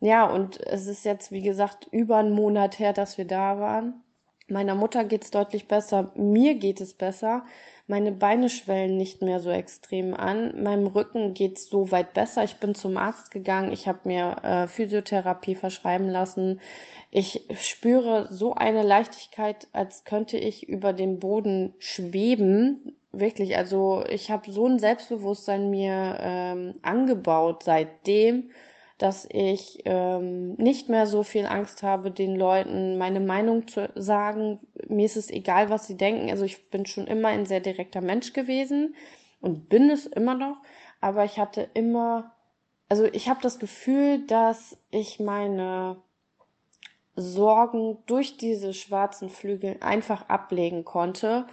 Ja, 0.00 0.26
und 0.26 0.60
es 0.66 0.88
ist 0.88 1.04
jetzt, 1.04 1.30
wie 1.30 1.42
gesagt, 1.42 1.86
über 1.92 2.16
einen 2.16 2.32
Monat 2.32 2.80
her, 2.80 2.92
dass 2.92 3.18
wir 3.18 3.26
da 3.26 3.60
waren. 3.60 4.02
Meiner 4.48 4.74
Mutter 4.74 5.04
geht's 5.04 5.30
deutlich 5.30 5.68
besser. 5.68 6.10
Mir 6.16 6.56
geht 6.56 6.80
es 6.80 6.94
besser. 6.94 7.44
Meine 7.86 8.12
Beine 8.12 8.48
schwellen 8.48 8.96
nicht 8.96 9.22
mehr 9.22 9.40
so 9.40 9.50
extrem 9.50 10.14
an. 10.14 10.62
Meinem 10.62 10.86
Rücken 10.86 11.34
geht's 11.34 11.68
so 11.68 11.90
weit 11.90 12.14
besser. 12.14 12.44
Ich 12.44 12.56
bin 12.56 12.74
zum 12.74 12.96
Arzt 12.96 13.30
gegangen. 13.30 13.72
Ich 13.72 13.88
habe 13.88 14.00
mir 14.04 14.36
äh, 14.42 14.68
Physiotherapie 14.68 15.56
verschreiben 15.56 16.08
lassen. 16.08 16.60
Ich 17.10 17.46
spüre 17.60 18.28
so 18.30 18.54
eine 18.54 18.82
Leichtigkeit, 18.82 19.68
als 19.72 20.04
könnte 20.04 20.38
ich 20.38 20.68
über 20.68 20.92
dem 20.92 21.18
Boden 21.18 21.74
schweben. 21.78 22.96
Wirklich, 23.10 23.56
also 23.58 24.04
ich 24.08 24.30
habe 24.30 24.50
so 24.50 24.66
ein 24.66 24.78
Selbstbewusstsein 24.78 25.68
mir 25.68 26.16
ähm, 26.20 26.74
angebaut 26.80 27.64
seitdem, 27.64 28.50
dass 29.02 29.26
ich 29.32 29.80
ähm, 29.84 30.54
nicht 30.54 30.88
mehr 30.88 31.08
so 31.08 31.24
viel 31.24 31.44
Angst 31.46 31.82
habe, 31.82 32.12
den 32.12 32.36
Leuten 32.36 32.98
meine 32.98 33.18
Meinung 33.18 33.66
zu 33.66 33.90
sagen. 33.96 34.60
Mir 34.86 35.06
ist 35.06 35.16
es 35.16 35.28
egal, 35.28 35.70
was 35.70 35.88
sie 35.88 35.96
denken. 35.96 36.30
Also 36.30 36.44
ich 36.44 36.70
bin 36.70 36.86
schon 36.86 37.08
immer 37.08 37.26
ein 37.26 37.44
sehr 37.44 37.58
direkter 37.58 38.00
Mensch 38.00 38.32
gewesen 38.32 38.94
und 39.40 39.68
bin 39.68 39.90
es 39.90 40.06
immer 40.06 40.36
noch. 40.36 40.58
Aber 41.00 41.24
ich 41.24 41.40
hatte 41.40 41.68
immer, 41.74 42.32
also 42.88 43.04
ich 43.06 43.28
habe 43.28 43.40
das 43.42 43.58
Gefühl, 43.58 44.24
dass 44.24 44.78
ich 44.92 45.18
meine 45.18 45.96
Sorgen 47.16 47.98
durch 48.06 48.36
diese 48.36 48.72
schwarzen 48.72 49.30
Flügel 49.30 49.78
einfach 49.80 50.28
ablegen 50.28 50.84
konnte 50.84 51.46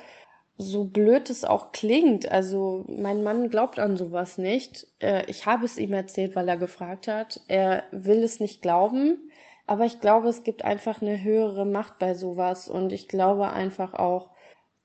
so 0.62 0.84
blöd 0.84 1.30
es 1.30 1.45
auch 1.45 1.72
klingt, 1.72 2.30
also 2.30 2.84
mein 2.89 3.24
Mann 3.24 3.49
glaubt 3.49 3.80
an 3.80 3.95
sowas 3.95 4.38
nicht. 4.38 4.88
Äh, 4.99 5.24
ich 5.28 5.45
habe 5.45 5.66
es 5.66 5.78
ihm 5.78 5.93
erzählt, 5.93 6.36
weil 6.36 6.49
er 6.49 6.57
gefragt 6.57 7.07
hat. 7.07 7.39
Er 7.47 7.84
will 7.91 8.22
es 8.24 8.41
nicht 8.41 8.62
glauben, 8.62 9.32
aber 9.68 9.86
ich 9.86 10.01
glaube, 10.01 10.28
es 10.28 10.43
gibt 10.43 10.66
einfach 10.66 11.01
eine 11.01 11.24
höhere 11.24 11.66
Macht 11.66 11.97
bei 11.97 12.14
sowas 12.14 12.68
und 12.68 12.91
ich 12.91 13.07
glaube 13.07 13.51
einfach 13.51 13.93
auch, 13.93 14.32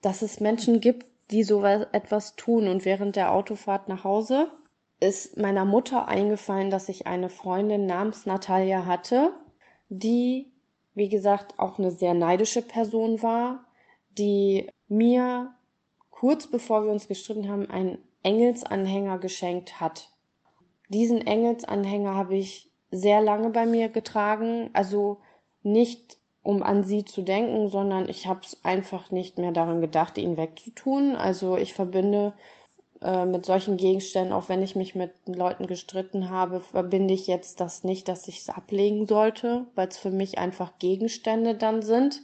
dass 0.01 0.23
es 0.23 0.39
Menschen 0.39 0.81
gibt, 0.81 1.07
die 1.33 1.43
so 1.43 1.65
etwas 1.65 2.37
tun 2.37 2.69
und 2.69 2.85
während 2.85 3.17
der 3.17 3.33
Autofahrt 3.33 3.89
nach 3.89 4.05
Hause 4.05 4.53
ist 5.01 5.37
meiner 5.37 5.65
Mutter 5.65 6.07
eingefallen, 6.07 6.71
dass 6.71 6.89
ich 6.89 7.09
eine 7.09 7.31
Freundin 7.31 7.87
namens 7.87 8.27
Natalia 8.27 8.87
hatte, 8.87 9.33
die, 9.89 10.53
wie 10.95 11.09
gesagt, 11.09 11.59
auch 11.59 11.79
eine 11.81 11.91
sehr 11.91 12.15
neidische 12.15 12.63
Person 12.63 13.23
war, 13.23 13.65
die 14.17 14.71
mir 14.89 15.53
kurz 16.15 16.47
bevor 16.47 16.85
wir 16.85 16.93
uns 16.93 17.09
gestritten 17.09 17.49
haben, 17.49 17.69
einen 17.69 17.99
Engelsanhänger 18.23 19.19
geschenkt 19.19 19.81
hat. 19.81 20.11
Diesen 20.89 21.27
Engelsanhänger 21.27 22.15
habe 22.15 22.37
ich 22.37 22.71
sehr 22.93 23.21
lange 23.21 23.51
bei 23.51 23.67
mir 23.67 23.89
getragen. 23.89 24.71
Also 24.75 25.19
nicht 25.65 26.17
um 26.45 26.63
an 26.63 26.85
sie 26.85 27.05
zu 27.05 27.23
denken, 27.23 27.69
sondern 27.69 28.09
ich 28.09 28.27
habe 28.27 28.41
es 28.45 28.65
einfach 28.65 29.11
nicht 29.11 29.39
mehr 29.39 29.51
daran 29.51 29.81
gedacht, 29.81 30.17
ihn 30.17 30.37
wegzutun. 30.37 31.17
Also 31.17 31.57
ich 31.57 31.75
verbinde 31.75 32.33
äh, 33.01 33.27
mit 33.27 33.45
solchen 33.45 33.77
Gegenständen, 33.77 34.33
auch 34.33 34.49
wenn 34.49 34.63
ich 34.63 34.77
mich 34.77 34.95
mit 34.95 35.13
Leuten 35.27 35.67
gestritten 35.67 36.31
habe, 36.31 36.61
verbinde 36.61 37.13
ich 37.13 37.27
jetzt 37.27 37.61
das 37.61 37.83
nicht, 37.83 38.07
dass 38.07 38.29
ich 38.29 38.39
es 38.39 38.51
ablegen 38.51 39.09
sollte, 39.09 39.67
weil 39.75 39.89
es 39.89 39.99
für 39.99 40.11
mich 40.11 40.39
einfach 40.39 40.79
Gegenstände 40.79 41.57
dann 41.57 41.83
sind 41.83 42.23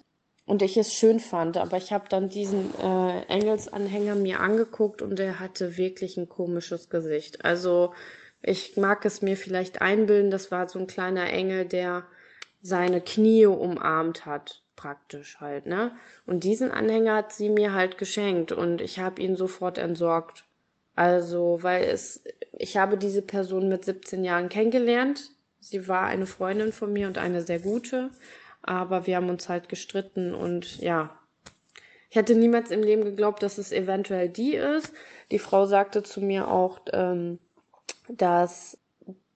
und 0.51 0.63
ich 0.63 0.77
es 0.77 0.93
schön 0.93 1.21
fand. 1.21 1.57
Aber 1.57 1.77
ich 1.77 1.93
habe 1.93 2.09
dann 2.09 2.29
diesen 2.29 2.75
äh, 2.81 3.23
Engelsanhänger 3.29 4.17
mir 4.17 4.41
angeguckt 4.41 5.01
und 5.01 5.17
der 5.17 5.39
hatte 5.39 5.77
wirklich 5.77 6.17
ein 6.17 6.29
komisches 6.29 6.91
Gesicht. 6.91 7.45
Also 7.45 7.95
ich 8.43 8.77
mag 8.77 9.05
es 9.05 9.23
mir 9.23 9.37
vielleicht 9.37 9.81
einbilden, 9.81 10.33
das 10.33 10.51
war 10.51 10.69
so 10.69 10.81
ein 10.81 10.89
kleiner 10.89 11.31
Engel, 11.33 11.67
der 11.67 12.05
seine 12.63 13.01
Knie 13.01 13.47
umarmt 13.47 14.27
hat, 14.27 14.65
praktisch 14.75 15.39
halt, 15.39 15.67
ne? 15.67 15.93
Und 16.27 16.43
diesen 16.43 16.73
Anhänger 16.73 17.15
hat 17.15 17.33
sie 17.33 17.49
mir 17.49 17.73
halt 17.73 17.97
geschenkt 17.97 18.51
und 18.51 18.81
ich 18.81 18.99
habe 18.99 19.23
ihn 19.23 19.37
sofort 19.37 19.79
entsorgt. 19.79 20.45
Also, 20.97 21.59
weil 21.63 21.85
es, 21.85 22.25
ich 22.59 22.77
habe 22.77 22.99
diese 22.99 23.23
Person 23.23 23.69
mit 23.69 23.85
17 23.85 24.25
Jahren 24.25 24.49
kennengelernt. 24.49 25.31
Sie 25.61 25.87
war 25.87 26.07
eine 26.07 26.27
Freundin 26.27 26.73
von 26.73 26.93
mir 26.93 27.07
und 27.07 27.19
eine 27.19 27.43
sehr 27.43 27.61
gute, 27.61 28.11
aber 28.63 29.07
wir 29.07 29.17
haben 29.17 29.31
uns 29.31 29.49
halt 29.49 29.69
gestritten 29.69 30.35
und 30.35 30.79
ja, 30.79 31.17
ich 32.11 32.17
hätte 32.17 32.35
niemals 32.35 32.71
im 32.71 32.83
Leben 32.83 33.05
geglaubt, 33.05 33.43
dass 33.43 33.59
es 33.59 33.71
eventuell 33.71 34.29
die 34.29 34.55
ist. 34.57 34.93
Die 35.31 35.39
Frau 35.39 35.67
sagte 35.67 36.03
zu 36.03 36.21
mir 36.21 36.49
auch, 36.49 36.81
ähm, 36.93 37.39
dass 38.09 38.77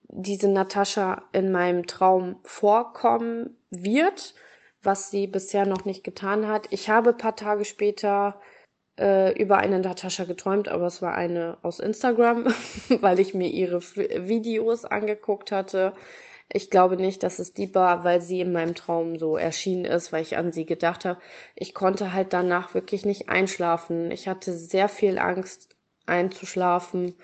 diese 0.09 0.49
Natascha 0.49 1.22
in 1.33 1.53
meinem 1.53 1.87
Traum 1.87 2.37
vorkommen 2.43 3.57
wird, 3.70 4.35
was 4.83 5.11
sie 5.11 5.27
bisher 5.27 5.66
noch 5.66 5.85
nicht 5.85 6.05
getan 6.05 6.49
hat. 6.49 6.66
Ich 6.70 6.89
habe 6.91 7.11
ein 7.11 7.16
paar 7.16 7.37
Tage 7.37 7.64
später 7.64 8.41
äh, 8.99 9.41
über 9.41 9.59
eine 9.59 9.79
Natascha 9.79 10.25
geträumt, 10.25 10.68
aber 10.68 10.87
es 10.87 11.03
war 11.03 11.14
eine 11.14 11.59
aus 11.62 11.81
Instagram, 11.81 12.47
weil 13.01 13.18
ich 13.20 13.35
mir 13.35 13.49
ihre 13.49 13.81
Videos 13.83 14.85
angeguckt 14.85 15.53
hatte. 15.53 15.95
Ich 16.53 16.71
glaube 16.71 16.97
nicht, 16.97 17.23
dass 17.23 17.39
es 17.39 17.53
die 17.53 17.75
war, 17.75 18.05
weil 18.05 18.21
sie 18.21 18.41
in 18.41 18.53
meinem 18.53 18.75
Traum 18.75 19.19
so 19.19 19.37
erschienen 19.37 19.85
ist, 19.85 20.13
weil 20.13 20.23
ich 20.23 20.37
an 20.37 20.53
sie 20.53 20.67
gedacht 20.67 21.05
habe. 21.05 21.21
Ich 21.57 21.75
konnte 21.75 22.13
halt 22.13 22.33
danach 22.33 22.75
wirklich 22.75 23.05
nicht 23.05 23.29
einschlafen. 23.29 24.11
Ich 24.11 24.29
hatte 24.29 24.53
sehr 24.53 24.89
viel 24.89 25.19
Angst 25.19 25.71
einzuschlafen 26.07 27.15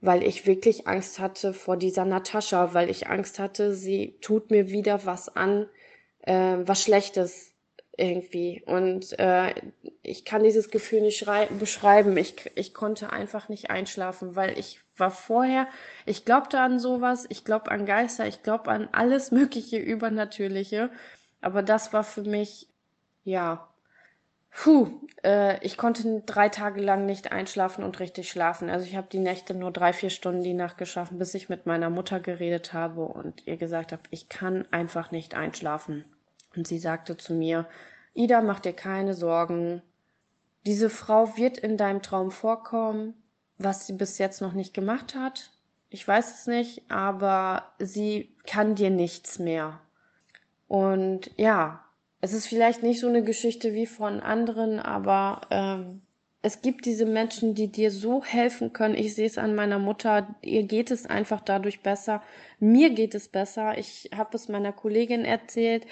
weil 0.00 0.22
ich 0.22 0.46
wirklich 0.46 0.86
Angst 0.86 1.18
hatte 1.18 1.52
vor 1.52 1.76
dieser 1.76 2.04
Natascha, 2.04 2.72
weil 2.74 2.90
ich 2.90 3.08
Angst 3.08 3.38
hatte, 3.38 3.74
sie 3.74 4.16
tut 4.20 4.50
mir 4.50 4.70
wieder 4.70 5.04
was 5.04 5.28
an, 5.28 5.68
äh, 6.22 6.56
was 6.60 6.82
Schlechtes 6.82 7.52
irgendwie. 7.96 8.62
Und 8.64 9.18
äh, 9.18 9.54
ich 10.02 10.24
kann 10.24 10.42
dieses 10.42 10.70
Gefühl 10.70 11.02
nicht 11.02 11.26
beschreiben. 11.58 12.16
Ich, 12.16 12.50
ich 12.54 12.72
konnte 12.72 13.12
einfach 13.12 13.48
nicht 13.48 13.70
einschlafen, 13.70 14.36
weil 14.36 14.58
ich 14.58 14.80
war 15.00 15.10
vorher, 15.10 15.66
ich 16.06 16.24
glaubte 16.24 16.60
an 16.60 16.78
sowas, 16.78 17.26
ich 17.28 17.44
glaube 17.44 17.70
an 17.70 17.86
Geister, 17.86 18.26
ich 18.26 18.42
glaube 18.42 18.70
an 18.70 18.88
alles 18.92 19.30
mögliche 19.32 19.78
Übernatürliche. 19.78 20.90
Aber 21.40 21.62
das 21.62 21.92
war 21.92 22.04
für 22.04 22.22
mich, 22.22 22.68
ja, 23.24 23.70
Puh, 24.52 24.90
äh, 25.24 25.64
ich 25.64 25.78
konnte 25.78 26.22
drei 26.26 26.48
Tage 26.48 26.82
lang 26.82 27.06
nicht 27.06 27.32
einschlafen 27.32 27.84
und 27.84 28.00
richtig 28.00 28.30
schlafen. 28.30 28.68
Also 28.68 28.84
ich 28.84 28.96
habe 28.96 29.06
die 29.10 29.20
Nächte 29.20 29.54
nur 29.54 29.70
drei, 29.70 29.92
vier 29.92 30.10
Stunden 30.10 30.42
die 30.42 30.54
Nacht 30.54 30.76
geschaffen, 30.76 31.18
bis 31.18 31.34
ich 31.34 31.48
mit 31.48 31.66
meiner 31.66 31.88
Mutter 31.88 32.20
geredet 32.20 32.72
habe 32.72 33.02
und 33.04 33.46
ihr 33.46 33.56
gesagt 33.56 33.92
habe, 33.92 34.02
ich 34.10 34.28
kann 34.28 34.66
einfach 34.70 35.12
nicht 35.12 35.34
einschlafen. 35.34 36.04
Und 36.56 36.66
sie 36.66 36.78
sagte 36.78 37.16
zu 37.16 37.32
mir, 37.32 37.66
Ida, 38.12 38.42
mach 38.42 38.60
dir 38.60 38.72
keine 38.72 39.14
Sorgen. 39.14 39.82
Diese 40.66 40.90
Frau 40.90 41.36
wird 41.36 41.56
in 41.56 41.76
deinem 41.76 42.02
Traum 42.02 42.30
vorkommen, 42.32 43.14
was 43.62 43.86
sie 43.86 43.92
bis 43.92 44.18
jetzt 44.18 44.40
noch 44.40 44.52
nicht 44.52 44.74
gemacht 44.74 45.14
hat. 45.14 45.50
Ich 45.90 46.06
weiß 46.06 46.40
es 46.40 46.46
nicht, 46.46 46.90
aber 46.90 47.72
sie 47.78 48.34
kann 48.46 48.74
dir 48.74 48.90
nichts 48.90 49.38
mehr. 49.38 49.80
Und 50.68 51.30
ja, 51.36 51.84
es 52.20 52.32
ist 52.32 52.46
vielleicht 52.46 52.82
nicht 52.82 53.00
so 53.00 53.08
eine 53.08 53.22
Geschichte 53.22 53.74
wie 53.74 53.86
von 53.86 54.20
anderen, 54.20 54.78
aber 54.78 55.42
ähm, 55.50 56.02
es 56.42 56.62
gibt 56.62 56.86
diese 56.86 57.06
Menschen, 57.06 57.54
die 57.54 57.68
dir 57.68 57.90
so 57.90 58.24
helfen 58.24 58.72
können. 58.72 58.94
Ich 58.94 59.14
sehe 59.14 59.26
es 59.26 59.36
an 59.36 59.54
meiner 59.54 59.78
Mutter. 59.78 60.34
Ihr 60.40 60.62
geht 60.62 60.90
es 60.90 61.06
einfach 61.06 61.40
dadurch 61.40 61.80
besser. 61.82 62.22
Mir 62.60 62.90
geht 62.90 63.14
es 63.14 63.28
besser. 63.28 63.76
Ich 63.76 64.10
habe 64.16 64.36
es 64.36 64.48
meiner 64.48 64.72
Kollegin 64.72 65.24
erzählt 65.24 65.86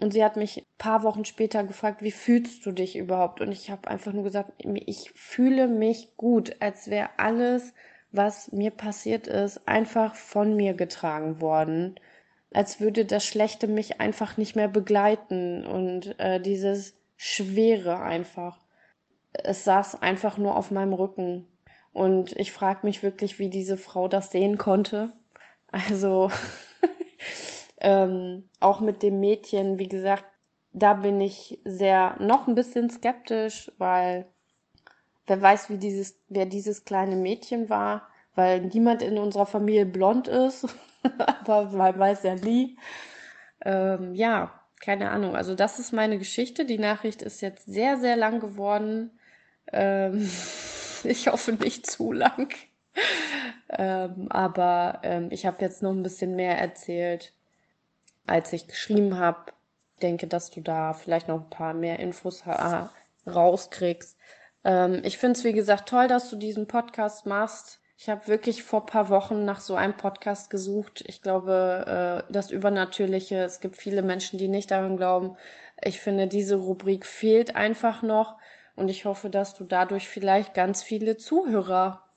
und 0.00 0.12
sie 0.12 0.24
hat 0.24 0.36
mich 0.36 0.66
paar 0.78 1.02
Wochen 1.02 1.24
später 1.24 1.64
gefragt, 1.64 2.02
wie 2.02 2.10
fühlst 2.10 2.64
du 2.66 2.72
dich 2.72 2.96
überhaupt? 2.96 3.40
Und 3.40 3.52
ich 3.52 3.70
habe 3.70 3.88
einfach 3.88 4.12
nur 4.12 4.24
gesagt, 4.24 4.52
ich 4.58 5.10
fühle 5.14 5.68
mich 5.68 6.16
gut, 6.16 6.56
als 6.60 6.88
wäre 6.88 7.10
alles, 7.16 7.74
was 8.12 8.52
mir 8.52 8.70
passiert 8.70 9.26
ist, 9.26 9.66
einfach 9.68 10.14
von 10.14 10.56
mir 10.56 10.74
getragen 10.74 11.40
worden 11.40 11.98
als 12.52 12.80
würde 12.80 13.04
das 13.04 13.24
Schlechte 13.24 13.66
mich 13.66 14.00
einfach 14.00 14.36
nicht 14.36 14.56
mehr 14.56 14.68
begleiten 14.68 15.66
und 15.66 16.18
äh, 16.18 16.40
dieses 16.40 16.96
Schwere 17.16 18.00
einfach. 18.00 18.58
Es 19.32 19.64
saß 19.64 20.02
einfach 20.02 20.38
nur 20.38 20.56
auf 20.56 20.70
meinem 20.70 20.92
Rücken. 20.92 21.46
Und 21.92 22.32
ich 22.38 22.52
frage 22.52 22.80
mich 22.86 23.02
wirklich, 23.02 23.38
wie 23.38 23.50
diese 23.50 23.76
Frau 23.76 24.08
das 24.08 24.30
sehen 24.30 24.56
konnte. 24.56 25.12
Also 25.70 26.30
ähm, 27.80 28.48
auch 28.60 28.80
mit 28.80 29.02
dem 29.02 29.20
Mädchen, 29.20 29.78
wie 29.78 29.88
gesagt, 29.88 30.24
da 30.72 30.94
bin 30.94 31.20
ich 31.20 31.60
sehr 31.64 32.16
noch 32.20 32.46
ein 32.46 32.54
bisschen 32.54 32.90
skeptisch, 32.90 33.70
weil 33.78 34.26
wer 35.26 35.40
weiß, 35.40 35.70
wie 35.70 35.78
dieses, 35.78 36.18
wer 36.28 36.46
dieses 36.46 36.84
kleine 36.84 37.16
Mädchen 37.16 37.68
war, 37.68 38.08
weil 38.34 38.60
niemand 38.60 39.02
in 39.02 39.18
unserer 39.18 39.46
Familie 39.46 39.86
blond 39.86 40.28
ist. 40.28 40.66
aber 41.18 41.64
man 41.70 41.98
weiß 41.98 42.22
ja 42.24 42.34
nie. 42.34 42.78
Ähm, 43.64 44.14
ja, 44.14 44.60
keine 44.80 45.10
Ahnung. 45.10 45.36
Also 45.36 45.54
das 45.54 45.78
ist 45.78 45.92
meine 45.92 46.18
Geschichte. 46.18 46.64
Die 46.64 46.78
Nachricht 46.78 47.22
ist 47.22 47.40
jetzt 47.40 47.66
sehr, 47.66 47.98
sehr 47.98 48.16
lang 48.16 48.40
geworden. 48.40 49.18
Ähm, 49.72 50.30
ich 51.04 51.28
hoffe 51.28 51.52
nicht 51.52 51.86
zu 51.86 52.12
lang. 52.12 52.54
ähm, 53.70 54.26
aber 54.30 55.00
ähm, 55.02 55.28
ich 55.30 55.46
habe 55.46 55.64
jetzt 55.64 55.82
noch 55.82 55.92
ein 55.92 56.02
bisschen 56.02 56.34
mehr 56.36 56.58
erzählt, 56.58 57.32
als 58.28 58.52
ich 58.52 58.68
geschrieben 58.68 59.18
habe. 59.18 59.52
Denke, 60.02 60.26
dass 60.26 60.50
du 60.50 60.60
da 60.60 60.92
vielleicht 60.92 61.28
noch 61.28 61.40
ein 61.40 61.50
paar 61.50 61.74
mehr 61.74 61.98
Infos 61.98 62.44
rauskriegst. 63.26 64.16
Ähm, 64.64 65.00
ich 65.04 65.18
finde 65.18 65.38
es, 65.38 65.44
wie 65.44 65.52
gesagt, 65.52 65.88
toll, 65.88 66.08
dass 66.08 66.30
du 66.30 66.36
diesen 66.36 66.66
Podcast 66.66 67.26
machst. 67.26 67.80
Ich 67.96 68.08
habe 68.08 68.28
wirklich 68.28 68.62
vor 68.62 68.86
paar 68.86 69.08
Wochen 69.08 69.44
nach 69.44 69.60
so 69.60 69.74
einem 69.74 69.96
Podcast 69.96 70.50
gesucht. 70.50 71.02
Ich 71.06 71.20
glaube, 71.20 72.24
äh, 72.28 72.32
das 72.32 72.52
Übernatürliche, 72.52 73.38
es 73.42 73.60
gibt 73.60 73.76
viele 73.76 74.02
Menschen, 74.02 74.38
die 74.38 74.48
nicht 74.48 74.70
daran 74.70 74.96
glauben. 74.96 75.36
Ich 75.82 76.00
finde, 76.00 76.28
diese 76.28 76.56
Rubrik 76.56 77.06
fehlt 77.06 77.56
einfach 77.56 78.02
noch 78.02 78.36
und 78.76 78.88
ich 78.88 79.04
hoffe, 79.04 79.30
dass 79.30 79.54
du 79.54 79.64
dadurch 79.64 80.08
vielleicht 80.08 80.54
ganz 80.54 80.82
viele 80.84 81.16
Zuhörer 81.16 82.07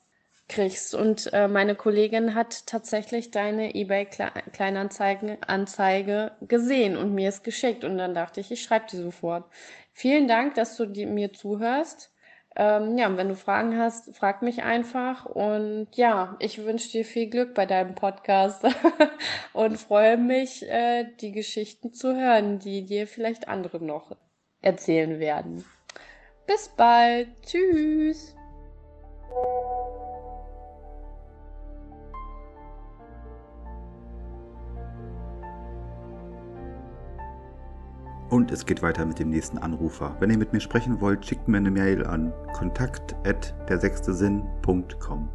kriegst. 0.51 0.93
Und 0.93 1.31
äh, 1.33 1.47
meine 1.47 1.75
Kollegin 1.75 2.35
hat 2.35 2.67
tatsächlich 2.67 3.31
deine 3.31 3.73
eBay 3.73 4.05
Kleinanzeige 4.05 6.31
gesehen 6.41 6.97
und 6.97 7.15
mir 7.15 7.29
es 7.29 7.41
geschickt. 7.41 7.83
Und 7.83 7.97
dann 7.97 8.13
dachte 8.13 8.39
ich, 8.39 8.51
ich 8.51 8.61
schreibe 8.61 8.85
die 8.91 8.97
sofort. 8.97 9.45
Vielen 9.93 10.27
Dank, 10.27 10.55
dass 10.55 10.77
du 10.77 10.85
die, 10.85 11.05
mir 11.05 11.33
zuhörst. 11.33 12.13
Ähm, 12.55 12.97
ja, 12.97 13.15
wenn 13.15 13.29
du 13.29 13.35
Fragen 13.35 13.77
hast, 13.77 14.15
frag 14.15 14.41
mich 14.41 14.61
einfach. 14.61 15.25
Und 15.25 15.87
ja, 15.93 16.35
ich 16.39 16.63
wünsche 16.63 16.91
dir 16.91 17.05
viel 17.05 17.29
Glück 17.29 17.53
bei 17.53 17.65
deinem 17.65 17.95
Podcast 17.95 18.65
und 19.53 19.77
freue 19.77 20.17
mich, 20.17 20.69
äh, 20.69 21.05
die 21.21 21.31
Geschichten 21.31 21.93
zu 21.93 22.15
hören, 22.15 22.59
die 22.59 22.85
dir 22.85 23.07
vielleicht 23.07 23.47
andere 23.47 23.83
noch 23.83 24.15
erzählen 24.61 25.19
werden. 25.19 25.63
Bis 26.45 26.69
bald. 26.69 27.29
Tschüss. 27.43 28.35
Und 38.31 38.49
es 38.49 38.65
geht 38.65 38.81
weiter 38.81 39.05
mit 39.05 39.19
dem 39.19 39.29
nächsten 39.29 39.57
Anrufer. 39.57 40.15
Wenn 40.21 40.29
ihr 40.29 40.37
mit 40.37 40.53
mir 40.53 40.61
sprechen 40.61 41.01
wollt, 41.01 41.25
schickt 41.25 41.49
mir 41.49 41.57
eine 41.57 41.69
Mail 41.69 42.05
an 42.05 42.31
kontakt 42.53 43.13
at 43.25 43.53
dersechstesinn.com. 43.67 45.29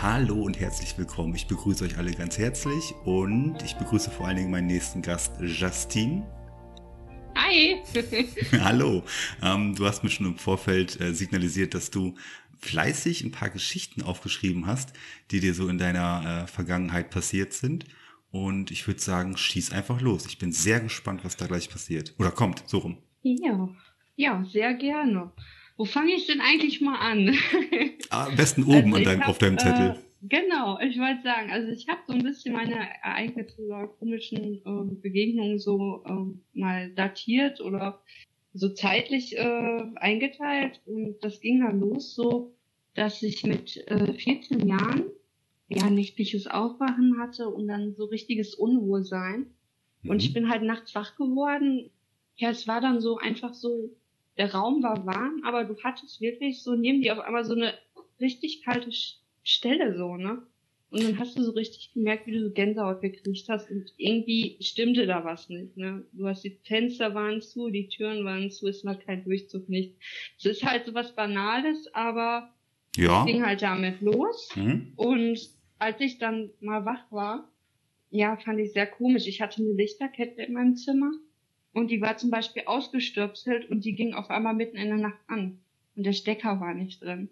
Hallo 0.00 0.42
und 0.42 0.60
herzlich 0.60 0.96
willkommen. 0.96 1.34
Ich 1.34 1.48
begrüße 1.48 1.84
euch 1.84 1.98
alle 1.98 2.12
ganz 2.12 2.38
herzlich 2.38 2.94
und 3.04 3.60
ich 3.64 3.76
begrüße 3.78 4.12
vor 4.12 4.28
allen 4.28 4.36
Dingen 4.36 4.50
meinen 4.52 4.68
nächsten 4.68 5.02
Gast, 5.02 5.32
Justine. 5.40 6.24
Hi. 7.52 7.82
Hallo. 8.60 9.02
Ähm, 9.42 9.74
du 9.74 9.84
hast 9.84 10.02
mir 10.02 10.08
schon 10.08 10.24
im 10.24 10.38
Vorfeld 10.38 10.98
äh, 11.00 11.12
signalisiert, 11.12 11.74
dass 11.74 11.90
du 11.90 12.14
fleißig 12.60 13.24
ein 13.24 13.30
paar 13.30 13.50
Geschichten 13.50 14.02
aufgeschrieben 14.02 14.66
hast, 14.66 14.94
die 15.30 15.40
dir 15.40 15.52
so 15.52 15.68
in 15.68 15.76
deiner 15.76 16.44
äh, 16.44 16.46
Vergangenheit 16.46 17.10
passiert 17.10 17.52
sind. 17.52 17.84
Und 18.30 18.70
ich 18.70 18.86
würde 18.86 19.00
sagen, 19.00 19.36
schieß 19.36 19.72
einfach 19.72 20.00
los. 20.00 20.24
Ich 20.24 20.38
bin 20.38 20.52
sehr 20.52 20.80
gespannt, 20.80 21.24
was 21.24 21.36
da 21.36 21.46
gleich 21.46 21.68
passiert. 21.68 22.14
Oder 22.18 22.30
kommt, 22.30 22.62
so 22.66 22.78
rum. 22.78 22.96
Ja, 23.22 23.68
ja, 24.16 24.46
sehr 24.50 24.72
gerne. 24.72 25.30
Wo 25.76 25.84
fange 25.84 26.14
ich 26.14 26.26
denn 26.26 26.40
eigentlich 26.40 26.80
mal 26.80 26.96
an? 26.96 27.36
Ah, 28.08 28.26
am 28.26 28.36
besten 28.36 28.64
oben 28.64 28.94
also 28.94 28.96
an 28.96 29.04
deinem, 29.04 29.20
hab, 29.22 29.28
auf 29.28 29.38
deinem 29.38 29.58
Zettel. 29.58 29.90
Äh, 29.90 30.11
genau, 30.22 30.78
ich 30.80 30.98
wollte 30.98 31.22
sagen, 31.22 31.50
also 31.50 31.68
ich 31.68 31.88
habe 31.88 32.00
so 32.06 32.12
ein 32.12 32.22
bisschen 32.22 32.54
meine 32.54 32.76
Ereignisse 33.02 33.60
oder 33.62 33.88
komischen 33.88 34.62
äh, 34.64 34.94
Begegnungen 34.94 35.58
so 35.58 36.02
äh, 36.06 36.58
mal 36.58 36.90
datiert 36.94 37.60
oder 37.60 38.02
so 38.54 38.68
zeitlich 38.68 39.36
äh, 39.36 39.82
eingeteilt 39.96 40.80
und 40.86 41.16
das 41.22 41.40
ging 41.40 41.60
dann 41.60 41.80
los 41.80 42.14
so, 42.14 42.54
dass 42.94 43.22
ich 43.22 43.44
mit 43.44 43.76
äh, 43.88 44.12
14 44.12 44.66
Jahren 44.68 45.04
ja 45.68 45.88
nächtliches 45.88 46.46
Aufwachen 46.46 47.18
hatte 47.18 47.48
und 47.48 47.68
dann 47.68 47.94
so 47.94 48.04
richtiges 48.04 48.54
Unwohlsein 48.54 49.46
mhm. 50.02 50.10
und 50.10 50.22
ich 50.22 50.30
mhm. 50.30 50.34
bin 50.34 50.48
halt 50.50 50.62
nachts 50.62 50.94
wach 50.94 51.16
geworden. 51.16 51.90
Ja, 52.36 52.50
es 52.50 52.66
war 52.66 52.80
dann 52.80 53.00
so 53.00 53.18
einfach 53.18 53.54
so, 53.54 53.90
der 54.36 54.52
Raum 54.52 54.82
war 54.82 55.06
warm, 55.06 55.42
aber 55.44 55.64
du 55.64 55.76
hattest 55.82 56.20
wirklich 56.20 56.62
so 56.62 56.74
neben 56.74 57.02
dir 57.02 57.14
auf 57.14 57.24
einmal 57.24 57.44
so 57.44 57.54
eine 57.54 57.74
richtig 58.20 58.62
kalte 58.64 58.90
Stelle 59.42 59.96
so, 59.96 60.16
ne? 60.16 60.42
Und 60.92 61.02
dann 61.02 61.18
hast 61.18 61.38
du 61.38 61.42
so 61.42 61.52
richtig 61.52 61.94
gemerkt, 61.94 62.26
wie 62.26 62.32
du 62.32 62.42
so 62.42 62.50
Gänsehaut 62.50 63.00
gekriegt 63.00 63.48
hast 63.48 63.70
und 63.70 63.94
irgendwie 63.96 64.58
stimmte 64.60 65.06
da 65.06 65.24
was 65.24 65.48
nicht. 65.48 65.74
Ne? 65.74 66.04
Du 66.12 66.28
hast 66.28 66.44
die 66.44 66.58
Fenster 66.64 67.14
waren 67.14 67.40
zu, 67.40 67.70
die 67.70 67.88
Türen 67.88 68.26
waren 68.26 68.50
zu, 68.50 68.68
es 68.68 68.84
war 68.84 68.96
kein 68.96 69.24
Durchzug 69.24 69.70
nicht. 69.70 69.94
Es 70.36 70.44
ist 70.44 70.64
halt 70.64 70.84
so 70.84 70.92
was 70.92 71.14
Banales, 71.16 71.88
aber 71.94 72.52
ja. 72.94 73.20
es 73.20 73.26
ging 73.26 73.42
halt 73.42 73.62
damit 73.62 74.02
los. 74.02 74.50
Mhm. 74.54 74.92
Und 74.96 75.40
als 75.78 75.98
ich 75.98 76.18
dann 76.18 76.50
mal 76.60 76.84
wach 76.84 77.10
war, 77.10 77.50
ja, 78.10 78.36
fand 78.36 78.60
ich 78.60 78.74
sehr 78.74 78.86
komisch. 78.86 79.26
Ich 79.26 79.40
hatte 79.40 79.62
eine 79.62 79.72
Lichterkette 79.72 80.42
in 80.42 80.52
meinem 80.52 80.76
Zimmer 80.76 81.10
und 81.72 81.90
die 81.90 82.02
war 82.02 82.18
zum 82.18 82.30
Beispiel 82.30 82.64
ausgestöpselt 82.66 83.70
und 83.70 83.86
die 83.86 83.94
ging 83.94 84.12
auf 84.12 84.28
einmal 84.28 84.54
mitten 84.54 84.76
in 84.76 84.88
der 84.88 84.98
Nacht 84.98 85.20
an. 85.26 85.58
Und 85.96 86.04
der 86.04 86.12
Stecker 86.12 86.60
war 86.60 86.74
nicht 86.74 87.02
drin. 87.02 87.30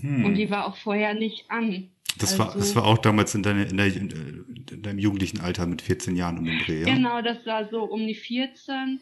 Hm. 0.00 0.24
Und 0.24 0.34
die 0.34 0.50
war 0.50 0.66
auch 0.66 0.76
vorher 0.76 1.14
nicht 1.14 1.50
an. 1.50 1.90
Das, 2.18 2.32
also, 2.32 2.44
war, 2.44 2.54
das 2.54 2.74
war 2.74 2.84
auch 2.84 2.98
damals 2.98 3.34
in, 3.34 3.42
deine, 3.42 3.64
in, 3.64 3.76
der, 3.76 3.86
in 3.86 4.82
deinem 4.82 4.98
jugendlichen 4.98 5.40
Alter 5.40 5.66
mit 5.66 5.82
14 5.82 6.16
Jahren 6.16 6.38
um 6.38 6.44
den 6.44 6.58
Dreh, 6.60 6.80
ja? 6.80 6.94
Genau, 6.94 7.22
das 7.22 7.46
war 7.46 7.68
so 7.68 7.84
um 7.84 8.06
die 8.06 8.14
14. 8.14 9.00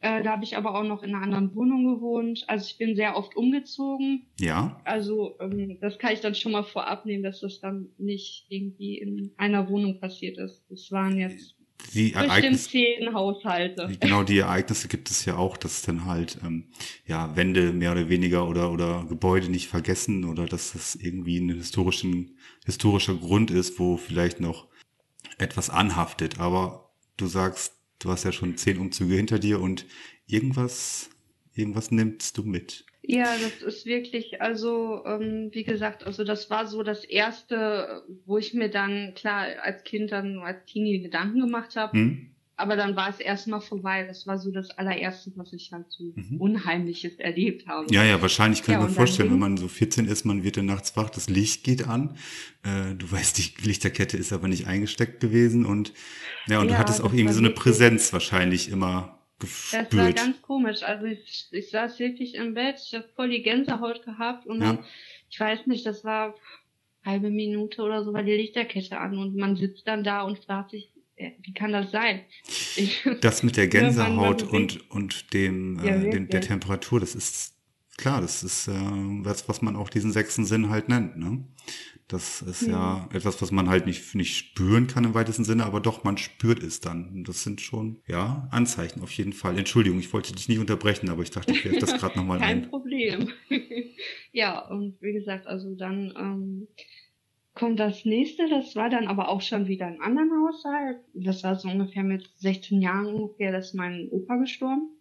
Äh, 0.00 0.22
da 0.22 0.32
habe 0.32 0.44
ich 0.44 0.56
aber 0.56 0.74
auch 0.74 0.84
noch 0.84 1.02
in 1.02 1.14
einer 1.14 1.24
anderen 1.24 1.54
Wohnung 1.54 1.94
gewohnt. 1.94 2.44
Also 2.46 2.66
ich 2.66 2.78
bin 2.78 2.94
sehr 2.94 3.16
oft 3.16 3.36
umgezogen. 3.36 4.26
Ja. 4.38 4.80
Also 4.84 5.36
ähm, 5.40 5.78
das 5.80 5.98
kann 5.98 6.12
ich 6.12 6.20
dann 6.20 6.34
schon 6.34 6.52
mal 6.52 6.62
vorab 6.62 7.04
nehmen, 7.04 7.24
dass 7.24 7.40
das 7.40 7.60
dann 7.60 7.88
nicht 7.98 8.46
irgendwie 8.48 8.98
in 8.98 9.32
einer 9.38 9.68
Wohnung 9.68 9.98
passiert 9.98 10.38
ist. 10.38 10.64
Das 10.68 10.92
waren 10.92 11.18
jetzt 11.18 11.57
die 11.94 12.12
Ereignisse, 12.12 12.70
zehn 12.70 13.14
Haushalte. 13.14 13.88
Genau, 14.00 14.22
die 14.22 14.38
Ereignisse 14.38 14.88
gibt 14.88 15.10
es 15.10 15.24
ja 15.24 15.36
auch, 15.36 15.56
dass 15.56 15.82
dann 15.82 16.04
halt 16.04 16.38
ähm, 16.44 16.68
ja 17.06 17.34
Wände 17.36 17.72
mehr 17.72 17.92
oder 17.92 18.08
weniger 18.08 18.48
oder 18.48 18.72
oder 18.72 19.06
Gebäude 19.08 19.48
nicht 19.48 19.68
vergessen 19.68 20.24
oder 20.24 20.46
dass 20.46 20.72
das 20.72 20.94
irgendwie 20.96 21.38
ein 21.38 21.50
historischen 21.50 22.36
historischer 22.64 23.14
Grund 23.14 23.50
ist, 23.50 23.78
wo 23.78 23.96
vielleicht 23.96 24.40
noch 24.40 24.68
etwas 25.38 25.70
anhaftet. 25.70 26.38
Aber 26.38 26.90
du 27.16 27.26
sagst, 27.26 27.74
du 27.98 28.10
hast 28.10 28.24
ja 28.24 28.32
schon 28.32 28.56
zehn 28.56 28.78
Umzüge 28.78 29.14
hinter 29.14 29.38
dir 29.38 29.60
und 29.60 29.86
irgendwas 30.26 31.10
irgendwas 31.58 31.90
nimmst 31.90 32.38
du 32.38 32.42
mit. 32.42 32.84
Ja, 33.02 33.24
das 33.42 33.62
ist 33.62 33.86
wirklich, 33.86 34.42
also 34.42 35.02
ähm, 35.06 35.48
wie 35.52 35.64
gesagt, 35.64 36.04
also 36.04 36.24
das 36.24 36.50
war 36.50 36.66
so 36.66 36.82
das 36.82 37.04
erste, 37.04 38.02
wo 38.26 38.36
ich 38.36 38.52
mir 38.52 38.68
dann 38.68 39.14
klar 39.14 39.46
als 39.62 39.82
Kind 39.84 40.12
dann 40.12 40.40
als 40.40 40.64
Teenie 40.66 41.00
Gedanken 41.00 41.40
gemacht 41.40 41.74
habe. 41.74 41.96
Hm. 41.96 42.30
Aber 42.58 42.74
dann 42.74 42.96
war 42.96 43.08
es 43.08 43.20
erstmal 43.20 43.60
vorbei. 43.60 44.04
Das 44.04 44.26
war 44.26 44.36
so 44.36 44.50
das 44.50 44.70
allererste, 44.70 45.30
was 45.36 45.52
ich 45.52 45.72
halt 45.72 45.86
so 45.90 46.12
mhm. 46.16 46.40
Unheimliches 46.40 47.14
erlebt 47.14 47.68
habe. 47.68 47.86
Ja, 47.94 48.02
ja, 48.02 48.20
wahrscheinlich 48.20 48.64
kann 48.64 48.74
ja, 48.74 48.80
ich 48.82 48.88
mir 48.88 48.94
vorstellen, 48.94 49.30
wenn 49.30 49.38
man 49.38 49.56
so 49.56 49.68
14 49.68 50.06
ist, 50.06 50.24
man 50.24 50.42
wird 50.42 50.56
dann 50.56 50.66
nachts 50.66 50.96
wach, 50.96 51.08
das 51.08 51.30
Licht 51.30 51.62
geht 51.62 51.86
an. 51.86 52.16
Äh, 52.64 52.96
du 52.96 53.10
weißt, 53.10 53.38
die 53.38 53.64
Lichterkette 53.64 54.16
ist 54.16 54.32
aber 54.32 54.48
nicht 54.48 54.66
eingesteckt 54.66 55.20
gewesen 55.20 55.64
und 55.64 55.92
ja, 56.48 56.58
und 56.58 56.68
ja, 56.68 56.72
du 56.72 56.78
hattest 56.78 57.00
auch 57.00 57.14
irgendwie 57.14 57.34
so 57.34 57.38
eine 57.38 57.50
Präsenz 57.50 58.12
wahrscheinlich 58.12 58.70
immer 58.70 59.17
gespürt. 59.38 59.92
Das 59.92 59.98
war 59.98 60.12
ganz 60.12 60.42
komisch. 60.42 60.82
Also 60.82 61.06
ich, 61.06 61.48
ich 61.50 61.70
saß 61.70 61.98
wirklich 61.98 62.34
im 62.34 62.54
Bett, 62.54 62.76
ich 62.84 62.94
habe 62.94 63.08
voll 63.14 63.30
die 63.30 63.42
Gänsehaut 63.42 64.04
gehabt 64.04 64.46
und 64.46 64.62
ja. 64.62 64.78
ich 65.30 65.38
weiß 65.38 65.66
nicht, 65.66 65.86
das 65.86 66.04
war 66.04 66.34
halbe 67.04 67.30
Minute 67.30 67.82
oder 67.82 68.04
so 68.04 68.12
war 68.12 68.22
die 68.22 68.32
Lichterkette 68.32 68.98
an 68.98 69.16
und 69.18 69.36
man 69.36 69.56
sitzt 69.56 69.86
dann 69.86 70.04
da 70.04 70.22
und 70.22 70.38
fragt 70.44 70.72
sich, 70.72 70.92
äh, 71.16 71.32
wie 71.42 71.52
kann 71.52 71.72
das 71.72 71.90
sein? 71.90 72.20
Ich, 72.76 73.06
das 73.20 73.42
mit 73.42 73.56
der 73.56 73.68
Gänsehaut 73.68 74.42
und, 74.42 74.90
und 74.90 75.32
dem, 75.32 75.80
ja, 75.84 75.96
äh, 75.96 76.10
dem, 76.10 76.28
der 76.28 76.40
Temperatur, 76.40 77.00
das 77.00 77.14
ist 77.14 77.54
klar, 77.96 78.20
das 78.20 78.42
ist 78.42 78.68
äh, 78.68 78.72
was, 78.72 79.48
was 79.48 79.62
man 79.62 79.76
auch 79.76 79.90
diesen 79.90 80.12
sechsten 80.12 80.44
Sinn 80.44 80.70
halt 80.70 80.88
nennt. 80.88 81.16
Ne? 81.16 81.44
Das 82.08 82.40
ist 82.40 82.62
ja. 82.62 82.70
ja 82.72 83.08
etwas, 83.12 83.40
was 83.42 83.50
man 83.50 83.68
halt 83.68 83.84
nicht, 83.84 84.14
nicht 84.14 84.34
spüren 84.34 84.86
kann 84.86 85.04
im 85.04 85.12
weitesten 85.12 85.44
Sinne, 85.44 85.66
aber 85.66 85.80
doch, 85.80 86.04
man 86.04 86.16
spürt 86.16 86.62
es 86.62 86.80
dann. 86.80 87.22
Das 87.24 87.42
sind 87.42 87.60
schon, 87.60 88.00
ja, 88.06 88.48
Anzeichen 88.50 89.02
auf 89.02 89.10
jeden 89.12 89.34
Fall. 89.34 89.58
Entschuldigung, 89.58 89.98
ich 89.98 90.10
wollte 90.14 90.32
dich 90.32 90.48
nicht 90.48 90.58
unterbrechen, 90.58 91.10
aber 91.10 91.22
ich 91.22 91.30
dachte, 91.30 91.52
ich 91.52 91.66
werfe 91.66 91.80
das 91.80 91.98
gerade 91.98 92.16
nochmal 92.18 92.38
ein. 92.42 92.62
Kein 92.62 92.70
Problem. 92.70 93.28
ja, 94.32 94.58
und 94.58 94.96
wie 95.02 95.12
gesagt, 95.12 95.46
also 95.46 95.74
dann 95.74 96.14
ähm, 96.16 96.68
kommt 97.52 97.78
das 97.78 98.06
nächste, 98.06 98.48
das 98.48 98.74
war 98.74 98.88
dann 98.88 99.06
aber 99.06 99.28
auch 99.28 99.42
schon 99.42 99.68
wieder 99.68 99.86
im 99.86 100.00
anderen 100.00 100.30
Haushalt. 100.30 101.00
Das 101.12 101.44
war 101.44 101.56
so 101.56 101.68
ungefähr 101.68 102.04
mit 102.04 102.30
16 102.36 102.80
Jahren 102.80 103.04
ungefähr, 103.04 103.52
da 103.52 103.58
ist 103.58 103.74
mein 103.74 104.08
Opa 104.10 104.36
gestorben. 104.36 104.96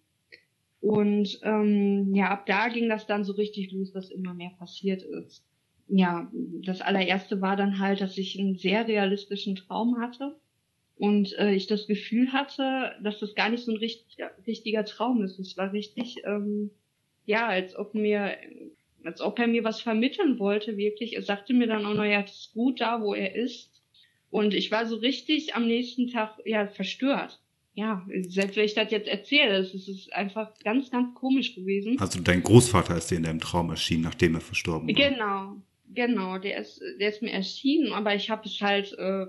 Und 0.81 1.39
ähm, 1.43 2.13
ja, 2.13 2.31
ab 2.31 2.45
da 2.47 2.67
ging 2.67 2.89
das 2.89 3.07
dann 3.07 3.23
so 3.23 3.31
richtig 3.31 3.71
los, 3.71 3.93
dass 3.93 4.11
immer 4.11 4.33
mehr 4.33 4.51
passiert 4.59 5.03
ist 5.03 5.47
ja, 5.87 6.29
das 6.63 6.81
allererste 6.81 7.41
war 7.41 7.55
dann 7.55 7.79
halt, 7.79 8.01
dass 8.01 8.17
ich 8.17 8.37
einen 8.39 8.57
sehr 8.57 8.87
realistischen 8.87 9.55
Traum 9.55 9.99
hatte 9.99 10.35
und 10.97 11.37
äh, 11.37 11.53
ich 11.53 11.67
das 11.67 11.87
Gefühl 11.87 12.33
hatte, 12.33 12.95
dass 13.03 13.19
das 13.19 13.35
gar 13.35 13.49
nicht 13.49 13.63
so 13.63 13.71
ein 13.71 13.77
richtig, 13.77 14.17
richtiger 14.45 14.83
Traum 14.83 15.23
ist. 15.23 15.39
Es 15.39 15.55
war 15.57 15.71
richtig, 15.71 16.17
ähm, 16.25 16.71
ja, 17.25 17.47
als 17.47 17.75
ob 17.75 17.93
mir, 17.93 18.35
als 19.03 19.21
ob 19.21 19.39
er 19.39 19.47
mir 19.47 19.63
was 19.63 19.81
vermitteln 19.81 20.39
wollte, 20.39 20.75
wirklich. 20.75 21.15
Er 21.15 21.21
sagte 21.21 21.53
mir 21.53 21.67
dann 21.67 21.85
auch 21.85 21.93
noch, 21.93 22.03
ja, 22.03 22.21
es 22.21 22.31
ist 22.31 22.53
gut 22.53 22.81
da, 22.81 23.01
wo 23.01 23.13
er 23.13 23.35
ist. 23.35 23.71
Und 24.29 24.53
ich 24.53 24.71
war 24.71 24.85
so 24.85 24.97
richtig 24.97 25.55
am 25.55 25.67
nächsten 25.67 26.09
Tag, 26.09 26.37
ja, 26.45 26.67
verstört. 26.67 27.39
Ja, 27.75 28.05
selbst 28.21 28.57
wenn 28.57 28.65
ich 28.65 28.73
das 28.73 28.89
jetzt 28.89 29.07
erzähle, 29.07 29.57
es 29.59 29.71
ist 29.75 30.11
einfach 30.11 30.57
ganz, 30.63 30.89
ganz 30.89 31.13
komisch 31.13 31.53
gewesen. 31.53 31.99
Also 31.99 32.19
dein 32.21 32.41
Großvater 32.41 32.97
ist 32.97 33.11
dir 33.11 33.17
in 33.17 33.23
deinem 33.23 33.39
Traum 33.39 33.69
erschienen, 33.69 34.01
nachdem 34.01 34.33
er 34.33 34.41
verstorben 34.41 34.87
war. 34.87 34.95
Genau, 34.95 35.57
Genau, 35.97 36.37
der 36.37 36.59
ist, 36.59 36.79
der 36.99 37.09
ist 37.09 37.23
mir 37.23 37.31
erschienen, 37.31 37.91
aber 37.91 38.13
ich 38.13 38.29
habe 38.29 38.47
es 38.47 38.61
halt, 38.61 38.93
äh, 38.99 39.25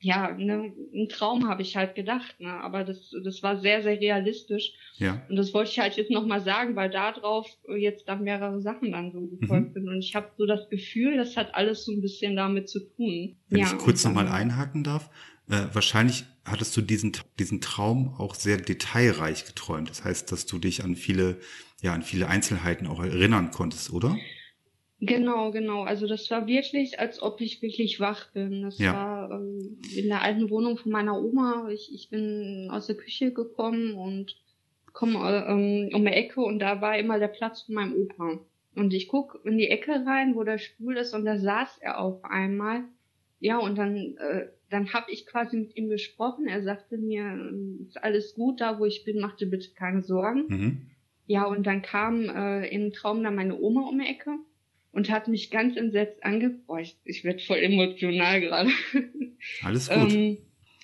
ja, 0.00 0.32
ne, 0.32 0.72
ein 0.92 1.08
Traum 1.08 1.46
habe 1.46 1.62
ich 1.62 1.76
halt 1.76 1.94
gedacht, 1.94 2.40
ne, 2.40 2.54
aber 2.54 2.82
das, 2.82 3.14
das 3.22 3.40
war 3.44 3.60
sehr, 3.60 3.84
sehr 3.84 4.00
realistisch. 4.00 4.72
Ja. 4.96 5.24
Und 5.28 5.36
das 5.36 5.54
wollte 5.54 5.70
ich 5.70 5.78
halt 5.78 5.96
jetzt 5.96 6.10
nochmal 6.10 6.40
sagen, 6.40 6.74
weil 6.74 6.90
da 6.90 7.12
drauf 7.12 7.46
jetzt 7.76 8.08
dann 8.08 8.24
mehrere 8.24 8.60
Sachen 8.60 8.90
dann 8.90 9.12
so 9.12 9.28
gefolgt 9.28 9.68
mhm. 9.68 9.72
sind. 9.74 9.88
Und 9.88 9.98
ich 10.00 10.16
habe 10.16 10.32
so 10.36 10.44
das 10.44 10.68
Gefühl, 10.68 11.18
das 11.18 11.36
hat 11.36 11.54
alles 11.54 11.84
so 11.84 11.92
ein 11.92 12.00
bisschen 12.00 12.34
damit 12.34 12.68
zu 12.68 12.80
tun. 12.80 13.36
Wenn 13.48 13.60
ja, 13.60 13.66
ich 13.66 13.78
kurz 13.78 14.02
nochmal 14.02 14.26
einhaken 14.26 14.82
darf, 14.82 15.10
äh, 15.48 15.66
wahrscheinlich 15.72 16.24
hattest 16.44 16.76
du 16.76 16.80
diesen, 16.80 17.12
diesen 17.38 17.60
Traum 17.60 18.12
auch 18.18 18.34
sehr 18.34 18.56
detailreich 18.56 19.44
geträumt. 19.44 19.88
Das 19.88 20.02
heißt, 20.02 20.32
dass 20.32 20.46
du 20.46 20.58
dich 20.58 20.82
an 20.82 20.96
viele, 20.96 21.38
ja, 21.80 21.94
an 21.94 22.02
viele 22.02 22.26
Einzelheiten 22.26 22.88
auch 22.88 23.04
erinnern 23.04 23.52
konntest, 23.52 23.92
oder? 23.92 24.16
Genau, 25.00 25.52
genau. 25.52 25.84
Also 25.84 26.06
das 26.08 26.28
war 26.30 26.46
wirklich, 26.46 26.98
als 26.98 27.22
ob 27.22 27.40
ich 27.40 27.62
wirklich 27.62 28.00
wach 28.00 28.32
bin. 28.32 28.62
Das 28.62 28.78
ja. 28.78 28.92
war 28.92 29.30
ähm, 29.30 29.78
in 29.94 30.08
der 30.08 30.22
alten 30.22 30.50
Wohnung 30.50 30.76
von 30.76 30.90
meiner 30.90 31.22
Oma. 31.22 31.68
Ich, 31.70 31.94
ich 31.94 32.10
bin 32.10 32.68
aus 32.70 32.86
der 32.86 32.96
Küche 32.96 33.32
gekommen 33.32 33.94
und 33.94 34.36
komme 34.92 35.46
ähm, 35.48 35.90
um 35.94 36.04
die 36.04 36.12
Ecke 36.12 36.40
und 36.40 36.58
da 36.58 36.80
war 36.80 36.98
immer 36.98 37.20
der 37.20 37.28
Platz 37.28 37.62
von 37.62 37.76
meinem 37.76 37.94
Opa. 37.94 38.40
Und 38.74 38.92
ich 38.92 39.08
guck 39.08 39.40
in 39.44 39.56
die 39.56 39.68
Ecke 39.68 40.04
rein, 40.04 40.34
wo 40.34 40.42
der 40.42 40.58
Stuhl 40.58 40.96
ist, 40.96 41.14
und 41.14 41.24
da 41.24 41.38
saß 41.38 41.78
er 41.80 42.00
auf 42.00 42.24
einmal. 42.24 42.82
Ja, 43.40 43.58
und 43.58 43.78
dann, 43.78 44.16
äh, 44.16 44.48
dann 44.70 44.92
habe 44.92 45.12
ich 45.12 45.26
quasi 45.26 45.56
mit 45.56 45.76
ihm 45.76 45.88
gesprochen. 45.88 46.48
Er 46.48 46.62
sagte 46.62 46.98
mir, 46.98 47.52
ist 47.86 48.02
alles 48.02 48.34
gut 48.34 48.60
da, 48.60 48.80
wo 48.80 48.84
ich 48.84 49.04
bin, 49.04 49.20
mach 49.20 49.36
dir 49.36 49.48
bitte 49.48 49.70
keine 49.74 50.02
Sorgen. 50.02 50.44
Mhm. 50.48 50.80
Ja, 51.26 51.44
und 51.44 51.66
dann 51.66 51.82
kam 51.82 52.28
äh, 52.28 52.66
im 52.68 52.92
Traum 52.92 53.22
dann 53.22 53.36
meine 53.36 53.60
Oma 53.60 53.82
um 53.88 53.98
die 53.98 54.06
Ecke 54.06 54.38
und 54.98 55.10
hat 55.10 55.28
mich 55.28 55.52
ganz 55.52 55.76
entsetzt 55.76 56.24
angeguckt. 56.24 56.96
Ich 57.04 57.22
werde 57.22 57.38
voll 57.38 57.58
emotional 57.58 58.40
gerade. 58.40 58.70
Alles 59.62 59.88
gut. 59.94 60.12
ähm, 60.12 60.38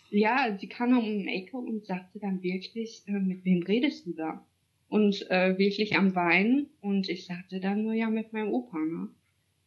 ja, 0.09 0.57
sie 0.57 0.69
kam 0.69 0.97
um 0.97 1.05
die 1.05 1.27
Ecke 1.27 1.57
und 1.57 1.85
sagte 1.85 2.21
dann 2.21 2.41
wirklich, 2.41 3.03
äh, 3.09 3.19
mit 3.19 3.45
wem 3.45 3.65
redest 3.65 4.07
du 4.07 4.12
da? 4.12 4.47
Und 4.87 5.29
äh, 5.33 5.59
wirklich 5.59 5.97
am 5.97 6.15
Weinen. 6.15 6.69
Und 6.81 7.09
ich 7.09 7.27
sagte 7.27 7.59
dann 7.59 7.83
nur, 7.83 7.93
ja, 7.93 8.09
mit 8.09 8.33
meinem 8.33 8.53
Opa, 8.53 8.79
ne? 8.79 9.09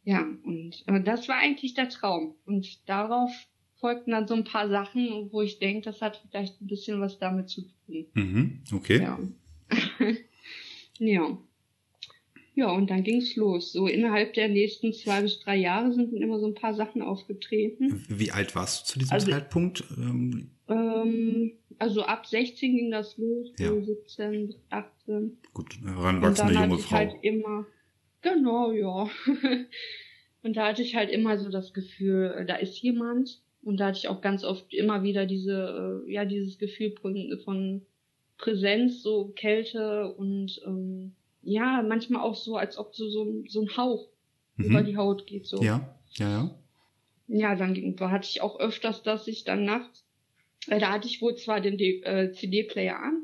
Ja, 0.05 0.25
und 0.45 0.81
äh, 0.87 1.03
das 1.03 1.27
war 1.27 1.39
eigentlich 1.39 1.73
der 1.73 1.89
Traum. 1.89 2.35
Und 2.45 2.87
darauf 2.87 3.31
folgten 3.81 4.11
dann 4.11 4.29
so 4.29 4.33
ein 4.35 4.45
paar 4.45 4.69
Sachen, 4.69 5.29
wo 5.33 5.41
ich 5.41 5.59
denke, 5.59 5.81
das 5.81 6.01
hat 6.01 6.23
vielleicht 6.25 6.61
ein 6.61 6.67
bisschen 6.67 7.01
was 7.01 7.19
damit 7.19 7.49
zu 7.49 7.63
tun. 7.85 8.05
Mhm, 8.13 8.63
okay. 8.71 9.01
Ja. 9.01 9.19
ja. 10.99 11.37
Ja, 12.57 12.71
und 12.71 12.89
dann 12.89 13.03
ging's 13.03 13.35
los. 13.35 13.71
So 13.71 13.85
innerhalb 13.85 14.33
der 14.33 14.47
nächsten 14.47 14.91
zwei 14.91 15.21
bis 15.21 15.39
drei 15.41 15.55
Jahre 15.57 15.93
sind 15.93 16.11
dann 16.11 16.23
immer 16.23 16.39
so 16.39 16.47
ein 16.47 16.55
paar 16.55 16.73
Sachen 16.73 17.03
aufgetreten. 17.03 18.03
Wie 18.09 18.31
alt 18.31 18.55
warst 18.55 18.81
du 18.89 18.93
zu 18.93 18.99
diesem 18.99 19.13
Also- 19.13 19.29
Zeitpunkt? 19.31 19.83
Ähm, 19.95 20.49
Ähm, 20.69 21.53
also 21.79 22.01
ab 22.01 22.25
16 22.25 22.75
ging 22.75 22.91
das 22.91 23.15
los, 23.17 23.53
Ja. 23.59 23.69
so 23.69 23.81
17 23.81 24.47
bis 24.47 24.57
18. 24.69 25.37
gut, 25.53 25.77
Und 25.81 25.87
heranwachsende 25.95 26.53
dann 26.53 26.61
hatte 26.63 26.69
junge 26.71 26.81
ich 26.81 26.87
Frau. 26.87 26.97
halt 26.97 27.13
immer, 27.21 27.65
genau, 28.21 28.71
ja. 28.73 29.09
und 30.43 30.57
da 30.57 30.67
hatte 30.67 30.81
ich 30.81 30.95
halt 30.95 31.09
immer 31.09 31.37
so 31.37 31.49
das 31.49 31.73
Gefühl, 31.73 32.33
äh, 32.37 32.45
da 32.45 32.55
ist 32.55 32.81
jemand. 32.81 33.39
Und 33.63 33.77
da 33.79 33.87
hatte 33.87 33.99
ich 33.99 34.07
auch 34.09 34.19
ganz 34.21 34.43
oft 34.43 34.73
immer 34.73 35.03
wieder 35.03 35.25
diese, 35.25 36.03
äh, 36.07 36.11
ja, 36.11 36.25
dieses 36.25 36.57
Gefühl 36.57 36.93
von, 37.01 37.39
von 37.45 37.81
Präsenz, 38.37 39.01
so 39.01 39.29
Kälte 39.35 40.13
und 40.15 40.61
ähm, 40.65 41.13
ja, 41.47 41.81
manchmal 41.87 42.21
auch 42.21 42.35
so, 42.35 42.57
als 42.57 42.77
ob 42.77 42.93
so, 42.95 43.09
so, 43.09 43.23
ein- 43.23 43.45
so 43.47 43.61
ein 43.61 43.77
Hauch 43.77 44.07
über 44.57 44.81
Mhm. 44.81 44.85
die 44.85 44.97
Haut 44.97 45.25
geht. 45.27 45.45
So. 45.47 45.63
Ja, 45.63 45.97
ja, 46.15 46.29
ja. 46.29 46.51
Ja, 47.29 47.55
dann 47.55 47.75
hatte 47.99 48.27
ich 48.29 48.41
auch 48.41 48.59
öfters, 48.59 49.03
dass 49.03 49.27
ich 49.27 49.43
dann 49.43 49.65
nachts, 49.65 50.05
äh, 50.67 50.79
da 50.79 50.91
hatte 50.91 51.07
ich 51.07 51.21
wohl 51.21 51.35
zwar 51.35 51.59
den 51.61 51.77
D- 51.77 52.01
äh, 52.03 52.31
CD-Player 52.31 52.97
an 52.97 53.23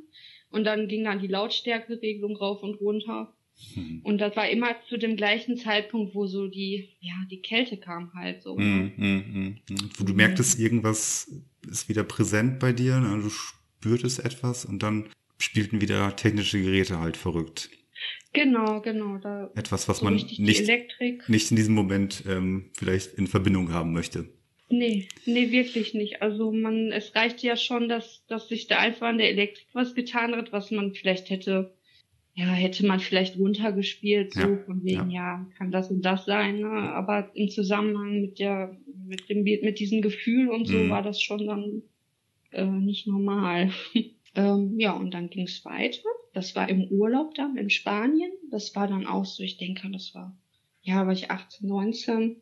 und 0.52 0.64
dann 0.66 0.88
ging 0.88 1.04
dann 1.06 1.20
die 1.20 1.28
Lautstärkeregelung 1.28 2.36
rauf 2.36 2.64
und 2.64 2.76
runter. 2.82 3.34
Mhm. 3.76 4.02
Und 4.04 4.18
das 4.20 4.36
war 4.36 4.50
immer 4.50 4.76
zu 4.90 4.98
dem 4.98 5.16
gleichen 5.16 5.58
Zeitpunkt, 5.58 6.16
wo 6.16 6.26
so 6.28 6.48
die, 6.48 6.90
ja, 7.00 7.14
die 7.32 7.42
Kälte 7.42 7.78
kam 7.78 8.14
halt 8.14 8.42
so. 8.44 8.58
Mhm, 8.58 8.92
mhm, 8.98 9.58
mhm. 9.70 9.90
Wo 9.98 10.04
du 10.04 10.14
merktest, 10.14 10.60
irgendwas 10.60 11.32
ist 11.70 11.88
wieder 11.88 12.04
präsent 12.04 12.60
bei 12.60 12.74
dir, 12.74 13.00
ne? 13.00 13.22
du 13.22 13.30
spürtest 13.30 14.20
etwas 14.26 14.66
und 14.66 14.82
dann 14.84 15.10
spielten 15.40 15.82
wieder 15.82 16.16
technische 16.16 16.62
Geräte 16.62 17.00
halt 17.00 17.16
verrückt. 17.18 17.70
Genau, 18.34 18.82
genau. 18.82 19.18
Da 19.20 19.52
Etwas, 19.56 19.88
was 19.88 20.00
so 20.00 20.06
man 20.06 20.16
nicht, 20.16 20.40
Elektrik. 20.40 21.28
nicht 21.30 21.52
in 21.52 21.58
diesem 21.58 21.76
Moment 21.76 22.24
ähm, 22.28 22.72
vielleicht 22.74 23.14
in 23.14 23.28
Verbindung 23.28 23.72
haben 23.72 23.94
möchte. 23.94 24.28
Nee, 24.70 25.08
nee, 25.26 25.52
wirklich 25.52 25.94
nicht. 25.94 26.22
Also 26.24 26.52
man, 26.52 26.92
es 26.92 27.14
reicht 27.16 27.44
ja 27.44 27.56
schon, 27.56 27.90
dass, 27.90 28.26
dass 28.28 28.48
sich 28.48 28.66
da 28.68 28.80
einfach 28.80 29.08
an 29.08 29.20
der 29.20 29.30
Elektrik 29.30 29.68
was 29.74 29.94
getan 29.94 30.36
hat, 30.36 30.52
was 30.52 30.72
man 30.72 30.94
vielleicht 30.96 31.30
hätte, 31.30 31.76
ja, 32.34 32.46
hätte 32.46 32.84
man 32.88 33.00
vielleicht 33.00 33.38
runtergespielt, 33.38 34.34
so 34.34 34.40
Ja, 34.40 34.58
von 34.66 34.84
wegen, 34.84 35.12
ja. 35.12 35.48
kann 35.60 35.70
das 35.72 35.92
und 35.92 36.02
das 36.04 36.26
sein, 36.26 36.62
ne? 36.62 36.72
Aber 36.72 37.30
im 37.36 37.50
Zusammenhang 37.50 38.22
mit 38.22 38.40
der, 38.40 38.76
mit 39.06 39.30
dem, 39.30 39.44
mit 39.44 39.80
diesem 39.80 40.02
Gefühl 40.02 40.50
und 40.50 40.66
so 40.68 40.78
Mhm. 40.78 40.90
war 40.90 41.04
das 41.04 41.22
schon 41.22 41.46
dann 41.46 41.84
äh, 42.52 42.66
nicht 42.66 43.06
normal. 43.06 43.70
ähm, 44.36 44.80
ja, 44.80 44.94
und 44.94 45.14
dann 45.14 45.30
ging 45.30 45.46
es 45.46 45.64
weiter. 45.66 46.10
Das 46.34 46.56
war 46.56 46.68
im 46.68 46.86
Urlaub 46.90 47.36
dann 47.36 47.58
in 47.58 47.70
Spanien. 47.70 48.32
Das 48.50 48.76
war 48.76 48.88
dann 48.88 49.06
auch 49.06 49.26
so, 49.26 49.44
ich 49.44 49.58
denke, 49.58 49.90
das 49.92 50.14
war, 50.16 50.36
ja, 50.82 51.06
war 51.06 51.14
ich 51.14 51.32
18, 51.32 51.68
19 51.68 52.42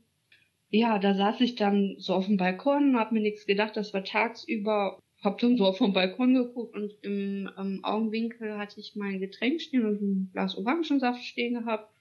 ja, 0.71 0.99
da 0.99 1.13
saß 1.13 1.41
ich 1.41 1.55
dann 1.55 1.95
so 1.99 2.13
auf 2.13 2.27
dem 2.27 2.37
Balkon, 2.37 2.97
hab 2.97 3.11
mir 3.11 3.19
nichts 3.19 3.45
gedacht, 3.45 3.75
das 3.75 3.93
war 3.93 4.05
tagsüber, 4.05 4.99
hab 5.21 5.37
dann 5.39 5.57
so 5.57 5.65
auf 5.65 5.79
dem 5.79 5.91
Balkon 5.91 6.33
geguckt 6.33 6.75
und 6.75 6.93
im 7.01 7.49
ähm, 7.57 7.81
Augenwinkel 7.83 8.57
hatte 8.57 8.79
ich 8.79 8.95
mein 8.95 9.19
Getränk 9.19 9.61
stehen 9.61 9.85
und 9.85 10.01
ein 10.01 10.29
Glas 10.31 10.55
Orangensaft 10.57 11.23
stehen 11.23 11.55
gehabt. 11.55 11.93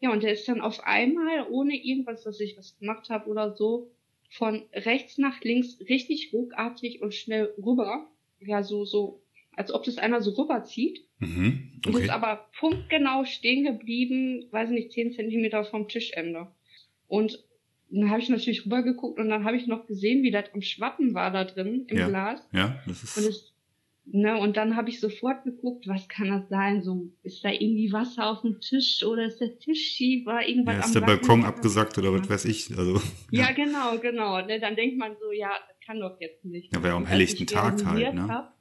Ja, 0.00 0.12
und 0.12 0.22
der 0.22 0.34
ist 0.34 0.46
dann 0.48 0.60
auf 0.60 0.84
einmal, 0.84 1.46
ohne 1.50 1.74
irgendwas, 1.74 2.22
dass 2.22 2.40
ich 2.40 2.58
was 2.58 2.78
gemacht 2.78 3.08
habe 3.08 3.28
oder 3.28 3.56
so, 3.56 3.90
von 4.30 4.62
rechts 4.74 5.16
nach 5.16 5.40
links 5.40 5.80
richtig 5.88 6.32
ruckartig 6.32 7.00
und 7.02 7.14
schnell 7.14 7.54
rüber. 7.56 8.06
Ja, 8.40 8.62
so, 8.62 8.84
so, 8.84 9.22
als 9.60 9.72
ob 9.72 9.84
das 9.84 9.98
einer 9.98 10.20
so 10.22 10.30
rüberzieht. 10.32 11.04
Mhm. 11.18 11.80
Und 11.86 11.94
Okay. 11.94 12.04
ist 12.04 12.10
aber 12.10 12.48
punktgenau 12.58 13.24
stehen 13.24 13.64
geblieben, 13.64 14.46
weiß 14.50 14.70
nicht, 14.70 14.92
10 14.92 15.12
Zentimeter 15.12 15.64
vom 15.64 15.86
Tischende. 15.88 16.48
Und 17.08 17.38
dann 17.90 18.10
habe 18.10 18.20
ich 18.20 18.28
natürlich 18.28 18.64
rübergeguckt 18.64 19.18
und 19.18 19.28
dann 19.28 19.44
habe 19.44 19.56
ich 19.56 19.66
noch 19.66 19.86
gesehen, 19.86 20.22
wie 20.22 20.30
das 20.30 20.44
am 20.54 20.62
Schwappen 20.62 21.12
war 21.14 21.30
da 21.30 21.44
drin 21.44 21.84
im 21.88 21.96
Ja. 21.98 22.08
Glas. 22.08 22.40
Ja, 22.52 22.80
das 22.86 23.16
Und 23.16 23.24
ist. 23.24 23.28
es, 23.28 23.52
ne, 24.06 24.38
und 24.38 24.56
dann 24.56 24.76
habe 24.76 24.88
ich 24.90 25.00
sofort 25.00 25.42
geguckt, 25.44 25.88
was 25.88 26.08
kann 26.08 26.28
das 26.28 26.48
sein? 26.48 26.82
So, 26.82 27.10
ist 27.24 27.44
da 27.44 27.50
irgendwie 27.50 27.92
Wasser 27.92 28.30
auf 28.30 28.42
dem 28.42 28.60
Tisch 28.60 29.02
oder 29.04 29.24
ist 29.26 29.40
der 29.40 29.58
Tisch 29.58 29.80
schief? 29.94 30.24
War 30.26 30.46
irgendwas 30.46 30.74
Ja, 30.74 30.80
am 30.82 30.86
ist 30.86 30.94
der 30.94 31.02
Wackeln? 31.02 31.18
Balkon 31.18 31.44
abgesackt 31.44 31.98
oder 31.98 32.12
was 32.12 32.28
weiß 32.30 32.44
ich? 32.44 32.70
Also, 32.78 33.00
Ja, 33.32 33.50
genau, 33.52 33.98
genau. 33.98 34.40
Ne, 34.46 34.60
dann 34.60 34.76
denkt 34.76 34.96
man 34.96 35.16
so, 35.20 35.32
ja, 35.32 35.50
das 35.68 35.76
kann 35.84 35.98
doch 35.98 36.20
jetzt 36.20 36.44
nicht. 36.44 36.72
Ja, 36.74 36.80
ja 36.82 36.94
am 36.94 37.02
Und 37.02 37.08
helllichten 37.08 37.44
ich 37.44 37.52
Tag 37.52 37.84
halt, 37.84 38.14
ne? 38.14 38.28
Hab, 38.28 38.54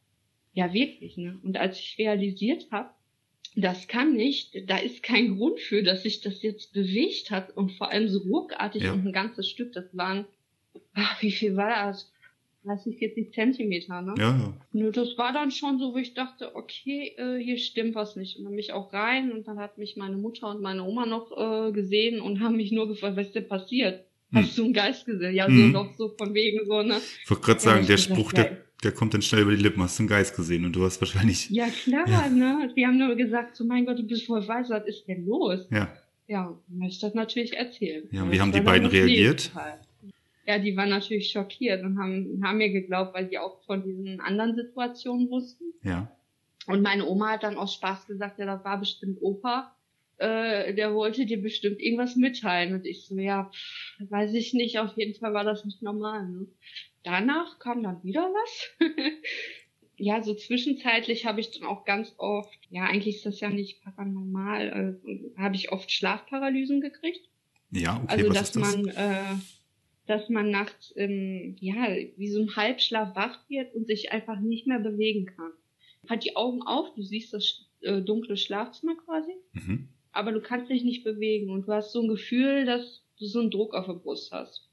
ja, 0.54 0.74
wirklich, 0.74 1.18
ne? 1.18 1.38
Und 1.44 1.58
als 1.58 1.80
ich 1.80 1.96
realisiert 1.98 2.68
habe, 2.72 2.90
das 3.56 3.88
kann 3.88 4.14
nicht, 4.14 4.70
da 4.70 4.78
ist 4.78 5.04
kein 5.04 5.36
Grund 5.38 5.60
für, 5.60 5.84
dass 5.84 6.04
sich 6.04 6.22
das 6.22 6.42
jetzt 6.42 6.72
bewegt 6.74 7.32
hat 7.32 7.56
und 7.58 7.72
vor 7.74 7.92
allem 7.92 8.08
so 8.08 8.20
ruckartig 8.20 8.84
Ja. 8.84 8.94
und 8.94 9.06
ein 9.08 9.14
ganzes 9.14 9.50
Stück, 9.50 9.74
das 9.74 9.86
waren, 9.94 10.26
ach, 10.94 11.22
wie 11.22 11.32
viel 11.32 11.56
war 11.56 11.88
das? 11.88 12.12
30, 12.66 12.98
40 12.98 13.34
Zentimeter, 13.34 14.02
ne? 14.02 14.14
ja, 14.18 14.32
ja. 14.38 14.54
Nö, 14.74 14.92
das 14.92 15.18
war 15.18 15.32
dann 15.34 15.50
schon 15.50 15.80
so, 15.80 15.94
wo 15.94 15.98
ich 15.98 16.14
dachte, 16.14 16.56
okay, 16.56 17.14
äh, 17.18 17.42
hier 17.42 17.58
stimmt 17.58 17.96
was 17.96 18.16
nicht. 18.18 18.38
Und 18.38 18.44
dann 18.44 18.52
bin 18.52 18.60
ich 18.60 18.74
auch 18.74 18.92
rein 18.92 19.32
und 19.32 19.48
dann 19.48 19.60
hat 19.60 19.78
mich 19.78 19.96
meine 19.96 20.18
Mutter 20.18 20.50
und 20.50 20.62
meine 20.62 20.84
Oma 20.84 21.06
noch 21.06 21.32
äh, 21.32 21.72
gesehen 21.72 22.20
und 22.20 22.42
haben 22.42 22.58
mich 22.58 22.72
nur 22.74 22.88
gefragt, 22.90 23.16
was 23.16 23.28
ist 23.28 23.36
denn 23.36 23.48
passiert? 23.48 24.04
Hm. 24.32 24.42
Hast 24.44 24.58
du 24.58 24.66
einen 24.66 24.74
Geist 24.74 25.06
gesehen? 25.06 25.34
Ja, 25.34 25.48
Mhm. 25.48 25.72
so 25.72 25.84
noch 25.84 25.98
so 25.98 26.10
von 26.18 26.34
wegen 26.34 26.66
so, 26.68 26.84
ne? 26.84 26.98
Ich 27.24 27.30
wollte 27.30 27.44
gerade 27.46 27.60
sagen, 27.62 27.88
der 27.88 27.96
gesagt, 27.96 28.14
Spruch, 28.20 28.34
ja. 28.34 28.44
der, 28.44 28.58
der 28.84 28.92
kommt 28.92 29.14
dann 29.14 29.22
schnell 29.22 29.42
über 29.42 29.52
die 29.56 29.62
Lippen. 29.62 29.82
Hast 29.84 30.00
du 30.00 30.04
einen 30.04 30.10
Geist 30.10 30.36
gesehen 30.36 30.66
und 30.66 30.74
du 30.76 30.84
hast 30.84 31.02
wahrscheinlich. 31.02 31.50
Ja, 31.50 31.68
klar, 31.68 32.08
Ja. 32.08 32.30
ne? 32.30 32.72
Die 32.76 32.86
haben 32.86 32.98
nur 32.98 33.16
gesagt, 33.16 33.56
so 33.56 33.66
mein 33.66 33.86
Gott, 33.86 34.00
du 34.00 34.04
bist 34.04 34.26
voll 34.26 34.48
weiß, 34.48 34.70
was 34.70 34.86
ist 34.88 35.08
denn 35.08 35.26
los? 35.26 35.68
Ja. 35.72 35.92
Ja, 36.28 36.56
ich 36.88 37.00
das 37.00 37.14
natürlich 37.16 37.54
erzählt. 37.58 38.08
Ja, 38.12 38.24
Das 38.24 38.32
wie 38.32 38.40
haben 38.40 38.52
die 38.52 38.62
beiden 38.62 38.88
reagiert? 38.88 39.52
Ja, 40.46 40.58
die 40.60 40.76
waren 40.78 40.90
natürlich 40.90 41.30
schockiert 41.32 41.84
und 41.84 42.00
haben, 42.00 42.42
haben 42.44 42.58
mir 42.58 42.70
geglaubt, 42.72 43.14
weil 43.14 43.28
die 43.28 43.38
auch 43.38 43.64
von 43.66 43.84
diesen 43.84 44.20
anderen 44.20 44.56
Situationen 44.56 45.30
wussten. 45.30 45.66
Ja. 45.84 46.12
Und 46.68 46.82
meine 46.84 47.06
Oma 47.08 47.32
hat 47.32 47.44
dann 47.44 47.58
aus 47.58 47.74
Spaß 47.76 48.08
gesagt, 48.08 48.40
ja, 48.40 48.46
das 48.46 48.64
war 48.64 48.80
bestimmt 48.80 49.18
Opa. 49.22 49.76
Äh, 50.18 50.74
der 50.74 50.94
wollte 50.94 51.26
dir 51.26 51.42
bestimmt 51.42 51.80
irgendwas 51.80 52.16
mitteilen. 52.16 52.74
Und 52.76 52.86
ich 52.86 53.06
so, 53.08 53.18
ja, 53.18 53.50
pff, 53.52 54.10
weiß 54.12 54.34
ich 54.34 54.54
nicht, 54.54 54.78
auf 54.80 54.96
jeden 54.98 55.16
Fall 55.20 55.34
war 55.34 55.44
das 55.44 55.66
nicht 55.66 55.82
normal. 55.82 56.28
Ne? 56.28 56.48
Danach 57.04 57.60
kam 57.60 57.84
dann 57.84 58.04
wieder 58.04 58.22
was. 58.24 58.70
ja, 59.98 60.22
so 60.24 60.34
zwischenzeitlich 60.34 61.26
habe 61.26 61.40
ich 61.40 61.52
dann 61.52 61.68
auch 61.68 61.86
ganz 61.86 62.14
oft, 62.18 62.58
ja, 62.70 62.84
eigentlich 62.86 63.18
ist 63.18 63.26
das 63.26 63.40
ja 63.40 63.50
nicht 63.50 63.82
paranormal, 63.84 65.00
äh, 65.06 65.40
habe 65.40 65.56
ich 65.56 65.72
oft 65.72 65.92
Schlafparalysen 65.92 66.82
gekriegt. 66.82 67.22
Ja, 67.72 67.98
okay, 68.04 68.06
Also, 68.24 68.30
was 68.30 68.34
dass 68.36 68.50
ist 68.50 68.56
das? 68.56 68.76
man, 68.78 68.88
äh, 68.88 69.36
dass 70.08 70.30
man 70.30 70.50
nachts, 70.52 70.94
ähm, 70.98 71.56
ja, 71.60 71.88
wie 72.18 72.30
so 72.30 72.42
im 72.42 72.56
Halbschlaf 72.56 73.16
wach 73.16 73.48
wird 73.50 73.76
und 73.76 73.86
sich 73.88 74.12
einfach 74.12 74.40
nicht 74.40 74.66
mehr 74.68 74.80
bewegen 74.80 75.26
kann. 75.28 75.52
Hat 76.10 76.24
die 76.24 76.36
Augen 76.36 76.62
auf, 76.64 76.94
du 76.96 77.02
siehst 77.04 77.34
das 77.34 77.66
äh, 77.82 78.02
dunkle 78.02 78.38
Schlafzimmer 78.38 78.96
quasi, 79.06 79.32
Mhm. 79.54 79.90
aber 80.12 80.32
du 80.32 80.42
kannst 80.42 80.70
dich 80.72 80.84
nicht 80.84 81.04
bewegen 81.04 81.50
und 81.52 81.68
du 81.68 81.74
hast 81.74 81.92
so 81.92 82.02
ein 82.02 82.08
Gefühl, 82.08 82.66
dass 82.66 83.04
du 83.20 83.26
so 83.26 83.40
einen 83.42 83.52
Druck 83.52 83.74
auf 83.76 83.86
der 83.86 83.94
Brust 83.94 84.32
hast. 84.32 84.69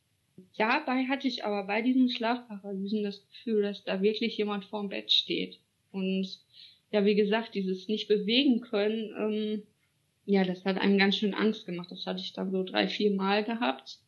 Dabei 0.58 1.04
hatte 1.04 1.28
ich 1.28 1.44
aber 1.44 1.64
bei 1.64 1.82
diesen 1.82 2.10
Schlafparalysen 2.10 3.02
das 3.02 3.26
Gefühl, 3.28 3.62
dass 3.62 3.84
da 3.84 4.02
wirklich 4.02 4.36
jemand 4.36 4.64
vorm 4.64 4.88
Bett 4.88 5.10
steht. 5.10 5.58
Und 5.92 6.28
ja, 6.90 7.04
wie 7.04 7.14
gesagt, 7.14 7.54
dieses 7.54 7.88
nicht 7.88 8.08
bewegen 8.08 8.60
können, 8.60 9.14
ähm, 9.18 9.62
ja, 10.26 10.44
das 10.44 10.64
hat 10.64 10.78
einem 10.78 10.98
ganz 10.98 11.16
schön 11.16 11.34
Angst 11.34 11.66
gemacht. 11.66 11.90
Das 11.90 12.04
hatte 12.06 12.20
ich 12.20 12.32
dann 12.32 12.50
so 12.50 12.64
drei, 12.64 12.88
vier 12.88 13.12
Mal 13.12 13.44
gehabt. 13.44 14.00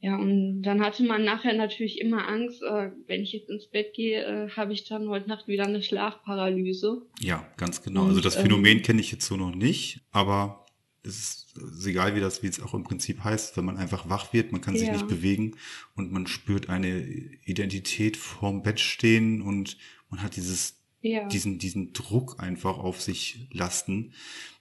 Ja, 0.00 0.16
und 0.16 0.62
dann 0.62 0.82
hatte 0.82 1.04
man 1.04 1.24
nachher 1.24 1.52
natürlich 1.52 2.00
immer 2.00 2.26
Angst, 2.26 2.60
äh, 2.62 2.90
wenn 3.06 3.22
ich 3.22 3.32
jetzt 3.32 3.48
ins 3.48 3.68
Bett 3.68 3.94
gehe, 3.94 4.24
äh, 4.24 4.48
habe 4.50 4.72
ich 4.72 4.82
dann 4.82 5.08
heute 5.08 5.28
Nacht 5.28 5.46
wieder 5.46 5.64
eine 5.64 5.80
Schlafparalyse. 5.80 7.02
Ja, 7.20 7.46
ganz 7.56 7.82
genau. 7.82 8.02
Und, 8.02 8.08
Also 8.08 8.20
das 8.20 8.34
ähm, 8.34 8.42
Phänomen 8.42 8.82
kenne 8.82 9.00
ich 9.00 9.12
jetzt 9.12 9.26
so 9.26 9.36
noch 9.36 9.54
nicht, 9.54 10.00
aber 10.10 10.61
ist, 11.04 11.54
es 11.56 11.78
ist 11.80 11.86
egal, 11.86 12.14
wie 12.14 12.20
das, 12.20 12.42
wie 12.42 12.46
es 12.46 12.60
auch 12.60 12.74
im 12.74 12.84
Prinzip 12.84 13.24
heißt, 13.24 13.56
wenn 13.56 13.64
man 13.64 13.76
einfach 13.76 14.08
wach 14.08 14.32
wird, 14.32 14.52
man 14.52 14.60
kann 14.60 14.76
sich 14.76 14.86
Ja. 14.86 14.92
nicht 14.92 15.08
bewegen 15.08 15.56
und 15.96 16.12
man 16.12 16.26
spürt 16.26 16.68
eine 16.68 17.00
Identität 17.44 18.16
vorm 18.16 18.62
Bett 18.62 18.78
stehen 18.80 19.42
und 19.42 19.76
man 20.10 20.22
hat 20.22 20.36
dieses, 20.36 20.76
Ja. 21.00 21.26
diesen, 21.28 21.58
diesen 21.58 21.92
Druck 21.92 22.38
einfach 22.40 22.78
auf 22.78 23.00
sich 23.00 23.46
lasten. 23.50 24.12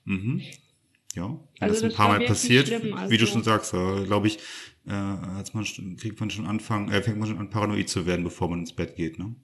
Mhm. 0.05 0.41
Ja, 1.13 1.27
wenn 1.27 1.39
Also 1.59 1.73
das 1.75 1.83
ein 1.83 1.89
das 1.89 1.97
paar 1.97 2.07
Mal 2.07 2.25
passiert, 2.25 2.67
schlimm, 2.67 2.83
wie 3.09 3.17
du 3.17 3.23
also- 3.23 3.25
schon 3.27 3.43
sagst, 3.43 3.71
glaube 3.71 4.27
ich, 4.27 4.39
äh, 4.87 4.91
als 4.93 5.53
man 5.53 5.65
kriegt 5.97 6.19
man 6.19 6.29
schon 6.31 6.45
anfangen, 6.47 6.89
äh, 6.89 7.03
fängt 7.03 7.19
man 7.19 7.27
schon 7.27 7.37
an 7.37 7.49
paranoid 7.49 7.89
zu 7.89 8.05
werden, 8.05 8.23
bevor 8.23 8.49
man 8.49 8.59
ins 8.61 8.73
Bett 8.73 8.95
geht, 8.95 9.19
ne? 9.19 9.35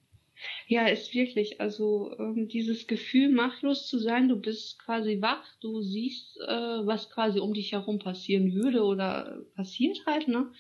Ja, 0.68 0.88
ist 0.88 1.14
wirklich. 1.14 1.60
Also 1.62 2.16
ähm, 2.20 2.48
dieses 2.48 2.88
Gefühl, 2.88 3.30
machtlos 3.30 3.88
zu 3.88 3.98
sein, 4.00 4.28
du 4.30 4.36
bist 4.36 4.80
quasi 4.80 5.22
wach, 5.22 5.44
du 5.62 5.82
siehst, 5.82 6.38
äh, 6.48 6.86
was 6.86 7.10
quasi 7.10 7.40
um 7.40 7.54
dich 7.54 7.72
herum 7.72 8.00
passieren 8.00 8.54
würde 8.54 8.84
oder 8.84 9.40
passiert 9.56 9.98
halt, 10.06 10.28
ne? 10.28 10.52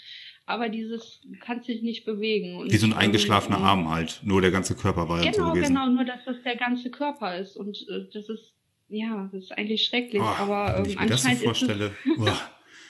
Aber 0.45 0.69
dieses, 0.69 1.21
du 1.21 1.38
kannst 1.39 1.67
dich 1.67 1.82
nicht 1.82 2.05
bewegen. 2.05 2.55
Und, 2.57 2.71
Wie 2.71 2.78
so 2.78 2.88
ein 2.88 2.93
eingeschlafener 2.93 3.57
ähm, 3.57 3.63
Arm 3.63 3.89
halt. 3.89 4.21
Nur 4.23 4.41
der 4.41 4.51
ganze 4.51 4.75
Körper 4.75 5.09
war 5.09 5.21
dann 5.21 5.34
so 5.34 5.41
Genau, 5.41 5.53
gewesen. 5.53 5.73
genau, 5.73 5.88
nur 5.88 6.05
dass 6.05 6.23
das 6.25 6.41
der 6.43 6.55
ganze 6.55 6.89
Körper 6.89 7.38
ist. 7.38 7.57
Und 7.57 7.78
äh, 7.89 8.05
das 8.13 8.30
ist, 8.30 8.53
ja, 8.88 9.30
das 9.34 9.43
ist 9.43 9.51
eigentlich 9.51 9.84
schrecklich. 9.86 10.21
Oh, 10.21 10.25
aber 10.25 10.78
wenn 10.78 10.86
ich 10.86 10.95
ähm, 10.95 11.03
mir 11.03 11.09
das 11.09 11.21
so 11.23 11.28
anscheinend 11.30 11.43
ist 11.43 11.61
es 11.61 11.67
vorstelle. 11.67 11.91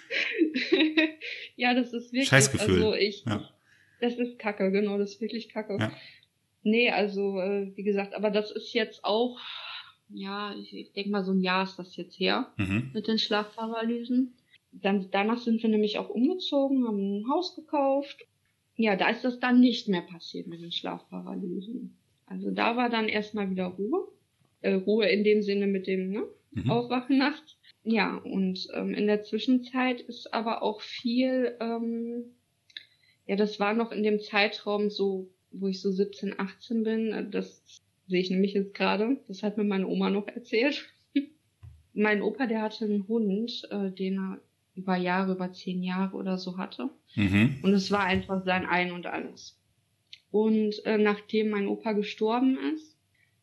Ja, 1.57 1.73
das 1.73 1.91
ist 1.91 2.13
wirklich. 2.13 2.29
Scheißgefühl. 2.29 2.75
Also 2.83 2.93
ich, 2.93 3.25
Ja. 3.25 3.49
das 3.99 4.13
ist 4.13 4.37
Kacke, 4.39 4.71
genau, 4.71 4.97
das 4.97 5.13
ist 5.13 5.21
wirklich 5.21 5.49
Kacke. 5.49 5.77
Ja. 5.79 5.91
Nee, 6.69 6.89
also 6.91 7.39
äh, 7.39 7.71
wie 7.75 7.83
gesagt, 7.83 8.13
aber 8.13 8.29
das 8.29 8.51
ist 8.51 8.73
jetzt 8.73 9.05
auch, 9.05 9.39
ja, 10.09 10.53
ich, 10.55 10.73
ich 10.75 10.91
denke 10.91 11.11
mal 11.11 11.23
so 11.23 11.31
ein 11.31 11.39
Jahr 11.39 11.63
ist 11.63 11.77
das 11.79 11.95
jetzt 11.95 12.19
her 12.19 12.51
Mhm. 12.57 12.91
mit 12.93 13.07
den 13.07 13.19
Schlafparalysen. 13.19 14.35
Dann 14.73 15.07
danach 15.11 15.37
sind 15.39 15.63
wir 15.63 15.69
nämlich 15.69 15.97
auch 15.97 16.09
umgezogen, 16.09 16.85
haben 16.85 17.19
ein 17.21 17.29
Haus 17.29 17.55
gekauft. 17.55 18.25
Ja, 18.75 18.95
da 18.97 19.09
ist 19.09 19.23
das 19.23 19.39
dann 19.39 19.61
nicht 19.61 19.87
mehr 19.87 20.01
passiert 20.01 20.47
mit 20.47 20.61
den 20.61 20.71
Schlafparalysen. 20.73 21.97
Also 22.25 22.51
da 22.51 22.75
war 22.75 22.89
dann 22.89 23.07
erstmal 23.07 23.49
wieder 23.49 23.67
Ruhe. 23.67 24.07
Äh, 24.61 24.73
Ruhe 24.73 25.07
in 25.07 25.23
dem 25.23 25.41
Sinne 25.41 25.67
mit 25.67 25.87
dem 25.87 26.11
ne? 26.11 26.23
Mhm. 26.51 26.69
Aufwachen 26.69 27.17
nachts. 27.17 27.57
Ja, 27.83 28.17
und 28.17 28.67
ähm, 28.73 28.93
in 28.93 29.07
der 29.07 29.23
Zwischenzeit 29.23 30.01
ist 30.01 30.33
aber 30.33 30.61
auch 30.61 30.81
viel, 30.81 31.55
ähm, 31.61 32.35
ja, 33.25 33.37
das 33.37 33.59
war 33.59 33.73
noch 33.73 33.91
in 33.93 34.03
dem 34.03 34.19
Zeitraum 34.19 34.89
so, 34.89 35.29
wo 35.51 35.67
ich 35.67 35.81
so 35.81 35.91
17, 35.91 36.39
18 36.39 36.83
bin, 36.83 37.11
äh, 37.13 37.29
das 37.29 37.81
sehe 38.07 38.21
ich 38.21 38.29
nämlich 38.29 38.53
jetzt 38.53 38.73
gerade, 38.73 39.17
das 39.27 39.43
hat 39.43 39.57
mir 39.57 39.63
meine 39.63 39.87
Oma 39.87 40.09
noch 40.09 40.27
erzählt. 40.27 40.85
mein 41.93 42.21
Opa, 42.21 42.47
der 42.47 42.61
hatte 42.61 42.85
einen 42.85 43.07
Hund, 43.07 43.67
äh, 43.69 43.91
den 43.91 44.17
er 44.17 44.39
über 44.75 44.95
Jahre, 44.95 45.33
über 45.33 45.51
zehn 45.51 45.83
Jahre 45.83 46.15
oder 46.15 46.37
so 46.37 46.57
hatte. 46.57 46.89
Mhm. 47.15 47.59
Und 47.63 47.73
es 47.73 47.91
war 47.91 48.03
einfach 48.03 48.45
sein 48.45 48.65
Ein 48.65 48.91
und 48.91 49.07
Alles. 49.07 49.59
Und 50.29 50.85
äh, 50.85 50.97
nachdem 50.97 51.49
mein 51.49 51.67
Opa 51.67 51.93
gestorben 51.93 52.57
ist, 52.73 52.97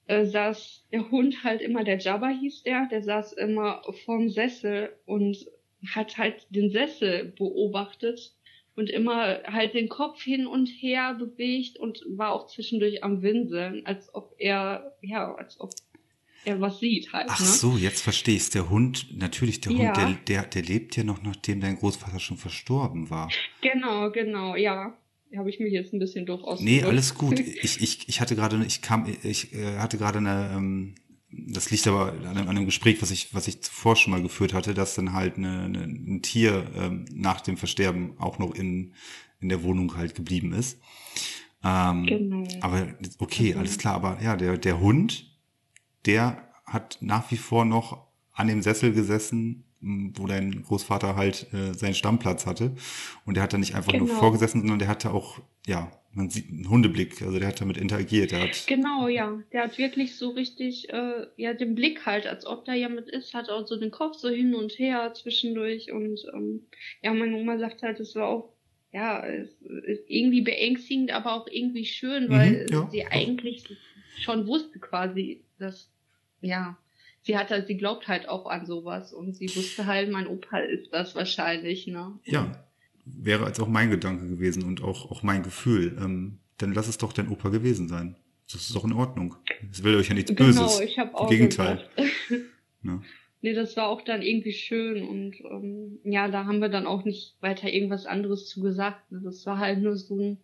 äh, 0.07 0.25
saß 0.27 0.87
der 0.93 1.11
Hund 1.11 1.43
halt 1.45 1.61
immer, 1.61 1.83
der 1.83 1.99
Jabba 1.99 2.29
hieß 2.29 2.63
der, 2.63 2.87
der 2.91 3.03
saß 3.03 3.33
immer 3.35 3.83
vorm 4.05 4.29
Sessel 4.29 4.91
und 5.07 5.37
hat 5.95 6.17
halt 6.19 6.47
den 6.51 6.71
Sessel 6.71 7.33
beobachtet 7.37 8.35
und 8.77 8.91
immer 8.91 9.43
halt 9.45 9.75
den 9.75 9.89
Kopf 9.89 10.23
hin 10.23 10.47
und 10.47 10.67
her 10.67 11.15
bewegt 11.15 11.79
und 11.79 12.01
war 12.09 12.33
auch 12.33 12.47
zwischendurch 12.49 13.05
am 13.05 13.23
Winseln, 13.23 13.87
als 13.87 14.13
ob 14.15 14.35
er, 14.39 14.97
ja, 15.03 15.35
als 15.35 15.61
ob 15.61 15.71
er 16.45 16.61
was 16.61 16.79
sieht 16.79 17.13
halt. 17.13 17.27
Ach 17.29 17.41
ne? 17.41 17.47
so, 17.47 17.77
jetzt 17.77 18.03
verstehe 18.03 18.37
ich's. 18.37 18.51
Der 18.51 18.69
Hund, 18.69 19.07
natürlich, 19.17 19.61
der 19.61 19.73
Ja. 19.73 19.79
Hund, 19.79 20.29
der, 20.29 20.43
der, 20.43 20.47
der 20.51 20.63
lebt 20.63 20.97
ja 20.97 21.05
noch, 21.05 21.23
nachdem 21.23 21.61
dein 21.61 21.77
Großvater 21.77 22.21
schon 22.21 22.37
verstorben 22.37 23.11
war. 23.11 23.31
Genau, 23.63 24.11
genau, 24.11 24.57
ja. 24.57 24.97
Habe 25.37 25.51
ich 25.51 25.59
mich 25.59 25.73
jetzt 25.73 25.93
ein 25.93 25.99
bisschen 25.99 26.27
doof 26.27 26.43
ausgedrückt. 26.45 26.83
Nee, 26.83 26.89
alles 26.89 27.15
gut. 27.15 27.41
Ich, 27.63 27.81
ich, 27.83 28.09
ich 28.09 28.21
hatte 28.21 28.37
gerade, 28.37 28.63
ich 28.65 28.83
kam, 28.83 29.07
ich 29.23 29.53
äh, 29.53 29.79
hatte 29.79 29.99
gerade 29.99 30.19
eine, 30.19 30.53
ähm, 30.55 30.95
das 31.49 31.71
liegt 31.71 31.87
aber 31.87 32.13
an 32.13 32.37
einem, 32.49 32.65
Gespräch, 32.67 33.01
was 33.03 33.11
ich, 33.11 33.35
was 33.35 33.49
ich 33.49 33.63
zuvor 33.63 33.97
schon 33.97 34.11
mal 34.13 34.23
geführt 34.23 34.55
hatte, 34.55 34.75
dass 34.75 34.95
dann 34.95 35.13
halt 35.13 35.37
eine, 35.37 35.63
eine, 35.65 35.83
ein 35.85 36.23
Tier 36.23 36.67
ähm, 36.77 37.05
nach 37.13 37.41
dem 37.41 37.57
Versterben 37.57 38.19
auch 38.19 38.39
noch 38.39 38.55
in, 38.55 38.95
in 39.41 39.49
der 39.49 39.63
Wohnung 39.63 39.97
halt 39.97 40.15
geblieben 40.15 40.53
ist. 40.53 40.79
Ähm, 41.63 42.07
Genau. 42.07 42.47
Aber 42.61 42.87
okay, 43.19 43.49
Also- 43.49 43.59
alles 43.61 43.79
klar. 43.79 43.95
Aber 43.95 44.23
ja, 44.23 44.37
der, 44.37 44.59
der 44.59 44.81
Hund, 44.81 45.31
der 46.07 46.49
hat 46.67 46.99
nach 47.01 47.31
wie 47.31 47.37
vor 47.37 47.65
noch 47.65 48.07
an 48.33 48.49
dem 48.49 48.63
Sessel 48.63 48.93
gesessen, 48.93 49.65
wo 50.17 50.27
dein 50.27 50.63
Großvater 50.63 51.17
halt 51.17 51.47
äh, 51.53 51.75
seinen 51.75 51.95
Stammplatz 51.95 52.47
hatte. 52.47 52.73
Und 53.27 53.35
der 53.37 53.43
hat 53.43 53.53
da 53.53 53.59
nicht 53.59 53.75
einfach 53.75 53.93
nur 53.93 54.07
Genau. 54.07 54.19
vorgesessen, 54.19 54.61
sondern 54.63 54.79
der 54.79 54.89
hatte 54.89 55.13
auch, 55.13 55.41
ja, 55.67 55.91
man 56.13 56.31
sieht 56.31 56.49
einen 56.51 56.69
Hundeblick. 56.71 57.21
Also 57.23 57.39
der 57.39 57.49
hat 57.49 57.61
damit 57.61 57.77
interagiert. 57.77 58.31
Der 58.33 58.43
hat, 58.43 58.67
Genau, 58.67 59.09
ja. 59.09 59.39
Der 59.53 59.65
hat 59.65 59.79
wirklich 59.79 60.17
so 60.17 60.31
richtig, 60.31 60.89
äh, 60.91 61.27
ja, 61.37 61.55
den 61.55 61.75
Blick 61.75 62.07
halt, 62.07 62.27
als 62.27 62.47
ob 62.47 62.65
da 62.65 62.73
jemand 62.75 63.09
ist, 63.11 63.35
hat 63.35 63.51
auch 63.51 63.67
so 63.67 63.77
den 63.79 63.91
Kopf 63.91 64.17
so 64.17 64.29
hin 64.29 64.55
und 64.55 64.73
her 64.79 65.13
zwischendurch 65.15 65.91
und 65.93 66.21
ähm, 66.33 66.63
ja, 67.03 67.13
meine 67.13 67.37
Oma 67.37 67.59
sagt 67.59 67.83
halt, 67.83 67.99
es 68.01 68.15
war 68.15 68.29
auch, 68.29 68.51
ja, 68.93 69.27
es 69.27 69.51
ist 69.87 70.05
irgendwie 70.09 70.43
beängstigend, 70.43 71.11
aber 71.11 71.33
auch 71.35 71.49
irgendwie 71.49 71.85
schön, 71.85 72.31
weil 72.31 72.67
Mhm, 72.69 72.73
ja. 72.73 72.89
sie 72.93 73.05
eigentlich 73.07 73.65
schon 74.21 74.47
wusste 74.47 74.79
quasi, 74.79 75.41
dass, 75.59 75.91
ja, 76.43 76.79
sie 77.25 77.37
hat 77.37 77.51
halt, 77.51 77.67
sie 77.67 77.77
glaubt 77.77 78.07
halt 78.09 78.29
auch 78.29 78.47
an 78.47 78.67
sowas 78.67 79.13
und 79.13 79.35
sie 79.37 79.47
wusste 79.57 79.87
halt, 79.87 80.11
mein 80.11 80.27
Opa 80.27 80.59
ist 80.59 80.93
das 80.93 81.15
wahrscheinlich, 81.15 81.87
ne? 81.87 82.19
ja, 82.25 82.65
wäre 83.05 83.45
als 83.45 83.61
auch 83.61 83.69
mein 83.69 83.91
Gedanke 83.91 84.27
gewesen 84.29 84.63
und 84.65 84.83
auch, 84.83 85.11
auch 85.11 85.23
mein 85.23 85.43
Gefühl. 85.43 85.97
Ähm, 86.01 86.39
dann 86.59 86.73
lass 86.73 86.89
es 86.89 86.99
doch 86.99 87.13
dein 87.13 87.29
Opa 87.29 87.49
gewesen 87.49 87.89
sein. 87.89 88.17
Das 88.51 88.63
ist 88.63 88.75
doch 88.75 88.85
in 88.85 88.93
Ordnung. 88.93 89.35
Es 89.71 89.83
will 89.83 89.97
euch 89.97 90.09
ja 90.09 90.15
nichts 90.15 90.35
Genau, 90.35 90.47
Böses. 90.47 90.81
ich 90.81 90.99
habe 90.99 91.11
Im 91.11 91.17
auch 91.17 91.29
Gegenteil. 91.31 91.85
gedacht. 91.97 92.11
Ne? 92.87 93.01
Nee, 93.41 93.55
das 93.55 93.79
war 93.79 93.89
auch 93.89 94.03
dann 94.03 94.21
irgendwie 94.21 94.53
schön 94.53 95.09
und 95.09 95.41
ähm, 95.41 95.99
ja, 96.05 96.29
da 96.29 96.45
haben 96.45 96.61
wir 96.61 96.69
dann 96.69 96.87
auch 96.87 97.05
nicht 97.07 97.35
weiter 97.41 97.73
irgendwas 97.73 98.05
anderes 98.05 98.47
zu 98.47 98.61
gesagt. 98.61 99.01
Das 99.11 99.47
war 99.47 99.59
halt 99.59 99.81
nur 99.81 99.97
so 99.97 100.19
ein 100.19 100.39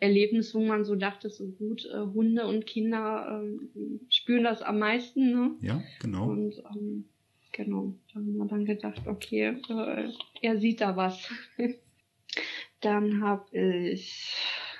Erlebnis, 0.00 0.54
wo 0.54 0.60
man 0.60 0.84
so 0.84 0.96
dachte, 0.96 1.30
so 1.30 1.46
gut, 1.46 1.86
äh, 1.86 1.98
Hunde 1.98 2.46
und 2.46 2.66
Kinder 2.66 3.42
ähm, 3.42 4.00
spüren 4.08 4.44
das 4.44 4.62
am 4.62 4.78
meisten, 4.78 5.32
ne? 5.32 5.50
Ja, 5.60 5.82
genau. 6.00 6.30
Und 6.30 6.62
ähm, 6.74 7.04
genau, 7.52 7.94
da 8.08 8.14
haben 8.16 8.36
wir 8.36 8.46
dann 8.46 8.64
gedacht, 8.64 9.06
okay, 9.06 9.56
äh, 9.68 10.10
er 10.42 10.58
sieht 10.58 10.80
da 10.80 10.96
was. 10.96 11.30
dann 12.80 13.22
habe 13.22 13.56
ich, 13.56 14.34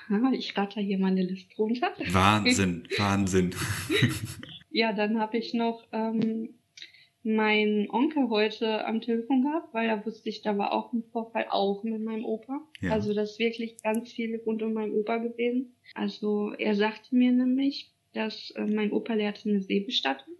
ja, 0.09 0.31
ich 0.31 0.55
ratter 0.57 0.81
hier 0.81 0.99
meine 0.99 1.23
Liste 1.23 1.55
runter. 1.57 1.93
Wahnsinn, 2.11 2.87
Wahnsinn. 2.97 3.55
Ja, 4.69 4.93
dann 4.93 5.19
habe 5.19 5.37
ich 5.37 5.53
noch 5.53 5.87
ähm, 5.91 6.55
meinen 7.25 7.89
Onkel 7.89 8.29
heute 8.29 8.85
am 8.85 9.01
Telefon 9.01 9.41
gehabt, 9.41 9.73
weil 9.73 9.87
da 9.87 10.05
wusste 10.05 10.29
ich, 10.29 10.41
da 10.41 10.57
war 10.57 10.71
auch 10.71 10.93
ein 10.93 11.03
Vorfall 11.11 11.47
auch 11.49 11.83
mit 11.83 12.01
meinem 12.01 12.23
Opa. 12.23 12.61
Ja. 12.81 12.91
Also 12.91 13.13
das 13.13 13.31
ist 13.31 13.39
wirklich 13.39 13.81
ganz 13.81 14.11
viel 14.11 14.39
rund 14.45 14.61
um 14.61 14.73
meinen 14.73 14.93
Opa 14.93 15.17
gewesen. 15.17 15.75
Also 15.95 16.53
er 16.53 16.75
sagte 16.75 17.15
mir 17.15 17.31
nämlich, 17.31 17.91
dass 18.13 18.51
äh, 18.51 18.65
mein 18.65 18.91
Opa 18.91 19.15
der 19.15 19.29
hatte 19.29 19.49
eine 19.49 19.61
Seebestattung. 19.61 20.35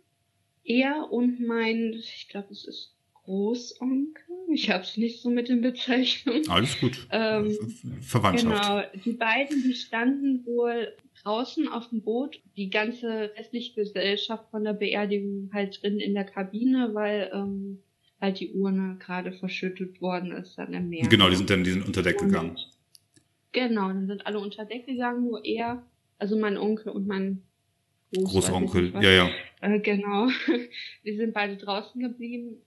Er 0.64 1.12
und 1.12 1.40
mein, 1.40 1.94
ich 1.94 2.28
glaube, 2.30 2.48
es 2.52 2.66
ist 2.66 2.96
Großonkel. 3.24 4.25
Ich 4.54 4.70
habe 4.70 4.84
es 4.84 4.96
nicht 4.98 5.22
so 5.22 5.30
mit 5.30 5.50
den 5.50 5.62
Bezeichnungen. 5.62 6.48
Alles 6.50 6.80
gut. 6.80 7.08
Ähm, 7.12 7.52
Ver- 7.52 8.02
Verwandtschaft. 8.02 8.64
Genau, 8.94 9.04
die 9.04 9.14
beiden, 9.14 9.64
die 9.64 9.74
standen 9.74 10.46
wohl 10.46 10.94
draußen 11.24 11.68
auf 11.68 11.90
dem 11.90 12.02
Boot, 12.02 12.42
die 12.56 12.70
ganze 12.70 13.32
restliche 13.38 13.74
Gesellschaft 13.76 14.46
von 14.52 14.64
der 14.64 14.74
Beerdigung 14.74 15.50
halt 15.54 15.82
drin 15.82 16.00
in 16.00 16.14
der 16.14 16.26
Kabine, 16.26 16.92
weil 16.94 17.32
ähm, 17.34 17.80
halt 18.22 18.40
die 18.40 18.52
Urne 18.54 18.98
gerade 19.00 19.32
verschüttet 19.34 20.00
worden 20.02 20.32
ist 20.32 20.58
an 20.60 20.72
dem 20.72 20.90
Meer. 20.90 21.08
Genau, 21.08 21.30
die 21.30 21.36
sind 21.36 21.50
dann 21.50 21.64
die 21.64 21.72
sind 21.72 21.86
unter 21.86 22.02
Deck 22.04 22.20
gegangen. 22.20 22.52
Und, 22.52 22.70
genau, 23.52 23.88
dann 23.88 24.08
sind 24.08 24.26
alle 24.26 24.40
unter 24.40 24.66
Deck 24.66 24.86
gegangen, 24.86 25.26
nur 25.26 25.44
er, 25.44 25.84
also 26.20 26.38
mein 26.38 26.58
Onkel 26.58 26.92
und 26.94 27.08
mein 27.08 27.42
Groß, 28.14 28.32
Großonkel, 28.32 28.94
ja, 29.02 29.12
ja. 29.12 29.30
Äh, 29.62 29.80
genau. 29.80 30.28
Die 31.04 31.18
sind 31.18 31.34
beide 31.34 31.58
draußen 31.58 32.00
geblieben. 32.00 32.58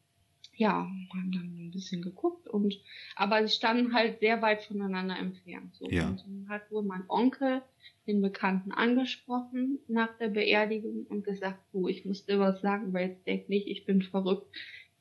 Ja, 0.59 0.91
haben 1.15 1.33
dann 1.33 1.67
ein 1.67 1.71
bisschen 1.71 2.03
geguckt 2.03 2.49
und 2.49 2.75
aber 3.15 3.47
sie 3.47 3.55
standen 3.55 3.95
halt 3.95 4.19
sehr 4.19 4.43
weit 4.43 4.65
voneinander 4.65 5.17
entfernt. 5.17 5.77
So. 5.77 5.89
Ja. 5.89 6.09
Und 6.09 6.25
dann 6.27 6.47
hat 6.49 6.69
wohl 6.73 6.83
mein 6.83 7.05
Onkel 7.09 7.63
den 8.09 8.21
Bekannten 8.21 8.73
angesprochen 8.73 9.79
nach 9.87 10.17
der 10.19 10.29
Beerdigung 10.29 11.07
und 11.09 11.25
gesagt, 11.25 11.61
du, 11.73 11.87
ich 11.87 12.05
muss 12.05 12.27
dir 12.27 12.41
was 12.41 12.61
sagen, 12.61 12.93
weil 12.93 13.11
jetzt 13.11 13.27
denk 13.27 13.49
nicht, 13.49 13.69
ich 13.69 13.85
bin 13.85 14.03
verrückt. 14.03 14.49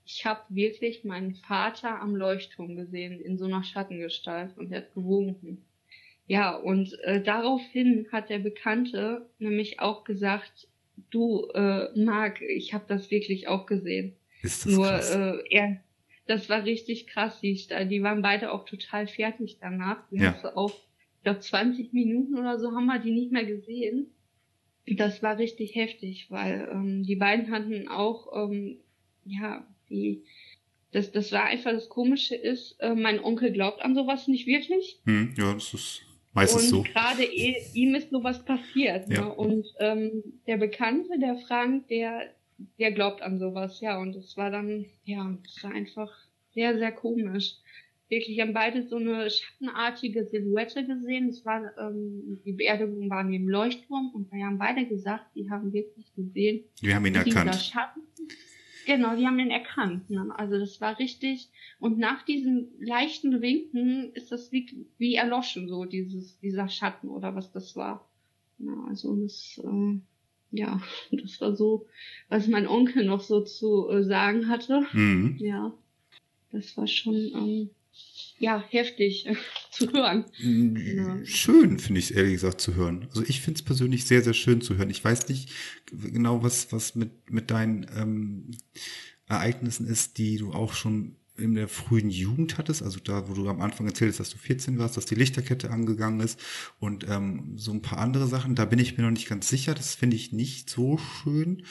Ich 0.05 0.27
habe 0.27 0.41
wirklich 0.49 1.03
meinen 1.03 1.33
Vater 1.33 2.01
am 2.01 2.15
Leuchtturm 2.15 2.75
gesehen, 2.75 3.19
in 3.19 3.39
so 3.39 3.45
einer 3.45 3.63
Schattengestalt 3.63 4.55
und 4.57 4.71
er 4.71 4.81
hat 4.81 4.93
gewunken. 4.93 5.65
Ja, 6.27 6.55
und 6.55 6.93
äh, 7.03 7.23
daraufhin 7.23 8.07
hat 8.11 8.29
der 8.29 8.39
Bekannte 8.39 9.27
nämlich 9.39 9.79
auch 9.79 10.03
gesagt, 10.03 10.67
du, 11.09 11.47
äh, 11.55 11.97
Marc, 11.97 12.41
ich 12.41 12.75
habe 12.75 12.85
das 12.87 13.09
wirklich 13.09 13.47
auch 13.47 13.65
gesehen. 13.65 14.15
Ist 14.41 14.65
das 14.65 14.73
Nur 14.73 14.87
krass. 14.87 15.15
äh, 15.15 15.37
er, 15.49 15.77
das 16.27 16.49
war 16.49 16.63
richtig 16.63 17.07
krass. 17.07 17.39
Die, 17.41 17.53
die 17.89 18.03
waren 18.03 18.21
beide 18.21 18.51
auch 18.51 18.65
total 18.65 19.07
fertig 19.07 19.57
danach. 19.61 19.97
Wir 20.11 20.21
Ja. 20.23 20.33
haben 20.33 20.41
so 20.41 20.49
auf, 20.49 20.73
ich 21.17 21.23
glaube, 21.23 21.39
20 21.39 21.93
Minuten 21.93 22.37
oder 22.37 22.59
so 22.59 22.71
haben 22.71 22.85
wir 22.85 22.99
die 22.99 23.11
nicht 23.11 23.31
mehr 23.31 23.45
gesehen. 23.45 24.07
Das 24.85 25.21
war 25.21 25.37
richtig 25.37 25.75
heftig, 25.75 26.27
weil 26.29 26.69
ähm, 26.71 27.03
die 27.03 27.15
beiden 27.17 27.51
hatten 27.51 27.87
auch, 27.89 28.27
ähm, 28.49 28.77
ja, 29.25 29.67
die, 29.89 30.23
das, 30.93 31.11
das 31.11 31.31
war 31.33 31.43
einfach 31.45 31.71
das 31.71 31.89
Komische 31.89 32.35
ist, 32.35 32.77
äh, 32.79 32.95
mein 32.95 33.19
Onkel 33.21 33.51
glaubt 33.51 33.81
an 33.81 33.95
sowas 33.95 34.27
nicht 34.29 34.47
wirklich. 34.47 34.99
Hm, 35.05 35.33
ja, 35.37 35.53
das 35.53 35.73
ist 35.73 36.01
Meistens 36.33 36.63
und 36.63 36.69
so. 36.69 36.83
gerade 36.83 37.23
eh- 37.23 37.57
ihm 37.73 37.95
ist 37.95 38.11
sowas 38.11 38.45
passiert. 38.45 39.09
Ja. 39.09 39.21
Ne? 39.25 39.33
Und 39.33 39.65
ähm, 39.79 40.23
der 40.45 40.57
Bekannte, 40.57 41.19
der 41.19 41.35
Frank, 41.47 41.87
der, 41.89 42.33
der 42.79 42.91
glaubt 42.91 43.21
an 43.21 43.39
sowas, 43.39 43.81
ja. 43.81 43.99
Und 43.99 44.15
es 44.15 44.37
war 44.37 44.49
dann, 44.49 44.85
ja, 45.03 45.37
es 45.45 45.63
war 45.63 45.71
einfach 45.71 46.11
sehr, 46.53 46.77
sehr 46.77 46.91
komisch. 46.91 47.55
Wirklich, 48.09 48.37
wir 48.37 48.43
haben 48.43 48.53
beide 48.53 48.87
so 48.87 48.95
eine 48.95 49.29
schattenartige 49.29 50.25
Silhouette 50.25 50.85
gesehen. 50.85 51.27
Es 51.27 51.45
war, 51.45 51.77
ähm, 51.77 52.39
die 52.45 52.53
Beerdigung 52.53 53.09
war 53.09 53.23
neben 53.23 53.49
Leuchtturm 53.49 54.11
und 54.13 54.31
wir 54.31 54.45
haben 54.45 54.57
beide 54.57 54.85
gesagt, 54.85 55.25
die 55.35 55.49
haben 55.49 55.73
wirklich 55.73 56.13
gesehen, 56.15 56.63
Wir 56.81 56.95
haben 56.95 57.05
ihn 57.05 57.15
erkannt. 57.15 57.55
Schatten. 57.55 58.01
Genau, 58.85 59.17
die 59.17 59.27
haben 59.27 59.37
ihn 59.39 59.51
erkannt. 59.51 60.09
Ne? 60.09 60.33
Also 60.37 60.57
das 60.57 60.79
war 60.79 60.97
richtig. 60.97 61.49
Und 61.79 61.97
nach 61.97 62.23
diesem 62.23 62.69
leichten 62.79 63.41
Winken 63.41 64.13
ist 64.13 64.31
das 64.31 64.53
wie, 64.53 64.87
wie 64.97 65.15
erloschen, 65.15 65.67
so 65.67 65.83
dieses, 65.83 66.39
dieser 66.39 66.69
Schatten 66.69 67.09
oder 67.09 67.35
was 67.35 67.51
das 67.51 67.75
war. 67.75 68.09
Ja, 68.59 68.71
also 68.87 69.13
das, 69.17 69.61
äh, 69.61 69.99
ja, 70.51 70.81
das 71.11 71.39
war 71.41 71.55
so, 71.55 71.87
was 72.29 72.47
mein 72.47 72.67
Onkel 72.67 73.05
noch 73.05 73.21
so 73.21 73.41
zu 73.41 73.89
äh, 73.89 74.03
sagen 74.03 74.47
hatte. 74.47 74.85
Mhm. 74.93 75.37
Ja, 75.39 75.73
das 76.51 76.75
war 76.77 76.87
schon, 76.87 77.15
ähm, 77.15 77.69
ja, 78.39 78.63
heftig 78.69 79.27
zu 79.71 79.91
hören. 79.91 80.25
Ja. 80.37 81.25
Schön, 81.25 81.79
finde 81.79 81.99
ich 81.99 82.15
ehrlich 82.15 82.33
gesagt 82.33 82.61
zu 82.61 82.75
hören. 82.75 83.07
Also 83.09 83.23
ich 83.23 83.41
finde 83.41 83.57
es 83.57 83.65
persönlich 83.65 84.05
sehr, 84.05 84.21
sehr 84.21 84.33
schön 84.33 84.61
zu 84.61 84.77
hören. 84.77 84.89
Ich 84.89 85.03
weiß 85.03 85.27
nicht 85.29 85.49
genau, 85.91 86.43
was, 86.43 86.71
was 86.71 86.95
mit, 86.95 87.31
mit 87.31 87.51
deinen 87.51 87.87
ähm, 87.95 88.51
Ereignissen 89.27 89.87
ist, 89.87 90.17
die 90.17 90.37
du 90.37 90.53
auch 90.53 90.73
schon 90.73 91.15
in 91.37 91.53
der 91.55 91.67
frühen 91.67 92.09
Jugend 92.09 92.57
hattest, 92.57 92.81
also 92.83 92.99
da, 92.99 93.27
wo 93.29 93.33
du 93.33 93.47
am 93.49 93.61
Anfang 93.61 93.85
erzählt 93.87 94.09
hast, 94.11 94.19
dass 94.19 94.29
du 94.31 94.37
14 94.37 94.77
warst, 94.79 94.97
dass 94.97 95.05
die 95.05 95.15
Lichterkette 95.15 95.69
angegangen 95.71 96.19
ist 96.19 96.39
und 96.79 97.05
ähm, 97.09 97.53
so 97.57 97.71
ein 97.71 97.81
paar 97.81 97.99
andere 97.99 98.27
Sachen, 98.27 98.55
da 98.55 98.65
bin 98.65 98.79
ich 98.79 98.97
mir 98.97 99.03
noch 99.03 99.11
nicht 99.11 99.29
ganz 99.29 99.47
sicher, 99.47 99.73
das 99.73 99.95
finde 99.95 100.15
ich 100.15 100.31
nicht 100.33 100.69
so 100.69 100.97
schön, 100.97 101.63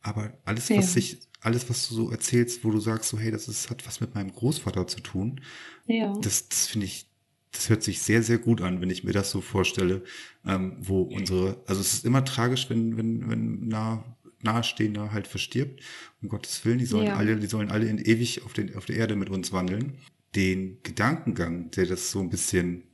aber 0.00 0.32
alles, 0.44 0.68
Ja. 0.68 0.78
was 0.78 0.92
sich, 0.94 1.18
alles, 1.40 1.68
was 1.68 1.88
du 1.88 1.94
so 1.94 2.10
erzählst, 2.10 2.64
wo 2.64 2.70
du 2.70 2.80
sagst, 2.80 3.10
so 3.10 3.18
hey, 3.18 3.30
das 3.30 3.48
ist, 3.48 3.70
hat 3.70 3.86
was 3.86 4.00
mit 4.00 4.14
meinem 4.14 4.32
Großvater 4.32 4.86
zu 4.86 5.00
tun, 5.00 5.40
Ja. 5.86 6.12
das, 6.22 6.48
das 6.48 6.66
finde 6.68 6.86
ich, 6.86 7.06
das 7.52 7.68
hört 7.68 7.82
sich 7.82 8.00
sehr, 8.00 8.22
sehr 8.22 8.38
gut 8.38 8.60
an, 8.60 8.80
wenn 8.80 8.90
ich 8.90 9.02
mir 9.02 9.12
das 9.12 9.30
so 9.32 9.40
vorstelle, 9.40 10.04
ähm, 10.46 10.76
wo 10.78 11.02
unsere, 11.02 11.60
also 11.66 11.80
es 11.80 11.94
ist 11.94 12.04
immer 12.04 12.24
tragisch, 12.24 12.70
wenn, 12.70 12.96
wenn, 12.96 13.28
wenn 13.28 13.66
nah, 13.66 14.04
Nahestehender 14.42 15.12
halt 15.12 15.26
verstirbt. 15.26 15.82
Um 16.22 16.28
Gottes 16.28 16.64
Willen, 16.64 16.78
die 16.78 16.86
sollen 16.86 17.08
Ja. 17.08 17.16
alle, 17.16 17.36
die 17.36 17.46
sollen 17.46 17.70
alle 17.70 17.86
in 17.86 17.98
ewig 17.98 18.42
auf, 18.44 18.52
den, 18.52 18.74
auf 18.76 18.86
der 18.86 18.96
Erde 18.96 19.16
mit 19.16 19.30
uns 19.30 19.52
wandeln. 19.52 19.98
Den 20.34 20.78
Gedankengang, 20.82 21.70
der 21.72 21.86
das 21.86 22.10
so 22.10 22.20
ein 22.20 22.30
bisschen, 22.30 22.84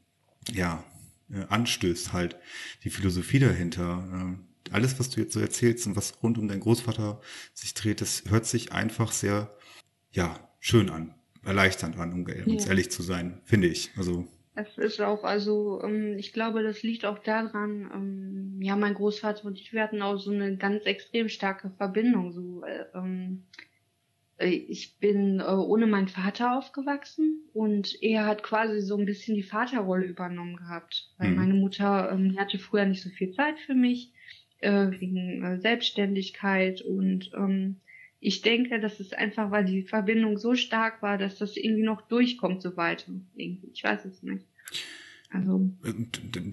ja, 0.52 0.84
äh, 1.30 1.44
anstößt 1.48 2.12
halt, 2.12 2.36
die 2.84 2.90
Philosophie 2.90 3.38
dahinter, 3.38 4.36
äh, 4.38 4.72
alles, 4.72 4.98
was 4.98 5.10
du 5.10 5.20
jetzt 5.20 5.32
so 5.32 5.40
erzählst 5.40 5.86
und 5.86 5.96
was 5.96 6.22
rund 6.22 6.38
um 6.38 6.48
deinen 6.48 6.60
Großvater 6.60 7.20
sich 7.54 7.74
dreht, 7.74 8.00
das 8.00 8.24
hört 8.28 8.46
sich 8.46 8.72
einfach 8.72 9.12
sehr, 9.12 9.54
ja, 10.12 10.48
schön 10.60 10.90
an, 10.90 11.14
erleichternd 11.44 11.96
an, 11.98 12.12
um 12.12 12.26
Ja. 12.28 12.66
ehrlich 12.66 12.90
zu 12.90 13.02
sein, 13.02 13.40
finde 13.44 13.68
ich. 13.68 13.90
Also, 13.96 14.26
Es 14.56 14.78
ist 14.78 15.00
auch, 15.02 15.22
also 15.22 15.82
ähm, 15.84 16.16
ich 16.18 16.32
glaube, 16.32 16.62
das 16.62 16.82
liegt 16.82 17.04
auch 17.04 17.18
daran, 17.18 17.90
ähm, 17.94 18.62
ja, 18.62 18.74
mein 18.74 18.94
Großvater 18.94 19.44
und 19.44 19.60
ich, 19.60 19.72
wir 19.74 19.82
hatten 19.82 20.02
auch 20.02 20.16
so 20.16 20.32
eine 20.32 20.56
ganz 20.56 20.84
extrem 20.86 21.28
starke 21.28 21.70
Verbindung. 21.76 22.32
So, 22.32 22.64
äh, 22.64 22.86
ähm, 22.94 23.44
äh, 24.38 24.48
ich 24.48 24.98
bin 24.98 25.40
äh, 25.40 25.44
ohne 25.44 25.86
meinen 25.86 26.08
Vater 26.08 26.56
aufgewachsen 26.56 27.50
und 27.52 28.02
er 28.02 28.26
hat 28.26 28.42
quasi 28.42 28.80
so 28.80 28.96
ein 28.96 29.04
bisschen 29.06 29.34
die 29.36 29.42
Vaterrolle 29.42 30.06
übernommen 30.06 30.56
gehabt. 30.56 31.12
Weil 31.18 31.32
Mhm. 31.32 31.36
meine 31.36 31.54
Mutter 31.54 32.10
ähm, 32.12 32.38
hatte 32.38 32.58
früher 32.58 32.86
nicht 32.86 33.02
so 33.02 33.10
viel 33.10 33.32
Zeit 33.32 33.58
für 33.60 33.74
mich, 33.74 34.12
äh, 34.60 34.90
wegen 34.90 35.44
äh, 35.44 35.60
Selbstständigkeit 35.60 36.82
und 36.82 37.30
ähm, 37.34 37.82
ich 38.20 38.42
denke, 38.42 38.80
das 38.80 38.98
ist 39.00 39.16
einfach, 39.16 39.50
weil 39.50 39.64
die 39.64 39.82
Verbindung 39.82 40.38
so 40.38 40.54
stark 40.54 41.02
war, 41.02 41.18
dass 41.18 41.38
das 41.38 41.56
irgendwie 41.56 41.82
noch 41.82 42.02
durchkommt, 42.02 42.62
so 42.62 42.76
weiter. 42.76 43.12
Ich 43.36 43.84
weiß 43.84 44.04
es 44.06 44.22
nicht. 44.22 44.44
Also, 45.30 45.70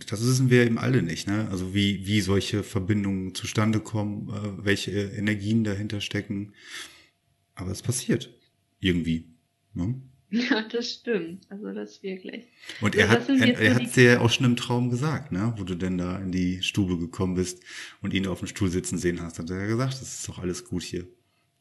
das 0.09 0.25
wissen 0.25 0.49
wir 0.49 0.65
eben 0.65 0.77
alle 0.77 1.03
nicht, 1.03 1.27
ne? 1.27 1.47
Also 1.49 1.73
wie, 1.73 2.05
wie 2.05 2.21
solche 2.21 2.63
Verbindungen 2.63 3.35
zustande 3.35 3.79
kommen, 3.79 4.29
äh, 4.29 4.65
welche 4.65 4.91
Energien 4.91 5.63
dahinter 5.63 6.01
stecken. 6.01 6.53
Aber 7.55 7.71
es 7.71 7.81
passiert. 7.81 8.33
Irgendwie. 8.79 9.25
Ne? 9.73 10.01
ja, 10.31 10.67
das 10.67 10.91
stimmt. 10.91 11.45
Also, 11.49 11.71
das 11.71 12.01
wirklich. 12.01 12.45
Und 12.81 12.95
er 12.95 13.07
das 13.07 13.29
hat, 13.29 13.39
er, 13.39 13.59
er 13.59 13.75
hat 13.75 13.95
dir 13.95 14.03
ja 14.03 14.19
auch 14.21 14.31
schon 14.31 14.47
im 14.47 14.55
Traum 14.55 14.89
gesagt, 14.89 15.31
ne? 15.31 15.53
Wo 15.57 15.63
du 15.63 15.75
denn 15.75 15.99
da 15.99 16.17
in 16.17 16.31
die 16.31 16.63
Stube 16.63 16.97
gekommen 16.97 17.35
bist 17.35 17.63
und 18.01 18.13
ihn 18.13 18.27
auf 18.27 18.39
dem 18.39 18.47
Stuhl 18.47 18.69
sitzen 18.69 18.97
sehen 18.97 19.21
hast, 19.21 19.37
hat 19.37 19.49
er 19.51 19.61
ja 19.61 19.67
gesagt, 19.67 19.93
das 19.93 20.01
ist 20.01 20.27
doch 20.27 20.39
alles 20.39 20.65
gut 20.65 20.81
hier. 20.81 21.07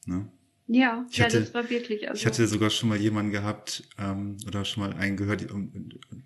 Ne? 0.06 0.28
Ja, 0.68 1.04
Ich 1.10 1.16
ja, 1.18 1.24
hatte- 1.26 1.40
das 1.40 1.54
war 1.54 1.68
wirklich. 1.70 2.08
Also, 2.08 2.18
Ich 2.20 2.26
hatte 2.26 2.46
sogar 2.46 2.70
schon 2.70 2.88
mal 2.88 2.98
jemanden 2.98 3.32
gehabt 3.32 3.82
ähm, 3.98 4.36
oder 4.46 4.64
schon 4.64 4.82
mal 4.84 4.92
einen 4.94 5.16
gehört, 5.16 5.40
die 5.42 5.46
und, 5.46 5.74
und, 5.74 5.94
und 6.10 6.24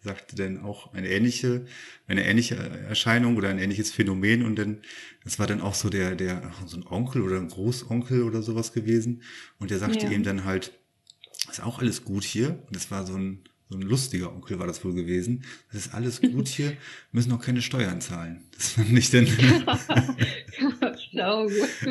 sagte 0.00 0.36
dann 0.36 0.60
auch 0.60 0.92
eine 0.94 1.08
ähnliche, 1.08 1.66
eine 2.06 2.24
ähnliche 2.24 2.54
Erscheinung 2.54 3.36
oder 3.36 3.48
ein 3.48 3.58
ähnliches 3.58 3.90
Phänomen 3.90 4.44
und 4.44 4.56
dann, 4.56 4.78
das 5.24 5.38
war 5.38 5.46
dann 5.46 5.60
auch 5.60 5.74
so 5.74 5.88
der, 5.90 6.14
der, 6.14 6.52
so 6.66 6.76
ein 6.76 6.86
Onkel 6.86 7.22
oder 7.22 7.36
ein 7.38 7.48
Großonkel 7.48 8.22
oder 8.22 8.42
sowas 8.42 8.72
gewesen 8.72 9.22
und 9.58 9.70
der 9.70 9.78
sagte 9.78 10.06
Ja. 10.06 10.12
ihm 10.12 10.22
dann 10.22 10.44
halt, 10.44 10.72
ist 11.50 11.62
auch 11.62 11.80
alles 11.80 12.04
gut 12.04 12.22
hier 12.24 12.62
und 12.66 12.76
das 12.76 12.90
war 12.92 13.04
so 13.06 13.14
ein, 13.16 13.40
so 13.68 13.76
ein 13.76 13.82
lustiger 13.82 14.32
Onkel 14.32 14.58
war 14.60 14.66
das 14.66 14.82
wohl 14.84 14.94
gewesen. 14.94 15.44
Das 15.72 15.86
ist 15.86 15.94
alles 15.94 16.20
gut 16.22 16.46
hier, 16.48 16.76
müssen 17.10 17.32
auch 17.32 17.40
keine 17.42 17.60
Steuern 17.60 18.00
zahlen. 18.00 18.44
Das 18.56 18.70
fand 18.70 18.96
ich 18.96 19.10
dann, 19.10 19.26
Schlau. 21.18 21.48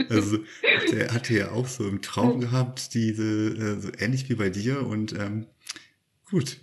also 0.09 0.39
der 0.91 1.13
hatte 1.13 1.33
ja 1.35 1.51
auch 1.51 1.67
so 1.67 1.87
im 1.87 2.01
Traum 2.01 2.39
gehabt, 2.39 2.93
diese, 2.93 3.23
äh, 3.23 3.79
so 3.79 3.89
ähnlich 3.99 4.29
wie 4.29 4.35
bei 4.35 4.49
dir 4.49 4.85
und 4.87 5.13
ähm, 5.13 5.47
gut, 6.29 6.57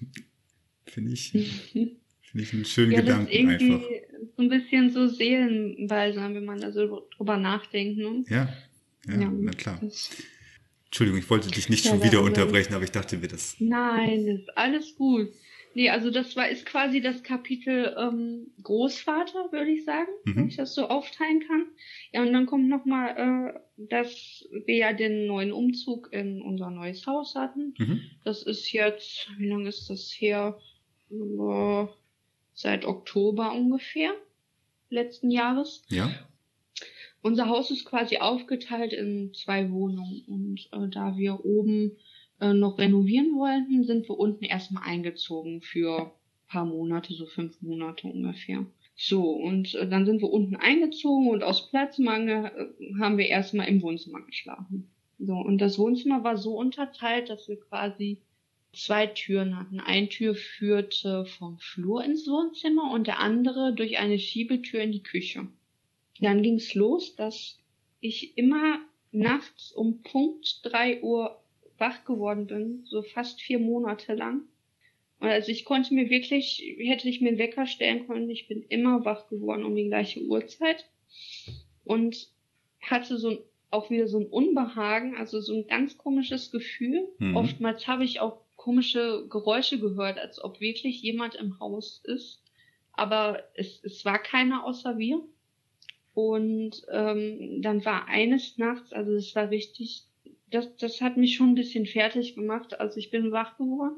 finde 0.86 1.12
ich, 1.12 1.30
finde 1.32 2.42
ich 2.42 2.52
einen 2.52 2.64
schönen 2.64 2.92
ja, 2.92 3.02
das 3.02 3.08
ist 3.20 3.30
Gedanken 3.30 3.32
irgendwie 3.32 3.72
einfach. 3.72 3.88
so 4.36 4.42
ein 4.42 4.48
bisschen 4.48 4.90
so 4.90 5.06
Seelenbalsam, 5.08 6.34
wenn 6.34 6.44
man 6.44 6.60
da 6.60 6.72
so 6.72 7.06
drüber 7.16 7.36
nachdenkt. 7.36 7.98
Ne? 7.98 8.24
Ja, 8.28 8.48
ja, 9.08 9.20
Ja. 9.20 9.32
na 9.32 9.52
klar. 9.52 9.80
Entschuldigung, 10.86 11.18
ich 11.18 11.28
wollte 11.28 11.50
dich 11.50 11.68
nicht 11.68 11.84
Ja, 11.84 11.90
schon 11.90 12.02
wieder 12.04 12.22
unterbrechen, 12.22 12.72
aber 12.74 12.84
ich 12.84 12.92
dachte 12.92 13.16
mir 13.18 13.28
das. 13.28 13.56
nein, 13.58 14.26
ist 14.28 14.56
alles 14.56 14.94
gut. 14.94 15.28
Nee, 15.75 15.91
also 15.91 16.11
das 16.11 16.37
war 16.37 16.49
ist 16.49 16.66
quasi 16.66 17.01
das 17.01 17.22
Kapitel 17.22 17.95
ähm, 17.99 18.53
Großvater, 18.62 19.51
würde 19.53 19.70
ich 19.72 19.85
sagen, 19.85 20.09
Mhm. 20.25 20.37
wenn 20.37 20.49
ich 20.49 20.57
das 20.57 20.75
so 20.75 20.89
aufteilen 20.89 21.41
kann. 21.47 21.66
Ja, 22.12 22.22
und 22.22 22.33
dann 22.33 22.47
kommt 22.47 22.68
nochmal, 22.68 23.55
äh, 23.57 23.61
dass 23.89 24.47
wir 24.66 24.77
ja 24.77 24.93
den 24.93 25.27
neuen 25.27 25.53
Umzug 25.53 26.12
in 26.12 26.41
unser 26.43 26.70
neues 26.70 27.07
Haus 27.07 27.35
hatten. 27.35 27.75
Mhm. 27.79 28.01
Das 28.25 28.43
ist 28.45 28.70
jetzt, 28.72 29.29
wie 29.37 29.49
lange 29.49 29.68
ist 29.68 29.91
das 29.91 30.11
her? 30.12 30.59
Äh, 31.11 31.87
Seit 32.57 32.85
Oktober 32.85 33.53
ungefähr 33.53 34.12
letzten 34.89 35.33
Jahres. 35.33 35.83
Ja, 35.89 36.09
Unser 37.20 37.49
Haus 37.49 37.72
ist 37.72 37.85
quasi 37.85 38.18
aufgeteilt 38.18 38.93
in 38.93 39.33
zwei 39.35 39.70
Wohnungen 39.72 40.22
und 40.29 40.68
äh, 40.72 40.89
da 40.89 41.16
wir 41.16 41.45
oben 41.45 41.97
noch 42.53 42.78
renovieren 42.78 43.36
wollten, 43.36 43.84
sind 43.84 44.09
wir 44.09 44.18
unten 44.18 44.45
erstmal 44.45 44.82
eingezogen 44.82 45.62
für 45.62 46.12
paar 46.49 46.64
Monate, 46.64 47.14
so 47.14 47.26
fünf 47.26 47.61
Monate 47.62 48.07
ungefähr. 48.07 48.66
So, 48.97 49.30
und 49.32 49.74
äh, 49.74 49.88
dann 49.88 50.07
sind 50.07 50.22
wir 50.22 50.30
unten 50.30 50.55
eingezogen 50.55 51.28
und 51.28 51.42
aus 51.42 51.68
Platzmangel 51.70 52.45
äh, 52.78 53.01
haben 53.01 53.18
wir 53.18 53.26
erstmal 53.26 53.68
im 53.68 53.82
Wohnzimmer 53.82 54.20
geschlafen. 54.22 54.88
So, 55.18 55.34
und 55.34 55.59
das 55.59 55.78
Wohnzimmer 55.78 56.22
war 56.22 56.36
so 56.36 56.57
unterteilt, 56.57 57.28
dass 57.28 57.49
wir 57.49 57.59
quasi 57.59 58.22
zwei 58.72 59.07
Türen 59.07 59.59
hatten. 59.59 59.80
Eine 59.80 60.09
Tür 60.09 60.34
führte 60.34 61.24
vom 61.26 61.59
Flur 61.59 62.05
ins 62.05 62.26
Wohnzimmer 62.28 62.92
und 62.92 63.07
der 63.07 63.20
andere 63.20 63.74
durch 63.74 63.99
eine 63.99 64.18
Schiebetür 64.18 64.80
in 64.80 64.92
die 64.92 65.03
Küche. 65.03 65.49
Dann 66.20 66.42
ging's 66.42 66.74
los, 66.74 67.16
dass 67.16 67.59
ich 68.01 68.36
immer 68.38 68.78
nachts 69.11 69.72
um 69.72 70.03
Punkt 70.03 70.61
drei 70.62 71.03
Uhr 71.03 71.40
wach 71.79 72.05
geworden 72.05 72.47
bin, 72.47 72.85
so 72.85 73.03
fast 73.03 73.41
vier 73.41 73.59
Monate 73.59 74.14
lang. 74.14 74.43
Und 75.20 75.29
also 75.29 75.51
ich 75.51 75.64
konnte 75.64 75.95
mir 75.95 76.11
wirklich, 76.11 76.62
hätte 76.79 77.09
ich 77.09 77.20
mir 77.20 77.29
einen 77.29 77.39
Wecker 77.39 77.66
stellen 77.66 78.07
können, 78.07 78.31
ich 78.31 78.49
bin 78.49 78.62
immer 78.68 79.05
wach 79.05 79.29
geworden 79.29 79.64
um 79.64 79.75
die 79.75 79.89
gleiche 79.89 80.22
Uhrzeit 80.22 80.85
und 81.85 82.29
hatte 82.81 83.16
so 83.18 83.31
ein, 83.31 83.39
auch 83.70 83.91
wieder 83.91 84.07
so 84.09 84.18
ein 84.18 84.27
Unbehagen, 84.27 85.16
also 85.16 85.41
so 85.41 85.55
ein 85.55 85.66
ganz 85.66 85.99
komisches 85.99 86.51
Gefühl. 86.51 87.09
Mhm. 87.18 87.37
Oftmals 87.37 87.87
habe 87.87 88.05
ich 88.05 88.20
auch 88.20 88.41
komische 88.57 89.27
Geräusche 89.29 89.79
gehört, 89.79 90.18
als 90.18 90.43
ob 90.43 90.61
wirklich 90.61 91.03
jemand 91.03 91.35
im 91.35 91.59
Haus 91.61 92.01
ist. 92.05 92.43
Aber 92.93 93.43
es, 93.55 93.83
es 93.83 94.05
war 94.05 94.18
keiner 94.18 94.64
außer 94.64 94.99
wir. 94.99 95.20
Und 96.14 96.83
ähm, 96.91 97.61
dann 97.61 97.85
war 97.85 98.07
eines 98.07 98.57
nachts, 98.57 98.93
also 98.93 99.12
es 99.12 99.35
war 99.35 99.51
richtig, 99.51 100.05
das, 100.55 100.76
das 100.76 101.00
hat 101.00 101.16
mich 101.16 101.34
schon 101.34 101.50
ein 101.50 101.55
bisschen 101.57 101.86
fertig 101.86 102.34
gemacht. 102.34 102.80
Also 102.80 102.98
ich 102.98 103.11
bin 103.11 103.32
wach 103.32 103.57
geworden 103.59 103.96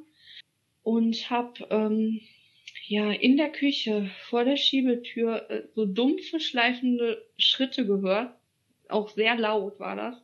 und 0.82 1.30
habe 1.30 1.66
ähm, 1.70 2.20
ja, 2.86 3.10
in 3.12 3.36
der 3.36 3.50
Küche 3.50 4.10
vor 4.28 4.44
der 4.44 4.56
Schiebetür 4.56 5.50
äh, 5.50 5.62
so 5.74 5.84
dumpfe, 5.84 6.40
schleifende 6.40 7.24
Schritte 7.36 7.86
gehört. 7.86 8.34
Auch 8.88 9.08
sehr 9.10 9.36
laut 9.36 9.78
war 9.80 9.96
das. 9.96 10.22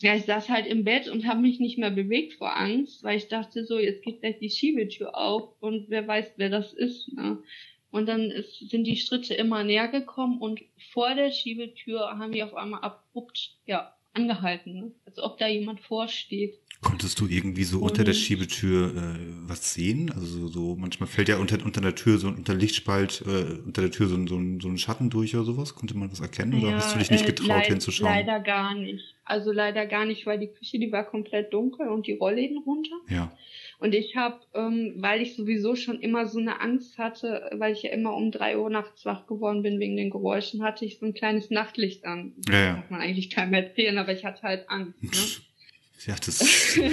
Ja, 0.00 0.14
ich 0.14 0.24
saß 0.24 0.48
halt 0.48 0.66
im 0.66 0.84
Bett 0.84 1.08
und 1.08 1.26
habe 1.26 1.40
mich 1.40 1.58
nicht 1.58 1.76
mehr 1.76 1.90
bewegt 1.90 2.34
vor 2.34 2.56
Angst, 2.56 3.02
weil 3.02 3.16
ich 3.16 3.26
dachte 3.26 3.64
so, 3.64 3.78
jetzt 3.78 4.04
geht 4.04 4.20
gleich 4.20 4.38
die 4.38 4.50
Schiebetür 4.50 5.16
auf 5.16 5.60
und 5.60 5.90
wer 5.90 6.06
weiß, 6.06 6.34
wer 6.36 6.50
das 6.50 6.72
ist. 6.72 7.12
Ne? 7.12 7.42
Und 7.90 8.06
dann 8.06 8.30
ist, 8.30 8.70
sind 8.70 8.84
die 8.84 8.96
Schritte 8.96 9.34
immer 9.34 9.64
näher 9.64 9.88
gekommen 9.88 10.38
und 10.38 10.60
vor 10.92 11.14
der 11.16 11.32
Schiebetür 11.32 12.16
haben 12.16 12.30
die 12.30 12.44
auf 12.44 12.54
einmal 12.54 12.82
abrupt 12.82 13.56
ja, 13.66 13.97
angehalten, 14.14 14.74
ne? 14.74 14.92
als 15.06 15.18
ob 15.18 15.38
da 15.38 15.46
jemand 15.46 15.80
vorsteht. 15.80 16.58
Konntest 16.80 17.18
du 17.18 17.26
irgendwie 17.26 17.64
so 17.64 17.80
unter 17.80 18.04
der 18.04 18.12
Schiebetür 18.12 18.94
äh, 18.94 19.18
was 19.48 19.74
sehen? 19.74 20.12
Also 20.14 20.46
so, 20.46 20.76
manchmal 20.76 21.08
fällt 21.08 21.28
ja 21.28 21.38
unter, 21.38 21.64
unter 21.64 21.80
der 21.80 21.96
Tür 21.96 22.18
so 22.18 22.28
unter 22.28 22.54
Lichtspalt 22.54 23.24
äh, 23.26 23.58
unter 23.64 23.82
der 23.82 23.90
Tür 23.90 24.06
so, 24.06 24.14
ein 24.14 24.28
so, 24.28 24.36
ein 24.36 24.60
so 24.60 24.68
ein 24.68 24.78
Schatten 24.78 25.10
durch 25.10 25.34
oder 25.34 25.44
sowas. 25.44 25.74
Konnte 25.74 25.96
man 25.96 26.12
was 26.12 26.20
erkennen 26.20 26.54
oder 26.60 26.70
ja, 26.70 26.76
hast 26.76 26.94
du 26.94 27.00
dich 27.00 27.10
nicht 27.10 27.24
äh, 27.24 27.26
getraut 27.26 27.48
leid, 27.48 27.66
hinzuschauen? 27.66 28.08
Leider 28.08 28.38
gar 28.38 28.76
nicht. 28.76 29.16
Also 29.24 29.50
leider 29.50 29.86
gar 29.86 30.04
nicht, 30.04 30.24
weil 30.24 30.38
die 30.38 30.46
Küche 30.46 30.78
die 30.78 30.92
war 30.92 31.02
komplett 31.02 31.52
dunkel 31.52 31.88
und 31.88 32.06
die 32.06 32.12
Rollläden 32.12 32.58
runter. 32.58 32.96
Ja. 33.08 33.32
Und 33.80 33.94
ich 33.94 34.16
habe, 34.16 34.40
ähm, 34.54 34.94
weil 34.96 35.22
ich 35.22 35.36
sowieso 35.36 35.76
schon 35.76 36.00
immer 36.00 36.26
so 36.26 36.38
eine 36.40 36.60
Angst 36.60 36.98
hatte, 36.98 37.48
weil 37.54 37.72
ich 37.72 37.82
ja 37.84 37.90
immer 37.90 38.12
um 38.14 38.32
drei 38.32 38.58
Uhr 38.58 38.68
nachts 38.70 39.04
wach 39.04 39.26
geworden 39.28 39.62
bin 39.62 39.78
wegen 39.78 39.96
den 39.96 40.10
Geräuschen, 40.10 40.64
hatte 40.64 40.84
ich 40.84 40.98
so 40.98 41.06
ein 41.06 41.14
kleines 41.14 41.50
Nachtlicht 41.50 42.04
an. 42.04 42.32
Das 42.38 42.54
Ja, 42.54 42.64
ja. 42.64 42.74
darf 42.76 42.90
man 42.90 43.00
eigentlich 43.00 43.30
keinem 43.30 43.54
erzählen, 43.54 43.96
aber 43.98 44.12
ich 44.12 44.24
hatte 44.24 44.42
halt 44.42 44.68
Angst. 44.68 45.02
Ne? 45.02 45.10
Ja, 46.06 46.14
das 46.24 46.40
um 46.78 46.92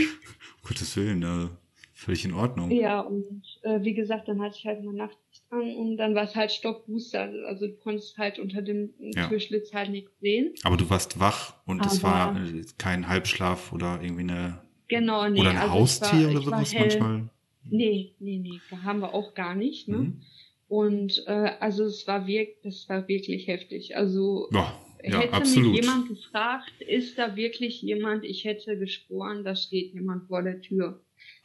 Gottes 0.67 0.97
Willen, 0.97 1.21
äh, 1.21 1.47
völlig 1.93 2.25
in 2.25 2.33
Ordnung. 2.33 2.71
Ja, 2.71 3.01
und 3.01 3.43
äh, 3.61 3.81
wie 3.83 3.93
gesagt, 3.93 4.27
dann 4.27 4.41
hatte 4.41 4.55
ich 4.57 4.65
halt 4.65 4.83
mein 4.83 4.95
Nachtlicht 4.95 5.43
an 5.51 5.75
und 5.75 5.97
dann 5.97 6.15
war 6.15 6.23
es 6.23 6.35
halt 6.35 6.51
stockduster. 6.51 7.31
Also 7.47 7.67
du 7.67 7.73
konntest 7.77 8.17
halt 8.17 8.39
unter 8.39 8.63
dem 8.63 8.93
Ja. 8.99 9.27
Türschlitz 9.27 9.71
halt 9.73 9.91
nichts 9.91 10.11
sehen. 10.21 10.53
Aber 10.63 10.75
du 10.75 10.89
warst 10.89 11.19
wach 11.19 11.53
und 11.67 11.85
es 11.85 12.01
war 12.01 12.35
äh, 12.35 12.63
kein 12.79 13.07
Halbschlaf 13.07 13.71
oder 13.73 13.99
irgendwie 14.01 14.23
eine 14.23 14.59
Genau, 14.87 15.27
nee. 15.27 15.39
oder 15.39 15.51
ein 15.51 15.57
also 15.57 15.73
Haustier 15.73 16.25
war, 16.25 16.31
oder 16.31 16.41
sowas 16.41 16.73
manchmal. 16.73 17.29
Nee, 17.69 18.13
nee, 18.19 18.37
nee, 18.37 18.59
da 18.69 18.83
haben 18.83 18.99
wir 18.99 19.13
auch 19.13 19.33
gar 19.33 19.55
nicht, 19.55 19.87
ne? 19.87 19.97
Mhm. 19.97 20.21
Und 20.67 21.23
äh, 21.27 21.51
also 21.59 21.85
es 21.85 22.07
war 22.07 22.27
wirklich, 22.27 22.57
das 22.63 22.89
war 22.89 23.07
wirklich 23.07 23.47
heftig. 23.47 23.95
Also 23.95 24.49
Ja, 24.51 24.79
ja, 25.03 25.19
hätte 25.19 25.33
absolut. 25.33 25.71
mich 25.71 25.81
jemand 25.81 26.09
gefragt, 26.09 26.81
ist 26.81 27.17
da 27.17 27.35
wirklich 27.35 27.81
jemand? 27.81 28.23
Ich 28.23 28.45
hätte 28.45 28.77
geschworen, 28.77 29.43
da 29.43 29.55
steht 29.55 29.93
jemand 29.93 30.27
vor 30.27 30.41
der 30.41 30.61
Tür. 30.61 31.01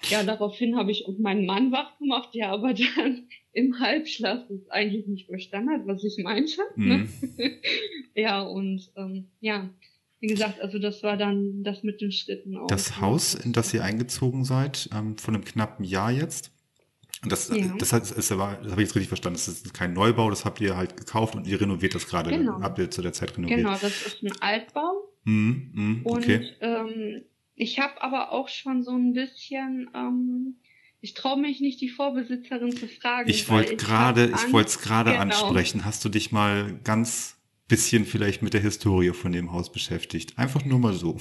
Ja, 0.08 0.22
daraufhin 0.22 0.76
habe 0.76 0.90
ich 0.90 1.06
auch 1.06 1.18
meinen 1.18 1.44
Mann 1.44 1.72
wach 1.72 1.98
gemacht, 1.98 2.30
der 2.34 2.50
aber 2.50 2.74
dann 2.96 3.28
im 3.52 3.78
Halbschlaf 3.78 4.46
das 4.48 4.68
eigentlich 4.70 5.06
nicht 5.06 5.26
verstanden 5.26 5.70
hat, 5.70 5.86
was 5.86 6.04
ich 6.04 6.22
meinte. 6.22 6.62
Ne? 6.76 7.08
Mhm. 7.36 7.50
Ja, 8.14 8.42
und 8.42 8.90
ähm, 8.96 9.28
ja, 9.40 9.70
wie 10.20 10.26
gesagt, 10.26 10.60
also 10.60 10.78
das 10.78 11.02
war 11.02 11.16
dann 11.16 11.62
das 11.64 11.82
mit 11.82 12.00
den 12.00 12.12
Schritten 12.12 12.56
auch. 12.56 12.66
Das 12.68 13.00
Haus, 13.00 13.34
in 13.34 13.52
das 13.52 13.72
ihr 13.74 13.82
eingezogen 13.82 14.44
seid, 14.44 14.88
ähm, 14.94 15.16
von 15.18 15.34
einem 15.34 15.44
knappen 15.44 15.84
Jahr 15.84 16.10
jetzt. 16.10 16.52
Und 17.22 17.32
das, 17.32 17.48
Ja. 17.54 17.74
das, 17.78 17.92
ist 18.12 18.32
aber, 18.32 18.58
das 18.62 18.72
habe 18.72 18.82
ich 18.82 18.88
jetzt 18.88 18.94
richtig 18.96 19.08
verstanden. 19.08 19.36
Das 19.36 19.48
ist 19.48 19.74
kein 19.74 19.92
Neubau, 19.92 20.30
das 20.30 20.44
habt 20.44 20.60
ihr 20.60 20.76
halt 20.76 20.96
gekauft 20.96 21.34
und 21.34 21.46
ihr 21.46 21.60
renoviert 21.60 21.94
das 21.94 22.06
gerade. 22.06 22.30
Genau. 22.30 22.60
Habt 22.62 22.78
ihr 22.78 22.90
zu 22.90 23.02
der 23.02 23.12
Zeit 23.12 23.36
renoviert. 23.36 23.58
Genau, 23.60 23.72
das 23.72 24.06
ist 24.06 24.22
ein 24.22 24.32
Altbau. 24.40 25.08
Mhm, 25.24 25.70
mhm, 25.74 26.00
Und 26.04 26.18
okay. 26.24 26.50
ähm, 26.60 27.22
ich 27.56 27.78
habe 27.78 28.00
aber 28.02 28.32
auch 28.32 28.48
schon 28.48 28.82
so 28.82 28.92
ein 28.92 29.12
bisschen, 29.12 29.90
ähm, 29.94 30.54
ich 31.02 31.12
traue 31.14 31.38
mich 31.40 31.60
nicht, 31.60 31.80
die 31.80 31.88
Vorbesitzerin 31.90 32.74
zu 32.74 32.88
fragen. 32.88 33.28
Ich 33.28 33.48
wollte 33.50 33.76
gerade, 33.76 34.26
ich 34.34 34.52
wollte 34.52 34.68
es 34.68 34.78
gerade 34.80 35.10
Genau. 35.10 35.22
ansprechen. 35.22 35.84
Hast 35.84 36.04
du 36.04 36.08
dich 36.08 36.32
mal 36.32 36.78
ganz 36.84 37.36
bisschen 37.70 38.04
vielleicht 38.04 38.42
mit 38.42 38.52
der 38.52 38.60
Historie 38.60 39.12
von 39.12 39.32
dem 39.32 39.52
Haus 39.52 39.72
beschäftigt? 39.72 40.36
Einfach 40.38 40.64
nur 40.66 40.78
mal 40.78 40.92
so. 40.92 41.16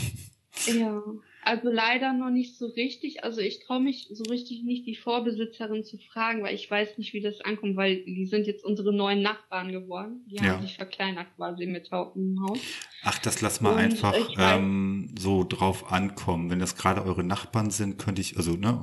Ja, 0.68 1.02
also 1.42 1.70
leider 1.72 2.12
noch 2.14 2.30
nicht 2.30 2.58
so 2.58 2.68
richtig. 2.68 3.24
Also 3.24 3.40
ich 3.40 3.60
traue 3.62 3.80
mich 3.80 4.10
so 4.12 4.26
richtig 4.26 4.64
nicht, 4.64 4.86
die 4.86 4.96
Vorbesitzerin 4.96 5.84
zu 5.86 5.98
fragen, 5.98 6.44
weil 6.44 6.54
ich 6.54 6.70
weiß 6.70 6.98
nicht, 6.98 7.14
wie 7.14 7.22
das 7.22 7.40
ankommt, 7.42 7.78
weil 7.78 8.04
die 8.04 8.26
sind 8.26 8.46
jetzt 8.46 8.66
unsere 8.66 8.94
neuen 8.94 9.22
Nachbarn 9.22 9.72
geworden. 9.72 10.26
Die 10.30 10.36
Ja. 10.36 10.44
haben 10.56 10.62
sich 10.62 10.76
verkleinert 10.76 11.28
quasi 11.38 11.66
mit 11.66 11.90
im 12.16 12.42
Haus. 12.46 12.60
Ach, 13.04 13.18
das 13.20 13.42
lass 13.42 13.62
mal 13.62 13.72
Und 13.72 13.78
einfach 13.80 14.16
ähm, 14.38 15.16
so 15.18 15.46
drauf 15.46 15.92
ankommen. 15.92 16.50
Wenn 16.50 16.60
das 16.60 16.76
gerade 16.76 17.04
eure 17.04 17.24
Nachbarn 17.24 17.72
sind, 17.72 17.98
könnte 17.98 18.20
ich, 18.22 18.36
also 18.36 18.54
ne, 18.58 18.82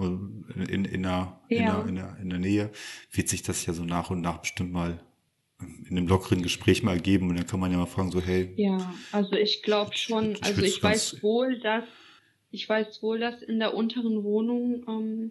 in, 0.69 0.87
in, 0.87 1.03
der, 1.03 1.41
in, 1.51 1.57
Ja. 1.59 1.81
der, 1.83 1.89
in, 1.89 1.95
der, 1.97 2.17
in 2.23 2.31
der 2.31 2.39
Nähe, 2.39 2.71
wird 3.13 3.29
sich 3.29 3.43
das 3.43 3.67
ja 3.67 3.75
so 3.75 3.85
nach 3.85 4.09
und 4.11 4.23
nach 4.23 4.39
bestimmt 4.39 4.73
mal 4.73 5.06
in 5.89 5.97
einem 5.97 6.07
lockeren 6.09 6.43
Gespräch 6.43 6.83
mal 6.83 6.95
ergeben 6.95 7.29
und 7.31 7.37
dann 7.37 7.47
kann 7.47 7.61
man 7.61 7.73
ja 7.73 7.79
mal 7.79 7.87
fragen, 7.87 8.11
so, 8.11 8.21
hey, 8.21 8.53
Ja, 8.57 8.95
also 9.13 9.33
ich 9.37 9.63
glaube 9.63 9.93
schon, 9.97 10.33
Ich 10.33 10.43
also 10.45 10.57
würd's 10.59 10.69
ich 10.77 10.81
ganz- 10.81 11.15
weiß 11.15 11.23
wohl, 11.23 11.59
dass 11.61 11.85
ich 12.51 12.69
weiß 12.69 13.03
wohl, 13.03 13.19
dass 13.19 13.43
in 13.43 13.59
der 13.59 13.75
unteren 13.75 14.23
Wohnung 14.23 14.85
ähm, 14.89 15.31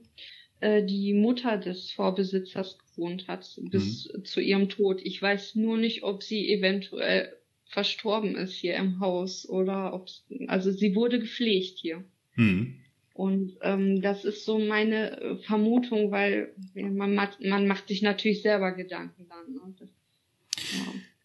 äh, 0.60 0.84
die 0.84 1.14
Mutter 1.14 1.58
des 1.58 1.92
Vorbesitzers 1.92 2.78
gewohnt 2.80 3.28
hat 3.28 3.60
bis 3.72 4.12
Mhm. 4.14 4.26
zu 4.26 4.42
ihrem 4.42 4.70
Tod. 4.70 5.02
Ich 5.04 5.22
weiß 5.22 5.56
nur 5.56 5.78
nicht, 5.78 6.04
ob 6.04 6.24
sie 6.24 6.50
eventuell 6.52 7.36
verstorben 7.68 8.36
ist 8.36 8.54
hier 8.54 8.76
im 8.76 9.00
Haus 9.00 9.48
oder 9.50 9.94
ob 9.94 10.08
also 10.48 10.72
sie 10.72 10.96
wurde 10.96 11.20
gepflegt 11.20 11.80
hier. 11.80 12.04
hm, 12.34 12.76
Und 13.14 13.58
ähm, 13.62 14.02
das 14.02 14.24
ist 14.26 14.46
so 14.46 14.60
meine 14.60 15.20
äh, 15.20 15.38
Vermutung, 15.38 16.12
weil 16.12 16.54
man, 16.76 17.16
macht, 17.16 17.44
man 17.44 17.66
macht 17.68 17.88
sich 17.88 18.02
natürlich 18.02 18.42
selber 18.42 18.72
Gedanken 18.74 19.26
dann. 19.30 19.54
Ne? 19.54 19.90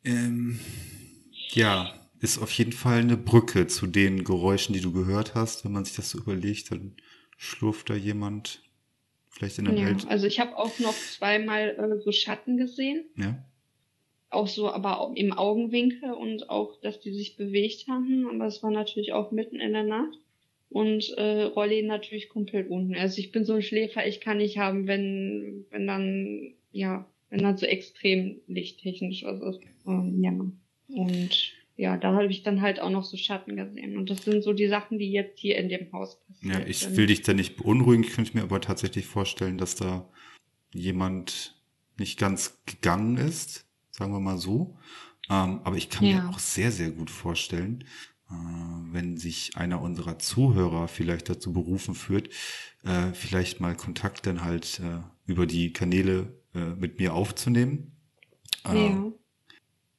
Ähm, 0.04 0.60
ja, 1.50 1.92
ist 2.20 2.38
auf 2.38 2.50
jeden 2.52 2.72
Fall 2.72 3.00
eine 3.00 3.16
Brücke 3.16 3.66
zu 3.66 3.86
den 3.86 4.24
Geräuschen, 4.24 4.74
die 4.74 4.80
du 4.80 4.92
gehört 4.92 5.34
hast. 5.34 5.64
Wenn 5.64 5.72
man 5.72 5.84
sich 5.84 5.96
das 5.96 6.10
so 6.10 6.18
überlegt, 6.18 6.70
dann 6.70 6.94
schlurft 7.36 7.90
da 7.90 7.94
jemand 7.94 8.62
vielleicht 9.30 9.58
in 9.58 9.64
der 9.66 9.76
Ja, 9.76 9.86
Welt. 9.86 10.06
also 10.08 10.26
ich 10.26 10.38
habe 10.40 10.56
auch 10.58 10.78
noch 10.78 10.94
zweimal 10.94 11.70
äh, 11.70 12.02
so 12.02 12.12
Schatten 12.12 12.56
gesehen, 12.58 13.04
Ja. 13.16 13.42
auch 14.28 14.48
so, 14.48 14.70
aber 14.70 15.00
auch 15.00 15.14
im 15.14 15.32
Augenwinkel 15.32 16.12
und 16.12 16.50
auch, 16.50 16.78
dass 16.80 17.00
die 17.00 17.12
sich 17.12 17.36
bewegt 17.36 17.88
haben, 17.88 18.26
aber 18.28 18.46
es 18.46 18.62
war 18.62 18.70
natürlich 18.70 19.12
auch 19.12 19.30
mitten 19.32 19.58
in 19.60 19.72
der 19.72 19.84
Nacht 19.84 20.18
und 20.68 21.08
äh, 21.16 21.44
Rolli 21.44 21.82
natürlich 21.82 22.28
komplett 22.28 22.68
unten. 22.70 22.94
Also 22.94 23.18
ich 23.18 23.32
bin 23.32 23.44
so 23.46 23.54
ein 23.54 23.62
Schläfer, 23.62 24.06
ich 24.06 24.20
kann 24.20 24.36
nicht 24.38 24.58
haben, 24.58 24.86
wenn 24.86 25.64
wenn 25.70 25.86
dann 25.86 26.52
ja, 26.72 27.09
wenn 27.30 27.42
dann 27.42 27.56
so 27.56 27.66
extrem 27.66 28.40
lichttechnisch 28.46 29.24
was 29.24 29.40
ist. 29.40 29.60
Ähm, 29.86 30.22
ja 30.22 30.32
und 30.88 31.52
ja, 31.76 31.96
da 31.96 32.12
habe 32.12 32.26
ich 32.26 32.42
dann 32.42 32.60
halt 32.60 32.80
auch 32.80 32.90
noch 32.90 33.04
so 33.04 33.16
Schatten 33.16 33.56
gesehen 33.56 33.96
und 33.96 34.10
das 34.10 34.24
sind 34.24 34.42
so 34.42 34.52
die 34.52 34.66
Sachen, 34.68 34.98
die 34.98 35.10
jetzt 35.12 35.38
hier 35.38 35.56
in 35.56 35.68
dem 35.70 35.90
Haus 35.92 36.20
passieren. 36.26 36.60
Ja, 36.60 36.66
ich 36.66 36.94
will 36.96 37.06
dich 37.06 37.22
da 37.22 37.32
nicht 37.32 37.56
beunruhigen. 37.56 38.04
Ich 38.04 38.10
könnte 38.10 38.36
mir 38.36 38.42
aber 38.42 38.60
tatsächlich 38.60 39.06
vorstellen, 39.06 39.56
dass 39.56 39.76
da 39.76 40.06
jemand 40.74 41.58
nicht 41.96 42.18
ganz 42.18 42.58
gegangen 42.66 43.16
ist, 43.16 43.66
sagen 43.90 44.12
wir 44.12 44.20
mal 44.20 44.36
so. 44.36 44.76
Ähm, 45.30 45.60
aber 45.64 45.76
ich 45.76 45.88
kann 45.88 46.06
Ja. 46.06 46.24
mir 46.24 46.28
auch 46.30 46.38
sehr, 46.38 46.70
sehr 46.70 46.90
gut 46.90 47.08
vorstellen, 47.08 47.84
äh, 48.28 48.34
wenn 48.92 49.16
sich 49.16 49.56
einer 49.56 49.80
unserer 49.80 50.18
Zuhörer 50.18 50.88
vielleicht 50.88 51.28
dazu 51.28 51.52
berufen 51.52 51.94
führt, 51.94 52.28
äh, 52.84 53.12
vielleicht 53.14 53.60
mal 53.60 53.74
Kontakt 53.76 54.26
dann 54.26 54.44
halt 54.44 54.80
äh, 54.80 55.00
über 55.26 55.46
die 55.46 55.72
Kanäle 55.72 56.39
äh, 56.54 56.74
mit 56.76 56.98
mir 56.98 57.14
aufzunehmen. 57.14 57.92
Äh, 58.66 58.74
Ja. 58.76 59.12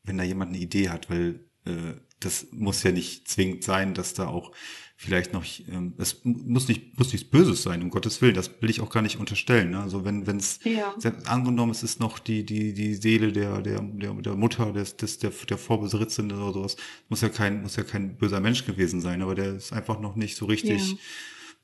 wenn 0.04 0.18
da 0.18 0.24
jemand 0.24 0.50
eine 0.50 0.60
Idee 0.60 0.90
hat, 0.90 1.10
weil 1.10 1.46
äh, 1.66 1.94
das 2.20 2.48
muss 2.52 2.84
ja 2.84 2.92
nicht 2.92 3.28
zwingend 3.28 3.64
sein, 3.64 3.94
dass 3.94 4.14
da 4.14 4.28
auch 4.28 4.52
vielleicht 4.96 5.34
noch, 5.34 5.44
ähm, 5.68 5.96
es 5.98 6.22
muss 6.24 6.68
nicht, 6.68 6.98
muss 7.00 7.12
nichts 7.12 7.28
Böses 7.30 7.64
sein, 7.64 7.82
um 7.82 7.90
Gottes 7.90 8.22
Willen, 8.22 8.36
das 8.36 8.62
will 8.62 8.70
ich 8.70 8.82
auch 8.82 8.92
gar 8.92 9.02
nicht 9.02 9.18
unterstellen. 9.20 9.72
Ne? 9.72 9.80
Also 9.80 10.06
wenn, 10.06 10.28
wenn 10.28 10.38
es, 10.38 10.60
Ja. 10.64 10.94
angenommen, 11.26 11.72
es 11.72 11.82
ist 11.82 12.00
noch 12.00 12.20
die, 12.20 12.46
die, 12.46 12.74
die 12.74 12.94
Seele 12.94 13.32
der, 13.32 13.62
der, 13.62 13.82
der, 13.82 14.14
der 14.14 14.36
Mutter, 14.36 14.72
des, 14.74 14.98
des, 14.98 15.18
der, 15.18 15.32
der 15.50 15.58
Vorbesitzerin 15.58 16.32
oder 16.32 16.54
sowas, 16.54 16.78
muss 17.10 17.22
ja 17.22 17.30
kein, 17.30 17.64
muss 17.64 17.76
ja 17.76 17.84
kein 17.84 18.18
böser 18.18 18.40
Mensch 18.40 18.66
gewesen 18.66 19.02
sein, 19.02 19.24
aber 19.24 19.34
der 19.34 19.56
ist 19.56 19.74
einfach 19.74 20.00
noch 20.00 20.16
nicht 20.16 20.36
so 20.36 20.46
richtig 20.46 20.92
Ja. 20.92 20.98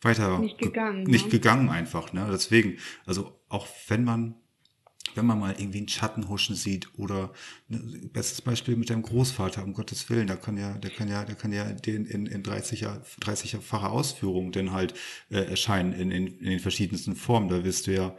weiter, 0.01 0.39
Nicht 0.39 0.57
gegangen, 0.57 1.03
nicht 1.03 1.25
ne? 1.25 1.31
gegangen 1.31 1.69
einfach, 1.69 2.13
ne? 2.13 2.27
Deswegen, 2.31 2.77
also 3.05 3.39
auch 3.49 3.67
wenn 3.87 4.03
man 4.03 4.35
wenn 5.17 5.25
man 5.25 5.39
mal 5.39 5.55
irgendwie 5.57 5.79
einen 5.79 5.89
Schatten 5.89 6.29
huschen 6.29 6.55
sieht 6.55 6.87
oder 6.97 7.33
ne, 7.67 7.79
bestes 8.13 8.41
Beispiel 8.41 8.75
mit 8.77 8.89
deinem 8.89 9.01
Großvater, 9.01 9.63
um 9.63 9.73
Gottes 9.73 10.09
Willen, 10.09 10.27
da 10.27 10.35
kann 10.35 10.57
ja, 10.57 10.73
der 10.77 10.91
kann 10.91 11.09
ja, 11.09 11.25
der 11.25 11.35
kann 11.35 11.51
ja 11.51 11.65
den 11.65 12.05
in, 12.05 12.25
in 12.27 12.43
30er, 12.43 13.01
30-facher 13.21 13.89
Ausführung 13.89 14.51
dann 14.51 14.71
halt 14.71 14.93
äh, 15.29 15.39
erscheinen 15.39 15.91
in, 15.93 16.11
in, 16.11 16.27
in 16.39 16.45
den 16.45 16.59
verschiedensten 16.59 17.15
Formen. 17.15 17.49
Da 17.49 17.63
wirst 17.65 17.87
du 17.87 17.93
ja 17.93 18.15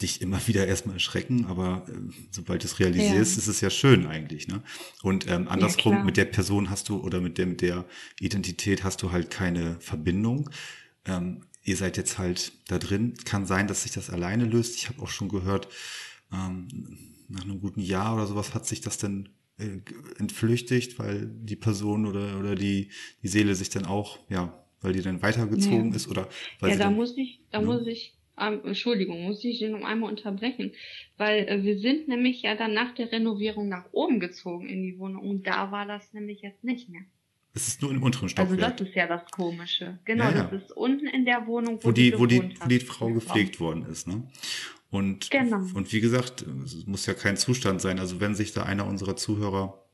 dich 0.00 0.20
immer 0.22 0.40
wieder 0.46 0.66
erstmal 0.66 0.96
erschrecken, 0.96 1.46
aber 1.46 1.86
äh, 1.88 1.92
sobald 2.30 2.62
du 2.62 2.66
es 2.66 2.78
realisierst, 2.78 3.36
Ja. 3.36 3.38
ist 3.42 3.48
es 3.48 3.60
ja 3.60 3.70
schön 3.70 4.06
eigentlich, 4.06 4.48
ne? 4.48 4.62
Und 5.02 5.28
ähm, 5.28 5.48
andersrum, 5.48 5.94
klar. 5.94 6.04
mit 6.04 6.16
der 6.16 6.26
Person 6.26 6.70
hast 6.70 6.88
du 6.88 7.00
oder 7.00 7.20
mit 7.20 7.38
der, 7.38 7.46
mit 7.46 7.60
der 7.60 7.84
Identität 8.20 8.84
hast 8.84 9.02
du 9.02 9.10
halt 9.12 9.30
keine 9.30 9.76
Verbindung. 9.80 10.50
Ähm, 11.04 11.44
ihr 11.62 11.76
seid 11.76 11.96
jetzt 11.96 12.18
halt 12.18 12.52
da 12.68 12.78
drin. 12.78 13.14
Kann 13.24 13.46
sein, 13.46 13.68
dass 13.68 13.82
sich 13.82 13.92
das 13.92 14.10
alleine 14.10 14.44
löst. 14.44 14.76
Ich 14.76 14.88
habe 14.88 15.02
auch 15.02 15.08
schon 15.08 15.28
gehört, 15.28 15.68
ähm, 16.32 16.68
nach 17.28 17.44
einem 17.44 17.60
guten 17.60 17.80
Jahr 17.80 18.14
oder 18.14 18.26
sowas 18.26 18.54
hat 18.54 18.66
sich 18.66 18.80
das 18.80 18.98
dann 18.98 19.28
äh, 19.58 19.78
entflüchtigt, 20.18 20.98
weil 20.98 21.26
die 21.26 21.56
Person 21.56 22.06
oder, 22.06 22.38
oder 22.38 22.54
die, 22.54 22.90
die 23.22 23.28
Seele 23.28 23.54
sich 23.54 23.70
dann 23.70 23.86
auch, 23.86 24.18
ja, 24.28 24.64
weil 24.80 24.92
die 24.94 25.02
dann 25.02 25.22
weitergezogen 25.22 25.90
Ja. 25.90 25.96
ist 25.96 26.08
oder 26.08 26.28
weil 26.60 26.70
Ja, 26.70 26.76
da 26.76 26.84
dann, 26.84 26.94
muss 26.96 27.16
ich, 27.16 27.40
da 27.50 27.60
Ja. 27.60 27.66
muss 27.66 27.86
ich, 27.86 28.14
ähm, 28.38 28.60
Entschuldigung, 28.64 29.22
muss 29.22 29.44
ich 29.44 29.58
den 29.58 29.74
um 29.74 29.84
einmal 29.84 30.10
unterbrechen, 30.10 30.72
weil 31.18 31.46
äh, 31.46 31.62
wir 31.62 31.78
sind 31.78 32.08
nämlich 32.08 32.42
ja 32.42 32.54
dann 32.56 32.72
nach 32.72 32.94
der 32.94 33.12
Renovierung 33.12 33.68
nach 33.68 33.84
oben 33.92 34.18
gezogen 34.18 34.68
in 34.68 34.82
die 34.82 34.98
Wohnung 34.98 35.28
und 35.28 35.46
da 35.46 35.70
war 35.70 35.86
das 35.86 36.12
nämlich 36.14 36.40
jetzt 36.40 36.64
nicht 36.64 36.88
mehr. 36.88 37.02
es 37.52 37.68
ist 37.68 37.82
nur 37.82 37.90
im 37.90 38.02
unteren 38.02 38.24
Also 38.24 38.30
Stockwerk, 38.54 38.78
das 38.78 38.88
ist 38.88 38.94
ja 38.94 39.06
das 39.06 39.30
Komische. 39.30 39.98
Genau, 40.06 40.24
Ja, 40.30 40.36
ja. 40.36 40.42
das 40.44 40.62
ist 40.62 40.72
unten 40.72 41.06
in 41.06 41.24
der 41.26 41.46
Wohnung, 41.46 41.78
wo, 41.82 41.88
wo 41.88 41.92
die, 41.92 42.18
wo 42.18 42.24
die, 42.26 42.38
wo 42.60 42.68
die. 42.68 42.80
Frau 42.80 43.12
gepflegt 43.12 43.60
worden 43.60 43.84
ist, 43.84 44.06
ne? 44.08 44.22
Und, 44.90 45.30
Genau. 45.30 45.64
und 45.74 45.92
wie 45.92 46.00
gesagt, 46.00 46.44
es 46.64 46.86
muss 46.86 47.06
ja 47.06 47.14
kein 47.14 47.36
Zustand 47.36 47.80
sein. 47.80 47.98
Also 47.98 48.20
wenn 48.20 48.34
sich 48.34 48.52
da 48.52 48.64
einer 48.64 48.86
unserer 48.86 49.16
Zuhörer 49.16 49.84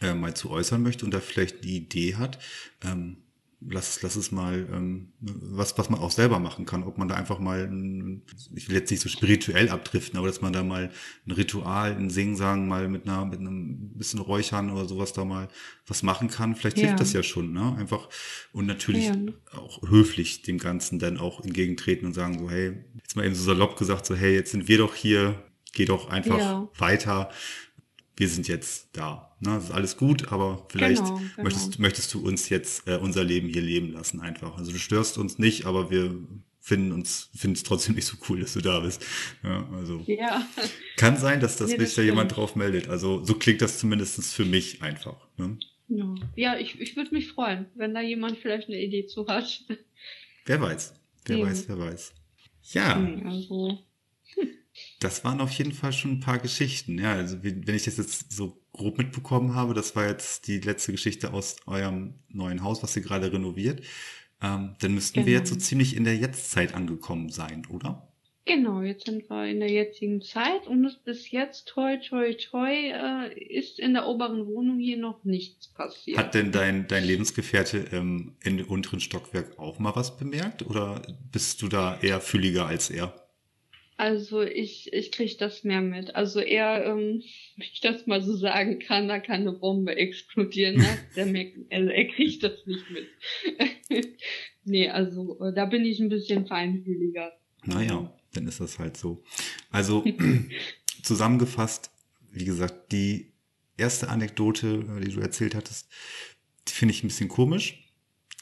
äh, 0.00 0.14
mal 0.14 0.34
zu 0.34 0.50
äußern 0.50 0.82
möchte 0.82 1.04
und 1.04 1.12
da 1.12 1.20
vielleicht 1.20 1.64
die 1.64 1.76
Idee 1.76 2.14
hat, 2.16 2.38
ähm, 2.84 3.18
lass, 3.60 4.02
lass 4.02 4.16
es 4.16 4.32
mal 4.32 4.68
ähm, 4.72 5.12
was, 5.20 5.76
was 5.78 5.90
man 5.90 6.00
auch 6.00 6.10
selber 6.10 6.38
machen 6.38 6.66
kann. 6.66 6.82
Ob 6.84 6.98
man 6.98 7.08
da 7.08 7.14
einfach 7.14 7.38
mal, 7.38 7.64
ein, 7.64 8.22
ich 8.54 8.68
will 8.68 8.76
jetzt 8.76 8.90
nicht 8.90 9.00
so 9.02 9.08
spirituell 9.08 9.68
abdriften, 9.70 10.18
aber 10.18 10.26
dass 10.28 10.40
man 10.40 10.52
da 10.52 10.62
mal 10.62 10.90
ein 11.26 11.30
Ritual, 11.30 11.92
ein 11.96 12.10
Singsang 12.10 12.68
mal 12.68 12.88
mit 12.88 13.08
einer, 13.08 13.24
mit 13.24 13.40
einem 13.40 13.90
bisschen 13.94 14.20
Räuchern 14.20 14.70
oder 14.70 14.86
sowas 14.86 15.12
da 15.12 15.24
mal 15.24 15.48
was 15.86 16.02
machen 16.02 16.28
kann. 16.28 16.54
Vielleicht 16.54 16.78
Ja. 16.78 16.82
hilft 16.88 17.00
das 17.00 17.12
ja 17.12 17.22
schon, 17.22 17.52
ne? 17.52 17.74
Einfach 17.76 18.08
und 18.52 18.66
natürlich 18.66 19.06
Ja. 19.06 19.16
auch 19.52 19.82
höflich 19.88 20.42
dem 20.42 20.58
Ganzen 20.58 20.98
dann 20.98 21.16
auch 21.18 21.42
entgegentreten 21.44 22.06
und 22.06 22.12
sagen 22.12 22.38
so, 22.38 22.50
hey, 22.50 22.84
jetzt 22.96 23.16
mal 23.16 23.24
eben 23.24 23.34
so 23.34 23.42
salopp 23.44 23.76
gesagt, 23.78 24.06
so, 24.06 24.14
hey, 24.14 24.34
jetzt 24.34 24.50
sind 24.50 24.68
wir 24.68 24.78
doch 24.78 24.94
hier, 24.94 25.42
geh 25.72 25.84
doch 25.84 26.10
einfach 26.10 26.38
Ja. 26.38 26.68
weiter. 26.78 27.30
Wir 28.16 28.28
sind 28.28 28.48
jetzt 28.48 28.88
da. 28.96 29.36
Ne? 29.40 29.54
Das 29.56 29.64
ist 29.64 29.70
alles 29.70 29.96
gut, 29.96 30.32
aber 30.32 30.66
vielleicht 30.70 31.04
Genau, 31.04 31.16
genau. 31.16 31.42
Möchtest, 31.42 31.78
möchtest 31.78 32.14
du 32.14 32.26
uns 32.26 32.48
jetzt 32.48 32.88
äh, 32.88 32.96
unser 32.96 33.22
Leben 33.24 33.48
hier 33.48 33.62
leben 33.62 33.92
lassen 33.92 34.20
einfach. 34.20 34.56
Also 34.56 34.72
du 34.72 34.78
störst 34.78 35.18
uns 35.18 35.38
nicht, 35.38 35.66
aber 35.66 35.90
wir 35.90 36.16
finden 36.60 36.92
uns, 36.92 37.30
finden 37.36 37.54
es 37.56 37.62
trotzdem 37.62 37.94
nicht 37.94 38.06
so 38.06 38.16
cool, 38.28 38.40
dass 38.40 38.54
du 38.54 38.60
da 38.60 38.80
bist. 38.80 39.04
Ja, 39.44 39.68
also 39.72 40.02
Ja, 40.06 40.46
kann 40.96 41.16
sein, 41.16 41.40
dass 41.40 41.56
das 41.56 41.70
sich 41.70 41.78
das 41.78 41.94
da 41.94 42.02
jemand 42.02 42.34
drauf 42.34 42.56
meldet. 42.56 42.88
Also 42.88 43.22
so 43.22 43.34
klingt 43.34 43.60
das 43.62 43.78
zumindest 43.78 44.24
für 44.32 44.44
mich 44.44 44.82
einfach. 44.82 45.28
Ne? 45.36 45.58
ja. 45.88 46.14
ja 46.34 46.58
ich, 46.58 46.80
ich 46.80 46.96
würde 46.96 47.10
mich 47.14 47.28
freuen, 47.28 47.66
wenn 47.74 47.94
da 47.94 48.00
jemand 48.00 48.38
vielleicht 48.38 48.68
eine 48.68 48.80
Idee 48.82 49.06
zu 49.06 49.26
hat. 49.28 49.62
Wer 50.46 50.60
weiß. 50.60 50.94
Wer 51.26 51.36
Ja. 51.38 51.46
weiß, 51.46 51.68
wer 51.68 51.78
weiß. 51.78 52.14
Ja, 52.72 52.94
Also, 53.24 53.78
das 55.00 55.24
waren 55.24 55.40
auf 55.40 55.52
jeden 55.52 55.72
Fall 55.72 55.92
schon 55.92 56.12
ein 56.12 56.20
paar 56.20 56.38
Geschichten. 56.38 56.98
Ja, 56.98 57.12
also 57.14 57.42
wenn 57.42 57.74
ich 57.74 57.84
das 57.84 57.96
jetzt 57.98 58.32
so 58.32 58.62
grob 58.72 58.98
mitbekommen 58.98 59.54
habe, 59.54 59.74
das 59.74 59.96
war 59.96 60.06
jetzt 60.06 60.46
die 60.48 60.60
letzte 60.60 60.92
Geschichte 60.92 61.32
aus 61.32 61.56
eurem 61.66 62.14
neuen 62.28 62.62
Haus, 62.62 62.82
was 62.82 62.96
ihr 62.96 63.02
gerade 63.02 63.32
renoviert. 63.32 63.82
Ähm, 64.42 64.74
dann 64.80 64.94
müssten 64.94 65.16
wir 65.20 65.24
Genau. 65.24 65.38
jetzt 65.38 65.48
so 65.50 65.56
ziemlich 65.56 65.96
in 65.96 66.04
der 66.04 66.16
Jetztzeit 66.16 66.74
angekommen 66.74 67.30
sein, 67.30 67.66
oder? 67.70 68.12
Genau, 68.48 68.80
jetzt 68.80 69.06
sind 69.06 69.28
wir 69.28 69.46
in 69.48 69.58
der 69.58 69.70
jetzigen 69.72 70.22
Zeit 70.22 70.68
und 70.68 70.84
es 70.84 70.94
bis 71.02 71.32
jetzt, 71.32 71.66
toi, 71.66 71.96
toi, 71.96 72.32
toi, 72.34 72.70
äh, 72.70 73.34
ist 73.40 73.80
in 73.80 73.92
der 73.94 74.06
oberen 74.06 74.46
Wohnung 74.46 74.78
hier 74.78 74.98
noch 74.98 75.24
nichts 75.24 75.66
passiert. 75.66 76.16
Hat 76.16 76.34
denn 76.34 76.52
dein, 76.52 76.86
dein 76.86 77.02
Lebensgefährte 77.02 77.86
ähm, 77.90 78.36
in 78.44 78.58
dem 78.58 78.68
unteren 78.68 79.00
Stockwerk 79.00 79.58
auch 79.58 79.80
mal 79.80 79.96
was 79.96 80.16
bemerkt? 80.16 80.64
Oder 80.64 81.02
bist 81.32 81.60
du 81.60 81.66
da 81.66 81.98
eher 82.00 82.20
fühliger 82.20 82.66
als 82.66 82.88
er? 82.88 83.25
Also 83.98 84.42
ich, 84.42 84.92
ich 84.92 85.10
krieg 85.10 85.38
das 85.38 85.64
mehr 85.64 85.80
mit. 85.80 86.14
Also 86.14 86.40
er, 86.40 86.84
ähm, 86.84 87.22
wenn 87.56 87.66
ich 87.72 87.80
das 87.80 88.06
mal 88.06 88.22
so 88.22 88.36
sagen 88.36 88.78
kann, 88.78 89.08
da 89.08 89.18
kann 89.18 89.42
eine 89.42 89.52
Bombe 89.52 89.96
explodieren. 89.96 90.76
Ne? 90.76 90.98
Der 91.16 91.26
merkt, 91.26 91.58
also 91.70 91.90
er 91.90 92.08
kriegt 92.08 92.42
das 92.42 92.66
nicht 92.66 92.84
mit. 92.90 93.08
nee, 94.64 94.88
also 94.88 95.40
äh, 95.40 95.54
da 95.54 95.64
bin 95.66 95.84
ich 95.84 96.00
ein 96.00 96.08
bisschen 96.08 96.46
feinfühliger. 96.46 97.32
Naja, 97.64 98.12
dann 98.34 98.46
ist 98.46 98.60
das 98.60 98.78
halt 98.78 98.96
so. 98.96 99.24
Also 99.70 100.04
zusammengefasst, 101.02 101.90
wie 102.32 102.44
gesagt, 102.44 102.92
die 102.92 103.32
erste 103.78 104.08
Anekdote, 104.08 104.84
äh, 104.96 105.00
die 105.00 105.12
du 105.12 105.20
erzählt 105.20 105.54
hattest, 105.54 105.88
die 106.68 106.72
finde 106.72 106.92
ich 106.92 107.02
ein 107.02 107.08
bisschen 107.08 107.28
komisch. 107.28 107.82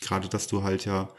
Gerade, 0.00 0.28
dass 0.28 0.48
du 0.48 0.62
halt 0.64 0.84
ja 0.84 1.14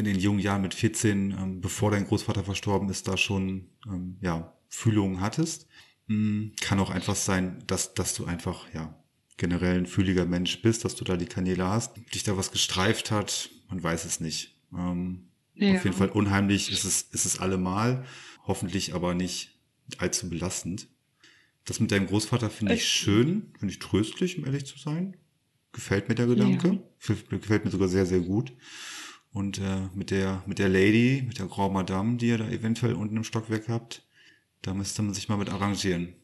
in 0.00 0.04
den 0.06 0.18
jungen 0.18 0.40
Jahren 0.40 0.62
mit 0.62 0.74
14, 0.74 1.30
ähm, 1.30 1.60
bevor 1.60 1.90
dein 1.90 2.06
Großvater 2.06 2.42
verstorben 2.44 2.88
ist, 2.88 3.06
da 3.06 3.16
schon 3.16 3.68
ähm, 3.86 4.16
ja, 4.20 4.52
Fühlungen 4.68 5.20
hattest. 5.20 5.66
Hm, 6.08 6.52
kann 6.60 6.80
auch 6.80 6.90
einfach 6.90 7.14
sein, 7.16 7.62
dass, 7.66 7.94
dass 7.94 8.14
du 8.14 8.24
einfach, 8.24 8.66
ja, 8.74 8.96
generell 9.36 9.78
ein 9.78 9.86
fühliger 9.86 10.26
Mensch 10.26 10.60
bist, 10.62 10.84
dass 10.84 10.96
du 10.96 11.04
da 11.04 11.16
die 11.16 11.26
Kanäle 11.26 11.66
hast, 11.66 11.92
dich 12.14 12.24
da 12.24 12.36
was 12.36 12.50
gestreift 12.52 13.10
hat, 13.10 13.50
man 13.68 13.82
weiß 13.82 14.04
es 14.04 14.20
nicht. 14.20 14.56
Ähm, 14.76 15.28
Ja. 15.54 15.74
Auf 15.76 15.84
jeden 15.84 15.96
Fall 15.96 16.08
unheimlich 16.08 16.70
ist 16.72 16.84
es, 16.84 17.02
ist 17.02 17.26
es 17.26 17.38
allemal, 17.38 18.04
hoffentlich 18.46 18.94
aber 18.94 19.14
nicht 19.14 19.58
allzu 19.98 20.28
belastend. 20.30 20.88
Das 21.66 21.78
mit 21.80 21.90
deinem 21.92 22.06
Großvater 22.06 22.48
finde 22.50 22.74
ich 22.74 22.80
Ich- 22.80 22.88
schön, 22.88 23.52
finde 23.58 23.72
ich 23.72 23.78
tröstlich, 23.78 24.38
um 24.38 24.46
ehrlich 24.46 24.64
zu 24.64 24.78
sein. 24.78 25.16
Gefällt 25.72 26.08
mir 26.08 26.14
der 26.16 26.26
Gedanke. 26.26 26.82
Gefällt, 26.98 27.28
gefällt 27.30 27.64
mir 27.64 27.70
sogar 27.70 27.88
sehr, 27.88 28.06
sehr 28.06 28.20
gut. 28.20 28.52
Und 29.32 29.58
äh, 29.58 29.88
mit 29.94 30.10
der 30.10 30.42
mit 30.46 30.58
der 30.58 30.68
Lady, 30.68 31.22
mit 31.26 31.38
der 31.38 31.46
Grand 31.46 31.72
Madame, 31.72 32.16
die 32.16 32.28
ihr 32.28 32.38
da 32.38 32.48
eventuell 32.48 32.94
unten 32.94 33.16
im 33.16 33.24
Stockwerk 33.24 33.68
habt, 33.68 34.02
da 34.62 34.74
müsste 34.74 35.02
man 35.02 35.14
sich 35.14 35.28
mal 35.28 35.36
mit 35.36 35.50
arrangieren. 35.50 36.14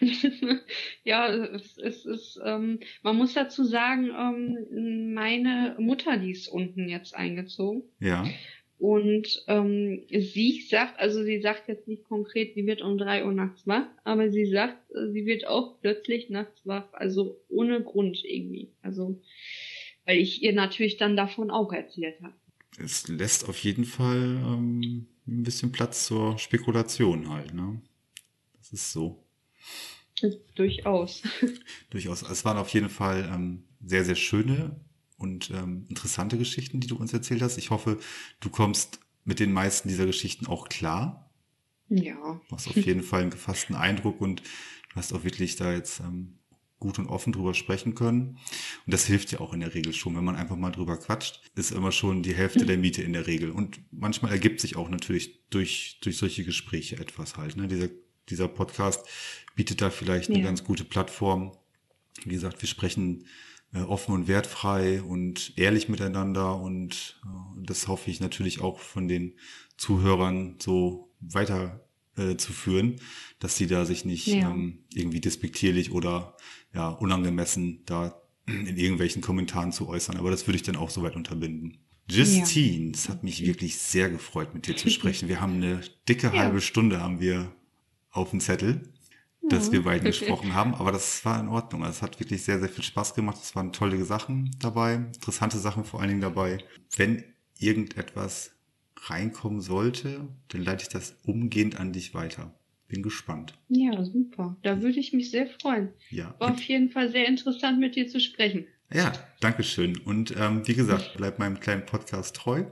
ja, 1.04 1.28
es, 1.28 1.76
es 1.76 2.06
ist, 2.06 2.40
ähm, 2.44 2.78
man 3.02 3.16
muss 3.16 3.34
dazu 3.34 3.64
sagen, 3.64 4.10
ähm, 4.16 5.12
meine 5.12 5.74
Mutter, 5.78 6.16
die 6.16 6.30
ist 6.30 6.48
unten 6.48 6.88
jetzt 6.88 7.14
eingezogen. 7.16 7.82
Ja, 7.98 8.24
Und 8.78 9.42
ähm, 9.48 10.04
sie 10.08 10.60
sagt, 10.60 11.00
also 11.00 11.24
sie 11.24 11.40
sagt 11.40 11.66
jetzt 11.68 11.88
nicht 11.88 12.04
konkret, 12.04 12.54
sie 12.54 12.64
wird 12.64 12.80
um 12.80 12.96
drei 12.96 13.24
Uhr 13.24 13.32
nachts 13.32 13.66
wach, 13.66 13.88
aber 14.04 14.30
sie 14.30 14.46
sagt, 14.46 14.78
sie 15.12 15.26
wird 15.26 15.48
auch 15.48 15.80
plötzlich 15.80 16.30
nachts 16.30 16.64
wach, 16.64 16.86
also 16.92 17.40
ohne 17.48 17.82
Grund 17.82 18.24
irgendwie. 18.24 18.70
Also, 18.82 19.20
weil 20.08 20.18
ich 20.18 20.42
ihr 20.42 20.54
natürlich 20.54 20.96
dann 20.96 21.16
davon 21.16 21.50
auch 21.50 21.70
erzählt 21.70 22.16
habe. 22.22 22.32
es 22.78 23.08
lässt 23.08 23.46
auf 23.46 23.58
jeden 23.58 23.84
Fall 23.84 24.40
ähm, 24.42 25.06
ein 25.26 25.42
bisschen 25.42 25.70
Platz 25.70 26.06
zur 26.06 26.38
Spekulation 26.38 27.28
halt, 27.28 27.52
ne? 27.52 27.82
Das 28.56 28.72
ist 28.72 28.90
so. 28.90 29.22
Durchaus. 30.54 31.22
Durchaus. 31.90 32.22
Es 32.22 32.44
waren 32.46 32.56
auf 32.56 32.70
jeden 32.70 32.88
Fall 32.88 33.30
ähm, 33.30 33.64
sehr, 33.84 34.04
sehr 34.06 34.14
schöne 34.14 34.80
und 35.18 35.50
ähm, 35.50 35.84
interessante 35.90 36.38
Geschichten, 36.38 36.80
die 36.80 36.88
du 36.88 36.96
uns 36.96 37.12
erzählt 37.12 37.42
hast. 37.42 37.58
Ich 37.58 37.68
hoffe, 37.68 37.98
du 38.40 38.48
kommst 38.48 39.00
mit 39.24 39.40
den 39.40 39.52
meisten 39.52 39.90
dieser 39.90 40.06
Geschichten 40.06 40.46
auch 40.46 40.70
klar. 40.70 41.30
Ja. 41.90 42.40
Du 42.48 42.56
hast 42.56 42.66
auf 42.66 42.76
jeden 42.76 43.02
Fall 43.02 43.22
einen 43.22 43.30
gefassten 43.30 43.76
Eindruck 43.76 44.22
und 44.22 44.40
du 44.40 44.96
hast 44.96 45.12
auch 45.12 45.24
wirklich 45.24 45.56
da 45.56 45.70
jetzt 45.70 46.00
ähm, 46.00 46.37
gut 46.78 46.98
und 46.98 47.08
offen 47.08 47.32
drüber 47.32 47.54
sprechen 47.54 47.94
können. 47.94 48.38
Und 48.86 48.92
das 48.94 49.04
hilft 49.06 49.32
ja 49.32 49.40
auch 49.40 49.52
in 49.52 49.60
der 49.60 49.74
Regel 49.74 49.92
schon, 49.92 50.16
wenn 50.16 50.24
man 50.24 50.36
einfach 50.36 50.56
mal 50.56 50.70
drüber 50.70 50.96
quatscht, 50.96 51.40
ist 51.56 51.72
immer 51.72 51.90
schon 51.92 52.22
die 52.22 52.34
Hälfte 52.34 52.64
der 52.66 52.78
Miete 52.78 53.02
in 53.02 53.12
der 53.12 53.26
Regel. 53.26 53.50
Und 53.50 53.80
manchmal 53.90 54.30
ergibt 54.32 54.60
sich 54.60 54.76
auch 54.76 54.88
natürlich 54.88 55.40
durch, 55.50 55.98
durch 56.02 56.16
solche 56.18 56.44
Gespräche 56.44 56.98
etwas 56.98 57.36
halt. 57.36 57.56
Ne? 57.56 57.66
Dieser, 57.68 57.88
dieser 58.28 58.48
Podcast 58.48 59.04
bietet 59.56 59.80
da 59.80 59.90
vielleicht 59.90 60.30
eine 60.30 60.38
Ja. 60.38 60.44
ganz 60.44 60.62
gute 60.64 60.84
Plattform. 60.84 61.52
Wie 62.24 62.30
gesagt, 62.34 62.62
wir 62.62 62.68
sprechen 62.68 63.26
äh, 63.74 63.80
offen 63.80 64.14
und 64.14 64.28
wertfrei 64.28 65.02
und 65.02 65.52
ehrlich 65.56 65.88
miteinander 65.88 66.56
und 66.60 67.20
äh, 67.24 67.62
das 67.66 67.86
hoffe 67.88 68.10
ich 68.10 68.18
natürlich 68.20 68.60
auch 68.60 68.78
von 68.78 69.08
den 69.08 69.34
Zuhörern 69.76 70.56
so 70.58 71.10
weiter 71.20 71.84
äh, 72.16 72.36
zu 72.36 72.52
führen, 72.52 73.00
dass 73.40 73.56
sie 73.56 73.66
da 73.66 73.84
sich 73.84 74.04
nicht 74.04 74.26
Ja. 74.26 74.50
ähm, 74.50 74.80
irgendwie 74.92 75.20
despektierlich 75.20 75.92
oder 75.92 76.36
ja 76.74 76.88
unangemessen 76.88 77.82
da 77.86 78.20
in 78.46 78.76
irgendwelchen 78.78 79.20
Kommentaren 79.22 79.72
zu 79.72 79.88
äußern. 79.88 80.16
Aber 80.16 80.30
das 80.30 80.46
würde 80.46 80.56
ich 80.56 80.62
dann 80.62 80.76
auch 80.76 80.90
soweit 80.90 81.16
unterbinden. 81.16 81.78
Justine, 82.10 82.92
es 82.94 83.08
hat 83.10 83.22
mich 83.22 83.44
wirklich 83.44 83.76
sehr 83.76 84.08
gefreut, 84.08 84.54
mit 84.54 84.66
dir 84.66 84.76
zu 84.76 84.88
sprechen. 84.90 85.28
Wir 85.28 85.40
haben 85.40 85.54
eine 85.56 85.80
dicke 86.08 86.28
Ja. 86.28 86.32
halbe 86.44 86.60
Stunde 86.62 87.00
haben 87.02 87.20
wir 87.20 87.52
auf 88.10 88.30
dem 88.30 88.40
Zettel, 88.40 88.90
dass 89.50 89.66
Ja. 89.66 89.72
wir 89.72 89.82
beiden 89.84 90.06
gesprochen 90.06 90.54
haben, 90.54 90.74
aber 90.74 90.92
das 90.92 91.22
war 91.26 91.38
in 91.38 91.48
Ordnung. 91.48 91.84
Also 91.84 91.96
Es 91.98 92.02
hat 92.02 92.18
wirklich 92.20 92.42
sehr, 92.42 92.58
sehr 92.58 92.70
viel 92.70 92.84
Spaß 92.84 93.14
gemacht. 93.14 93.36
Es 93.42 93.54
waren 93.54 93.72
tolle 93.74 94.02
Sachen 94.04 94.50
dabei, 94.58 94.94
interessante 94.94 95.58
Sachen 95.58 95.84
vor 95.84 96.00
allen 96.00 96.08
Dingen 96.08 96.20
dabei. 96.22 96.58
Wenn 96.96 97.22
irgendetwas 97.58 98.52
reinkommen 99.04 99.60
sollte, 99.60 100.26
dann 100.48 100.62
leite 100.62 100.82
ich 100.84 100.88
das 100.88 101.16
umgehend 101.24 101.78
an 101.78 101.92
dich 101.92 102.14
weiter. 102.14 102.57
Bin 102.88 103.02
gespannt. 103.02 103.54
Ja, 103.68 104.02
super. 104.02 104.56
Da 104.62 104.80
würde 104.80 104.98
ich 104.98 105.12
mich 105.12 105.30
sehr 105.30 105.46
freuen. 105.46 105.90
Ja. 106.10 106.34
War 106.38 106.52
auf 106.52 106.62
jeden 106.62 106.88
Fall 106.88 107.10
sehr 107.10 107.28
interessant, 107.28 107.78
mit 107.78 107.96
dir 107.96 108.08
zu 108.08 108.18
sprechen. 108.18 108.66
ja, 108.92 109.12
Dankeschön. 109.40 109.98
Und 109.98 110.34
ähm, 110.38 110.66
wie 110.66 110.74
gesagt, 110.74 111.12
bleib 111.16 111.38
meinem 111.38 111.60
kleinen 111.60 111.84
Podcast 111.84 112.36
treu. 112.36 112.64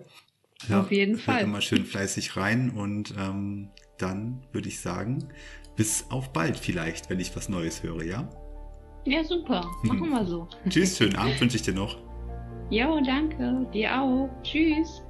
Auf 0.73 0.91
jeden 0.91 1.17
Fall. 1.17 1.43
immer 1.43 1.61
schön 1.61 1.85
fleißig 1.85 2.37
rein 2.37 2.71
und 2.71 3.15
ähm, 3.19 3.69
dann 3.99 4.43
würde 4.53 4.69
ich 4.69 4.81
sagen, 4.81 5.29
bis 5.77 6.07
auf 6.11 6.33
bald 6.33 6.57
vielleicht, 6.57 7.11
wenn 7.11 7.21
ich 7.21 7.37
was 7.37 7.51
Neues 7.51 7.83
höre, 7.83 8.03
ja? 8.03 8.29
Ja, 9.05 9.23
super. 9.23 9.71
Machen 9.83 10.11
wir 10.11 10.25
so. 10.25 10.49
Tschüss, 10.69 10.97
schönen 10.97 11.17
Abend 11.17 11.41
wünsche 11.41 11.57
ich 11.57 11.63
dir 11.63 11.75
noch. 11.75 11.99
Jo, 12.71 13.01
danke. 13.05 13.69
Dir 13.73 14.01
auch. 14.01 14.29
Tschüss. 14.43 15.03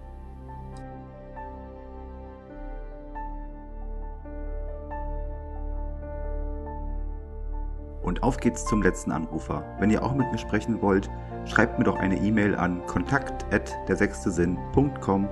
Und 8.07 8.23
auf 8.23 8.39
geht's 8.39 8.65
zum 8.65 8.81
letzten 8.83 9.11
Anrufer. 9.11 9.65
Wenn 9.81 9.91
ihr 9.91 10.05
auch 10.05 10.15
mit 10.15 10.31
mir 10.31 10.39
sprechen 10.39 10.81
wollt, 10.81 11.11
schreibt 11.45 11.77
mir 11.77 11.85
doch 11.85 11.97
eine 11.97 12.17
E-Mail 12.17 12.55
an 12.55 12.87
kontakt@dersechstesinn.com. 12.87 15.29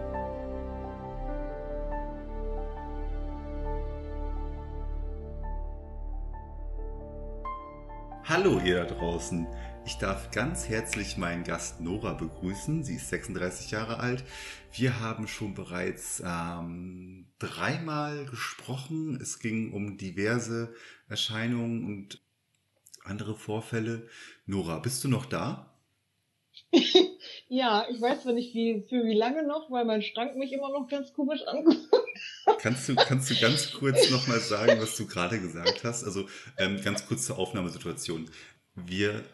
Hallo 8.24 8.58
ihr 8.58 8.82
da 8.82 8.86
draußen. 8.92 9.46
Ich 9.86 9.98
darf 9.98 10.32
ganz 10.32 10.68
herzlich 10.68 11.16
meinen 11.16 11.44
Gast 11.44 11.80
Nora 11.80 12.14
begrüßen. 12.14 12.82
Sie 12.82 12.96
ist 12.96 13.08
36 13.10 13.70
Jahre 13.70 14.00
alt. 14.00 14.24
Wir 14.72 14.98
haben 14.98 15.28
schon 15.28 15.54
bereits 15.54 16.20
ähm, 16.26 17.28
dreimal 17.38 18.24
gesprochen. 18.24 19.16
Es 19.20 19.38
ging 19.38 19.72
um 19.72 19.96
diverse 19.96 20.74
Erscheinungen 21.06 21.84
und 21.84 22.23
andere 23.04 23.36
Vorfälle. 23.36 24.08
Nora, 24.46 24.78
bist 24.78 25.04
du 25.04 25.08
noch 25.08 25.26
da? 25.26 25.70
ja, 27.48 27.86
ich 27.90 28.00
weiß 28.00 28.22
zwar 28.22 28.32
nicht 28.32 28.54
wie, 28.54 28.84
für 28.88 29.04
wie 29.04 29.14
lange 29.14 29.46
noch, 29.46 29.70
weil 29.70 29.84
mein 29.84 30.02
Schrank 30.02 30.36
mich 30.36 30.52
immer 30.52 30.70
noch 30.70 30.88
ganz 30.88 31.12
komisch 31.12 31.42
anguckt. 31.46 31.88
Kannst 32.58 32.88
du, 32.88 32.94
kannst 32.94 33.28
du 33.28 33.34
ganz 33.40 33.72
kurz 33.72 34.08
nochmal 34.08 34.38
sagen, 34.38 34.80
was 34.80 34.96
du 34.96 35.06
gerade 35.06 35.40
gesagt 35.40 35.82
hast? 35.82 36.04
Also 36.04 36.28
ähm, 36.56 36.80
ganz 36.80 37.06
kurz 37.06 37.26
zur 37.26 37.38
Aufnahmesituation. 37.38 38.30
Wir 38.76 39.24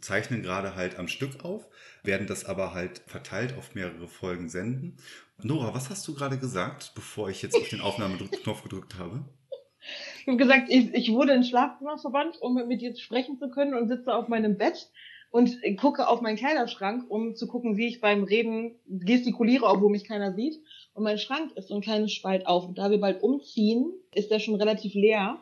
zeichnen 0.00 0.42
gerade 0.42 0.76
halt 0.76 0.96
am 0.96 1.08
Stück 1.08 1.44
auf, 1.44 1.66
werden 2.04 2.28
das 2.28 2.44
aber 2.44 2.72
halt 2.72 3.02
verteilt 3.06 3.56
auf 3.58 3.74
mehrere 3.74 4.06
Folgen 4.06 4.48
senden. 4.48 4.96
Nora, 5.42 5.74
was 5.74 5.90
hast 5.90 6.06
du 6.06 6.14
gerade 6.14 6.38
gesagt, 6.38 6.92
bevor 6.94 7.30
ich 7.30 7.42
jetzt 7.42 7.56
auf 7.56 7.68
den 7.68 7.80
Aufnahmeknopf 7.80 8.62
gedrückt 8.62 8.96
habe? 8.96 9.24
Ich 10.20 10.26
habe 10.26 10.36
gesagt, 10.36 10.68
ich, 10.68 10.92
ich 10.94 11.12
wurde 11.12 11.32
ins 11.32 11.48
Schlafzimmer 11.48 11.98
verbannt, 11.98 12.40
um 12.40 12.54
mit 12.66 12.80
dir 12.80 12.94
sprechen 12.96 13.38
zu 13.38 13.48
können 13.48 13.74
und 13.74 13.88
sitze 13.88 14.14
auf 14.14 14.28
meinem 14.28 14.56
Bett 14.56 14.90
und 15.30 15.58
gucke 15.78 16.08
auf 16.08 16.20
meinen 16.20 16.36
Kleiderschrank, 16.36 17.04
um 17.08 17.34
zu 17.34 17.46
gucken, 17.46 17.76
wie 17.76 17.86
ich 17.86 18.00
beim 18.00 18.24
Reden 18.24 18.76
gestikuliere, 18.86 19.66
obwohl 19.66 19.90
mich 19.90 20.04
keiner 20.04 20.32
sieht. 20.32 20.60
Und 20.94 21.04
mein 21.04 21.18
Schrank 21.18 21.52
ist 21.56 21.68
so 21.68 21.74
ein 21.74 21.82
kleines 21.82 22.12
Spalt 22.12 22.46
auf. 22.46 22.66
Und 22.66 22.78
da 22.78 22.90
wir 22.90 22.98
bald 22.98 23.22
umziehen, 23.22 23.92
ist 24.14 24.30
der 24.30 24.38
schon 24.38 24.54
relativ 24.54 24.94
leer. 24.94 25.38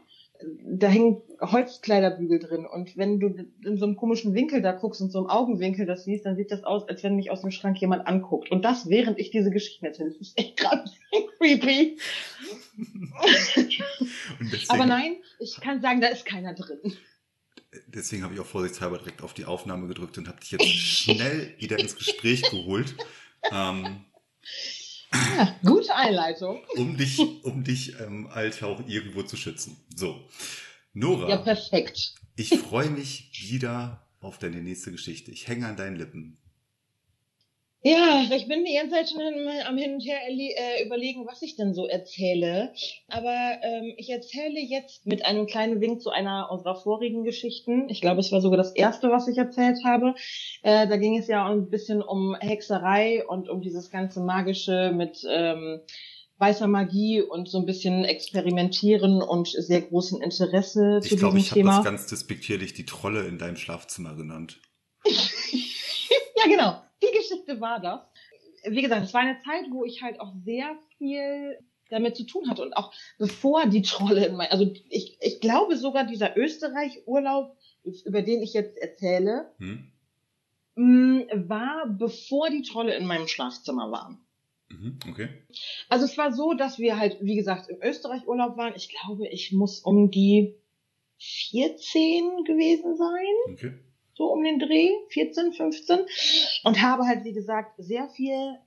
Da 0.65 0.89
hängen 0.89 1.23
Holzkleiderbügel 1.41 2.39
drin. 2.39 2.67
Und 2.67 2.97
wenn 2.97 3.21
du 3.21 3.29
in 3.65 3.79
so 3.79 3.87
einem 3.87 3.97
komischen 3.97 4.35
Winkel 4.35 4.63
da 4.63 4.73
guckst 4.73 5.01
und 5.01 5.11
so 5.11 5.19
einem 5.19 5.29
Augenwinkel 5.29 5.87
das 5.87 6.05
siehst, 6.05 6.27
dann 6.27 6.37
sieht 6.37 6.51
das 6.51 6.65
aus, 6.65 6.89
als 6.89 7.03
wenn 7.03 7.17
mich 7.17 7.31
aus 7.31 7.43
dem 7.43 7.51
Schrank 7.51 7.81
jemand 7.81 8.07
anguckt. 8.07 8.51
Und 8.51 8.65
das, 8.65 8.89
während 8.89 9.19
ich 9.19 9.31
diese 9.31 9.51
Geschichte 9.51 9.87
erzähle. 9.87 10.11
Das 10.11 10.19
ist 10.21 10.39
echt 10.39 10.57
gerade 10.57 10.85
creepy. 11.39 11.99
Aber 14.69 14.87
nein, 14.87 15.17
ich 15.39 15.61
kann 15.61 15.81
sagen, 15.81 16.01
da 16.01 16.09
ist 16.09 16.25
keiner 16.25 16.55
drin. 16.55 16.79
Deswegen 17.89 18.23
habe 18.23 18.35
ich 18.35 18.41
auch 18.41 18.47
vorsichtshalber 18.47 18.99
direkt 18.99 19.23
auf 19.23 19.35
die 19.35 19.45
Aufnahme 19.45 19.87
gedrückt 19.89 20.19
und 20.19 20.29
habe 20.29 20.41
dich 20.41 20.53
jetzt 20.53 20.67
schnell 20.67 21.55
wieder 21.59 21.79
ins 21.79 21.97
Gespräch 21.97 22.43
geholt. 22.43 22.95
Ähm, 23.53 24.05
ja, 25.13 25.57
gute 25.65 25.95
Einleitung. 25.95 26.63
Um 26.77 26.97
dich, 26.97 27.19
um 27.45 27.65
dich 27.65 27.99
ähm, 28.01 28.29
halt 28.33 28.63
auch 28.63 28.81
irgendwo 28.87 29.23
zu 29.23 29.37
schützen. 29.37 29.77
So. 29.95 30.29
Nora. 30.93 31.29
Ja, 31.29 31.37
perfekt. 31.37 32.15
Ich 32.37 32.59
freue 32.59 32.91
mich 32.91 33.31
wieder 33.51 34.07
auf 34.21 34.39
deine 34.39 34.63
nächste 34.63 34.93
Geschichte. 34.93 35.31
Ich 35.31 35.47
hänge 35.47 35.67
an 35.67 35.77
deinen 35.77 35.97
Lippen. 35.97 36.39
Ja, 37.87 38.25
ich 38.35 38.49
bin 38.49 38.65
die 38.65 38.75
ganze 38.75 38.97
Zeit 38.97 39.11
schon 39.11 39.23
am 39.65 39.79
Hin 39.79 39.95
und 39.95 40.01
Her 40.01 40.19
äh, 40.29 40.85
überlegen, 40.85 41.25
was 41.25 41.41
ich 41.43 41.55
denn 41.55 41.73
so 41.73 41.87
erzähle. 41.87 42.73
Aber 43.07 43.61
ähm, 43.63 43.95
ich 43.97 44.11
erzähle 44.11 44.59
jetzt 44.59 45.07
mit 45.07 45.25
einem 45.25 45.47
kleinen 45.47 45.81
Wink 45.81 46.03
zu 46.03 46.11
einer 46.11 46.49
unserer 46.51 46.75
vorigen 46.75 47.23
Geschichten. 47.23 47.89
Ich 47.89 48.01
glaube, 48.01 48.19
es 48.19 48.33
war 48.33 48.41
sogar 48.41 48.57
das 48.57 48.73
erste, 48.73 49.11
was 49.11 49.29
ich 49.29 49.39
erzählt 49.39 49.79
habe. 49.85 50.17
Äh, 50.63 50.89
da 50.89 50.97
ging 50.97 51.17
es 51.17 51.29
ja 51.29 51.49
ein 51.49 51.71
bisschen 51.71 52.03
um 52.03 52.35
Hexerei 52.35 53.25
und 53.25 53.49
um 53.49 53.61
dieses 53.61 53.93
ganze 53.93 54.21
Magische 54.21 54.91
mit 54.93 55.25
ähm, 55.31 55.79
weißer 56.39 56.67
Magie 56.67 57.23
und 57.23 57.49
so 57.49 57.59
ein 57.59 57.67
bisschen 57.67 58.05
Experimentieren 58.05 59.23
und 59.23 59.47
sehr 59.47 59.83
großen 59.83 60.21
Interesse 60.21 60.99
ich 61.05 61.11
zu 61.11 61.17
glaub, 61.17 61.35
diesem 61.35 61.39
ich 61.39 61.51
Thema. 61.51 61.71
Ich 61.77 61.83
glaube, 61.83 61.83
ich 61.83 61.85
habe 61.85 61.85
das 61.85 61.85
ganz 61.85 62.07
despektierlich 62.09 62.75
die 62.75 62.85
Trolle 62.85 63.29
in 63.29 63.39
deinem 63.39 63.57
Schlafzimmer 63.57 64.17
genannt. 64.17 64.59
Ja, 66.47 66.57
genau 66.57 66.87
die 67.03 67.17
Geschichte 67.17 67.61
war 67.61 67.81
das. 67.81 68.01
Wie 68.69 68.83
gesagt, 68.83 69.05
es 69.05 69.15
war 69.15 69.21
eine 69.21 69.39
Zeit, 69.39 69.67
wo 69.71 69.85
ich 69.85 70.03
halt 70.03 70.21
auch 70.21 70.33
sehr 70.45 70.77
viel 70.99 71.59
damit 71.89 72.17
zu 72.17 72.25
tun 72.25 72.51
hatte 72.51 72.63
und 72.63 72.77
auch 72.77 72.93
bevor 73.17 73.67
die 73.67 73.83
Trolle 73.83 74.27
in 74.27 74.35
mein, 74.35 74.51
also 74.51 74.69
ich, 74.89 75.19
ich 75.21 75.41
glaube 75.41 75.77
sogar 75.77 76.05
dieser 76.05 76.37
Österreich-Urlaub, 76.37 77.57
über 78.05 78.23
den 78.23 78.43
ich 78.43 78.55
jetzt 78.55 78.77
erzähle, 78.77 79.53
hm. 79.59 79.93
war 80.75 81.87
bevor 81.87 82.51
die 82.51 82.63
Trolle 82.63 82.97
in 82.97 83.07
meinem 83.07 83.29
Schlafzimmer 83.29 83.93
waren. 83.93 84.19
Mhm, 84.69 84.99
okay. 85.09 85.29
Also 85.89 86.07
es 86.07 86.19
war 86.19 86.33
so, 86.33 86.55
dass 86.55 86.81
wir 86.81 86.99
halt, 86.99 87.19
wie 87.21 87.37
gesagt, 87.37 87.69
im 87.69 87.81
Österreich-Urlaub 87.81 88.57
waren. 88.57 88.75
Ich 88.75 88.89
glaube, 88.89 89.29
ich 89.29 89.53
muss 89.53 89.79
um 89.79 90.11
die 90.11 90.57
14 91.19 92.43
gewesen 92.45 92.97
sein. 92.97 93.53
Okay 93.53 93.86
so 94.17 94.33
um 94.33 94.43
den 94.43 94.59
Dreh, 94.59 94.91
14, 95.11 95.53
15, 95.53 96.01
und 96.65 96.83
habe 96.83 97.07
halt, 97.07 97.25
wie 97.25 97.33
gesagt, 97.33 97.75
sehr 97.79 98.09
viel 98.09 98.59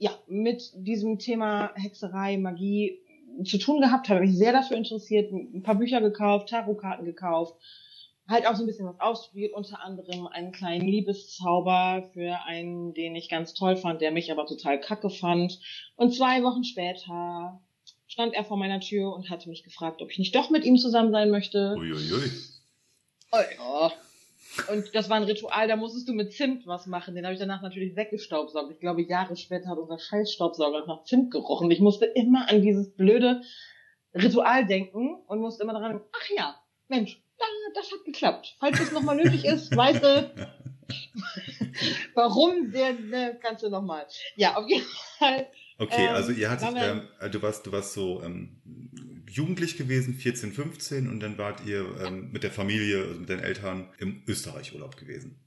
ja, 0.00 0.10
mit 0.26 0.70
diesem 0.74 1.18
Thema 1.18 1.72
Hexerei, 1.74 2.38
Magie 2.38 2.98
zu 3.44 3.58
tun 3.58 3.80
gehabt, 3.80 4.08
habe 4.08 4.20
mich 4.20 4.36
sehr 4.36 4.52
dafür 4.52 4.76
interessiert, 4.76 5.30
ein 5.30 5.62
paar 5.62 5.74
Bücher 5.74 6.00
gekauft, 6.00 6.48
Tarotkarten 6.48 7.04
gekauft, 7.04 7.54
halt 8.26 8.46
auch 8.46 8.54
so 8.54 8.62
ein 8.62 8.66
bisschen 8.66 8.86
was 8.86 8.98
ausprobiert, 8.98 9.52
unter 9.52 9.82
anderem 9.82 10.26
einen 10.26 10.52
kleinen 10.52 10.86
Liebeszauber 10.86 12.08
für 12.14 12.38
einen, 12.46 12.94
den 12.94 13.14
ich 13.14 13.28
ganz 13.28 13.52
toll 13.52 13.76
fand, 13.76 14.00
der 14.00 14.10
mich 14.10 14.32
aber 14.32 14.46
total 14.46 14.80
kacke 14.80 15.10
fand. 15.10 15.60
Und 15.96 16.14
zwei 16.14 16.42
Wochen 16.42 16.64
später 16.64 17.60
stand 18.06 18.34
er 18.34 18.44
vor 18.44 18.56
meiner 18.56 18.80
Tür 18.80 19.14
und 19.14 19.28
hatte 19.28 19.48
mich 19.48 19.64
gefragt, 19.64 20.00
ob 20.00 20.10
ich 20.10 20.18
nicht 20.18 20.34
doch 20.34 20.48
mit 20.48 20.64
ihm 20.64 20.78
zusammen 20.78 21.12
sein 21.12 21.30
möchte. 21.30 21.74
Uiuiui. 21.76 22.30
Oh 23.32 23.36
ja. 23.36 23.92
Und 24.68 24.94
das 24.94 25.08
war 25.08 25.16
ein 25.16 25.24
Ritual, 25.24 25.68
da 25.68 25.76
musstest 25.76 26.08
du 26.08 26.12
mit 26.12 26.32
Zimt 26.32 26.66
was 26.66 26.86
machen. 26.86 27.14
Den 27.14 27.24
habe 27.24 27.34
ich 27.34 27.40
danach 27.40 27.62
natürlich 27.62 27.96
weggestaubsaugt. 27.96 28.72
Ich 28.72 28.80
glaube, 28.80 29.02
Jahre 29.02 29.36
später 29.36 29.70
hat 29.70 29.78
unser 29.78 29.98
Scheißstaubsauger 29.98 30.86
nach 30.86 31.04
Zimt 31.04 31.30
gerochen. 31.30 31.70
Ich 31.70 31.80
musste 31.80 32.06
immer 32.06 32.48
an 32.48 32.62
dieses 32.62 32.94
blöde 32.94 33.42
Ritual 34.14 34.66
denken 34.66 35.14
und 35.26 35.40
musste 35.40 35.62
immer 35.62 35.72
daran, 35.72 36.00
ach 36.12 36.30
ja, 36.36 36.60
Mensch, 36.88 37.22
das 37.74 37.90
hat 37.92 38.04
geklappt. 38.04 38.56
Falls 38.58 38.80
es 38.80 38.92
nochmal 38.92 39.16
nötig 39.16 39.44
ist, 39.44 39.74
weißt 39.74 40.02
du, 40.02 40.30
warum, 42.14 42.72
der, 42.72 42.94
der 42.94 43.34
kannst 43.36 43.62
du 43.62 43.70
nochmal. 43.70 44.06
Ja, 44.36 44.56
auf 44.56 44.68
jeden 44.68 44.86
Fall. 45.18 45.46
Okay, 45.78 46.06
ähm, 46.06 46.14
also 46.14 46.32
ihr 46.32 46.50
hattet, 46.50 46.68
ähm, 46.76 47.08
du 47.30 47.42
warst, 47.42 47.66
du 47.66 47.72
warst 47.72 47.94
so 47.94 48.22
ähm, 48.22 48.60
jugendlich 49.30 49.76
gewesen, 49.76 50.14
14, 50.14 50.52
15, 50.52 51.08
und 51.08 51.20
dann 51.20 51.38
wart 51.38 51.64
ihr 51.64 51.86
ähm, 52.04 52.30
mit 52.32 52.42
der 52.42 52.50
Familie, 52.50 53.04
also 53.04 53.20
mit 53.20 53.30
deinen 53.30 53.40
Eltern 53.40 53.88
im 53.98 54.22
Österreich-Urlaub 54.26 54.96
gewesen. 54.96 55.38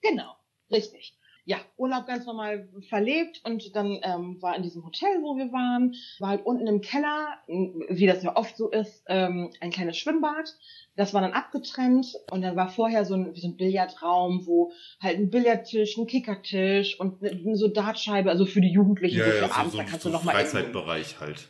Genau, 0.00 0.36
richtig. 0.70 1.16
Ja, 1.44 1.56
Urlaub 1.76 2.06
ganz 2.06 2.26
normal 2.26 2.68
verlebt 2.88 3.40
und 3.44 3.74
dann 3.74 3.98
ähm, 4.02 4.40
war 4.40 4.54
in 4.56 4.62
diesem 4.62 4.84
Hotel, 4.84 5.08
wo 5.22 5.36
wir 5.36 5.50
waren, 5.52 5.96
war 6.20 6.28
halt 6.28 6.46
unten 6.46 6.66
im 6.66 6.80
Keller, 6.80 7.38
wie 7.48 8.06
das 8.06 8.22
ja 8.22 8.36
oft 8.36 8.56
so 8.56 8.70
ist, 8.70 9.02
ähm, 9.08 9.50
ein 9.60 9.70
kleines 9.70 9.96
Schwimmbad. 9.96 10.54
Das 10.96 11.14
war 11.14 11.22
dann 11.22 11.32
abgetrennt 11.32 12.14
und 12.30 12.42
dann 12.42 12.56
war 12.56 12.68
vorher 12.68 13.04
so 13.04 13.14
ein, 13.14 13.34
wie 13.34 13.40
so 13.40 13.48
ein 13.48 13.56
Billardraum, 13.56 14.46
wo 14.46 14.70
halt 15.00 15.18
ein 15.18 15.30
Billardtisch, 15.30 15.96
ein 15.96 16.06
Kickertisch 16.06 17.00
und 17.00 17.20
eine, 17.22 17.56
so 17.56 17.68
Dartscheibe, 17.68 18.30
also 18.30 18.44
für 18.46 18.60
die 18.60 18.70
Jugendlichen, 18.70 19.18
ja, 19.18 19.24
so 19.24 19.30
für 19.30 19.46
ja, 19.46 19.50
abends, 19.50 19.72
so, 19.72 19.78
da 19.78 19.84
kannst 19.84 20.02
so 20.02 20.10
du 20.10 20.12
noch 20.12 20.24
mal 20.24 20.32
Freizeitbereich 20.32 21.18
halt. 21.20 21.48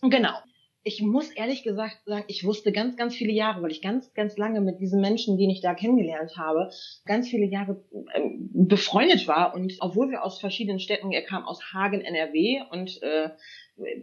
Genau 0.00 0.38
ich 0.84 1.02
muss 1.02 1.30
ehrlich 1.30 1.64
gesagt 1.64 1.98
sagen, 2.06 2.24
ich 2.28 2.44
wusste 2.44 2.72
ganz, 2.72 2.96
ganz 2.96 3.14
viele 3.14 3.32
Jahre, 3.32 3.62
weil 3.62 3.70
ich 3.70 3.82
ganz, 3.82 4.14
ganz 4.14 4.36
lange 4.36 4.60
mit 4.60 4.80
diesen 4.80 5.00
Menschen, 5.00 5.36
die 5.36 5.50
ich 5.50 5.60
da 5.60 5.74
kennengelernt 5.74 6.36
habe, 6.36 6.70
ganz 7.04 7.28
viele 7.28 7.46
Jahre 7.46 7.84
ähm, 8.14 8.50
befreundet 8.52 9.26
war. 9.26 9.54
Und 9.54 9.76
obwohl 9.80 10.10
wir 10.10 10.24
aus 10.24 10.40
verschiedenen 10.40 10.80
Städten, 10.80 11.12
er 11.12 11.22
kam 11.22 11.44
aus 11.44 11.72
Hagen, 11.72 12.00
NRW 12.00 12.62
und 12.70 13.02
äh, 13.02 13.30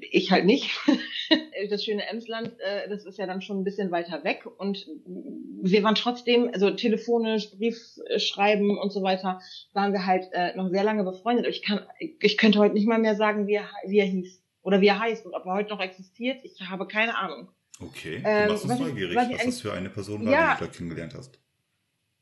ich 0.02 0.32
halt 0.32 0.46
nicht. 0.46 0.70
das 1.70 1.84
schöne 1.84 2.08
Emsland, 2.08 2.54
äh, 2.60 2.90
das 2.90 3.06
ist 3.06 3.18
ja 3.18 3.26
dann 3.26 3.42
schon 3.42 3.60
ein 3.60 3.64
bisschen 3.64 3.92
weiter 3.92 4.24
weg. 4.24 4.46
Und 4.58 4.86
wir 5.62 5.82
waren 5.84 5.96
trotzdem, 5.96 6.50
also 6.54 6.72
telefonisch, 6.72 7.52
Brief 7.52 7.78
schreiben 8.18 8.78
und 8.78 8.92
so 8.92 9.02
weiter, 9.02 9.40
waren 9.74 9.94
wir 9.94 10.06
halt 10.06 10.30
äh, 10.34 10.56
noch 10.56 10.70
sehr 10.70 10.84
lange 10.84 11.04
befreundet. 11.04 11.48
Ich 11.48 11.64
kann, 11.64 11.80
ich 12.00 12.38
könnte 12.38 12.60
heute 12.60 12.74
nicht 12.74 12.88
mal 12.88 13.00
mehr 13.00 13.16
sagen, 13.16 13.48
wie 13.48 13.56
er, 13.56 13.70
wie 13.88 14.00
er 14.00 14.06
hieß 14.06 14.45
Oder 14.66 14.82
wie 14.82 14.88
er 14.88 15.00
heißt 15.00 15.26
und 15.26 15.34
ob 15.34 15.46
er 15.46 15.54
heute 15.54 15.70
noch 15.70 15.80
existiert, 15.80 16.44
ich 16.44 16.60
habe 16.62 16.88
keine 16.88 17.16
Ahnung. 17.18 17.50
Okay, 17.80 18.22
Ähm, 18.26 18.48
du 18.48 18.54
machst 18.54 18.66
uns 18.66 18.80
neugierig, 18.80 19.16
was 19.16 19.30
was 19.30 19.46
das 19.46 19.62
für 19.62 19.74
eine 19.74 19.90
Person 19.90 20.26
war, 20.26 20.32
Ja. 20.34 20.56
die 20.56 20.60
du 20.60 20.66
da 20.66 20.72
kennengelernt 20.76 21.14
hast. 21.16 21.40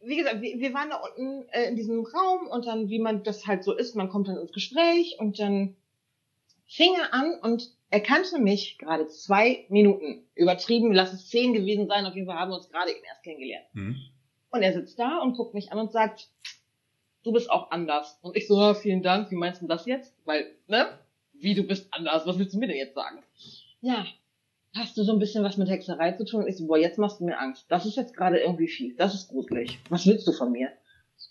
wie 0.02 0.18
gesagt, 0.18 0.41
wir, 0.41 0.60
wir 0.60 0.74
waren 0.74 0.90
da 0.90 0.98
unten 0.98 1.48
äh, 1.49 1.70
in 1.70 1.76
diesem 1.78 2.06
Raum 2.06 2.48
und 2.48 2.65
dann, 2.65 2.90
wie 2.90 2.99
man 2.99 3.24
das 3.24 3.48
halt 3.48 3.64
so 3.64 3.72
ist, 3.74 3.95
man 3.95 4.10
kommt 4.10 4.28
dann 4.28 4.36
ins 4.38 4.52
Gespräch 4.52 5.15
und 5.20 5.40
dann 5.40 5.76
fing 6.68 6.94
er 6.99 7.14
an 7.14 7.40
und 7.41 7.72
er 7.90 8.02
kannte 8.02 8.40
mich 8.40 8.78
gerade 8.80 9.07
zwei 9.07 9.65
Minuten. 9.70 10.26
Übertrieben, 10.36 10.91
lass 10.91 11.14
es 11.14 11.30
zehn 11.30 11.53
gewesen 11.53 11.88
sein, 11.88 12.06
auf 12.06 12.15
jeden 12.15 12.28
Fall 12.28 12.38
haben 12.38 12.52
wir 12.52 12.57
uns 12.57 12.70
gerade 12.70 12.91
eben 12.91 13.03
erst 13.06 13.24
kennengelernt. 13.24 13.65
Mhm. 13.74 13.95
Und 14.49 14.61
er 14.64 14.74
sitzt 14.74 14.99
da 14.99 15.20
und 15.20 15.38
guckt 15.38 15.53
mich 15.53 15.72
an 15.72 15.78
und 15.78 15.91
sagt, 15.94 16.28
du 17.24 17.32
bist 17.32 17.49
auch 17.49 17.72
anders. 17.72 18.18
Und 18.22 18.36
ich 18.36 18.48
so, 18.48 18.60
ja, 18.60 18.74
vielen 18.74 19.03
Dank, 19.03 19.32
wie 19.32 19.36
meinst 19.36 19.61
du 19.61 19.68
das 19.68 19.86
jetzt? 19.86 20.14
Weil, 20.26 20.48
ne? 20.68 20.88
Wie 21.44 21.53
du 21.56 21.64
bist 21.64 21.88
anders, 21.91 22.26
was 22.26 22.40
willst 22.40 22.53
du 22.56 22.60
mir 22.60 22.68
denn 22.68 22.78
jetzt 22.78 22.95
sagen? 22.95 23.20
Ja, 23.82 24.06
hast 24.76 24.98
du 24.98 25.03
so 25.03 25.11
ein 25.14 25.20
bisschen 25.20 25.44
was 25.44 25.57
mit 25.57 25.70
Hexerei 25.70 26.14
zu 26.14 26.26
tun? 26.26 26.48
Ich 26.48 26.57
so, 26.57 26.65
boah, 26.68 26.78
jetzt 26.78 26.98
machst 26.98 27.20
du 27.20 27.26
mir 27.26 27.38
Angst. 27.40 27.65
Das 27.70 27.86
ist 27.86 27.98
jetzt 27.98 28.15
gerade 28.15 28.40
irgendwie 28.40 28.68
fies. 28.68 28.95
Das 28.95 29.14
ist 29.14 29.28
gruselig. 29.30 29.78
Was 29.90 30.06
willst 30.06 30.26
du 30.28 30.32
von 30.32 30.52
mir? 30.52 30.70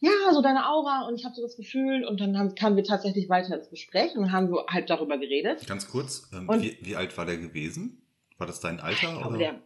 Ja, 0.00 0.10
so 0.32 0.42
deine 0.42 0.68
Aura 0.68 1.06
und 1.08 1.14
ich 1.16 1.24
habe 1.24 1.34
so 1.34 1.42
das 1.42 1.56
Gefühl 1.56 2.04
und 2.04 2.20
dann 2.20 2.36
haben, 2.38 2.54
kamen 2.54 2.76
wir 2.76 2.84
tatsächlich 2.84 3.28
weiter 3.28 3.56
ins 3.56 3.70
Gespräch 3.70 4.16
und 4.16 4.32
haben 4.32 4.50
wir 4.50 4.64
halt 4.68 4.90
darüber 4.90 5.16
geredet. 5.18 5.66
Ganz 5.66 5.88
kurz, 5.88 6.28
ähm, 6.32 6.48
Und- 6.48 6.62
wie, 6.62 6.76
wie 6.82 6.96
alt 6.96 7.16
war 7.16 7.24
der 7.26 7.36
gewesen? 7.36 8.02
War 8.38 8.46
das 8.46 8.60
dein 8.60 8.80
Alter? 8.80 8.92
Ich 8.94 9.00
glaube, 9.18 9.28
oder? 9.28 9.38
der, 9.38 9.60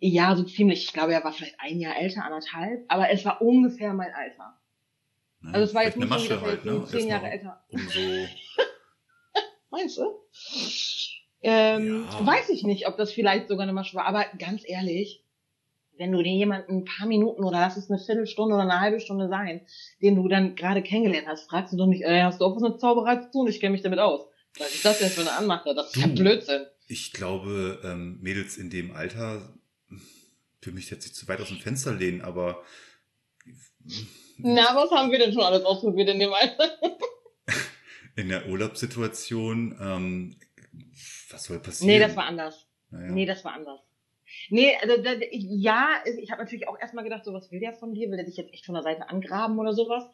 ja, 0.00 0.34
so 0.34 0.44
ziemlich. 0.44 0.84
Ich 0.84 0.92
glaube, 0.92 1.12
er 1.12 1.22
war 1.24 1.32
vielleicht 1.32 1.60
ein 1.60 1.78
Jahr 1.78 1.96
älter, 1.96 2.24
anderthalb, 2.24 2.84
aber 2.88 3.10
es 3.10 3.24
war 3.24 3.42
ungefähr 3.42 3.92
mein 3.92 4.12
Alter. 4.14 4.56
Ja, 5.42 5.50
Also 5.52 5.64
es 5.64 5.74
war 5.74 5.84
jetzt 5.84 5.96
nicht 5.96 6.08
so, 6.08 6.14
eine 6.14 6.22
dass 6.22 6.28
Masche 6.30 6.34
jetzt 6.34 6.44
halt, 6.44 6.62
so 6.64 6.70
ne? 6.80 6.86
zehn 6.86 7.08
Jahre 7.08 7.30
älter. 7.30 7.64
Umso, 7.68 8.00
Meinst 9.70 9.96
du? 9.98 10.02
Ähm, 11.42 12.06
Ja. 12.10 12.26
Weiß 12.26 12.48
ich 12.50 12.62
nicht, 12.64 12.86
ob 12.86 12.96
das 12.96 13.12
vielleicht 13.12 13.48
sogar 13.48 13.62
eine 13.62 13.72
Masche 13.72 13.96
war, 13.96 14.06
aber 14.06 14.24
ganz 14.38 14.62
ehrlich, 14.66 15.24
wenn 15.96 16.12
du 16.12 16.22
dir 16.22 16.32
jemanden 16.32 16.78
ein 16.78 16.84
paar 16.84 17.06
Minuten 17.06 17.44
oder 17.44 17.60
lass 17.60 17.76
es 17.76 17.90
eine 17.90 17.98
Viertelstunde 17.98 18.54
oder 18.54 18.64
eine 18.64 18.80
halbe 18.80 19.00
Stunde 19.00 19.28
sein, 19.28 19.66
den 20.02 20.16
du 20.16 20.28
dann 20.28 20.54
gerade 20.56 20.82
kennengelernt 20.82 21.26
hast, 21.28 21.48
fragst 21.48 21.72
du 21.72 21.76
doch 21.76 21.86
nicht, 21.86 22.02
ey, 22.04 22.20
hast 22.22 22.40
du 22.40 22.44
auch 22.46 22.56
was 22.56 22.62
mit 22.62 22.80
Zauberei 22.80 23.16
zu 23.16 23.30
tun? 23.30 23.46
Ich 23.48 23.60
kenne 23.60 23.72
mich 23.72 23.82
damit 23.82 23.98
aus. 23.98 24.26
Was 24.58 24.74
ist 24.74 24.84
das 24.84 24.98
denn 24.98 25.10
für 25.10 25.20
eine 25.20 25.32
Anmache? 25.32 25.74
Das 25.74 25.88
ist 25.94 25.96
ja 25.96 26.06
Du. 26.08 26.14
Blödsinn. 26.14 26.66
ich 26.88 27.12
glaube, 27.12 27.80
ähm, 27.84 28.18
Mädels 28.20 28.56
in 28.56 28.68
dem 28.70 28.90
Alter, 28.96 29.54
für 30.60 30.72
mich 30.72 30.90
jetzt 30.90 31.04
nicht 31.04 31.14
zu 31.16 31.28
weit 31.28 31.40
aus 31.40 31.48
dem 31.48 31.58
Fenster 31.58 31.92
lehnen, 31.94 32.20
aber 32.22 32.62
Na, 34.38 34.74
was 34.74 34.90
haben 34.90 35.10
wir 35.10 35.18
denn 35.18 35.32
schon 35.32 35.42
alles 35.42 35.64
ausprobiert 35.64 36.08
in 36.08 36.18
dem 36.18 36.32
Alter? 36.32 36.68
in 38.16 38.28
der 38.28 38.48
Urlaubssituation, 38.48 39.76
ähm, 39.80 40.36
was 41.30 41.44
soll 41.44 41.58
passieren? 41.58 41.92
Nee, 41.92 41.98
das 41.98 42.16
war 42.16 42.24
anders. 42.24 42.66
Naja. 42.90 43.10
Nee, 43.12 43.26
das 43.26 43.44
war 43.44 43.54
anders. 43.54 43.80
Nee, 44.48 44.72
also 44.80 45.02
da, 45.02 45.12
ich, 45.30 45.44
ja, 45.48 45.88
ich 46.18 46.30
habe 46.30 46.42
natürlich 46.42 46.68
auch 46.68 46.78
erstmal 46.78 47.04
gedacht, 47.04 47.24
so 47.24 47.32
was 47.32 47.50
will 47.50 47.60
der 47.60 47.72
von 47.72 47.94
dir? 47.94 48.10
Will 48.10 48.16
der 48.16 48.26
dich 48.26 48.36
jetzt 48.36 48.52
echt 48.52 48.66
von 48.66 48.74
der 48.74 48.82
Seite 48.82 49.08
angraben 49.08 49.58
oder 49.58 49.72
sowas? 49.72 50.04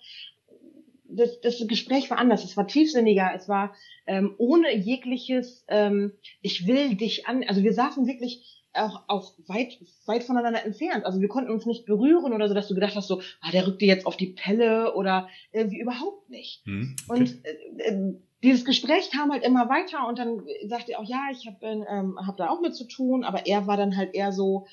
Das, 1.08 1.40
das 1.40 1.64
Gespräch 1.68 2.10
war 2.10 2.18
anders, 2.18 2.42
es 2.44 2.56
war 2.56 2.66
tiefsinniger, 2.66 3.32
es 3.34 3.48
war 3.48 3.74
ähm, 4.06 4.34
ohne 4.38 4.74
jegliches, 4.74 5.64
ähm, 5.68 6.12
ich 6.42 6.66
will 6.66 6.96
dich 6.96 7.28
an, 7.28 7.44
also 7.44 7.62
wir 7.62 7.72
saßen 7.72 8.06
wirklich 8.08 8.55
auch, 8.76 9.02
auch 9.08 9.32
weit, 9.46 9.78
weit 10.06 10.24
voneinander 10.24 10.64
entfernt. 10.64 11.04
Also 11.04 11.20
wir 11.20 11.28
konnten 11.28 11.50
uns 11.50 11.66
nicht 11.66 11.86
berühren 11.86 12.32
oder 12.32 12.48
so, 12.48 12.54
dass 12.54 12.68
du 12.68 12.74
gedacht 12.74 12.96
hast, 12.96 13.08
so, 13.08 13.20
ah, 13.40 13.50
der 13.52 13.66
rückt 13.66 13.80
dir 13.80 13.88
jetzt 13.88 14.06
auf 14.06 14.16
die 14.16 14.28
Pelle 14.28 14.94
oder 14.94 15.28
irgendwie 15.52 15.80
überhaupt 15.80 16.28
nicht. 16.30 16.64
Hm? 16.64 16.96
Okay. 17.08 17.20
Und 17.20 17.44
äh, 17.44 17.88
äh, 17.88 18.14
dieses 18.42 18.64
Gespräch 18.64 19.10
kam 19.10 19.32
halt 19.32 19.44
immer 19.44 19.68
weiter 19.68 20.06
und 20.08 20.18
dann 20.18 20.42
sagte 20.68 20.92
er 20.92 21.00
auch, 21.00 21.08
ja, 21.08 21.28
ich 21.32 21.46
habe 21.46 21.84
ähm, 21.88 22.18
hab 22.26 22.36
da 22.36 22.50
auch 22.50 22.60
mit 22.60 22.74
zu 22.74 22.86
tun, 22.86 23.24
aber 23.24 23.46
er 23.46 23.66
war 23.66 23.76
dann 23.76 23.96
halt 23.96 24.14
eher 24.14 24.32
so, 24.32 24.66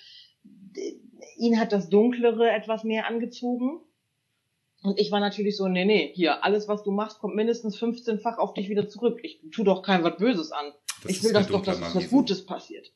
äh, 0.76 0.94
ihn 1.38 1.60
hat 1.60 1.72
das 1.72 1.90
Dunklere 1.90 2.50
etwas 2.52 2.84
mehr 2.84 3.08
angezogen. 3.08 3.80
Und 4.84 5.00
ich 5.00 5.12
war 5.12 5.22
natürlich 5.22 5.56
so, 5.56 5.70
nee, 5.70 5.86
nee, 5.86 6.12
hier, 6.14 6.44
alles, 6.44 6.68
was 6.68 6.84
du 6.84 6.92
machst, 6.92 7.20
kommt 7.20 7.36
mindestens 7.36 7.82
15-fach 7.82 8.38
auf 8.38 8.54
dich 8.54 8.68
wieder 8.68 8.90
zurück. 8.90 9.20
Ich 9.24 9.40
tu 9.52 9.64
doch 9.64 9.82
keinem 9.82 10.04
was 10.04 10.18
Böses 10.18 10.52
an. 10.52 10.74
Das 11.04 11.12
ich 11.12 11.24
will 11.24 11.32
das 11.32 11.48
doch, 11.48 11.64
dass 11.64 11.82
was. 11.82 12.10
Gutes 12.10 12.46
passiert. 12.46 12.92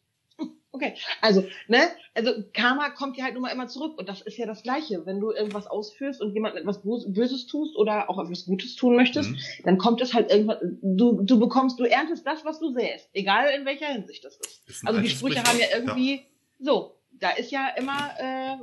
Okay, 0.77 0.93
also, 1.21 1.43
ne, 1.67 1.79
also 2.13 2.31
Karma 2.53 2.91
kommt 2.91 3.17
ja 3.17 3.23
halt 3.23 3.33
nun 3.33 3.41
mal 3.41 3.49
immer 3.51 3.67
zurück 3.67 3.97
und 3.97 4.07
das 4.07 4.21
ist 4.21 4.37
ja 4.37 4.45
das 4.45 4.61
Gleiche. 4.61 5.05
Wenn 5.07 5.19
du 5.19 5.31
irgendwas 5.31 5.65
ausführst 5.65 6.21
und 6.21 6.33
jemandem 6.35 6.61
etwas 6.61 6.83
Bös- 6.83 7.11
Böses 7.11 7.47
tust 7.47 7.75
oder 7.75 8.09
auch 8.11 8.23
etwas 8.23 8.45
Gutes 8.45 8.75
tun 8.75 8.95
möchtest, 8.95 9.31
Mhm. 9.31 9.37
dann 9.63 9.77
kommt 9.79 10.01
es 10.01 10.13
halt 10.13 10.29
irgendwann, 10.31 10.77
du, 10.83 11.21
du 11.23 11.39
bekommst, 11.39 11.79
du 11.79 11.85
erntest 11.85 12.27
das, 12.27 12.45
was 12.45 12.59
du 12.59 12.69
säst, 12.71 13.09
egal 13.13 13.49
in 13.57 13.65
welcher 13.65 13.87
Hinsicht 13.87 14.23
das 14.23 14.37
ist. 14.37 14.69
Ist 14.69 14.87
Also 14.87 15.01
die 15.01 15.09
Sprüche 15.09 15.41
haben 15.43 15.57
ja 15.59 15.65
irgendwie, 15.75 16.21
so, 16.59 16.95
da 17.11 17.31
ist 17.31 17.49
ja 17.51 17.69
immer 17.75 18.11
äh, 18.19 18.55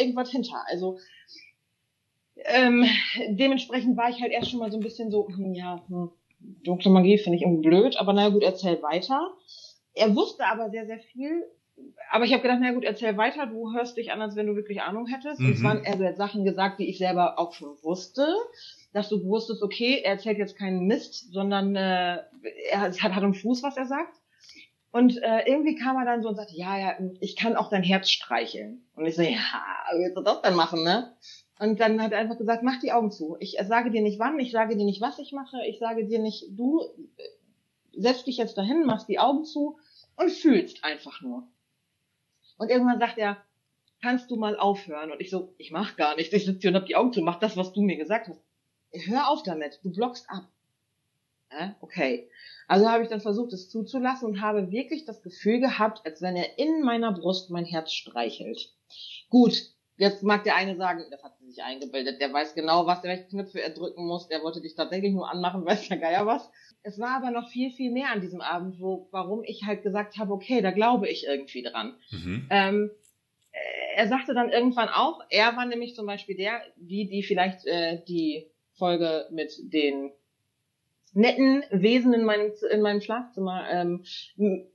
irgendwas 0.00 0.30
hinter. 0.30 0.64
Also 0.66 0.98
ähm, 2.44 2.84
dementsprechend 3.28 3.96
war 3.96 4.10
ich 4.10 4.20
halt 4.20 4.32
erst 4.32 4.50
schon 4.50 4.58
mal 4.60 4.70
so 4.72 4.78
ein 4.78 4.82
bisschen 4.82 5.10
so, 5.10 5.28
hm, 5.28 5.54
ja, 5.54 5.82
hm, 5.88 6.10
dunkle 6.64 6.90
Magie 6.90 7.18
finde 7.18 7.36
ich 7.36 7.42
irgendwie 7.42 7.68
blöd, 7.68 7.96
aber 7.96 8.12
na 8.12 8.28
gut, 8.28 8.42
erzähl 8.42 8.82
weiter. 8.82 9.30
Er 9.96 10.14
wusste 10.14 10.46
aber 10.46 10.70
sehr, 10.70 10.86
sehr 10.86 10.98
viel. 10.98 11.44
Aber 12.10 12.24
ich 12.24 12.32
habe 12.32 12.42
gedacht, 12.42 12.58
na 12.62 12.72
gut, 12.72 12.84
erzähl 12.84 13.16
weiter, 13.16 13.46
du 13.46 13.72
hörst 13.74 13.96
dich 13.96 14.12
an, 14.12 14.22
als 14.22 14.36
wenn 14.36 14.46
du 14.46 14.56
wirklich 14.56 14.80
Ahnung 14.80 15.06
hättest. 15.06 15.40
Und 15.40 15.50
es 15.52 15.60
Mhm. 15.60 15.64
waren 15.64 15.84
er 15.84 16.08
hat 16.08 16.16
Sachen 16.16 16.44
gesagt, 16.44 16.78
die 16.78 16.88
ich 16.88 16.98
selber 16.98 17.38
auch 17.38 17.52
schon 17.52 17.76
wusste. 17.82 18.26
Dass 18.92 19.08
du 19.10 19.22
wusstest, 19.24 19.62
okay, 19.62 20.00
er 20.02 20.12
erzählt 20.12 20.38
jetzt 20.38 20.56
keinen 20.56 20.86
Mist, 20.86 21.32
sondern 21.32 21.76
äh, 21.76 22.22
er 22.70 22.80
hat, 22.80 23.02
hat 23.02 23.22
einen 23.22 23.34
Fuß, 23.34 23.62
was 23.62 23.76
er 23.76 23.86
sagt. 23.86 24.14
Und 24.90 25.22
äh, 25.22 25.42
irgendwie 25.46 25.74
kam 25.74 25.96
er 25.96 26.06
dann 26.06 26.22
so 26.22 26.28
und 26.30 26.36
sagte, 26.36 26.56
ja, 26.56 26.78
ja, 26.78 26.94
ich 27.20 27.36
kann 27.36 27.56
auch 27.56 27.68
dein 27.68 27.82
Herz 27.82 28.08
streicheln. 28.08 28.86
Und 28.94 29.04
ich 29.04 29.14
so, 29.16 29.20
ja, 29.22 29.36
wie 29.94 30.04
willst 30.04 30.16
du 30.16 30.22
das 30.22 30.40
denn 30.40 30.54
machen, 30.54 30.82
ne? 30.82 31.12
Und 31.58 31.80
dann 31.80 32.02
hat 32.02 32.12
er 32.12 32.18
einfach 32.18 32.38
gesagt, 32.38 32.62
mach 32.62 32.80
die 32.80 32.92
Augen 32.92 33.10
zu. 33.10 33.36
Ich 33.40 33.58
sage 33.66 33.90
dir 33.90 34.00
nicht 34.02 34.18
wann, 34.18 34.38
ich 34.38 34.52
sage 34.52 34.76
dir 34.76 34.84
nicht, 34.84 35.00
was 35.02 35.18
ich 35.18 35.32
mache, 35.32 35.56
ich 35.66 35.78
sage 35.78 36.06
dir 36.06 36.18
nicht, 36.18 36.46
du 36.50 36.80
äh, 37.18 37.22
setz 37.98 38.24
dich 38.24 38.38
jetzt 38.38 38.56
dahin, 38.56 38.84
machst 38.86 39.08
die 39.08 39.18
Augen 39.18 39.44
zu 39.44 39.78
und 40.16 40.30
fühlst 40.30 40.84
einfach 40.84 41.20
nur. 41.20 41.46
Und 42.58 42.70
irgendwann 42.70 42.98
sagt 42.98 43.18
er, 43.18 43.36
kannst 44.02 44.30
du 44.30 44.36
mal 44.36 44.56
aufhören? 44.56 45.10
Und 45.10 45.20
ich 45.20 45.30
so, 45.30 45.54
ich 45.58 45.70
mach 45.70 45.96
gar 45.96 46.16
nichts, 46.16 46.32
ich 46.32 46.44
sitze 46.44 46.60
hier 46.60 46.70
und 46.70 46.76
hab 46.76 46.86
die 46.86 46.96
Augen 46.96 47.12
zu, 47.12 47.20
mach 47.22 47.38
das, 47.38 47.56
was 47.56 47.72
du 47.72 47.82
mir 47.82 47.96
gesagt 47.96 48.28
hast. 48.28 48.40
Hör 48.92 49.28
auf 49.28 49.42
damit, 49.42 49.80
du 49.82 49.92
blockst 49.92 50.28
ab. 50.30 50.48
Äh, 51.50 51.70
okay. 51.80 52.28
Also 52.66 52.88
habe 52.88 53.02
ich 53.02 53.08
dann 53.08 53.20
versucht, 53.20 53.52
es 53.52 53.68
zuzulassen 53.68 54.28
und 54.28 54.40
habe 54.40 54.70
wirklich 54.70 55.04
das 55.04 55.22
Gefühl 55.22 55.60
gehabt, 55.60 56.04
als 56.04 56.20
wenn 56.22 56.36
er 56.36 56.58
in 56.58 56.82
meiner 56.82 57.12
Brust 57.12 57.50
mein 57.50 57.64
Herz 57.64 57.92
streichelt. 57.92 58.72
Gut, 59.28 59.70
jetzt 59.96 60.22
mag 60.22 60.44
der 60.44 60.56
eine 60.56 60.76
sagen, 60.76 61.04
das 61.10 61.22
hat 61.22 61.38
sie 61.38 61.46
sich 61.46 61.62
eingebildet, 61.62 62.20
der 62.20 62.32
weiß 62.32 62.54
genau, 62.54 62.86
was, 62.86 63.02
welche 63.02 63.28
Knöpfe 63.28 63.62
er 63.62 63.70
drücken 63.70 64.06
muss, 64.06 64.28
der 64.28 64.42
wollte 64.42 64.60
dich 64.60 64.74
tatsächlich 64.74 65.12
nur 65.12 65.30
anmachen, 65.30 65.64
weiß 65.66 65.88
der 65.88 65.98
Geier 65.98 66.26
was. 66.26 66.50
Es 66.82 66.98
war 66.98 67.16
aber 67.16 67.30
noch 67.30 67.48
viel, 67.48 67.70
viel 67.70 67.90
mehr 67.90 68.10
an 68.10 68.20
diesem 68.20 68.40
Abend, 68.40 68.80
wo, 68.80 69.08
warum 69.10 69.42
ich 69.44 69.64
halt 69.64 69.82
gesagt 69.82 70.18
habe, 70.18 70.32
okay, 70.32 70.60
da 70.60 70.70
glaube 70.70 71.08
ich 71.08 71.26
irgendwie 71.26 71.62
dran. 71.62 71.94
Mhm. 72.10 72.46
Ähm, 72.50 72.90
äh, 73.52 73.96
er 73.96 74.08
sagte 74.08 74.34
dann 74.34 74.50
irgendwann 74.50 74.88
auch, 74.88 75.20
er 75.30 75.56
war 75.56 75.66
nämlich 75.66 75.94
zum 75.94 76.06
Beispiel 76.06 76.36
der, 76.36 76.60
die, 76.76 77.08
die 77.08 77.22
vielleicht 77.22 77.66
äh, 77.66 78.02
die 78.06 78.46
Folge 78.74 79.26
mit 79.30 79.52
den 79.72 80.12
netten 81.16 81.64
Wesen 81.70 82.12
in 82.12 82.24
meinem, 82.24 82.52
in 82.70 82.82
meinem 82.82 83.00
Schlafzimmer 83.00 83.66
ähm, 83.70 84.04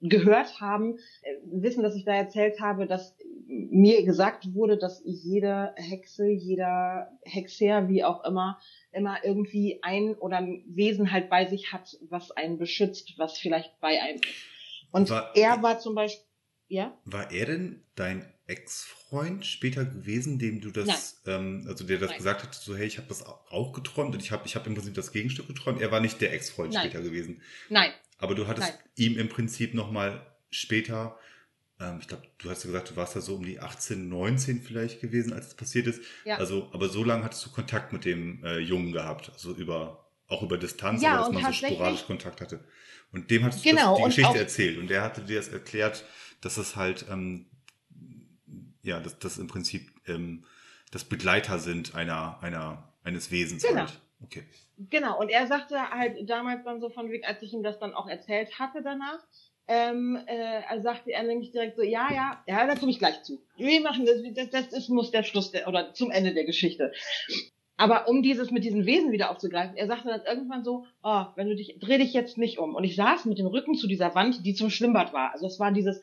gehört 0.02 0.60
haben, 0.60 0.98
äh, 1.22 1.36
wissen, 1.46 1.84
dass 1.84 1.96
ich 1.96 2.04
da 2.04 2.14
erzählt 2.14 2.60
habe, 2.60 2.88
dass 2.88 3.16
mir 3.52 4.04
gesagt 4.06 4.54
wurde, 4.54 4.78
dass 4.78 5.02
jede 5.06 5.74
Hexe, 5.76 6.28
jeder 6.30 7.12
Hexer, 7.24 7.90
wie 7.90 8.04
auch 8.04 8.24
immer, 8.24 8.60
immer 8.92 9.24
irgendwie 9.24 9.80
ein 9.84 10.16
oder 10.16 10.38
ein 10.38 10.64
Wesen 10.68 11.12
halt 11.12 11.30
bei 11.30 11.46
sich 11.46 11.74
hat, 11.74 11.98
was 12.10 12.32
einen 12.32 12.58
beschützt, 12.58 13.14
was 13.18 13.38
vielleicht 13.38 13.80
bei 13.82 14.02
einem 14.02 14.22
ist. 14.22 14.88
Und 14.92 15.10
War- 15.10 15.36
er 15.36 15.62
war 15.62 15.80
zum 15.80 15.96
Beispiel, 15.96 16.26
ja? 16.70 16.98
War 17.06 17.32
er 17.32 17.46
denn 17.46 17.84
dein 17.96 18.26
Ex-Freund 18.48 19.46
später 19.46 19.86
gewesen, 19.86 20.40
dem 20.40 20.62
du 20.62 20.72
das, 20.72 21.22
ähm, 21.26 21.66
also 21.68 21.86
der 21.86 21.98
das 21.98 22.10
Nein. 22.10 22.18
gesagt 22.18 22.44
hat, 22.44 22.54
so 22.54 22.76
hey, 22.76 22.88
ich 22.88 22.98
habe 22.98 23.08
das 23.08 23.26
auch 23.26 23.74
geträumt 23.74 24.14
und 24.14 24.22
ich 24.22 24.32
habe 24.32 24.44
ich 24.46 24.56
hab 24.56 24.66
im 24.68 24.76
Prinzip 24.76 24.94
das 24.94 25.12
Gegenstück 25.12 25.48
geträumt. 25.48 25.82
Er 25.82 25.92
war 25.92 26.00
nicht 26.00 26.22
der 26.22 26.34
Ex-Freund 26.34 26.74
später 26.74 27.02
gewesen. 27.02 27.42
Nein, 27.70 27.92
Aber 28.18 28.36
du 28.36 28.48
hattest 28.48 28.70
Nein. 28.70 28.80
ihm 28.96 29.18
im 29.18 29.30
Prinzip 29.30 29.74
nochmal 29.74 30.26
später, 30.50 31.18
ähm, 31.82 31.98
ich 32.00 32.08
glaube, 32.08 32.24
du 32.38 32.50
hast 32.50 32.64
ja 32.64 32.72
gesagt, 32.72 32.92
du 32.92 32.96
warst 32.96 33.16
da 33.16 33.22
so 33.22 33.36
um 33.36 33.44
die 33.44 33.60
18, 33.60 34.08
19 34.08 34.62
vielleicht 34.62 35.02
gewesen, 35.02 35.34
als 35.34 35.48
es 35.48 35.54
passiert 35.56 35.88
ist. 35.88 36.02
Ja. 36.26 36.38
Also, 36.38 36.70
aber 36.74 36.90
so 36.90 37.04
lange 37.04 37.24
hattest 37.24 37.46
du 37.46 37.50
Kontakt 37.52 37.92
mit 37.94 38.06
dem 38.06 38.44
äh, 38.44 38.60
Jungen 38.60 38.92
gehabt, 38.92 39.32
also 39.34 39.54
über, 39.54 40.06
auch 40.28 40.44
über 40.44 40.58
Distanz, 40.58 41.02
Ja, 41.02 41.14
aber 41.14 41.34
dass 41.34 41.44
man 41.44 41.54
so 41.54 41.66
sporadisch 41.66 42.06
Kontakt 42.06 42.42
hatte. 42.42 42.64
Und 43.12 43.30
dem 43.32 43.44
hattest 43.44 43.66
du 43.66 43.70
Genau, 43.70 43.90
das, 43.90 43.98
die 43.98 44.04
und 44.04 44.10
Geschichte 44.10 44.38
erzählt 44.38 44.78
und 44.78 44.90
der 44.90 45.02
hatte 45.02 45.22
dir 45.22 45.38
das 45.38 45.50
erklärt, 45.50 46.06
dass 46.42 46.58
es 46.58 46.76
halt, 46.76 47.06
ähm, 47.10 47.48
ja, 48.84 49.00
dass 49.00 49.20
das 49.20 49.38
im 49.38 49.48
Prinzip 49.48 49.92
ähm, 50.08 50.46
das 50.92 51.04
Begleiter 51.04 51.60
sind 51.60 51.96
einer, 51.96 52.42
einer, 52.42 52.94
eines 53.04 53.32
Wesens 53.32 53.64
Genau. 53.64 53.82
halt. 53.82 54.00
Okay. 54.24 54.44
Genau, 54.90 55.20
und 55.20 55.30
er 55.30 55.48
sagte 55.48 55.80
halt 55.90 56.30
damals 56.30 56.64
dann 56.64 56.80
so 56.80 56.90
von 56.90 57.10
wegen, 57.12 57.26
als 57.26 57.42
ich 57.42 57.54
ihm 57.54 57.64
das 57.64 57.80
dann 57.80 57.94
auch 57.94 58.08
erzählt 58.08 58.58
hatte 58.60 58.82
danach, 58.84 59.20
ähm, 59.68 60.20
äh, 60.26 60.82
sagte 60.82 61.12
er 61.12 61.24
nämlich 61.24 61.52
direkt 61.52 61.78
so, 61.78 61.84
ja, 61.84 62.08
ja, 62.14 62.44
ja, 62.48 62.68
da 62.68 62.76
komme 62.76 62.92
ich 62.92 63.00
gleich 63.00 63.24
zu. 63.24 63.42
Wir 63.58 63.82
machen 63.82 64.06
das, 64.06 64.18
das, 64.34 64.50
das 64.50 64.74
ist, 64.74 64.90
muss 64.90 65.12
der 65.12 65.24
Schluss 65.24 65.52
der, 65.52 65.68
oder 65.68 65.94
zum 65.94 66.12
Ende 66.12 66.34
der 66.34 66.46
Geschichte. 66.46 66.92
Aber 67.78 68.08
um 68.08 68.22
dieses 68.22 68.52
mit 68.52 68.64
diesen 68.64 68.86
Wesen 68.86 69.12
wieder 69.12 69.32
aufzugreifen, 69.32 69.76
er 69.76 69.88
sagte 69.88 70.10
dann 70.10 70.22
irgendwann 70.28 70.64
so, 70.64 70.86
oh, 71.04 71.26
wenn 71.36 71.48
du 71.48 71.56
dich, 71.56 71.80
dreh 71.80 71.98
dich 71.98 72.14
jetzt 72.14 72.38
nicht 72.38 72.60
um. 72.60 72.76
Und 72.76 72.84
ich 72.84 72.96
saß 72.96 73.26
mit 73.26 73.40
dem 73.40 73.48
Rücken 73.48 73.76
zu 73.76 73.88
dieser 73.88 74.14
Wand, 74.14 74.46
die 74.46 74.54
zum 74.54 74.70
Schwimmbad 74.70 75.14
war. 75.14 75.32
Also 75.34 75.48
es 75.48 75.60
war 75.60 75.72
dieses, 75.72 76.00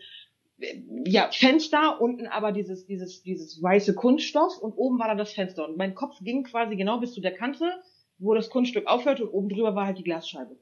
äh, 0.59 0.81
ja, 1.05 1.31
Fenster, 1.31 2.01
unten 2.01 2.27
aber 2.27 2.53
dieses, 2.53 2.87
dieses, 2.87 3.23
dieses 3.23 3.63
weiße 3.63 3.95
Kunststoff 3.95 4.59
und 4.59 4.73
oben 4.73 4.99
war 4.99 5.09
da 5.09 5.15
das 5.15 5.33
Fenster. 5.33 5.69
Und 5.69 5.77
mein 5.77 5.95
Kopf 5.95 6.17
ging 6.21 6.43
quasi 6.43 6.75
genau 6.75 6.99
bis 6.99 7.13
zu 7.13 7.21
der 7.21 7.35
Kante, 7.35 7.71
wo 8.19 8.35
das 8.35 8.51
Kunststück 8.51 8.87
aufhörte 8.87 9.25
und 9.25 9.33
oben 9.33 9.49
drüber 9.49 9.75
war 9.75 9.87
halt 9.87 9.99
die 9.99 10.05
Glasscheibe. 10.05 10.57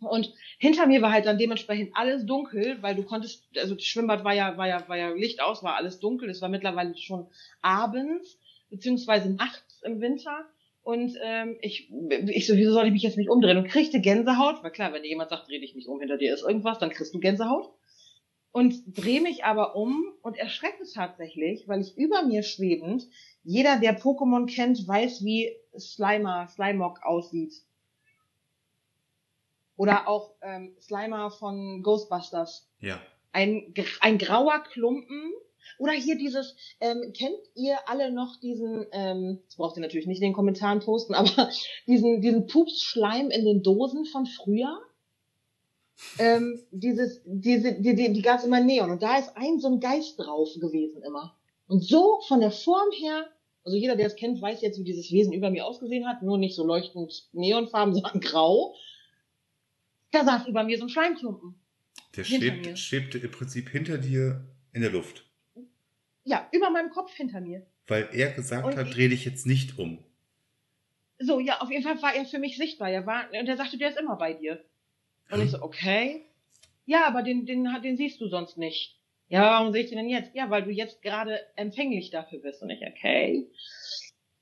Und 0.00 0.32
hinter 0.58 0.86
mir 0.86 1.02
war 1.02 1.12
halt 1.12 1.26
dann 1.26 1.38
dementsprechend 1.38 1.90
alles 1.94 2.24
dunkel, 2.24 2.78
weil 2.82 2.94
du 2.94 3.02
konntest, 3.02 3.44
also 3.56 3.74
das 3.74 3.84
Schwimmbad 3.84 4.24
war 4.24 4.34
ja, 4.34 4.56
war 4.56 4.68
ja, 4.68 4.88
war 4.88 4.96
ja 4.96 5.10
Licht 5.10 5.40
aus, 5.40 5.62
war 5.62 5.76
alles 5.76 5.98
dunkel. 5.98 6.30
Es 6.30 6.40
war 6.40 6.48
mittlerweile 6.48 6.96
schon 6.96 7.26
abends, 7.62 8.38
beziehungsweise 8.70 9.30
nachts 9.30 9.82
im 9.82 10.00
Winter. 10.00 10.46
Und 10.82 11.16
ähm, 11.22 11.58
ich, 11.60 11.92
ich 12.28 12.46
so, 12.46 12.56
wieso 12.56 12.72
soll 12.72 12.86
ich 12.86 12.92
mich 12.92 13.02
jetzt 13.02 13.18
nicht 13.18 13.28
umdrehen? 13.28 13.58
Und 13.58 13.68
kriegte 13.68 14.00
Gänsehaut, 14.00 14.62
weil 14.62 14.70
klar, 14.70 14.92
wenn 14.92 15.02
dir 15.02 15.08
jemand 15.08 15.30
sagt, 15.30 15.48
dreh 15.48 15.58
dich 15.58 15.74
nicht 15.74 15.88
um, 15.88 16.00
hinter 16.00 16.16
dir 16.16 16.32
ist 16.32 16.42
irgendwas, 16.42 16.78
dann 16.78 16.90
kriegst 16.90 17.12
du 17.12 17.18
Gänsehaut. 17.18 17.68
Und 18.52 18.74
dreh 18.86 19.20
mich 19.20 19.44
aber 19.44 19.76
um 19.76 20.04
und 20.22 20.38
erschrecke 20.38 20.84
tatsächlich, 20.92 21.68
weil 21.68 21.82
ich 21.82 21.96
über 21.98 22.22
mir 22.22 22.42
schwebend, 22.42 23.06
jeder, 23.42 23.78
der 23.78 24.00
Pokémon 24.00 24.46
kennt, 24.46 24.86
weiß, 24.86 25.22
wie 25.24 25.50
Slimer, 25.78 26.48
Slimog 26.48 27.02
aussieht. 27.02 27.52
Oder 29.78 30.08
auch 30.08 30.34
ähm, 30.42 30.74
Slimer 30.80 31.30
von 31.30 31.82
Ghostbusters. 31.82 32.68
Ja. 32.80 33.00
Ein, 33.32 33.72
ein 34.00 34.18
grauer 34.18 34.58
Klumpen. 34.64 35.32
Oder 35.78 35.92
hier 35.92 36.18
dieses, 36.18 36.56
ähm, 36.80 37.12
kennt 37.16 37.38
ihr 37.54 37.76
alle 37.86 38.10
noch 38.10 38.40
diesen, 38.40 38.86
ähm, 38.90 39.38
das 39.46 39.56
braucht 39.56 39.76
ihr 39.76 39.82
natürlich 39.82 40.08
nicht 40.08 40.20
in 40.20 40.28
den 40.28 40.32
Kommentaren 40.34 40.80
posten, 40.80 41.14
aber 41.14 41.48
diesen, 41.86 42.20
diesen 42.20 42.46
Pupsschleim 42.48 43.30
in 43.30 43.44
den 43.44 43.62
Dosen 43.62 44.04
von 44.06 44.26
früher? 44.26 44.80
Ähm, 46.18 46.60
dieses, 46.72 47.20
diese, 47.24 47.74
die, 47.74 47.94
die, 47.94 48.12
die 48.12 48.22
gab's 48.22 48.44
immer 48.44 48.60
Neon. 48.60 48.90
Und 48.90 49.02
da 49.02 49.18
ist 49.18 49.36
ein 49.36 49.60
so 49.60 49.68
ein 49.68 49.80
Geist 49.80 50.18
drauf 50.18 50.48
gewesen 50.60 51.02
immer. 51.02 51.36
Und 51.68 51.84
so 51.84 52.20
von 52.26 52.40
der 52.40 52.50
Form 52.50 52.90
her, 52.98 53.28
also 53.64 53.76
jeder, 53.76 53.94
der 53.94 54.06
es 54.06 54.16
kennt, 54.16 54.42
weiß 54.42 54.60
jetzt, 54.62 54.78
wie 54.78 54.84
dieses 54.84 55.12
Wesen 55.12 55.32
über 55.32 55.50
mir 55.50 55.66
ausgesehen 55.66 56.08
hat, 56.08 56.22
nur 56.22 56.38
nicht 56.38 56.56
so 56.56 56.64
leuchtend 56.64 57.28
Neonfarben, 57.32 57.94
sondern 57.94 58.20
grau. 58.20 58.74
Da 60.10 60.24
saß 60.24 60.46
über 60.46 60.64
mir 60.64 60.78
so 60.78 60.84
ein 60.84 60.88
Schleimklumpen. 60.88 61.54
Der 62.16 62.24
schwebt, 62.24 62.78
schwebte 62.78 63.18
im 63.18 63.30
Prinzip 63.30 63.68
hinter 63.68 63.98
dir 63.98 64.44
in 64.72 64.82
der 64.82 64.90
Luft. 64.90 65.24
Ja, 66.24 66.48
über 66.52 66.70
meinem 66.70 66.90
Kopf 66.90 67.12
hinter 67.14 67.40
mir. 67.40 67.66
Weil 67.86 68.08
er 68.12 68.32
gesagt 68.32 68.66
Und 68.66 68.76
hat, 68.76 68.88
ich- 68.88 68.94
dreh 68.94 69.08
dich 69.08 69.24
jetzt 69.24 69.46
nicht 69.46 69.78
um. 69.78 70.04
So, 71.20 71.40
ja, 71.40 71.60
auf 71.60 71.70
jeden 71.70 71.82
Fall 71.82 72.00
war 72.00 72.14
er 72.14 72.24
für 72.26 72.38
mich 72.38 72.56
sichtbar. 72.56 72.90
Er 72.90 73.04
war, 73.04 73.26
und 73.28 73.48
er 73.48 73.56
sagte, 73.56 73.76
der 73.76 73.88
ist 73.90 73.98
immer 73.98 74.16
bei 74.16 74.34
dir. 74.34 74.64
Und 75.30 75.42
ich 75.42 75.50
so, 75.50 75.60
okay. 75.62 76.24
Ja, 76.86 77.06
aber 77.06 77.22
den, 77.22 77.44
den, 77.44 77.68
den 77.82 77.96
siehst 77.96 78.20
du 78.20 78.28
sonst 78.28 78.56
nicht. 78.56 78.96
Ja, 79.28 79.42
warum 79.42 79.72
sehe 79.72 79.82
ich 79.82 79.88
den 79.90 79.98
denn 79.98 80.08
jetzt? 80.08 80.34
Ja, 80.34 80.48
weil 80.48 80.62
du 80.62 80.70
jetzt 80.70 81.02
gerade 81.02 81.40
empfänglich 81.56 82.10
dafür 82.10 82.38
bist. 82.38 82.62
Und 82.62 82.70
ich, 82.70 82.80
okay. 82.86 83.46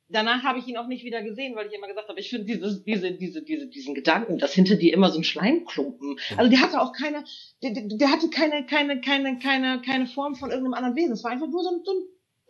Danach 0.09 0.45
habe 0.45 0.61
ich 0.61 0.69
ihn 0.69 0.77
auch 0.77 0.87
nicht 0.87 1.05
wieder 1.05 1.23
gesehen, 1.23 1.57
weil 1.57 1.67
ich 1.67 1.73
immer 1.73 1.89
gesagt 1.89 2.09
habe, 2.09 2.21
ich 2.21 2.31
finde 2.31 2.47
dieses, 2.47 2.85
diese, 2.85 3.13
diese, 3.13 3.43
diese, 3.43 3.67
diesen 3.67 3.95
Gedanken, 3.95 4.39
dass 4.39 4.53
hinter 4.53 4.77
dir 4.77 4.95
immer 4.95 5.11
so 5.11 5.19
ein 5.19 5.25
Schleimklumpen. 5.25 6.19
Also 6.37 6.49
der 6.51 6.61
hatte 6.61 6.81
auch 6.81 6.93
keine, 6.93 7.25
der, 7.63 7.73
der 7.73 8.11
hatte 8.13 8.31
keine, 8.31 8.65
keine, 8.67 9.01
keine, 9.01 9.39
keine, 9.41 9.83
keine 9.83 10.07
Form 10.07 10.37
von 10.37 10.51
irgendeinem 10.51 10.75
anderen 10.75 10.97
Wesen. 10.97 11.13
Es 11.13 11.25
war 11.25 11.33
einfach 11.33 11.49
nur 11.49 11.63
so 11.63 11.71
ein, 11.71 11.83
so 11.85 11.93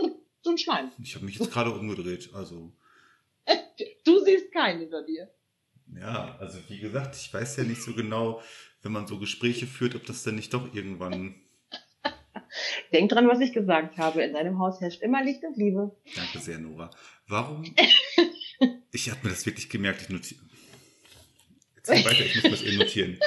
ein, 0.05 0.13
so 0.43 0.51
ein 0.51 0.59
Schleim. 0.59 0.91
Ich 1.03 1.15
habe 1.15 1.25
mich 1.25 1.39
jetzt 1.39 1.51
gerade 1.51 1.73
umgedreht. 1.73 2.31
Also, 2.35 2.73
Du 4.05 4.19
siehst 4.25 4.53
keinen 4.53 4.81
hinter 4.81 5.03
dir. 5.03 5.31
ja, 5.99 6.37
also 6.39 6.59
wie 6.69 6.79
gesagt, 6.79 7.17
ich 7.17 7.33
weiß 7.33 7.57
ja 7.57 7.65
nicht 7.65 7.83
so 7.83 7.95
genau, 7.95 8.43
wenn 8.83 8.93
man 8.93 9.07
so 9.07 9.19
Gespräche 9.19 9.67
führt, 9.67 9.95
ob 9.95 10.05
das 10.07 10.23
denn 10.23 10.37
nicht 10.37 10.53
doch 10.55 10.75
irgendwann. 10.75 11.37
Denk 12.93 13.11
dran, 13.11 13.29
was 13.29 13.41
ich 13.41 13.53
gesagt 13.53 13.99
habe. 13.99 14.23
In 14.23 14.33
deinem 14.33 14.59
Haus 14.59 14.81
herrscht 14.81 15.03
immer 15.03 15.23
Licht 15.25 15.43
und 15.45 15.57
Liebe. 15.57 15.95
Danke 16.15 16.39
sehr, 16.39 16.59
Nora. 16.59 16.91
Warum? 17.29 17.65
Ich 18.93 19.11
habe 19.11 19.21
mir 19.25 19.29
das 19.29 19.45
wirklich 19.45 19.69
gemerkt. 19.69 20.01
Ich 20.01 20.09
notiere. 20.09 20.41
Erzähl 21.75 22.03
weiter, 22.03 22.25
ich 22.25 22.35
muss 22.35 22.45
mir 22.45 22.51
das 22.51 22.63
eben 22.63 22.79
notieren. 22.79 23.19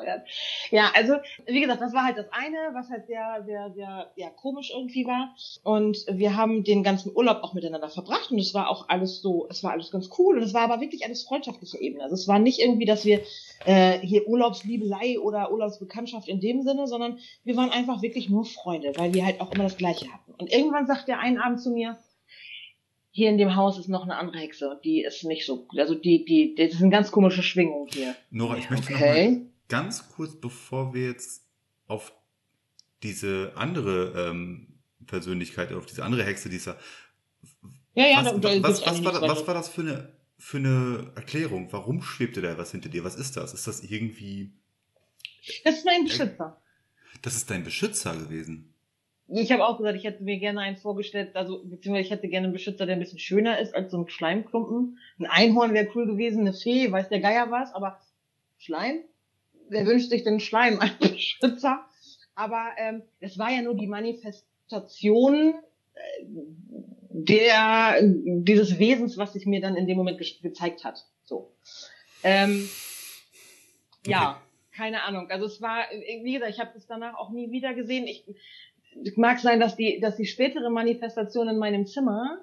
Bescheuert. 0.00 0.22
Ja, 0.70 0.90
also, 0.94 1.14
wie 1.46 1.60
gesagt, 1.60 1.80
das 1.80 1.92
war 1.92 2.04
halt 2.04 2.16
das 2.18 2.26
eine, 2.30 2.56
was 2.72 2.88
halt 2.90 3.06
sehr, 3.06 3.42
sehr, 3.46 3.70
sehr, 3.74 4.10
ja, 4.16 4.30
komisch 4.30 4.70
irgendwie 4.74 5.06
war. 5.06 5.34
Und 5.62 6.04
wir 6.10 6.36
haben 6.36 6.64
den 6.64 6.82
ganzen 6.82 7.14
Urlaub 7.14 7.42
auch 7.42 7.54
miteinander 7.54 7.88
verbracht 7.88 8.30
und 8.30 8.38
es 8.38 8.54
war 8.54 8.68
auch 8.70 8.88
alles 8.88 9.20
so, 9.22 9.46
es 9.50 9.62
war 9.62 9.72
alles 9.72 9.90
ganz 9.90 10.10
cool 10.18 10.36
und 10.36 10.42
es 10.42 10.54
war 10.54 10.62
aber 10.62 10.80
wirklich 10.80 11.04
alles 11.04 11.24
freundschaftliche 11.24 11.78
Ebene. 11.80 12.02
Also 12.02 12.14
es 12.14 12.28
war 12.28 12.38
nicht 12.38 12.60
irgendwie, 12.60 12.86
dass 12.86 13.04
wir 13.04 13.20
äh, 13.64 13.98
hier 14.00 14.26
Urlaubsliebelei 14.28 15.18
oder 15.20 15.52
Urlaubsbekanntschaft 15.52 16.28
in 16.28 16.40
dem 16.40 16.62
Sinne, 16.62 16.86
sondern 16.86 17.18
wir 17.44 17.56
waren 17.56 17.70
einfach 17.70 18.02
wirklich 18.02 18.28
nur 18.28 18.44
Freunde, 18.44 18.92
weil 18.96 19.12
wir 19.14 19.24
halt 19.24 19.40
auch 19.40 19.52
immer 19.52 19.64
das 19.64 19.76
Gleiche 19.76 20.06
hatten. 20.12 20.34
Und 20.38 20.52
irgendwann 20.52 20.86
sagt 20.86 21.08
der 21.08 21.18
einen 21.20 21.38
Abend 21.38 21.60
zu 21.60 21.70
mir, 21.70 21.98
hier 23.10 23.30
in 23.30 23.38
dem 23.38 23.56
Haus 23.56 23.78
ist 23.78 23.88
noch 23.88 24.04
eine 24.04 24.16
andere 24.16 24.38
Hexe 24.38 24.70
und 24.70 24.84
die 24.84 25.02
ist 25.02 25.24
nicht 25.24 25.44
so, 25.44 25.66
also 25.76 25.94
die, 25.94 26.24
die, 26.24 26.54
das 26.54 26.74
ist 26.74 26.82
eine 26.82 26.90
ganz 26.90 27.10
komische 27.10 27.42
Schwingung 27.42 27.88
hier. 27.92 28.14
Nora, 28.30 28.56
ich 28.58 28.70
möchte 28.70 28.92
Okay. 28.92 29.30
mal 29.30 29.40
ganz 29.68 30.08
kurz, 30.10 30.34
bevor 30.40 30.94
wir 30.94 31.06
jetzt 31.08 31.44
auf 31.86 32.12
diese 33.02 33.52
andere 33.56 34.28
ähm, 34.30 34.68
Persönlichkeit, 35.06 35.72
auf 35.72 35.86
diese 35.86 36.04
andere 36.04 36.24
Hexe, 36.24 36.48
dieser. 36.48 36.76
Ja, 37.94 38.06
ja, 38.06 38.24
was, 38.24 38.40
da- 38.40 38.62
was, 38.62 38.86
was, 38.86 39.04
war, 39.04 39.22
was 39.22 39.46
war 39.46 39.54
das 39.54 39.68
für 39.68 39.80
eine, 39.82 40.12
für 40.38 40.58
eine 40.58 41.12
Erklärung? 41.16 41.68
Warum 41.72 42.02
schwebte 42.02 42.40
da 42.40 42.56
was 42.58 42.70
hinter 42.72 42.88
dir? 42.88 43.04
Was 43.04 43.16
ist 43.16 43.36
das? 43.36 43.54
Ist 43.54 43.66
das 43.66 43.82
irgendwie. 43.82 44.52
Das 45.64 45.78
ist 45.78 45.84
mein 45.86 46.04
Beschützer. 46.04 46.60
Das 47.22 47.34
ist 47.36 47.50
dein 47.50 47.64
Beschützer 47.64 48.14
gewesen. 48.16 48.74
Ich 49.30 49.52
habe 49.52 49.66
auch 49.66 49.76
gesagt, 49.76 49.96
ich 49.96 50.04
hätte 50.04 50.22
mir 50.22 50.38
gerne 50.38 50.60
einen 50.60 50.76
vorgestellt, 50.78 51.36
also 51.36 51.62
beziehungsweise 51.64 52.06
ich 52.06 52.10
hätte 52.10 52.28
gerne 52.28 52.46
einen 52.46 52.52
Beschützer, 52.54 52.86
der 52.86 52.96
ein 52.96 53.00
bisschen 53.00 53.18
schöner 53.18 53.58
ist 53.58 53.74
als 53.74 53.90
so 53.90 53.98
ein 54.02 54.08
Schleimklumpen. 54.08 54.98
Ein 55.18 55.26
Einhorn 55.26 55.74
wäre 55.74 55.88
cool 55.94 56.06
gewesen, 56.06 56.40
eine 56.40 56.54
Fee, 56.54 56.90
weiß 56.90 57.10
der 57.10 57.20
Geier 57.20 57.50
was, 57.50 57.74
aber 57.74 58.00
Schleim? 58.56 59.00
Wer 59.70 59.86
wünscht 59.86 60.10
sich 60.10 60.24
denn 60.24 60.40
Schleim 60.40 60.80
als 60.80 60.98
Beschützer? 60.98 61.84
Aber 62.34 62.70
ähm, 62.76 63.02
es 63.20 63.38
war 63.38 63.50
ja 63.50 63.62
nur 63.62 63.74
die 63.74 63.86
Manifestation 63.86 65.54
äh, 65.94 66.24
der 67.10 67.98
dieses 68.00 68.78
Wesens, 68.78 69.16
was 69.18 69.32
sich 69.32 69.44
mir 69.44 69.60
dann 69.60 69.76
in 69.76 69.86
dem 69.86 69.96
Moment 69.96 70.18
ge 70.18 70.28
gezeigt 70.40 70.84
hat. 70.84 71.04
So. 71.24 71.52
Ähm, 72.22 72.68
ja, 74.06 74.40
keine 74.72 75.02
Ahnung. 75.02 75.28
Also 75.30 75.46
es 75.46 75.60
war, 75.60 75.84
wie 75.90 76.32
gesagt, 76.32 76.52
ich 76.52 76.60
habe 76.60 76.70
es 76.76 76.86
danach 76.86 77.14
auch 77.18 77.30
nie 77.30 77.50
wieder 77.50 77.74
gesehen. 77.74 78.06
Ich 78.06 79.16
mag 79.16 79.40
sein, 79.40 79.58
dass 79.58 79.76
die, 79.76 79.98
dass 80.00 80.16
die 80.16 80.26
spätere 80.26 80.70
Manifestation 80.70 81.48
in 81.48 81.58
meinem 81.58 81.86
Zimmer, 81.86 82.38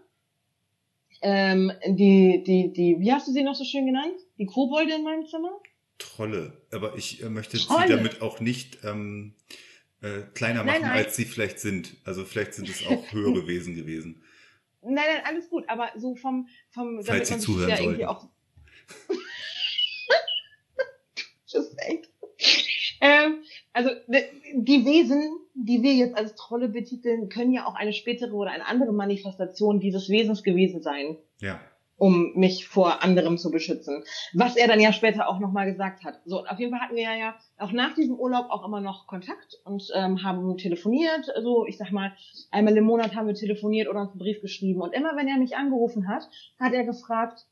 ähm, 1.22 1.72
die, 1.88 2.44
die, 2.46 2.74
die, 2.74 3.00
wie 3.00 3.14
hast 3.14 3.28
du 3.28 3.32
sie 3.32 3.44
noch 3.44 3.56
so 3.56 3.64
schön 3.64 3.86
genannt? 3.86 4.16
Die 4.38 4.46
Kobolde 4.46 4.94
in 4.94 5.04
meinem 5.04 5.26
Zimmer? 5.26 5.58
Trolle. 5.98 6.62
Aber 6.72 6.96
ich 6.98 7.24
äh, 7.24 7.30
möchte 7.30 7.58
Trolle. 7.58 7.88
sie 7.88 7.94
damit 7.96 8.22
auch 8.22 8.40
nicht 8.40 8.80
ähm, 8.84 9.34
äh, 10.02 10.22
kleiner 10.34 10.64
Nein, 10.64 10.82
machen, 10.82 10.94
nein. 10.94 11.06
als 11.06 11.16
sie 11.16 11.26
vielleicht 11.26 11.60
sind. 11.60 11.96
Also 12.04 12.26
vielleicht 12.26 12.54
sind 12.54 12.70
es 12.70 12.86
auch 12.86 13.12
höhere 13.12 13.48
Wesen 13.48 13.76
gewesen. 13.76 14.22
Nein, 14.82 14.96
nein, 14.96 15.22
alles 15.26 15.50
gut, 15.50 15.68
aber 15.68 15.90
so 15.96 16.16
vom, 16.16 16.48
vom, 16.70 17.02
Falls 17.04 17.28
Sie 17.28 17.34
man 17.34 17.40
sich 17.40 17.46
zuhören 17.48 17.70
ja 17.70 17.80
irgendwie 17.80 18.04
sollten. 18.04 18.06
auch. 18.06 18.30
Just 21.48 21.76
echt. 21.80 22.10
Ähm, 23.02 23.44
also 23.74 23.90
die 24.54 24.86
Wesen, 24.86 25.38
die 25.54 25.82
wir 25.82 25.94
jetzt 25.94 26.16
als 26.16 26.36
Trolle 26.36 26.70
betiteln, 26.70 27.30
können 27.30 27.54
ja 27.54 27.66
auch 27.66 27.76
eine 27.76 27.94
spätere 27.94 28.34
oder 28.34 28.52
eine 28.52 28.66
andere 28.68 28.94
Manifestation 28.94 29.80
dieses 29.80 30.10
Wesens 30.10 30.44
gewesen 30.44 30.82
sein, 30.82 31.18
Ja. 31.40 31.60
Um 31.98 32.34
mich 32.36 32.68
vor 32.68 33.04
anderem 33.04 33.38
zu 33.38 33.52
beschützen. 33.52 34.04
Was 34.34 34.56
er 34.56 34.68
dann 34.68 34.80
ja 34.80 34.92
später 34.92 35.30
auch 35.30 35.40
nochmal 35.40 35.66
gesagt 35.66 36.04
hat. 36.04 36.20
So, 36.26 36.46
auf 36.46 36.60
jeden 36.60 36.72
Fall 36.72 36.82
hatten 36.82 36.96
wir 36.96 37.04
ja, 37.04 37.16
ja 37.16 37.36
auch 37.58 37.72
nach 37.72 37.96
diesem 37.96 38.16
Urlaub 38.16 38.50
auch 38.50 38.66
immer 38.66 38.82
noch 38.82 39.08
Kontakt 39.08 39.60
und 39.64 39.84
ähm, 39.94 40.24
haben 40.24 40.58
telefoniert. 40.58 41.30
Also 41.36 41.66
ich 41.66 41.78
sag 41.78 41.92
mal, 41.92 42.14
einmal 42.52 42.76
im 42.76 42.84
Monat 42.84 43.16
haben 43.16 43.28
wir 43.28 43.36
telefoniert 43.36 43.88
oder 43.88 44.02
uns 44.02 44.12
einen 44.12 44.20
Brief 44.20 44.42
geschrieben. 44.42 44.82
Und 44.82 44.94
immer 44.94 45.16
wenn 45.16 45.28
er 45.28 45.38
mich 45.38 45.56
angerufen 45.56 46.08
hat, 46.08 46.28
hat 46.60 46.74
er 46.74 46.84
gefragt, 46.84 47.46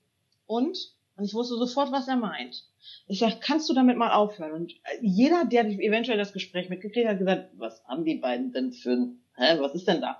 und? 0.45 0.77
Und 1.15 1.23
ich 1.23 1.33
wusste 1.33 1.55
sofort, 1.55 1.91
was 1.91 2.07
er 2.07 2.17
meint. 2.17 2.65
Ich 3.07 3.19
sag, 3.19 3.39
kannst 3.39 3.69
du 3.69 3.73
damit 3.73 3.97
mal 3.97 4.11
aufhören? 4.11 4.51
Und 4.51 4.73
jeder, 5.01 5.45
der 5.45 5.65
eventuell 5.65 6.17
das 6.17 6.33
Gespräch 6.33 6.69
mitgekriegt 6.69 7.07
hat, 7.07 7.13
hat 7.13 7.19
gesagt, 7.19 7.49
was 7.55 7.83
haben 7.85 8.03
die 8.03 8.15
beiden 8.15 8.51
denn 8.51 8.73
für 8.73 8.91
ein, 8.91 9.21
hä, 9.37 9.57
was 9.59 9.73
ist 9.73 9.87
denn 9.87 10.01
da? 10.01 10.19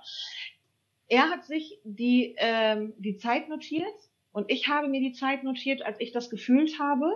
er 1.08 1.30
hat 1.30 1.44
sich 1.44 1.78
die, 1.84 2.34
ähm, 2.38 2.94
die 2.98 3.16
Zeit 3.16 3.48
notiert 3.48 3.94
und 4.34 4.50
ich 4.50 4.66
habe 4.68 4.88
mir 4.88 5.00
die 5.00 5.12
Zeit 5.12 5.44
notiert, 5.44 5.82
als 5.82 6.00
ich 6.00 6.10
das 6.10 6.28
gefühlt 6.28 6.80
habe. 6.80 7.06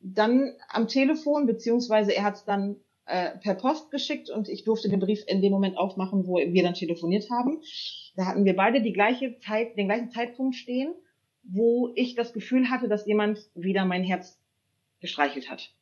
Dann 0.00 0.54
am 0.70 0.88
Telefon, 0.88 1.46
beziehungsweise 1.46 2.14
er 2.14 2.24
hat 2.24 2.36
es 2.36 2.44
dann 2.46 2.76
äh, 3.04 3.36
per 3.36 3.54
Post 3.54 3.90
geschickt 3.90 4.30
und 4.30 4.48
ich 4.48 4.64
durfte 4.64 4.88
den 4.88 4.98
Brief 4.98 5.22
in 5.26 5.42
dem 5.42 5.52
Moment 5.52 5.76
aufmachen, 5.76 6.26
wo 6.26 6.38
wir 6.38 6.62
dann 6.62 6.72
telefoniert 6.72 7.30
haben. 7.30 7.60
Da 8.16 8.24
hatten 8.24 8.46
wir 8.46 8.56
beide 8.56 8.80
die 8.80 8.94
gleiche 8.94 9.38
Zeit, 9.40 9.76
den 9.76 9.88
gleichen 9.88 10.10
Zeitpunkt 10.10 10.56
stehen, 10.56 10.94
wo 11.42 11.92
ich 11.94 12.14
das 12.14 12.32
Gefühl 12.32 12.70
hatte, 12.70 12.88
dass 12.88 13.04
jemand 13.04 13.50
wieder 13.54 13.84
mein 13.84 14.02
Herz 14.02 14.40
gestreichelt 15.00 15.50
hat. 15.50 15.74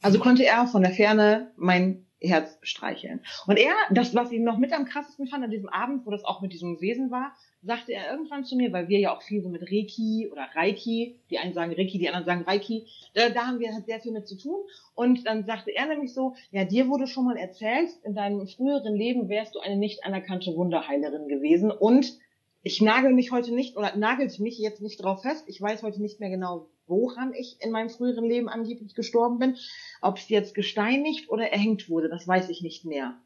Also 0.00 0.18
konnte 0.18 0.46
er 0.46 0.66
von 0.68 0.80
der 0.80 0.92
Ferne 0.92 1.52
mein 1.56 2.05
Herz 2.20 2.58
streicheln. 2.62 3.20
Und 3.46 3.58
er, 3.58 3.74
das, 3.90 4.14
was 4.14 4.32
ich 4.32 4.40
noch 4.40 4.58
mit 4.58 4.72
am 4.72 4.86
krassesten 4.86 5.26
fand 5.26 5.44
an 5.44 5.50
diesem 5.50 5.68
Abend, 5.68 6.06
wo 6.06 6.10
das 6.10 6.24
auch 6.24 6.40
mit 6.40 6.52
diesem 6.52 6.80
Wesen 6.80 7.10
war, 7.10 7.32
sagte 7.62 7.92
er 7.92 8.10
irgendwann 8.10 8.44
zu 8.44 8.56
mir, 8.56 8.72
weil 8.72 8.88
wir 8.88 8.98
ja 8.98 9.14
auch 9.14 9.22
viel 9.22 9.42
so 9.42 9.48
mit 9.48 9.62
Reiki 9.62 10.28
oder 10.30 10.48
Reiki, 10.54 11.18
die 11.30 11.38
einen 11.38 11.52
sagen 11.52 11.72
Reiki, 11.72 11.98
die 11.98 12.08
anderen 12.08 12.24
sagen 12.24 12.42
Reiki, 12.42 12.86
da, 13.14 13.28
da 13.28 13.46
haben 13.46 13.58
wir 13.58 13.72
halt 13.72 13.86
sehr 13.86 14.00
viel 14.00 14.12
mit 14.12 14.26
zu 14.26 14.36
tun. 14.36 14.56
Und 14.94 15.26
dann 15.26 15.44
sagte 15.44 15.72
er 15.74 15.86
nämlich 15.86 16.14
so, 16.14 16.34
ja, 16.52 16.64
dir 16.64 16.88
wurde 16.88 17.06
schon 17.06 17.26
mal 17.26 17.36
erzählt, 17.36 17.90
in 18.04 18.14
deinem 18.14 18.46
früheren 18.46 18.94
Leben 18.94 19.28
wärst 19.28 19.54
du 19.54 19.60
eine 19.60 19.76
nicht 19.76 20.04
anerkannte 20.04 20.54
Wunderheilerin 20.54 21.28
gewesen. 21.28 21.70
Und 21.70 22.18
ich 22.62 22.80
nagel 22.80 23.12
mich 23.12 23.30
heute 23.30 23.54
nicht, 23.54 23.76
oder 23.76 23.94
nagelt 23.96 24.38
mich 24.40 24.58
jetzt 24.58 24.80
nicht 24.80 25.02
drauf 25.02 25.22
fest, 25.22 25.44
ich 25.48 25.60
weiß 25.60 25.82
heute 25.82 26.00
nicht 26.00 26.18
mehr 26.20 26.30
genau, 26.30 26.68
woran 26.86 27.34
ich 27.34 27.56
in 27.60 27.70
meinem 27.70 27.90
früheren 27.90 28.24
Leben 28.24 28.48
angeblich 28.48 28.94
gestorben 28.94 29.38
bin. 29.38 29.56
Ob 30.00 30.18
es 30.18 30.28
jetzt 30.28 30.54
gesteinigt 30.54 31.28
oder 31.30 31.50
erhängt 31.50 31.88
wurde, 31.88 32.08
das 32.08 32.26
weiß 32.26 32.48
ich 32.48 32.62
nicht 32.62 32.84
mehr. 32.84 33.18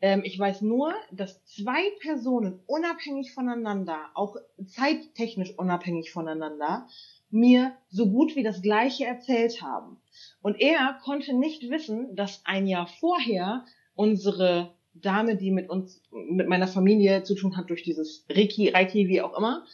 Ähm, 0.00 0.22
ich 0.24 0.38
weiß 0.38 0.62
nur, 0.62 0.94
dass 1.10 1.44
zwei 1.44 1.90
Personen 2.00 2.60
unabhängig 2.66 3.32
voneinander, 3.32 3.98
auch 4.14 4.36
zeittechnisch 4.66 5.58
unabhängig 5.58 6.10
voneinander, 6.10 6.86
mir 7.30 7.72
so 7.88 8.08
gut 8.08 8.36
wie 8.36 8.42
das 8.42 8.62
Gleiche 8.62 9.04
erzählt 9.04 9.62
haben. 9.62 10.00
Und 10.42 10.60
er 10.60 10.98
konnte 11.02 11.34
nicht 11.34 11.68
wissen, 11.70 12.14
dass 12.14 12.42
ein 12.44 12.66
Jahr 12.66 12.86
vorher 12.86 13.64
unsere 13.94 14.74
Dame, 14.94 15.36
die 15.36 15.50
mit 15.50 15.68
uns, 15.68 16.02
mit 16.10 16.48
meiner 16.48 16.68
Familie 16.68 17.22
zu 17.22 17.34
tun 17.34 17.56
hat 17.56 17.68
durch 17.70 17.82
dieses 17.82 18.24
Reiki, 18.30 18.68
Reiki, 18.68 19.08
wie 19.08 19.20
auch 19.20 19.36
immer, 19.36 19.64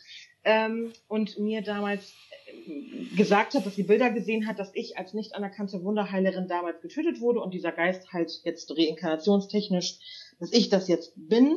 ähm, 0.44 0.92
und 1.08 1.38
mir 1.38 1.62
damals 1.62 2.14
gesagt 3.16 3.54
hat, 3.54 3.66
dass 3.66 3.74
sie 3.74 3.82
Bilder 3.82 4.10
gesehen 4.10 4.46
hat, 4.46 4.58
dass 4.58 4.74
ich 4.74 4.98
als 4.98 5.14
nicht 5.14 5.34
anerkannte 5.34 5.82
Wunderheilerin 5.82 6.48
damals 6.48 6.80
getötet 6.80 7.20
wurde 7.20 7.40
und 7.40 7.54
dieser 7.54 7.72
Geist 7.72 8.12
halt 8.12 8.40
jetzt 8.44 8.70
reinkarnationstechnisch, 8.70 9.98
dass 10.38 10.52
ich 10.52 10.68
das 10.68 10.88
jetzt 10.88 11.12
bin, 11.16 11.56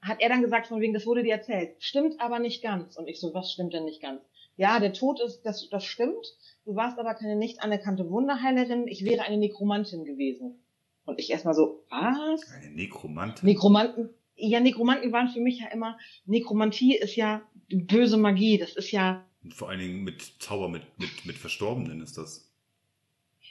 hat 0.00 0.20
er 0.20 0.28
dann 0.28 0.42
gesagt, 0.42 0.66
von 0.66 0.80
wegen, 0.80 0.92
das 0.92 1.06
wurde 1.06 1.22
dir 1.22 1.34
erzählt. 1.34 1.76
Stimmt 1.78 2.20
aber 2.20 2.38
nicht 2.40 2.62
ganz. 2.62 2.96
Und 2.96 3.08
ich 3.08 3.20
so, 3.20 3.32
was 3.34 3.52
stimmt 3.52 3.72
denn 3.72 3.84
nicht 3.84 4.02
ganz? 4.02 4.20
Ja, 4.56 4.80
der 4.80 4.92
Tod 4.92 5.20
ist, 5.20 5.42
das, 5.42 5.68
das 5.70 5.84
stimmt. 5.84 6.26
Du 6.64 6.74
warst 6.74 6.98
aber 6.98 7.14
keine 7.14 7.36
nicht 7.36 7.62
anerkannte 7.62 8.10
Wunderheilerin. 8.10 8.86
Ich 8.88 9.04
wäre 9.04 9.22
eine 9.22 9.38
Nekromantin 9.38 10.04
gewesen. 10.04 10.58
Und 11.04 11.18
ich 11.18 11.30
erstmal 11.30 11.54
so, 11.54 11.84
was? 11.88 12.42
Eine 12.52 12.70
Nekromantin? 12.74 13.48
Nekromanten. 13.48 14.10
Ja, 14.34 14.60
Nekromanten 14.60 15.12
waren 15.12 15.28
für 15.28 15.40
mich 15.40 15.60
ja 15.60 15.68
immer, 15.68 15.98
Nekromantie 16.26 16.96
ist 16.96 17.16
ja 17.16 17.42
böse 17.68 18.16
Magie. 18.16 18.58
Das 18.58 18.74
ist 18.76 18.90
ja 18.90 19.24
und 19.44 19.54
vor 19.54 19.68
allen 19.68 19.80
Dingen 19.80 20.04
mit 20.04 20.22
Zauber 20.40 20.68
mit, 20.68 20.82
mit, 20.98 21.24
mit 21.24 21.36
Verstorbenen 21.36 22.00
ist 22.00 22.18
das. 22.18 22.52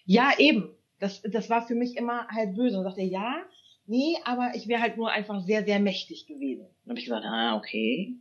Ja, 0.05 0.31
eben. 0.37 0.69
Das, 0.99 1.21
das 1.23 1.49
war 1.49 1.65
für 1.65 1.75
mich 1.75 1.97
immer 1.97 2.27
halt 2.27 2.55
böse. 2.55 2.77
Und 2.77 2.83
sagte, 2.83 3.01
ja, 3.01 3.43
nee, 3.87 4.15
aber 4.23 4.51
ich 4.55 4.67
wäre 4.67 4.81
halt 4.81 4.97
nur 4.97 5.11
einfach 5.11 5.41
sehr, 5.41 5.65
sehr 5.65 5.79
mächtig 5.79 6.27
gewesen. 6.27 6.65
Und 6.83 6.89
habe 6.89 6.99
ich 6.99 7.05
gesagt, 7.05 7.25
ah, 7.25 7.57
okay. 7.57 8.15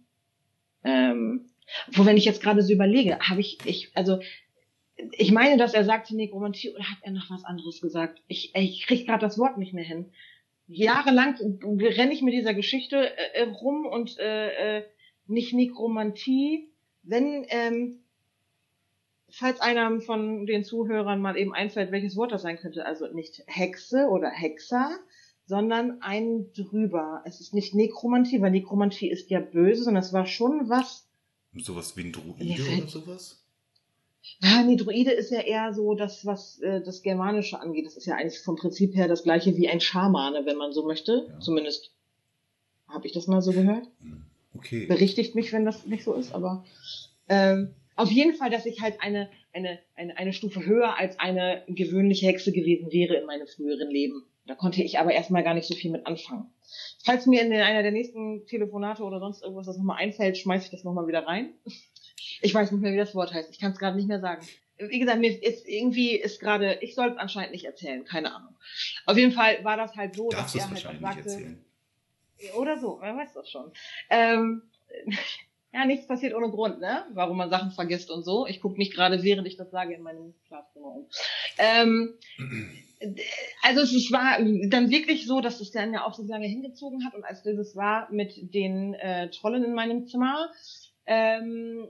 Ähm, 0.82 1.50
wo 1.92 2.06
wenn 2.06 2.16
ich 2.16 2.24
jetzt 2.24 2.42
gerade 2.42 2.62
so 2.62 2.72
überlege, 2.72 3.18
habe 3.20 3.40
ich, 3.40 3.58
ich, 3.64 3.90
also 3.94 4.20
ich 5.12 5.30
meine, 5.30 5.56
dass 5.56 5.74
er 5.74 5.84
sagte 5.84 6.16
Nekromantie 6.16 6.70
oder 6.70 6.84
hat 6.84 6.98
er 7.02 7.12
noch 7.12 7.30
was 7.30 7.44
anderes 7.44 7.80
gesagt? 7.80 8.20
Ich, 8.26 8.54
ich 8.54 8.86
krieg 8.86 9.06
gerade 9.06 9.20
das 9.20 9.38
Wort 9.38 9.58
nicht 9.58 9.72
mehr 9.72 9.84
hin. 9.84 10.12
Jahrelang 10.66 11.36
renne 11.62 12.12
ich 12.12 12.22
mit 12.22 12.34
dieser 12.34 12.54
Geschichte 12.54 13.16
äh, 13.34 13.42
rum 13.42 13.86
und 13.86 14.18
äh, 14.18 14.78
äh, 14.78 14.84
nicht 15.26 15.52
Nekromantie, 15.52 16.69
wenn, 17.02 17.44
ähm, 17.48 18.00
falls 19.30 19.60
einem 19.60 20.00
von 20.00 20.46
den 20.46 20.64
Zuhörern 20.64 21.20
mal 21.20 21.36
eben 21.36 21.54
einfällt, 21.54 21.92
welches 21.92 22.16
Wort 22.16 22.32
das 22.32 22.42
sein 22.42 22.58
könnte, 22.58 22.84
also 22.84 23.06
nicht 23.08 23.42
Hexe 23.46 24.08
oder 24.08 24.30
Hexer, 24.30 24.98
sondern 25.46 26.00
ein 26.00 26.52
drüber. 26.52 27.22
Es 27.24 27.40
ist 27.40 27.54
nicht 27.54 27.74
Nekromantie, 27.74 28.40
weil 28.40 28.52
Nekromantie 28.52 29.10
ist 29.10 29.30
ja 29.30 29.40
böse, 29.40 29.84
sondern 29.84 30.02
es 30.02 30.12
war 30.12 30.26
schon 30.26 30.68
was. 30.68 31.08
Sowas 31.56 31.96
wie 31.96 32.04
ein 32.04 32.12
Druide 32.12 32.62
oder 32.78 32.88
sowas? 32.88 33.42
Ja, 34.40 34.62
nee, 34.62 34.76
Druide 34.76 35.10
ist 35.10 35.30
ja 35.30 35.40
eher 35.40 35.72
so 35.74 35.94
das, 35.94 36.24
was 36.24 36.60
äh, 36.60 36.82
das 36.82 37.02
Germanische 37.02 37.58
angeht. 37.58 37.86
Das 37.86 37.96
ist 37.96 38.06
ja 38.06 38.14
eigentlich 38.14 38.38
vom 38.40 38.56
Prinzip 38.56 38.94
her 38.94 39.08
das 39.08 39.22
gleiche 39.22 39.56
wie 39.56 39.68
ein 39.68 39.80
Schamane, 39.80 40.44
wenn 40.44 40.56
man 40.56 40.72
so 40.72 40.86
möchte. 40.86 41.26
Ja. 41.28 41.40
Zumindest 41.40 41.92
habe 42.86 43.06
ich 43.06 43.12
das 43.12 43.26
mal 43.26 43.42
so 43.42 43.52
gehört. 43.52 43.88
Hm. 44.00 44.29
Okay. 44.60 44.86
Berichtigt 44.86 45.34
mich, 45.34 45.52
wenn 45.52 45.64
das 45.64 45.86
nicht 45.86 46.04
so 46.04 46.14
ist, 46.14 46.32
aber 46.34 46.64
ähm, 47.28 47.74
auf 47.96 48.10
jeden 48.10 48.34
Fall, 48.34 48.50
dass 48.50 48.66
ich 48.66 48.80
halt 48.80 49.00
eine, 49.00 49.28
eine, 49.52 49.78
eine, 49.94 50.16
eine 50.16 50.32
Stufe 50.32 50.64
höher 50.64 50.98
als 50.98 51.18
eine 51.18 51.64
gewöhnliche 51.68 52.26
Hexe 52.26 52.52
gewesen 52.52 52.90
wäre 52.92 53.14
in 53.14 53.26
meinem 53.26 53.46
früheren 53.46 53.90
Leben. 53.90 54.24
Da 54.46 54.54
konnte 54.54 54.82
ich 54.82 54.98
aber 54.98 55.12
erstmal 55.12 55.44
gar 55.44 55.54
nicht 55.54 55.68
so 55.68 55.74
viel 55.74 55.90
mit 55.90 56.06
anfangen. 56.06 56.50
Falls 57.04 57.26
mir 57.26 57.42
in 57.42 57.52
einer 57.52 57.82
der 57.82 57.92
nächsten 57.92 58.46
Telefonate 58.46 59.02
oder 59.02 59.20
sonst 59.20 59.42
irgendwas 59.42 59.66
das 59.66 59.76
nochmal 59.76 59.98
einfällt, 59.98 60.38
schmeiße 60.38 60.66
ich 60.66 60.70
das 60.70 60.84
nochmal 60.84 61.06
wieder 61.06 61.26
rein. 61.26 61.52
Ich 62.42 62.54
weiß 62.54 62.72
nicht 62.72 62.80
mehr, 62.80 62.92
wie 62.92 62.96
das 62.96 63.14
Wort 63.14 63.32
heißt. 63.32 63.50
Ich 63.50 63.60
kann 63.60 63.72
es 63.72 63.78
gerade 63.78 63.96
nicht 63.96 64.08
mehr 64.08 64.20
sagen. 64.20 64.46
Wie 64.78 64.98
gesagt, 64.98 65.20
mir 65.20 65.42
ist 65.42 65.68
irgendwie 65.68 66.12
ist 66.16 66.40
gerade, 66.40 66.78
ich 66.80 66.94
soll 66.94 67.10
es 67.10 67.18
anscheinend 67.18 67.52
nicht 67.52 67.66
erzählen, 67.66 68.04
keine 68.04 68.34
Ahnung. 68.34 68.56
Auf 69.04 69.18
jeden 69.18 69.32
Fall 69.32 69.62
war 69.62 69.76
das 69.76 69.94
halt 69.94 70.16
so, 70.16 70.30
Darfst 70.30 70.54
dass 70.54 70.62
er 70.62 70.70
halt 70.70 71.00
sagte, 71.00 71.18
erzählen? 71.18 71.64
Oder 72.56 72.78
so, 72.78 72.98
wer 73.00 73.16
weiß 73.16 73.34
das 73.34 73.50
schon. 73.50 73.72
Ähm, 74.08 74.62
ja, 75.72 75.84
nichts 75.84 76.06
passiert 76.06 76.34
ohne 76.34 76.50
Grund, 76.50 76.80
ne? 76.80 77.06
Warum 77.12 77.36
man 77.36 77.50
Sachen 77.50 77.70
vergisst 77.70 78.10
und 78.10 78.24
so. 78.24 78.46
Ich 78.46 78.60
gucke 78.60 78.76
mich 78.76 78.92
gerade, 78.92 79.22
während 79.22 79.46
ich 79.46 79.56
das 79.56 79.70
sage, 79.70 79.94
in 79.94 80.02
meinem 80.02 80.34
Schlafzimmer 80.46 80.86
um. 80.86 81.06
Ähm, 81.58 82.14
also 83.62 83.80
es 83.82 84.12
war 84.12 84.38
dann 84.68 84.90
wirklich 84.90 85.26
so, 85.26 85.40
dass 85.40 85.60
es 85.60 85.70
dann 85.70 85.92
ja 85.92 86.04
auch 86.04 86.14
so 86.14 86.22
lange 86.24 86.46
hingezogen 86.46 87.04
hat 87.04 87.14
und 87.14 87.24
als 87.24 87.42
dieses 87.42 87.76
war 87.76 88.10
mit 88.10 88.32
den 88.54 88.94
äh, 88.94 89.30
Trollen 89.30 89.64
in 89.64 89.74
meinem 89.74 90.06
Zimmer, 90.06 90.50
ähm, 91.10 91.88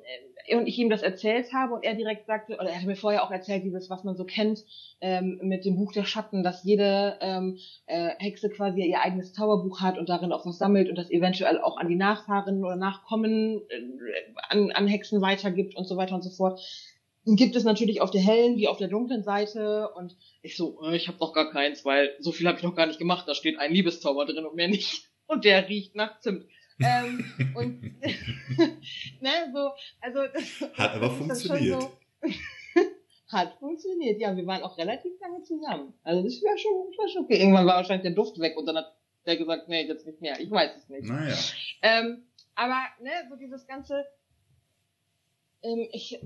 und 0.51 0.67
ich 0.67 0.79
ihm 0.79 0.89
das 0.89 1.03
erzählt 1.03 1.53
habe 1.53 1.75
und 1.75 1.85
er 1.85 1.95
direkt 1.95 2.25
sagte, 2.25 2.55
oder 2.55 2.71
er 2.71 2.77
hatte 2.77 2.87
mir 2.87 2.97
vorher 2.97 3.23
auch 3.23 3.31
erzählt, 3.31 3.65
dieses, 3.65 3.91
was 3.91 4.03
man 4.03 4.17
so 4.17 4.25
kennt 4.25 4.65
ähm, 5.03 5.39
mit 5.43 5.67
dem 5.67 5.77
Buch 5.77 5.93
der 5.93 6.05
Schatten, 6.05 6.43
dass 6.43 6.65
jede 6.65 7.19
ähm, 7.21 7.59
äh, 7.85 8.13
Hexe 8.19 8.49
quasi 8.49 8.81
ihr 8.81 9.03
eigenes 9.03 9.35
Zauberbuch 9.35 9.83
hat 9.83 9.99
und 9.99 10.09
darin 10.09 10.33
auch 10.33 10.47
was 10.47 10.57
sammelt 10.57 10.89
und 10.89 10.97
das 10.97 11.11
eventuell 11.11 11.61
auch 11.61 11.77
an 11.77 11.89
die 11.89 11.97
Nachfahren 11.97 12.65
oder 12.65 12.77
Nachkommen 12.77 13.61
äh, 13.69 13.83
an, 14.49 14.73
an 14.73 14.89
Hexen 14.89 15.21
weitergibt 15.21 15.77
und 15.77 15.87
so 15.87 15.99
weiter 15.99 16.15
und 16.15 16.25
so 16.25 16.31
fort. 16.31 16.59
Gibt 17.27 17.57
es 17.57 17.65
natürlich 17.65 18.01
auf 18.01 18.11
der 18.11 18.23
hellen 18.23 18.57
wie 18.57 18.69
auf 18.69 18.79
der 18.79 18.89
dunklen 18.89 19.23
Seite 19.23 19.91
und 19.97 20.17
ich 20.41 20.57
so, 20.57 20.81
äh, 20.83 20.97
ich 20.97 21.09
habe 21.09 21.19
noch 21.19 21.35
gar 21.35 21.51
keins, 21.51 21.85
weil 21.85 22.11
so 22.21 22.33
viel 22.33 22.49
habe 22.49 22.57
ich 22.57 22.65
noch 22.65 22.75
gar 22.75 22.87
nicht 22.87 22.99
gemacht. 22.99 23.29
Da 23.29 23.35
steht 23.35 23.59
ein 23.59 23.75
Liebeszauber 23.75 24.25
drin 24.25 24.47
und 24.47 24.57
mehr 24.57 24.69
nicht. 24.69 25.11
Und 25.27 25.45
der 25.45 25.69
riecht 25.69 25.95
nach 25.95 26.19
Zimt 26.21 26.47
ähm, 26.81 27.25
und 27.55 27.83
ne, 29.21 29.31
so, 29.53 29.71
also 30.01 30.21
das, 30.33 30.79
hat 30.79 30.95
aber 30.95 31.11
funktioniert. 31.11 31.83
So, 31.83 31.93
hat 33.29 33.55
funktioniert, 33.59 34.21
ja, 34.21 34.37
wir 34.37 34.47
waren 34.47 34.63
auch 34.63 34.77
relativ 34.77 35.13
lange 35.21 35.43
zusammen. 35.43 35.95
Also 36.03 36.23
das 36.23 36.35
war 36.43 36.59
schon, 36.59 36.73
das 36.89 36.99
war 36.99 37.09
schon 37.09 37.25
okay. 37.25 37.39
Irgendwann 37.39 37.67
war 37.67 37.77
wahrscheinlich 37.77 38.03
der 38.03 38.13
Duft 38.13 38.39
weg 38.41 38.57
und 38.57 38.67
dann 38.67 38.77
hat 38.77 38.97
der 39.27 39.37
gesagt, 39.37 39.69
nee, 39.69 39.87
jetzt 39.87 40.07
nicht 40.07 40.21
mehr. 40.21 40.41
Ich 40.41 40.51
weiß 40.51 40.77
es 40.77 40.89
nicht. 40.89 41.09
Naja. 41.09 41.35
Ähm, 41.83 42.25
aber 42.55 42.83
ne, 43.01 43.11
so 43.29 43.37
dieses 43.37 43.67
ganze 43.67 44.05
ich, 45.63 46.19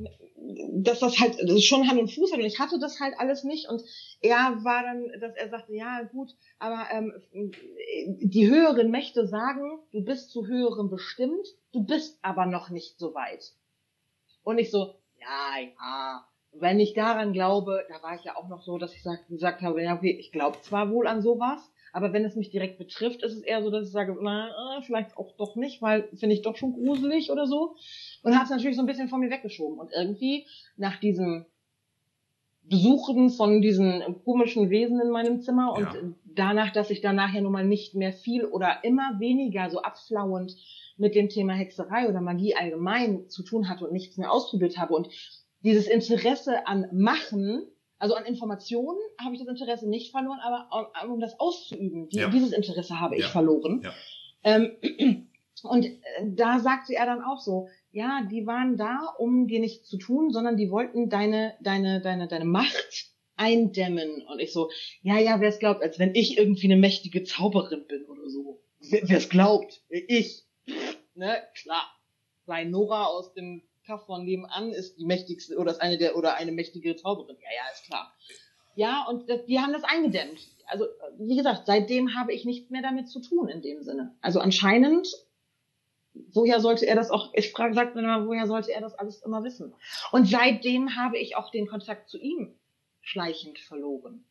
dass 0.74 1.00
das 1.00 1.18
halt 1.18 1.36
das 1.42 1.64
schon 1.64 1.88
Hand 1.88 2.00
und 2.00 2.12
Fuß 2.12 2.32
hat 2.32 2.38
und 2.38 2.46
ich 2.46 2.60
hatte 2.60 2.78
das 2.78 3.00
halt 3.00 3.14
alles 3.18 3.44
nicht 3.44 3.68
und 3.68 3.82
er 4.20 4.64
war 4.64 4.82
dann, 4.82 5.20
dass 5.20 5.34
er 5.34 5.48
sagte, 5.48 5.74
ja 5.74 6.02
gut, 6.02 6.34
aber 6.58 6.86
ähm, 6.92 7.12
die 8.06 8.48
höheren 8.48 8.90
Mächte 8.90 9.26
sagen, 9.26 9.80
du 9.92 10.04
bist 10.04 10.30
zu 10.30 10.46
höherem 10.46 10.88
bestimmt, 10.88 11.46
du 11.72 11.84
bist 11.84 12.18
aber 12.22 12.46
noch 12.46 12.70
nicht 12.70 12.98
so 12.98 13.14
weit. 13.14 13.52
Und 14.44 14.58
ich 14.58 14.70
so, 14.70 14.94
ja, 15.20 15.60
ja, 15.60 16.28
wenn 16.52 16.78
ich 16.78 16.94
daran 16.94 17.32
glaube, 17.32 17.84
da 17.88 18.02
war 18.02 18.14
ich 18.14 18.24
ja 18.24 18.36
auch 18.36 18.48
noch 18.48 18.62
so, 18.62 18.78
dass 18.78 18.94
ich 18.94 19.02
sag, 19.02 19.26
gesagt 19.28 19.62
habe, 19.62 19.82
ja 19.82 19.96
okay, 19.96 20.16
ich 20.18 20.30
glaube 20.30 20.60
zwar 20.62 20.90
wohl 20.90 21.06
an 21.06 21.22
sowas, 21.22 21.60
aber 21.92 22.12
wenn 22.12 22.24
es 22.24 22.34
mich 22.34 22.50
direkt 22.50 22.78
betrifft, 22.78 23.22
ist 23.22 23.34
es 23.34 23.42
eher 23.42 23.62
so, 23.62 23.70
dass 23.70 23.86
ich 23.86 23.92
sage, 23.92 24.16
na, 24.20 24.48
äh, 24.48 24.82
vielleicht 24.82 25.16
auch 25.16 25.32
doch 25.36 25.54
nicht, 25.54 25.80
weil 25.80 26.08
finde 26.16 26.34
ich 26.34 26.42
doch 26.42 26.56
schon 26.56 26.72
gruselig 26.72 27.30
oder 27.30 27.46
so. 27.46 27.76
Und 28.24 28.34
habe 28.34 28.44
es 28.44 28.50
natürlich 28.50 28.76
so 28.76 28.82
ein 28.82 28.86
bisschen 28.86 29.08
von 29.08 29.20
mir 29.20 29.30
weggeschoben. 29.30 29.78
Und 29.78 29.90
irgendwie 29.92 30.46
nach 30.76 30.98
diesem 30.98 31.44
Besuchen 32.66 33.28
von 33.28 33.60
diesen 33.60 34.02
komischen 34.24 34.70
Wesen 34.70 34.98
in 34.98 35.10
meinem 35.10 35.40
Zimmer 35.42 35.74
und 35.74 35.82
Ja. 35.84 36.00
danach, 36.24 36.72
dass 36.72 36.88
ich 36.88 37.02
dann 37.02 37.16
nachher 37.16 37.42
nun 37.42 37.52
mal 37.52 37.66
nicht 37.66 37.94
mehr 37.94 38.12
viel 38.12 38.46
oder 38.46 38.78
immer 38.82 39.20
weniger 39.20 39.68
so 39.68 39.82
abflauend 39.82 40.54
mit 40.96 41.14
dem 41.14 41.28
Thema 41.28 41.52
Hexerei 41.52 42.08
oder 42.08 42.22
Magie 42.22 42.54
allgemein 42.54 43.28
zu 43.28 43.42
tun 43.42 43.68
hatte 43.68 43.84
und 43.84 43.92
nichts 43.92 44.16
mehr 44.16 44.32
ausprobiert 44.32 44.78
habe 44.78 44.94
und 44.94 45.08
dieses 45.60 45.86
Interesse 45.86 46.66
an 46.66 46.86
Machen, 46.92 47.66
also 47.98 48.14
an 48.14 48.24
Informationen, 48.24 48.98
habe 49.22 49.34
ich 49.34 49.40
das 49.40 49.48
Interesse 49.48 49.86
nicht 49.88 50.10
verloren, 50.10 50.38
aber 50.42 50.66
um, 51.06 51.20
das 51.20 51.38
auszuüben, 51.38 52.08
die, 52.08 52.18
Ja. 52.20 52.28
dieses 52.28 52.52
Interesse 52.52 52.98
habe 52.98 53.16
ich 53.16 53.22
Ja. 53.24 53.28
verloren. 53.28 53.82
Ja. 53.84 53.92
Ähm, 54.42 54.70
und 55.62 55.84
äh, 55.84 55.90
da 56.22 56.60
sagte 56.60 56.94
er 56.94 57.04
dann 57.04 57.22
auch 57.22 57.40
so, 57.40 57.68
ja, 57.94 58.26
die 58.28 58.44
waren 58.46 58.76
da, 58.76 59.14
um 59.18 59.46
dir 59.46 59.60
nichts 59.60 59.88
zu 59.88 59.98
tun, 59.98 60.32
sondern 60.32 60.56
die 60.56 60.70
wollten 60.70 61.08
deine, 61.08 61.54
deine, 61.60 62.00
deine, 62.00 62.26
deine 62.26 62.44
Macht 62.44 63.12
eindämmen. 63.36 64.26
Und 64.26 64.40
ich 64.40 64.52
so, 64.52 64.68
ja, 65.02 65.18
ja, 65.18 65.40
wer 65.40 65.48
es 65.48 65.60
glaubt, 65.60 65.80
als 65.80 65.98
wenn 66.00 66.14
ich 66.14 66.36
irgendwie 66.36 66.66
eine 66.66 66.76
mächtige 66.76 67.22
Zauberin 67.22 67.86
bin 67.86 68.04
oder 68.06 68.28
so. 68.28 68.60
Wer 68.80 69.16
es 69.16 69.28
glaubt, 69.28 69.80
ich. 69.88 70.44
Ne, 71.14 71.40
klar. 71.54 71.86
Klein 72.44 72.70
Nora 72.72 73.06
aus 73.06 73.32
dem 73.32 73.62
Kaff 73.86 74.04
von 74.06 74.24
nebenan 74.24 74.72
ist 74.72 74.98
die 74.98 75.06
mächtigste 75.06 75.56
oder 75.56 75.70
ist 75.70 75.80
eine 75.80 75.96
der 75.96 76.16
oder 76.16 76.34
eine 76.34 76.52
mächtige 76.52 76.96
Zauberin. 76.96 77.36
Ja, 77.40 77.48
ja, 77.56 77.72
ist 77.72 77.84
klar. 77.84 78.12
Ja, 78.74 79.06
und 79.08 79.30
das, 79.30 79.44
die 79.46 79.60
haben 79.60 79.72
das 79.72 79.84
eingedämmt. 79.84 80.40
Also, 80.66 80.86
wie 81.18 81.36
gesagt, 81.36 81.66
seitdem 81.66 82.16
habe 82.16 82.32
ich 82.32 82.44
nichts 82.44 82.70
mehr 82.70 82.82
damit 82.82 83.08
zu 83.08 83.20
tun 83.20 83.48
in 83.48 83.62
dem 83.62 83.82
Sinne. 83.82 84.16
Also 84.20 84.40
anscheinend, 84.40 85.06
woher 86.32 86.60
sollte 86.60 86.86
er 86.86 86.94
das 86.94 87.10
auch, 87.10 87.32
ich 87.34 87.50
frage, 87.50 87.74
sagt 87.74 87.94
mir 87.94 88.02
mal, 88.02 88.26
woher 88.26 88.46
sollte 88.46 88.72
er 88.72 88.80
das 88.80 88.94
alles 88.94 89.22
immer 89.22 89.44
wissen? 89.44 89.74
Und 90.12 90.26
seitdem 90.26 90.96
habe 90.96 91.18
ich 91.18 91.36
auch 91.36 91.50
den 91.50 91.66
Kontakt 91.66 92.08
zu 92.08 92.18
ihm 92.18 92.54
schleichend 93.00 93.58
verloren. 93.58 94.24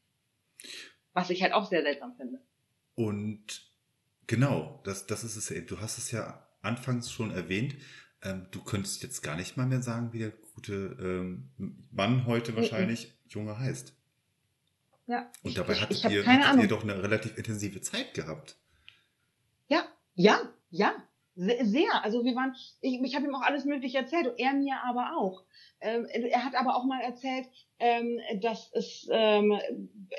Was 1.14 1.30
ich 1.30 1.44
halt 1.44 1.54
auch 1.54 1.70
sehr 1.70 1.84
seltsam 1.84 2.16
finde. 2.16 2.40
Und 2.96 3.72
genau, 4.28 4.82
das, 4.84 5.06
das 5.06 5.24
ist 5.24 5.36
es 5.36 5.50
ja. 5.50 5.62
Du 5.62 5.80
hast 5.80 5.98
es 5.98 6.12
ja 6.12 6.48
anfangs 6.62 7.12
schon 7.12 7.32
erwähnt. 7.32 7.76
Ähm, 8.24 8.48
du 8.52 8.64
könntest 8.64 9.04
jetzt 9.04 9.22
gar 9.22 9.36
nicht 9.36 9.58
mal 9.58 9.68
mehr 9.68 9.82
sagen, 9.82 10.14
wie 10.14 10.20
der 10.20 10.32
gute 10.32 10.98
ähm, 11.00 11.52
Mann 11.92 12.26
heute 12.26 12.56
wahrscheinlich 12.56 13.14
Junge 13.28 13.60
heißt. 13.60 13.94
Ja. 15.06 15.30
Und 15.44 15.58
dabei 15.58 15.74
ich, 15.74 15.82
hattet, 15.82 15.98
ich 15.98 16.06
ihr, 16.06 16.26
hattet 16.26 16.62
ihr 16.62 16.68
doch 16.68 16.84
eine 16.84 17.04
relativ 17.04 17.38
intensive 17.38 17.82
Zeit 17.82 18.14
gehabt. 18.14 18.58
Ja, 19.68 19.86
ja, 20.16 20.40
ja. 20.70 20.96
Sehr. 21.36 22.04
Also 22.04 22.24
wir 22.24 22.36
waren, 22.36 22.56
ich, 22.82 23.02
ich 23.02 23.16
habe 23.16 23.26
ihm 23.26 23.36
auch 23.36 23.42
alles 23.42 23.66
Mögliche 23.66 23.98
erzählt 23.98 24.28
und 24.28 24.40
er 24.40 24.54
mir 24.54 24.76
aber 24.88 25.18
auch. 25.18 25.44
Ähm, 25.82 26.06
er 26.06 26.46
hat 26.46 26.56
aber 26.56 26.76
auch 26.76 26.86
mal 26.86 27.02
erzählt, 27.02 27.48
ähm, 27.80 28.20
dass 28.40 28.70
es, 28.74 29.08
ähm, 29.12 29.60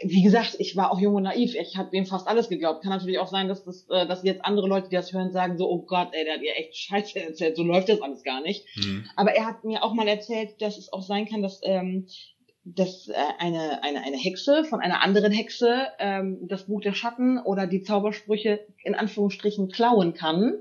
wie 0.03 0.23
gesagt, 0.23 0.57
ich 0.59 0.77
war 0.77 0.91
auch 0.91 1.01
jung 1.01 1.15
und 1.15 1.23
naiv. 1.23 1.55
Ich 1.55 1.77
habe 1.77 1.97
ihm 1.97 2.05
fast 2.05 2.27
alles 2.27 2.49
geglaubt. 2.49 2.83
Kann 2.83 2.91
natürlich 2.91 3.19
auch 3.19 3.29
sein, 3.29 3.49
dass 3.49 3.65
das, 3.65 3.89
äh, 3.89 4.07
dass 4.07 4.25
jetzt 4.25 4.45
andere 4.45 4.67
Leute, 4.67 4.89
die 4.89 4.97
das 4.97 5.13
hören, 5.13 5.31
sagen 5.31 5.57
so, 5.57 5.71
oh 5.71 5.83
Gott, 5.87 6.09
ey, 6.13 6.25
der 6.25 6.35
hat 6.35 6.43
ihr 6.43 6.57
echt 6.57 6.77
Scheiße 6.77 7.21
erzählt. 7.21 7.57
So 7.57 7.63
läuft 7.63 7.89
das 7.89 8.03
alles 8.03 8.25
gar 8.25 8.43
nicht. 8.43 8.67
Hm. 8.75 9.07
Aber 9.17 9.33
er 9.33 9.47
hat 9.47 9.65
mir 9.65 9.85
auch 9.85 9.95
mal 9.95 10.09
erzählt, 10.09 10.61
dass 10.61 10.77
es 10.77 10.93
auch 10.93 11.03
sein 11.03 11.27
kann, 11.27 11.43
dass, 11.43 11.61
ähm, 11.63 12.09
dass 12.65 13.09
äh, 13.09 13.15
eine, 13.39 13.83
eine, 13.85 14.03
eine 14.03 14.17
Hexe 14.17 14.65
von 14.65 14.81
einer 14.81 15.03
anderen 15.03 15.33
Hexe 15.33 15.87
ähm, 15.99 16.41
das 16.49 16.67
Buch 16.67 16.81
der 16.81 16.93
Schatten 16.93 17.39
oder 17.39 17.67
die 17.67 17.83
Zaubersprüche 17.83 18.67
in 18.83 18.95
Anführungsstrichen 18.95 19.69
klauen 19.69 20.13
kann 20.13 20.55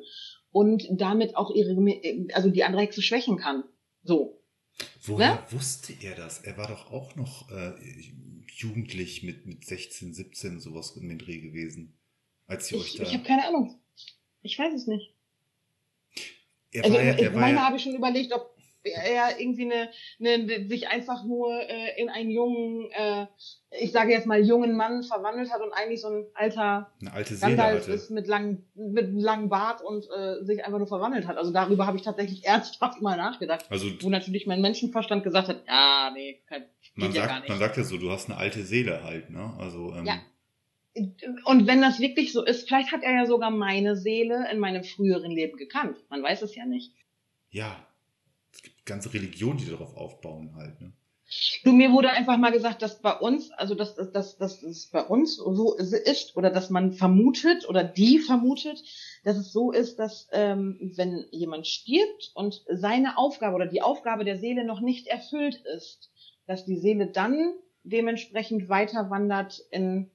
und 0.53 0.87
damit 0.91 1.35
auch 1.35 1.51
ihre, 1.53 1.75
also 2.33 2.49
die 2.49 2.63
andere 2.63 2.83
Hexe 2.83 3.01
schwächen 3.01 3.35
kann. 3.37 3.65
So. 4.03 4.39
Woher 5.03 5.35
Ne? 5.35 5.39
wusste 5.51 5.93
er 6.01 6.15
das? 6.15 6.39
Er 6.39 6.57
war 6.57 6.67
doch 6.67 6.91
auch 6.91 7.15
noch 7.15 7.49
äh, 7.51 7.73
jugendlich 8.55 9.23
mit, 9.23 9.45
mit 9.45 9.65
16, 9.65 10.13
17 10.13 10.59
sowas 10.61 10.95
in 10.95 11.09
den 11.09 11.19
Dreh 11.19 11.39
gewesen. 11.39 11.97
Als 12.47 12.71
ihr 12.71 12.77
euch 12.79 12.93
Ich, 12.93 12.95
da. 12.97 13.03
ich 13.03 13.13
habe 13.13 13.23
keine 13.23 13.47
Ahnung. 13.47 13.79
Ich 14.41 14.57
weiß 14.57 14.73
es 14.73 14.87
nicht. 14.87 15.13
er 16.71 16.83
Also 16.83 16.95
war 16.95 17.03
ja, 17.03 17.13
ich, 17.15 17.21
er 17.21 17.33
war 17.33 17.41
manchmal 17.41 17.55
ja, 17.61 17.65
habe 17.67 17.77
ich 17.77 17.83
schon 17.83 17.95
überlegt, 17.95 18.33
ob 18.33 18.52
er 18.91 19.39
irgendwie 19.39 19.71
eine, 19.71 19.89
eine 20.19 20.67
sich 20.67 20.87
einfach 20.87 21.23
nur 21.23 21.51
äh, 21.51 21.99
in 22.01 22.09
einen 22.09 22.29
jungen, 22.29 22.89
äh, 22.91 23.27
ich 23.79 23.91
sage 23.91 24.11
jetzt 24.11 24.27
mal 24.27 24.41
jungen 24.41 24.75
Mann 24.75 25.03
verwandelt 25.03 25.51
hat 25.51 25.61
und 25.61 25.71
eigentlich 25.71 26.01
so 26.01 26.09
ein 26.09 26.25
alter 26.33 26.91
eine 27.01 27.13
alte 27.13 27.35
Seele 27.35 27.55
Gandalf 27.55 27.87
ist 27.87 28.11
mit 28.11 28.27
langem 28.27 28.65
mit 28.75 29.13
langen 29.13 29.49
Bart 29.49 29.81
und 29.81 30.05
äh, 30.15 30.43
sich 30.43 30.63
einfach 30.63 30.77
nur 30.79 30.87
verwandelt 30.87 31.27
hat. 31.27 31.37
Also 31.37 31.51
darüber 31.51 31.87
habe 31.87 31.97
ich 31.97 32.03
tatsächlich 32.03 32.45
ernsthaft 32.45 33.01
mal 33.01 33.17
nachgedacht. 33.17 33.65
Also 33.69 33.87
Wo 34.01 34.09
natürlich 34.09 34.47
mein 34.47 34.61
Menschenverstand 34.61 35.23
gesagt 35.23 35.47
hat, 35.47 35.63
ja, 35.67 36.11
nee, 36.13 36.41
kein, 36.47 36.65
man 36.95 37.11
ja 37.13 37.21
gar 37.21 37.29
sagt, 37.29 37.41
nicht. 37.41 37.49
man 37.49 37.59
sagt 37.59 37.77
ja 37.77 37.83
so, 37.83 37.97
du 37.97 38.11
hast 38.11 38.29
eine 38.29 38.37
alte 38.37 38.63
Seele 38.63 39.03
halt, 39.03 39.29
ne? 39.29 39.53
Also 39.59 39.93
ähm, 39.93 40.05
Ja. 40.05 40.19
Und 41.45 41.65
wenn 41.65 41.81
das 41.81 41.99
wirklich 41.99 42.31
so 42.33 42.45
ist, 42.45 42.67
vielleicht 42.67 42.91
hat 42.91 43.01
er 43.01 43.15
ja 43.15 43.25
sogar 43.25 43.49
meine 43.49 43.95
Seele 43.95 44.47
in 44.51 44.59
meinem 44.59 44.83
früheren 44.83 45.31
Leben 45.31 45.57
gekannt. 45.57 45.97
Man 46.09 46.21
weiß 46.21 46.43
es 46.43 46.55
ja 46.55 46.65
nicht. 46.65 46.93
ja, 47.49 47.75
ganze 48.85 49.13
Religionen, 49.13 49.57
die 49.57 49.69
darauf 49.69 49.95
aufbauen 49.95 50.55
halt, 50.55 50.81
ne? 50.81 50.93
Du, 51.63 51.71
mir 51.71 51.91
wurde 51.91 52.11
einfach 52.11 52.37
mal 52.37 52.51
gesagt, 52.51 52.81
dass 52.81 53.01
bei 53.01 53.13
uns, 53.13 53.51
also 53.51 53.75
dass, 53.75 53.95
dass, 53.95 54.11
dass, 54.11 54.37
dass 54.37 54.61
es 54.61 54.87
bei 54.87 55.03
uns 55.03 55.37
so 55.37 55.75
ist 55.75 56.35
oder 56.35 56.51
dass 56.51 56.69
man 56.69 56.91
vermutet 56.91 57.67
oder 57.67 57.83
die 57.83 58.19
vermutet, 58.19 58.83
dass 59.23 59.37
es 59.37 59.51
so 59.51 59.71
ist, 59.71 59.97
dass 59.97 60.27
ähm, 60.31 60.91
wenn 60.95 61.25
jemand 61.31 61.65
stirbt 61.65 62.31
und 62.35 62.63
seine 62.69 63.17
Aufgabe 63.17 63.55
oder 63.55 63.65
die 63.65 63.81
Aufgabe 63.81 64.25
der 64.25 64.37
Seele 64.37 64.65
noch 64.65 64.81
nicht 64.81 65.07
erfüllt 65.07 65.63
ist, 65.75 66.11
dass 66.45 66.65
die 66.65 66.77
Seele 66.77 67.07
dann 67.07 67.53
dementsprechend 67.83 68.69
weiter 68.69 69.09
wandert 69.09 69.65
in 69.71 70.11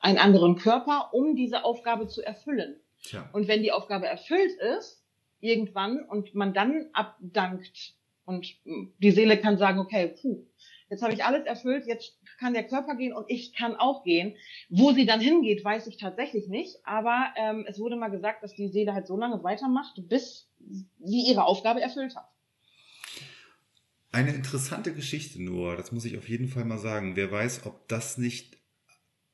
einen 0.00 0.18
anderen 0.18 0.56
Körper, 0.56 1.10
um 1.12 1.36
diese 1.36 1.64
Aufgabe 1.64 2.08
zu 2.08 2.22
erfüllen. 2.22 2.76
Tja. 3.02 3.28
Und 3.32 3.48
wenn 3.48 3.62
die 3.62 3.72
Aufgabe 3.72 4.06
erfüllt 4.06 4.52
ist, 4.76 5.05
irgendwann, 5.40 6.00
und 6.00 6.34
man 6.34 6.54
dann 6.54 6.86
abdankt 6.92 7.94
und 8.24 8.46
die 8.64 9.10
Seele 9.10 9.38
kann 9.38 9.56
sagen, 9.56 9.78
okay, 9.78 10.14
puh, 10.20 10.44
jetzt 10.90 11.02
habe 11.02 11.14
ich 11.14 11.24
alles 11.24 11.46
erfüllt, 11.46 11.86
jetzt 11.86 12.18
kann 12.38 12.54
der 12.54 12.66
Körper 12.66 12.96
gehen 12.96 13.12
und 13.12 13.24
ich 13.28 13.54
kann 13.54 13.76
auch 13.76 14.04
gehen. 14.04 14.36
Wo 14.68 14.92
sie 14.92 15.06
dann 15.06 15.20
hingeht, 15.20 15.64
weiß 15.64 15.86
ich 15.86 15.96
tatsächlich 15.96 16.48
nicht, 16.48 16.76
aber 16.84 17.32
ähm, 17.36 17.64
es 17.68 17.78
wurde 17.78 17.96
mal 17.96 18.08
gesagt, 18.08 18.42
dass 18.42 18.54
die 18.54 18.68
Seele 18.68 18.94
halt 18.94 19.06
so 19.06 19.16
lange 19.16 19.42
weitermacht, 19.42 20.00
bis 20.08 20.50
sie 20.98 21.28
ihre 21.28 21.44
Aufgabe 21.44 21.80
erfüllt 21.80 22.16
hat. 22.16 22.28
Eine 24.12 24.32
interessante 24.32 24.94
Geschichte 24.94 25.42
nur, 25.42 25.76
das 25.76 25.92
muss 25.92 26.04
ich 26.04 26.16
auf 26.16 26.28
jeden 26.28 26.48
Fall 26.48 26.64
mal 26.64 26.78
sagen. 26.78 27.16
Wer 27.16 27.30
weiß, 27.30 27.66
ob 27.66 27.86
das 27.88 28.18
nicht 28.18 28.56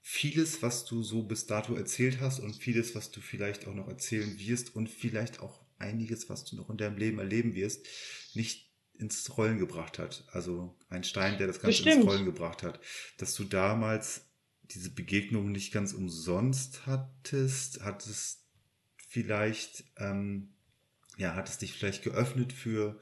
vieles, 0.00 0.62
was 0.62 0.84
du 0.84 1.02
so 1.02 1.22
bis 1.22 1.46
dato 1.46 1.74
erzählt 1.74 2.20
hast 2.20 2.40
und 2.40 2.56
vieles, 2.56 2.94
was 2.94 3.12
du 3.12 3.20
vielleicht 3.20 3.68
auch 3.68 3.74
noch 3.74 3.88
erzählen 3.88 4.38
wirst 4.38 4.74
und 4.74 4.88
vielleicht 4.90 5.40
auch 5.40 5.61
einiges, 5.82 6.30
was 6.30 6.44
du 6.44 6.56
noch 6.56 6.70
in 6.70 6.78
deinem 6.78 6.96
Leben 6.96 7.18
erleben 7.18 7.54
wirst, 7.54 7.86
nicht 8.34 8.70
ins 8.94 9.36
Rollen 9.36 9.58
gebracht 9.58 9.98
hat. 9.98 10.24
Also 10.32 10.76
ein 10.88 11.04
Stein, 11.04 11.38
der 11.38 11.48
das 11.48 11.60
Ganze 11.60 11.78
ins 11.78 11.84
Bestimmt. 11.84 12.06
Rollen 12.08 12.24
gebracht 12.24 12.62
hat. 12.62 12.80
Dass 13.18 13.34
du 13.34 13.44
damals 13.44 14.30
diese 14.62 14.90
Begegnung 14.90 15.52
nicht 15.52 15.72
ganz 15.72 15.92
umsonst 15.92 16.86
hattest, 16.86 17.82
hattest 17.84 18.46
vielleicht, 19.08 19.84
ähm, 19.98 20.54
ja, 21.18 21.34
hat 21.34 21.48
es 21.48 21.58
dich 21.58 21.72
vielleicht 21.72 22.02
geöffnet 22.02 22.52
für, 22.52 22.98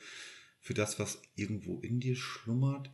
für 0.60 0.74
das, 0.74 0.98
was 0.98 1.20
irgendwo 1.36 1.78
in 1.80 2.00
dir 2.00 2.16
schlummert. 2.16 2.90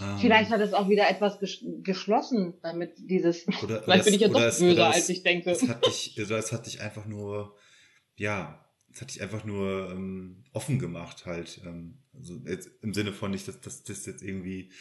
Ähm, 0.00 0.18
Vielleicht 0.20 0.50
hat 0.50 0.60
es 0.60 0.74
auch 0.74 0.88
wieder 0.88 1.08
etwas 1.08 1.38
ges 1.40 1.64
geschlossen, 1.82 2.54
damit 2.62 2.92
dieses. 2.98 3.46
Oder, 3.62 3.82
Vielleicht 3.82 4.04
bin 4.04 4.14
ich 4.14 4.20
jetzt 4.20 4.34
doch 4.34 4.58
böser, 4.58 4.90
als 4.90 5.08
ich 5.08 5.22
denke. 5.22 5.50
Es 5.50 5.66
hat 5.66 5.86
dich, 5.86 6.18
oder 6.20 6.38
es 6.38 6.52
hat 6.52 6.66
dich 6.66 6.80
einfach 6.80 7.06
nur, 7.06 7.56
ja, 8.16 8.67
es 8.98 9.02
hat 9.02 9.14
dich 9.14 9.22
einfach 9.22 9.44
nur 9.44 9.90
ähm, 9.92 10.42
offen 10.52 10.80
gemacht 10.80 11.24
halt. 11.24 11.60
Ähm, 11.64 11.98
also 12.12 12.42
jetzt 12.44 12.68
im 12.82 12.92
Sinne 12.92 13.12
von 13.12 13.30
nicht, 13.30 13.46
dass 13.46 13.60
dass 13.60 13.84
das 13.84 14.06
jetzt 14.06 14.22
irgendwie 14.22 14.72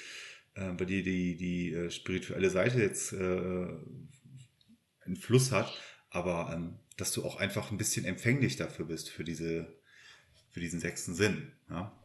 äh, 0.56 0.72
bei 0.72 0.86
dir 0.86 1.04
die, 1.04 1.38
die 1.38 1.72
äh, 1.72 1.92
spirituelle 1.92 2.50
Seite 2.50 2.82
jetzt 2.82 3.14
äh, 3.14 3.68
einen 5.06 5.18
Fluss 5.20 5.52
hat, 5.52 5.72
aber 6.10 6.52
ähm, 6.52 6.80
dass 6.98 7.12
du 7.12 7.24
auch 7.24 7.36
einfach 7.36 7.70
ein 7.70 7.78
bisschen 7.78 8.06
empfänglich 8.06 8.56
dafür 8.56 8.86
bist, 8.86 9.12
für 9.12 9.24
diese, 9.24 9.80
für 10.50 10.62
diesen 10.62 10.80
sechsten 10.80 11.14
Sinn. 11.14 11.52
Ja? 11.70 11.97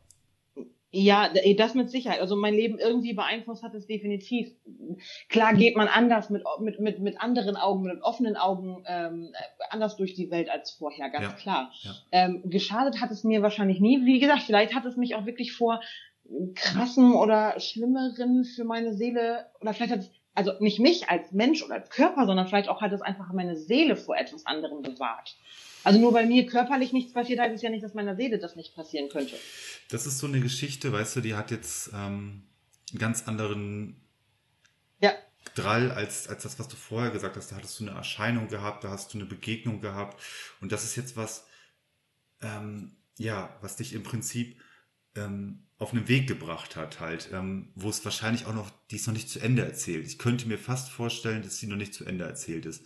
Ja, 0.95 1.29
d- 1.31 1.55
das 1.55 1.73
mit 1.75 1.91
Sicherheit. 1.91 2.21
Also 2.21 2.37
mein 2.37 2.53
Leben 2.53 2.79
irgendwie 2.79 3.15
beeinflusst 3.15 3.63
hat 3.63 3.73
es 3.73 3.87
definitiv. 3.87 4.53
Klar 5.31 5.55
geht 5.55 5.75
man 5.75 5.89
anders 5.89 6.29
mit, 6.29 6.43
mit, 6.61 6.81
mit, 6.81 6.99
mit 6.99 7.19
anderen 7.21 7.57
Augen, 7.57 7.85
mit 7.85 8.03
offenen 8.03 8.37
Augen 8.37 8.85
ähm, 8.87 9.33
anders 9.71 9.97
durch 9.97 10.13
die 10.13 10.31
Welt 10.31 10.51
als 10.51 10.73
vorher, 10.73 11.09
ganz 11.09 11.25
Ja, 11.25 11.33
klar. 11.33 11.73
ja. 11.81 11.95
Ähm, 12.13 12.43
geschadet 12.45 13.01
hat 13.01 13.11
es 13.11 13.25
mir 13.25 13.41
wahrscheinlich 13.41 13.81
nie. 13.81 14.05
Wie 14.05 14.19
gesagt, 14.21 14.43
vielleicht 14.43 14.75
hat 14.75 14.85
es 14.85 14.97
mich 14.97 15.15
auch 15.15 15.25
wirklich 15.25 15.53
vor 15.53 15.81
krassen 16.55 17.15
oder 17.15 17.59
schlimmeren 17.59 18.45
für 18.45 18.65
meine 18.65 18.93
Seele, 18.93 19.47
oder 19.61 19.73
vielleicht 19.73 19.93
hat 19.93 20.01
es, 20.01 20.11
also 20.35 20.53
nicht 20.61 20.79
mich 20.79 21.09
als 21.09 21.33
Mensch 21.33 21.63
oder 21.63 21.75
als 21.75 21.91
Körper, 21.91 22.27
sondern 22.27 22.47
vielleicht 22.47 22.69
auch 22.69 22.81
hat 22.83 22.93
es 22.93 23.03
einfach 23.03 23.33
meine 23.33 23.57
Seele 23.57 23.97
vor 23.97 24.17
etwas 24.17 24.47
anderem 24.47 24.83
bewahrt. 24.83 25.37
Also 25.85 25.99
nur 25.99 26.15
weil 26.15 26.27
mir 26.27 26.47
körperlich 26.47 26.93
nichts 26.93 27.13
passiert, 27.13 27.41
heißt 27.41 27.55
es 27.55 27.63
ja 27.63 27.71
nicht, 27.71 27.83
dass 27.85 27.95
meiner 27.95 28.17
Seele 28.17 28.39
das 28.39 28.57
nicht 28.57 28.75
passieren 28.75 29.09
könnte. 29.09 29.35
Das 29.91 30.07
ist 30.07 30.19
so 30.19 30.27
eine 30.27 30.41
Geschichte, 30.41 30.93
weißt 30.93 31.17
du, 31.17 31.21
die 31.21 31.35
hat 31.35 31.51
jetzt, 31.51 31.91
ähm, 31.95 32.45
einen 32.93 32.99
ganz 32.99 33.27
anderen 33.27 34.01
Ja. 35.01 35.13
Drall 35.55 35.91
als, 35.91 36.29
als 36.29 36.45
das, 36.45 36.59
was 36.59 36.69
du 36.69 36.77
vorher 36.77 37.11
gesagt 37.11 37.37
hast. 37.37 37.51
Da 37.51 37.57
hattest 37.57 37.81
du 37.81 37.87
eine 37.87 37.97
Erscheinung 37.97 38.49
gehabt, 38.49 38.85
da 38.85 38.91
hast 38.91 39.13
du 39.13 39.19
eine 39.19 39.27
Begegnung 39.27 39.81
gehabt. 39.81 40.23
Und 40.61 40.73
das 40.73 40.85
ist 40.85 40.97
jetzt 40.97 41.17
was, 41.17 41.47
ähm, 42.41 42.97
ja, 43.19 43.57
was 43.61 43.77
dich 43.77 43.93
im 43.93 44.03
Prinzip 44.03 44.61
ähm, 45.17 45.65
auf 45.79 45.93
einen 45.93 46.07
Weg 46.07 46.29
gebracht 46.29 46.77
hat, 46.77 47.01
halt, 47.01 47.31
ähm, 47.33 47.73
wo 47.75 47.91
es 47.91 48.05
wahrscheinlich 48.05 48.47
auch 48.47 48.55
noch, 48.55 48.71
die 48.91 48.97
ist 48.97 49.07
noch 49.07 49.15
nicht 49.15 49.29
zu 49.29 49.41
Ende 49.41 49.65
erzählt. 49.65 50.07
Ich 50.07 50.19
könnte 50.19 50.47
mir 50.47 50.59
fast 50.59 50.91
vorstellen, 50.91 51.43
dass 51.43 51.59
sie 51.59 51.67
noch 51.67 51.77
nicht 51.77 51.93
zu 51.93 52.05
Ende 52.05 52.25
erzählt 52.25 52.67
ist. 52.67 52.85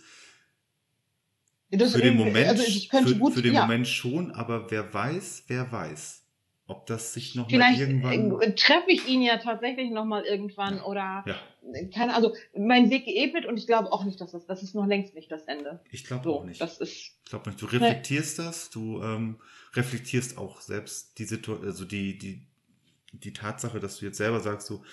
Das, 1.71 1.93
für 1.93 2.01
den 2.01 2.15
Moment, 2.15 2.47
also 2.47 2.63
ich 2.63 2.89
könnte 2.89 3.09
für, 3.09 3.15
gut, 3.17 3.33
für 3.33 3.41
den 3.41 3.53
ja. 3.53 3.61
Moment 3.61 3.87
schon, 3.87 4.31
aber 4.31 4.71
wer 4.71 4.93
weiß, 4.93 5.43
wer 5.47 5.69
weiß, 5.71 6.23
ob 6.67 6.85
das 6.85 7.13
sich 7.13 7.35
noch 7.35 7.45
mal 7.45 7.49
Vielleicht 7.49 7.79
irgendwann. 7.79 8.41
äh, 8.41 8.55
treffe 8.55 8.89
ich 8.89 9.07
ihn 9.07 9.21
ja 9.21 9.37
tatsächlich 9.37 9.89
noch 9.91 10.05
mal 10.05 10.23
irgendwann 10.23 10.79
oder 10.81 11.23
Ja, 11.25 11.35
äh, 11.73 11.87
keine 11.87 12.13
also 12.15 12.33
mein 12.57 12.89
Weg 12.89 13.05
geebnet 13.05 13.45
und 13.45 13.57
ich 13.57 13.67
glaube 13.67 13.91
auch 13.91 14.05
nicht, 14.05 14.19
dass 14.21 14.31
das 14.31 14.45
das 14.45 14.63
ist 14.63 14.75
noch 14.75 14.85
längst 14.85 15.13
nicht 15.13 15.29
das 15.31 15.43
Ende. 15.43 15.81
ich 15.91 16.05
glaube 16.05 16.23
So, 16.25 16.39
auch 16.39 16.45
nicht. 16.45 16.61
das 16.61 16.77
ist 16.79 16.89
Ich 16.91 17.15
glaube 17.25 17.49
nicht. 17.49 17.61
Du 17.61 17.65
reflektierst 17.65 18.39
das, 18.39 18.69
du 18.69 19.01
ähm, 19.03 19.37
reflektierst 19.73 20.37
auch 20.37 20.61
selbst 20.61 21.19
die 21.19 21.25
Situation, 21.25 21.65
also 21.67 21.83
die, 21.85 22.17
die, 22.17 22.41
die 23.13 23.33
Tatsache, 23.33 23.79
dass 23.79 23.97
du 23.99 24.05
jetzt 24.05 24.17
selber 24.17 24.39
sagst, 24.39 24.67
so, 24.67 24.83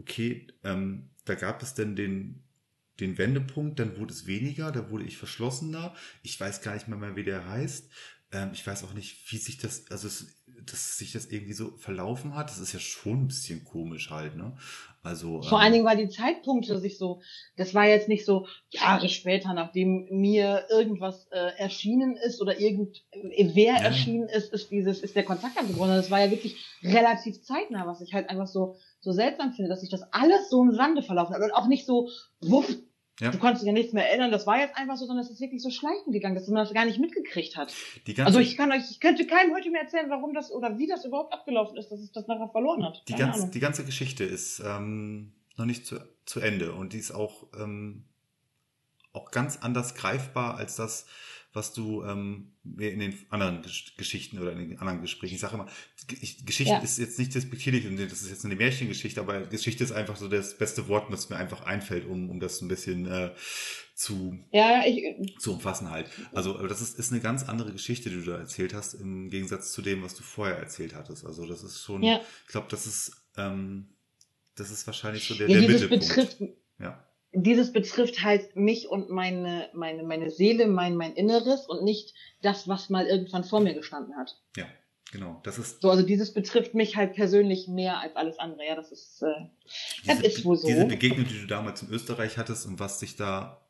okay, 0.00 0.46
ähm, 0.64 1.10
da 1.24 1.34
gab 1.34 1.62
es 1.62 1.74
denn 1.74 1.94
den, 1.96 2.42
den 3.02 3.18
Wendepunkt, 3.18 3.78
dann 3.78 3.98
wurde 3.98 4.12
es 4.12 4.26
weniger, 4.26 4.72
da 4.72 4.90
wurde 4.90 5.04
ich 5.04 5.16
verschlossener. 5.18 5.94
Ich 6.22 6.40
weiß 6.40 6.62
gar 6.62 6.74
nicht 6.74 6.88
mehr, 6.88 6.98
mehr 6.98 7.16
wie 7.16 7.24
der 7.24 7.46
heißt. 7.48 7.90
Ähm, 8.32 8.50
ich 8.54 8.66
weiß 8.66 8.84
auch 8.84 8.94
nicht, 8.94 9.30
wie 9.30 9.36
sich 9.36 9.58
das, 9.58 9.84
also 9.90 10.06
es, 10.08 10.42
dass 10.64 10.96
sich 10.96 11.12
das 11.12 11.26
irgendwie 11.26 11.52
so 11.52 11.76
verlaufen 11.76 12.34
hat. 12.34 12.48
Das 12.48 12.58
ist 12.58 12.72
ja 12.72 12.80
schon 12.80 13.24
ein 13.24 13.26
bisschen 13.26 13.64
komisch 13.64 14.10
halt, 14.10 14.36
ne? 14.36 14.56
Also 15.02 15.42
Vor 15.42 15.58
ähm, 15.58 15.64
allen 15.64 15.72
Dingen, 15.72 15.84
weil 15.84 15.96
die 15.96 16.08
Zeitpunkte 16.08 16.78
sich 16.78 16.96
so, 16.96 17.20
das 17.56 17.74
war 17.74 17.86
jetzt 17.88 18.08
nicht 18.08 18.24
so 18.24 18.46
Jahre 18.70 19.08
später, 19.08 19.52
nachdem 19.52 20.06
mir 20.10 20.66
irgendwas 20.70 21.26
äh, 21.32 21.58
erschienen 21.58 22.16
ist 22.16 22.40
oder 22.40 22.58
irgend 22.60 22.96
äh, 23.10 23.50
wer 23.52 23.74
Ja. 23.74 23.80
erschienen 23.80 24.28
ist, 24.28 24.52
ist 24.52 24.70
dieses, 24.70 25.00
ist 25.00 25.16
der 25.16 25.24
Kontakt 25.24 25.58
abgebrochen. 25.58 25.90
Das 25.90 26.10
war 26.10 26.20
ja 26.24 26.30
wirklich 26.30 26.56
relativ 26.84 27.42
zeitnah, 27.42 27.86
was 27.86 28.00
ich 28.00 28.14
halt 28.14 28.30
einfach 28.30 28.46
so, 28.46 28.76
so 29.00 29.12
seltsam 29.12 29.52
finde, 29.52 29.68
dass 29.68 29.80
sich 29.80 29.90
das 29.90 30.04
alles 30.12 30.48
so 30.48 30.62
im 30.62 30.72
Sande 30.72 31.02
verlaufen 31.02 31.34
hat 31.34 31.42
und 31.42 31.52
auch 31.52 31.66
nicht 31.66 31.84
so, 31.84 32.08
wuff, 32.40 32.72
Ja. 33.20 33.30
du 33.30 33.38
konntest 33.38 33.62
dich 33.62 33.66
ja 33.66 33.72
nichts 33.72 33.92
mehr 33.92 34.08
erinnern, 34.08 34.30
das 34.30 34.46
war 34.46 34.58
jetzt 34.58 34.76
einfach 34.76 34.96
so, 34.96 35.06
sondern 35.06 35.24
es 35.24 35.30
ist 35.30 35.40
wirklich 35.40 35.62
so 35.62 35.70
schleichend 35.70 36.12
gegangen, 36.12 36.34
dass 36.34 36.48
man 36.48 36.64
das 36.64 36.72
gar 36.72 36.86
nicht 36.86 36.98
mitgekriegt 36.98 37.56
hat. 37.56 37.72
Also 38.24 38.40
ich 38.40 38.56
kann 38.56 38.72
euch, 38.72 38.90
ich 38.90 39.00
könnte 39.00 39.26
keinem 39.26 39.54
heute 39.54 39.70
mehr 39.70 39.82
erzählen, 39.82 40.08
warum 40.08 40.32
das 40.32 40.50
oder 40.50 40.78
wie 40.78 40.86
das 40.86 41.04
überhaupt 41.04 41.32
abgelaufen 41.32 41.76
ist, 41.76 41.90
dass 41.92 42.00
es 42.00 42.10
das 42.10 42.26
nachher 42.26 42.48
verloren 42.48 42.84
hat. 42.84 43.02
die, 43.08 43.14
Ahnung. 43.14 43.50
die 43.50 43.60
ganze 43.60 43.84
Geschichte 43.84 44.24
ist 44.24 44.60
ähm, 44.64 45.32
noch 45.56 45.66
nicht 45.66 45.86
zu, 45.86 45.98
zu 46.24 46.40
Ende 46.40 46.72
und 46.72 46.94
die 46.94 46.98
ist 46.98 47.12
auch, 47.12 47.46
ähm, 47.60 48.04
auch 49.12 49.30
ganz 49.30 49.58
anders 49.60 49.94
greifbar 49.94 50.56
als 50.56 50.76
das, 50.76 51.06
was 51.54 51.72
du 51.72 52.02
ähm, 52.04 52.52
mir 52.62 52.92
in 52.92 53.00
den 53.00 53.14
anderen 53.28 53.62
Gesch- 53.62 53.96
Geschichten 53.96 54.38
oder 54.38 54.52
in 54.52 54.70
den 54.70 54.78
anderen 54.78 55.02
Gesprächen, 55.02 55.34
ich 55.34 55.40
sage 55.40 55.54
immer, 55.54 55.68
Ge- 56.06 56.18
Geschichte 56.44 56.72
Ja. 56.72 56.78
ist 56.78 56.98
jetzt 56.98 57.18
nicht 57.18 57.34
despektierlich 57.34 57.84
das 58.10 58.22
ist 58.22 58.30
jetzt 58.30 58.44
eine 58.44 58.56
Märchengeschichte, 58.56 59.20
aber 59.20 59.42
Geschichte 59.46 59.84
ist 59.84 59.92
einfach 59.92 60.16
so 60.16 60.28
das 60.28 60.56
beste 60.56 60.88
Wort, 60.88 61.10
was 61.10 61.28
mir 61.30 61.36
einfach 61.36 61.62
einfällt, 61.66 62.06
um, 62.06 62.30
um 62.30 62.40
das 62.40 62.60
ein 62.62 62.68
bisschen 62.68 63.06
äh, 63.06 63.34
zu, 63.94 64.38
Ja, 64.52 64.82
ich, 64.86 65.38
zu 65.38 65.52
umfassen 65.54 65.90
halt. 65.90 66.10
Also, 66.32 66.58
aber 66.58 66.68
das 66.68 66.80
ist, 66.80 66.98
ist 66.98 67.12
eine 67.12 67.20
ganz 67.20 67.42
andere 67.44 67.72
Geschichte, 67.72 68.08
die 68.10 68.16
du 68.16 68.24
da 68.24 68.38
erzählt 68.38 68.72
hast, 68.74 68.94
im 68.94 69.28
Gegensatz 69.28 69.72
zu 69.72 69.82
dem, 69.82 70.02
was 70.02 70.14
du 70.14 70.22
vorher 70.22 70.56
erzählt 70.56 70.94
hattest. 70.94 71.24
Also, 71.26 71.46
das 71.46 71.62
ist 71.62 71.82
schon, 71.82 72.02
Ja. 72.02 72.20
ich 72.46 72.50
glaube, 72.50 72.68
das 72.70 72.86
ist, 72.86 73.12
ähm, 73.36 73.88
das 74.56 74.70
ist 74.70 74.86
wahrscheinlich 74.86 75.28
so 75.28 75.34
der, 75.34 75.48
ja, 75.48 75.60
der 75.60 75.68
Mittelpunkt. 75.68 76.08
betrifft, 76.08 76.36
Ja. 76.78 77.06
Dieses 77.32 77.72
betrifft 77.72 78.22
halt 78.22 78.56
mich 78.56 78.88
und 78.88 79.10
meine, 79.10 79.68
meine, 79.72 80.02
meine 80.02 80.30
Seele, 80.30 80.66
mein, 80.66 80.96
mein 80.96 81.14
Inneres 81.14 81.66
und 81.66 81.82
nicht 81.82 82.14
das, 82.42 82.68
was 82.68 82.90
mal 82.90 83.06
irgendwann 83.06 83.44
vor 83.44 83.60
mir 83.60 83.74
gestanden 83.74 84.16
hat. 84.16 84.38
Ja, 84.56 84.66
genau. 85.10 85.40
Das 85.42 85.58
ist, 85.58 85.80
So, 85.80 85.90
also 85.90 86.02
dieses 86.02 86.34
betrifft 86.34 86.74
mich 86.74 86.96
halt 86.96 87.14
persönlich 87.14 87.68
mehr 87.68 88.00
als 88.00 88.16
alles 88.16 88.38
andere. 88.38 88.66
Ja, 88.66 88.76
das 88.76 88.92
ist, 88.92 89.22
äh, 89.22 89.26
das 90.06 90.18
diese, 90.18 90.26
ist 90.26 90.44
wohl 90.44 90.56
so. 90.56 90.68
diese 90.68 90.84
Begegnung, 90.84 91.26
die 91.26 91.40
du 91.40 91.46
damals 91.46 91.82
in 91.82 91.90
Österreich 91.90 92.36
hattest 92.36 92.66
und 92.66 92.78
was 92.78 93.00
sich 93.00 93.16
da 93.16 93.66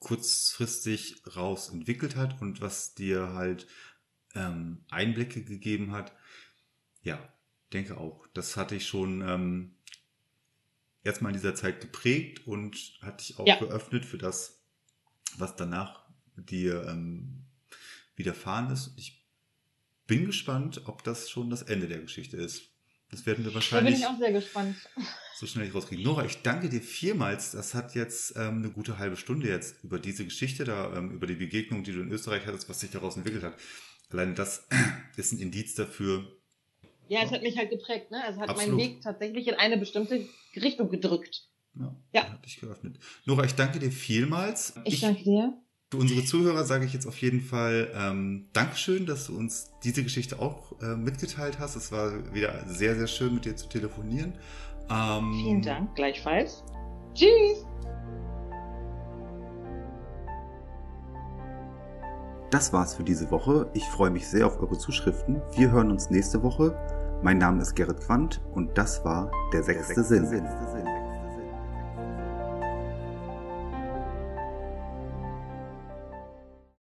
kurzfristig 0.00 1.22
raus 1.36 1.70
entwickelt 1.70 2.16
hat 2.16 2.40
und 2.42 2.60
was 2.60 2.94
dir 2.94 3.32
halt 3.32 3.66
ähm, 4.34 4.84
Einblicke 4.90 5.42
gegeben 5.42 5.92
hat. 5.92 6.12
Ja, 7.02 7.18
denke 7.72 7.96
auch. 7.96 8.26
Das 8.34 8.58
hatte 8.58 8.74
ich 8.74 8.86
schon 8.86 9.22
ähm, 9.26 9.73
erstmal 11.04 11.32
in 11.32 11.36
dieser 11.38 11.54
Zeit 11.54 11.80
geprägt 11.80 12.46
und 12.46 12.76
hat 13.02 13.20
dich 13.20 13.38
auch 13.38 13.46
Ja. 13.46 13.56
geöffnet 13.58 14.04
für 14.04 14.18
das, 14.18 14.62
was 15.38 15.54
danach 15.56 16.04
dir 16.36 16.86
ähm, 16.88 17.44
widerfahren 18.16 18.70
ist. 18.72 18.92
Ich 18.96 19.24
bin 20.06 20.26
gespannt, 20.26 20.82
ob 20.86 21.04
das 21.04 21.30
schon 21.30 21.50
das 21.50 21.62
Ende 21.62 21.88
der 21.88 21.98
Geschichte 22.00 22.36
ist. 22.36 22.70
Das 23.10 23.26
werden 23.26 23.44
wir 23.44 23.44
Da 23.44 23.48
bin 23.50 23.54
wahrscheinlich 23.54 23.98
ich 24.00 24.06
auch 24.06 24.18
sehr 24.18 24.32
gespannt. 24.32 24.76
so 25.36 25.46
schnell 25.46 25.66
nicht 25.66 25.74
rauskriegen. 25.74 26.04
Nora, 26.04 26.24
ich 26.24 26.42
danke 26.42 26.68
dir 26.68 26.80
vielmals. 26.80 27.52
Das 27.52 27.74
hat 27.74 27.94
jetzt 27.94 28.34
ähm, 28.36 28.58
eine 28.58 28.70
gute 28.70 28.98
halbe 28.98 29.16
Stunde 29.16 29.48
jetzt 29.48 29.84
über 29.84 29.98
diese 29.98 30.24
Geschichte 30.24 30.64
da, 30.64 30.96
ähm, 30.96 31.10
über 31.12 31.26
die 31.26 31.34
Begegnung, 31.36 31.84
die 31.84 31.92
du 31.92 32.00
in 32.00 32.10
Österreich 32.10 32.46
hattest, 32.46 32.68
was 32.68 32.80
sich 32.80 32.90
daraus 32.90 33.16
entwickelt 33.16 33.44
hat. 33.44 33.54
Alleine 34.10 34.34
das 34.34 34.66
ist 35.16 35.32
ein 35.32 35.38
Indiz 35.38 35.74
dafür. 35.74 36.36
Ja, 37.08 37.20
es 37.22 37.30
hat 37.30 37.42
mich 37.42 37.56
halt 37.56 37.70
geprägt, 37.70 38.10
ne? 38.10 38.22
Es 38.28 38.36
hat 38.38 38.48
Absolut. 38.48 38.78
meinen 38.78 38.78
Weg 38.78 39.02
tatsächlich 39.02 39.46
in 39.46 39.54
eine 39.54 39.76
bestimmte 39.76 40.26
Richtung 40.60 40.88
gedrückt. 40.90 41.48
Ja, 41.74 41.96
Ja. 42.12 42.28
Hat 42.30 42.44
dich 42.44 42.60
geöffnet. 42.60 42.98
Nora, 43.24 43.44
ich 43.44 43.54
danke 43.54 43.78
dir 43.78 43.90
vielmals. 43.90 44.74
Ich, 44.84 45.00
danke 45.00 45.24
dir. 45.24 45.52
Für 45.90 45.98
unsere 45.98 46.24
Zuhörer 46.24 46.64
sage 46.64 46.86
ich 46.86 46.92
jetzt 46.92 47.06
auf 47.06 47.20
jeden 47.20 47.40
Fall 47.40 47.90
ähm, 47.94 48.48
Dankeschön, 48.52 49.06
dass 49.06 49.26
du 49.26 49.36
uns 49.36 49.70
diese 49.84 50.02
Geschichte 50.02 50.40
auch 50.40 50.80
äh, 50.80 50.96
mitgeteilt 50.96 51.58
hast. 51.58 51.76
Es 51.76 51.92
war 51.92 52.34
wieder 52.34 52.64
sehr, 52.66 52.96
sehr 52.96 53.06
schön, 53.06 53.34
mit 53.34 53.44
dir 53.44 53.54
zu 53.56 53.68
telefonieren. 53.68 54.34
Ähm, 54.90 55.32
Vielen 55.32 55.62
Dank, 55.62 55.94
gleichfalls. 55.94 56.64
Tschüss! 57.14 57.64
Das 62.50 62.72
war's 62.72 62.94
für 62.94 63.02
diese 63.04 63.30
Woche. 63.30 63.70
Ich 63.74 63.84
freue 63.84 64.10
mich 64.10 64.26
sehr 64.28 64.46
auf 64.46 64.60
eure 64.60 64.78
Zuschriften. 64.78 65.42
Wir 65.56 65.72
hören 65.72 65.90
uns 65.90 66.10
nächste 66.10 66.42
Woche. 66.42 66.76
Mein 67.24 67.38
Name 67.38 67.62
ist 67.62 67.74
Gerrit 67.74 68.02
Quandt 68.02 68.42
und 68.52 68.76
das 68.76 69.02
war 69.02 69.32
der 69.50 69.62
sechste, 69.62 70.04
Sinn. 70.04 70.26
Sinn. 70.26 70.46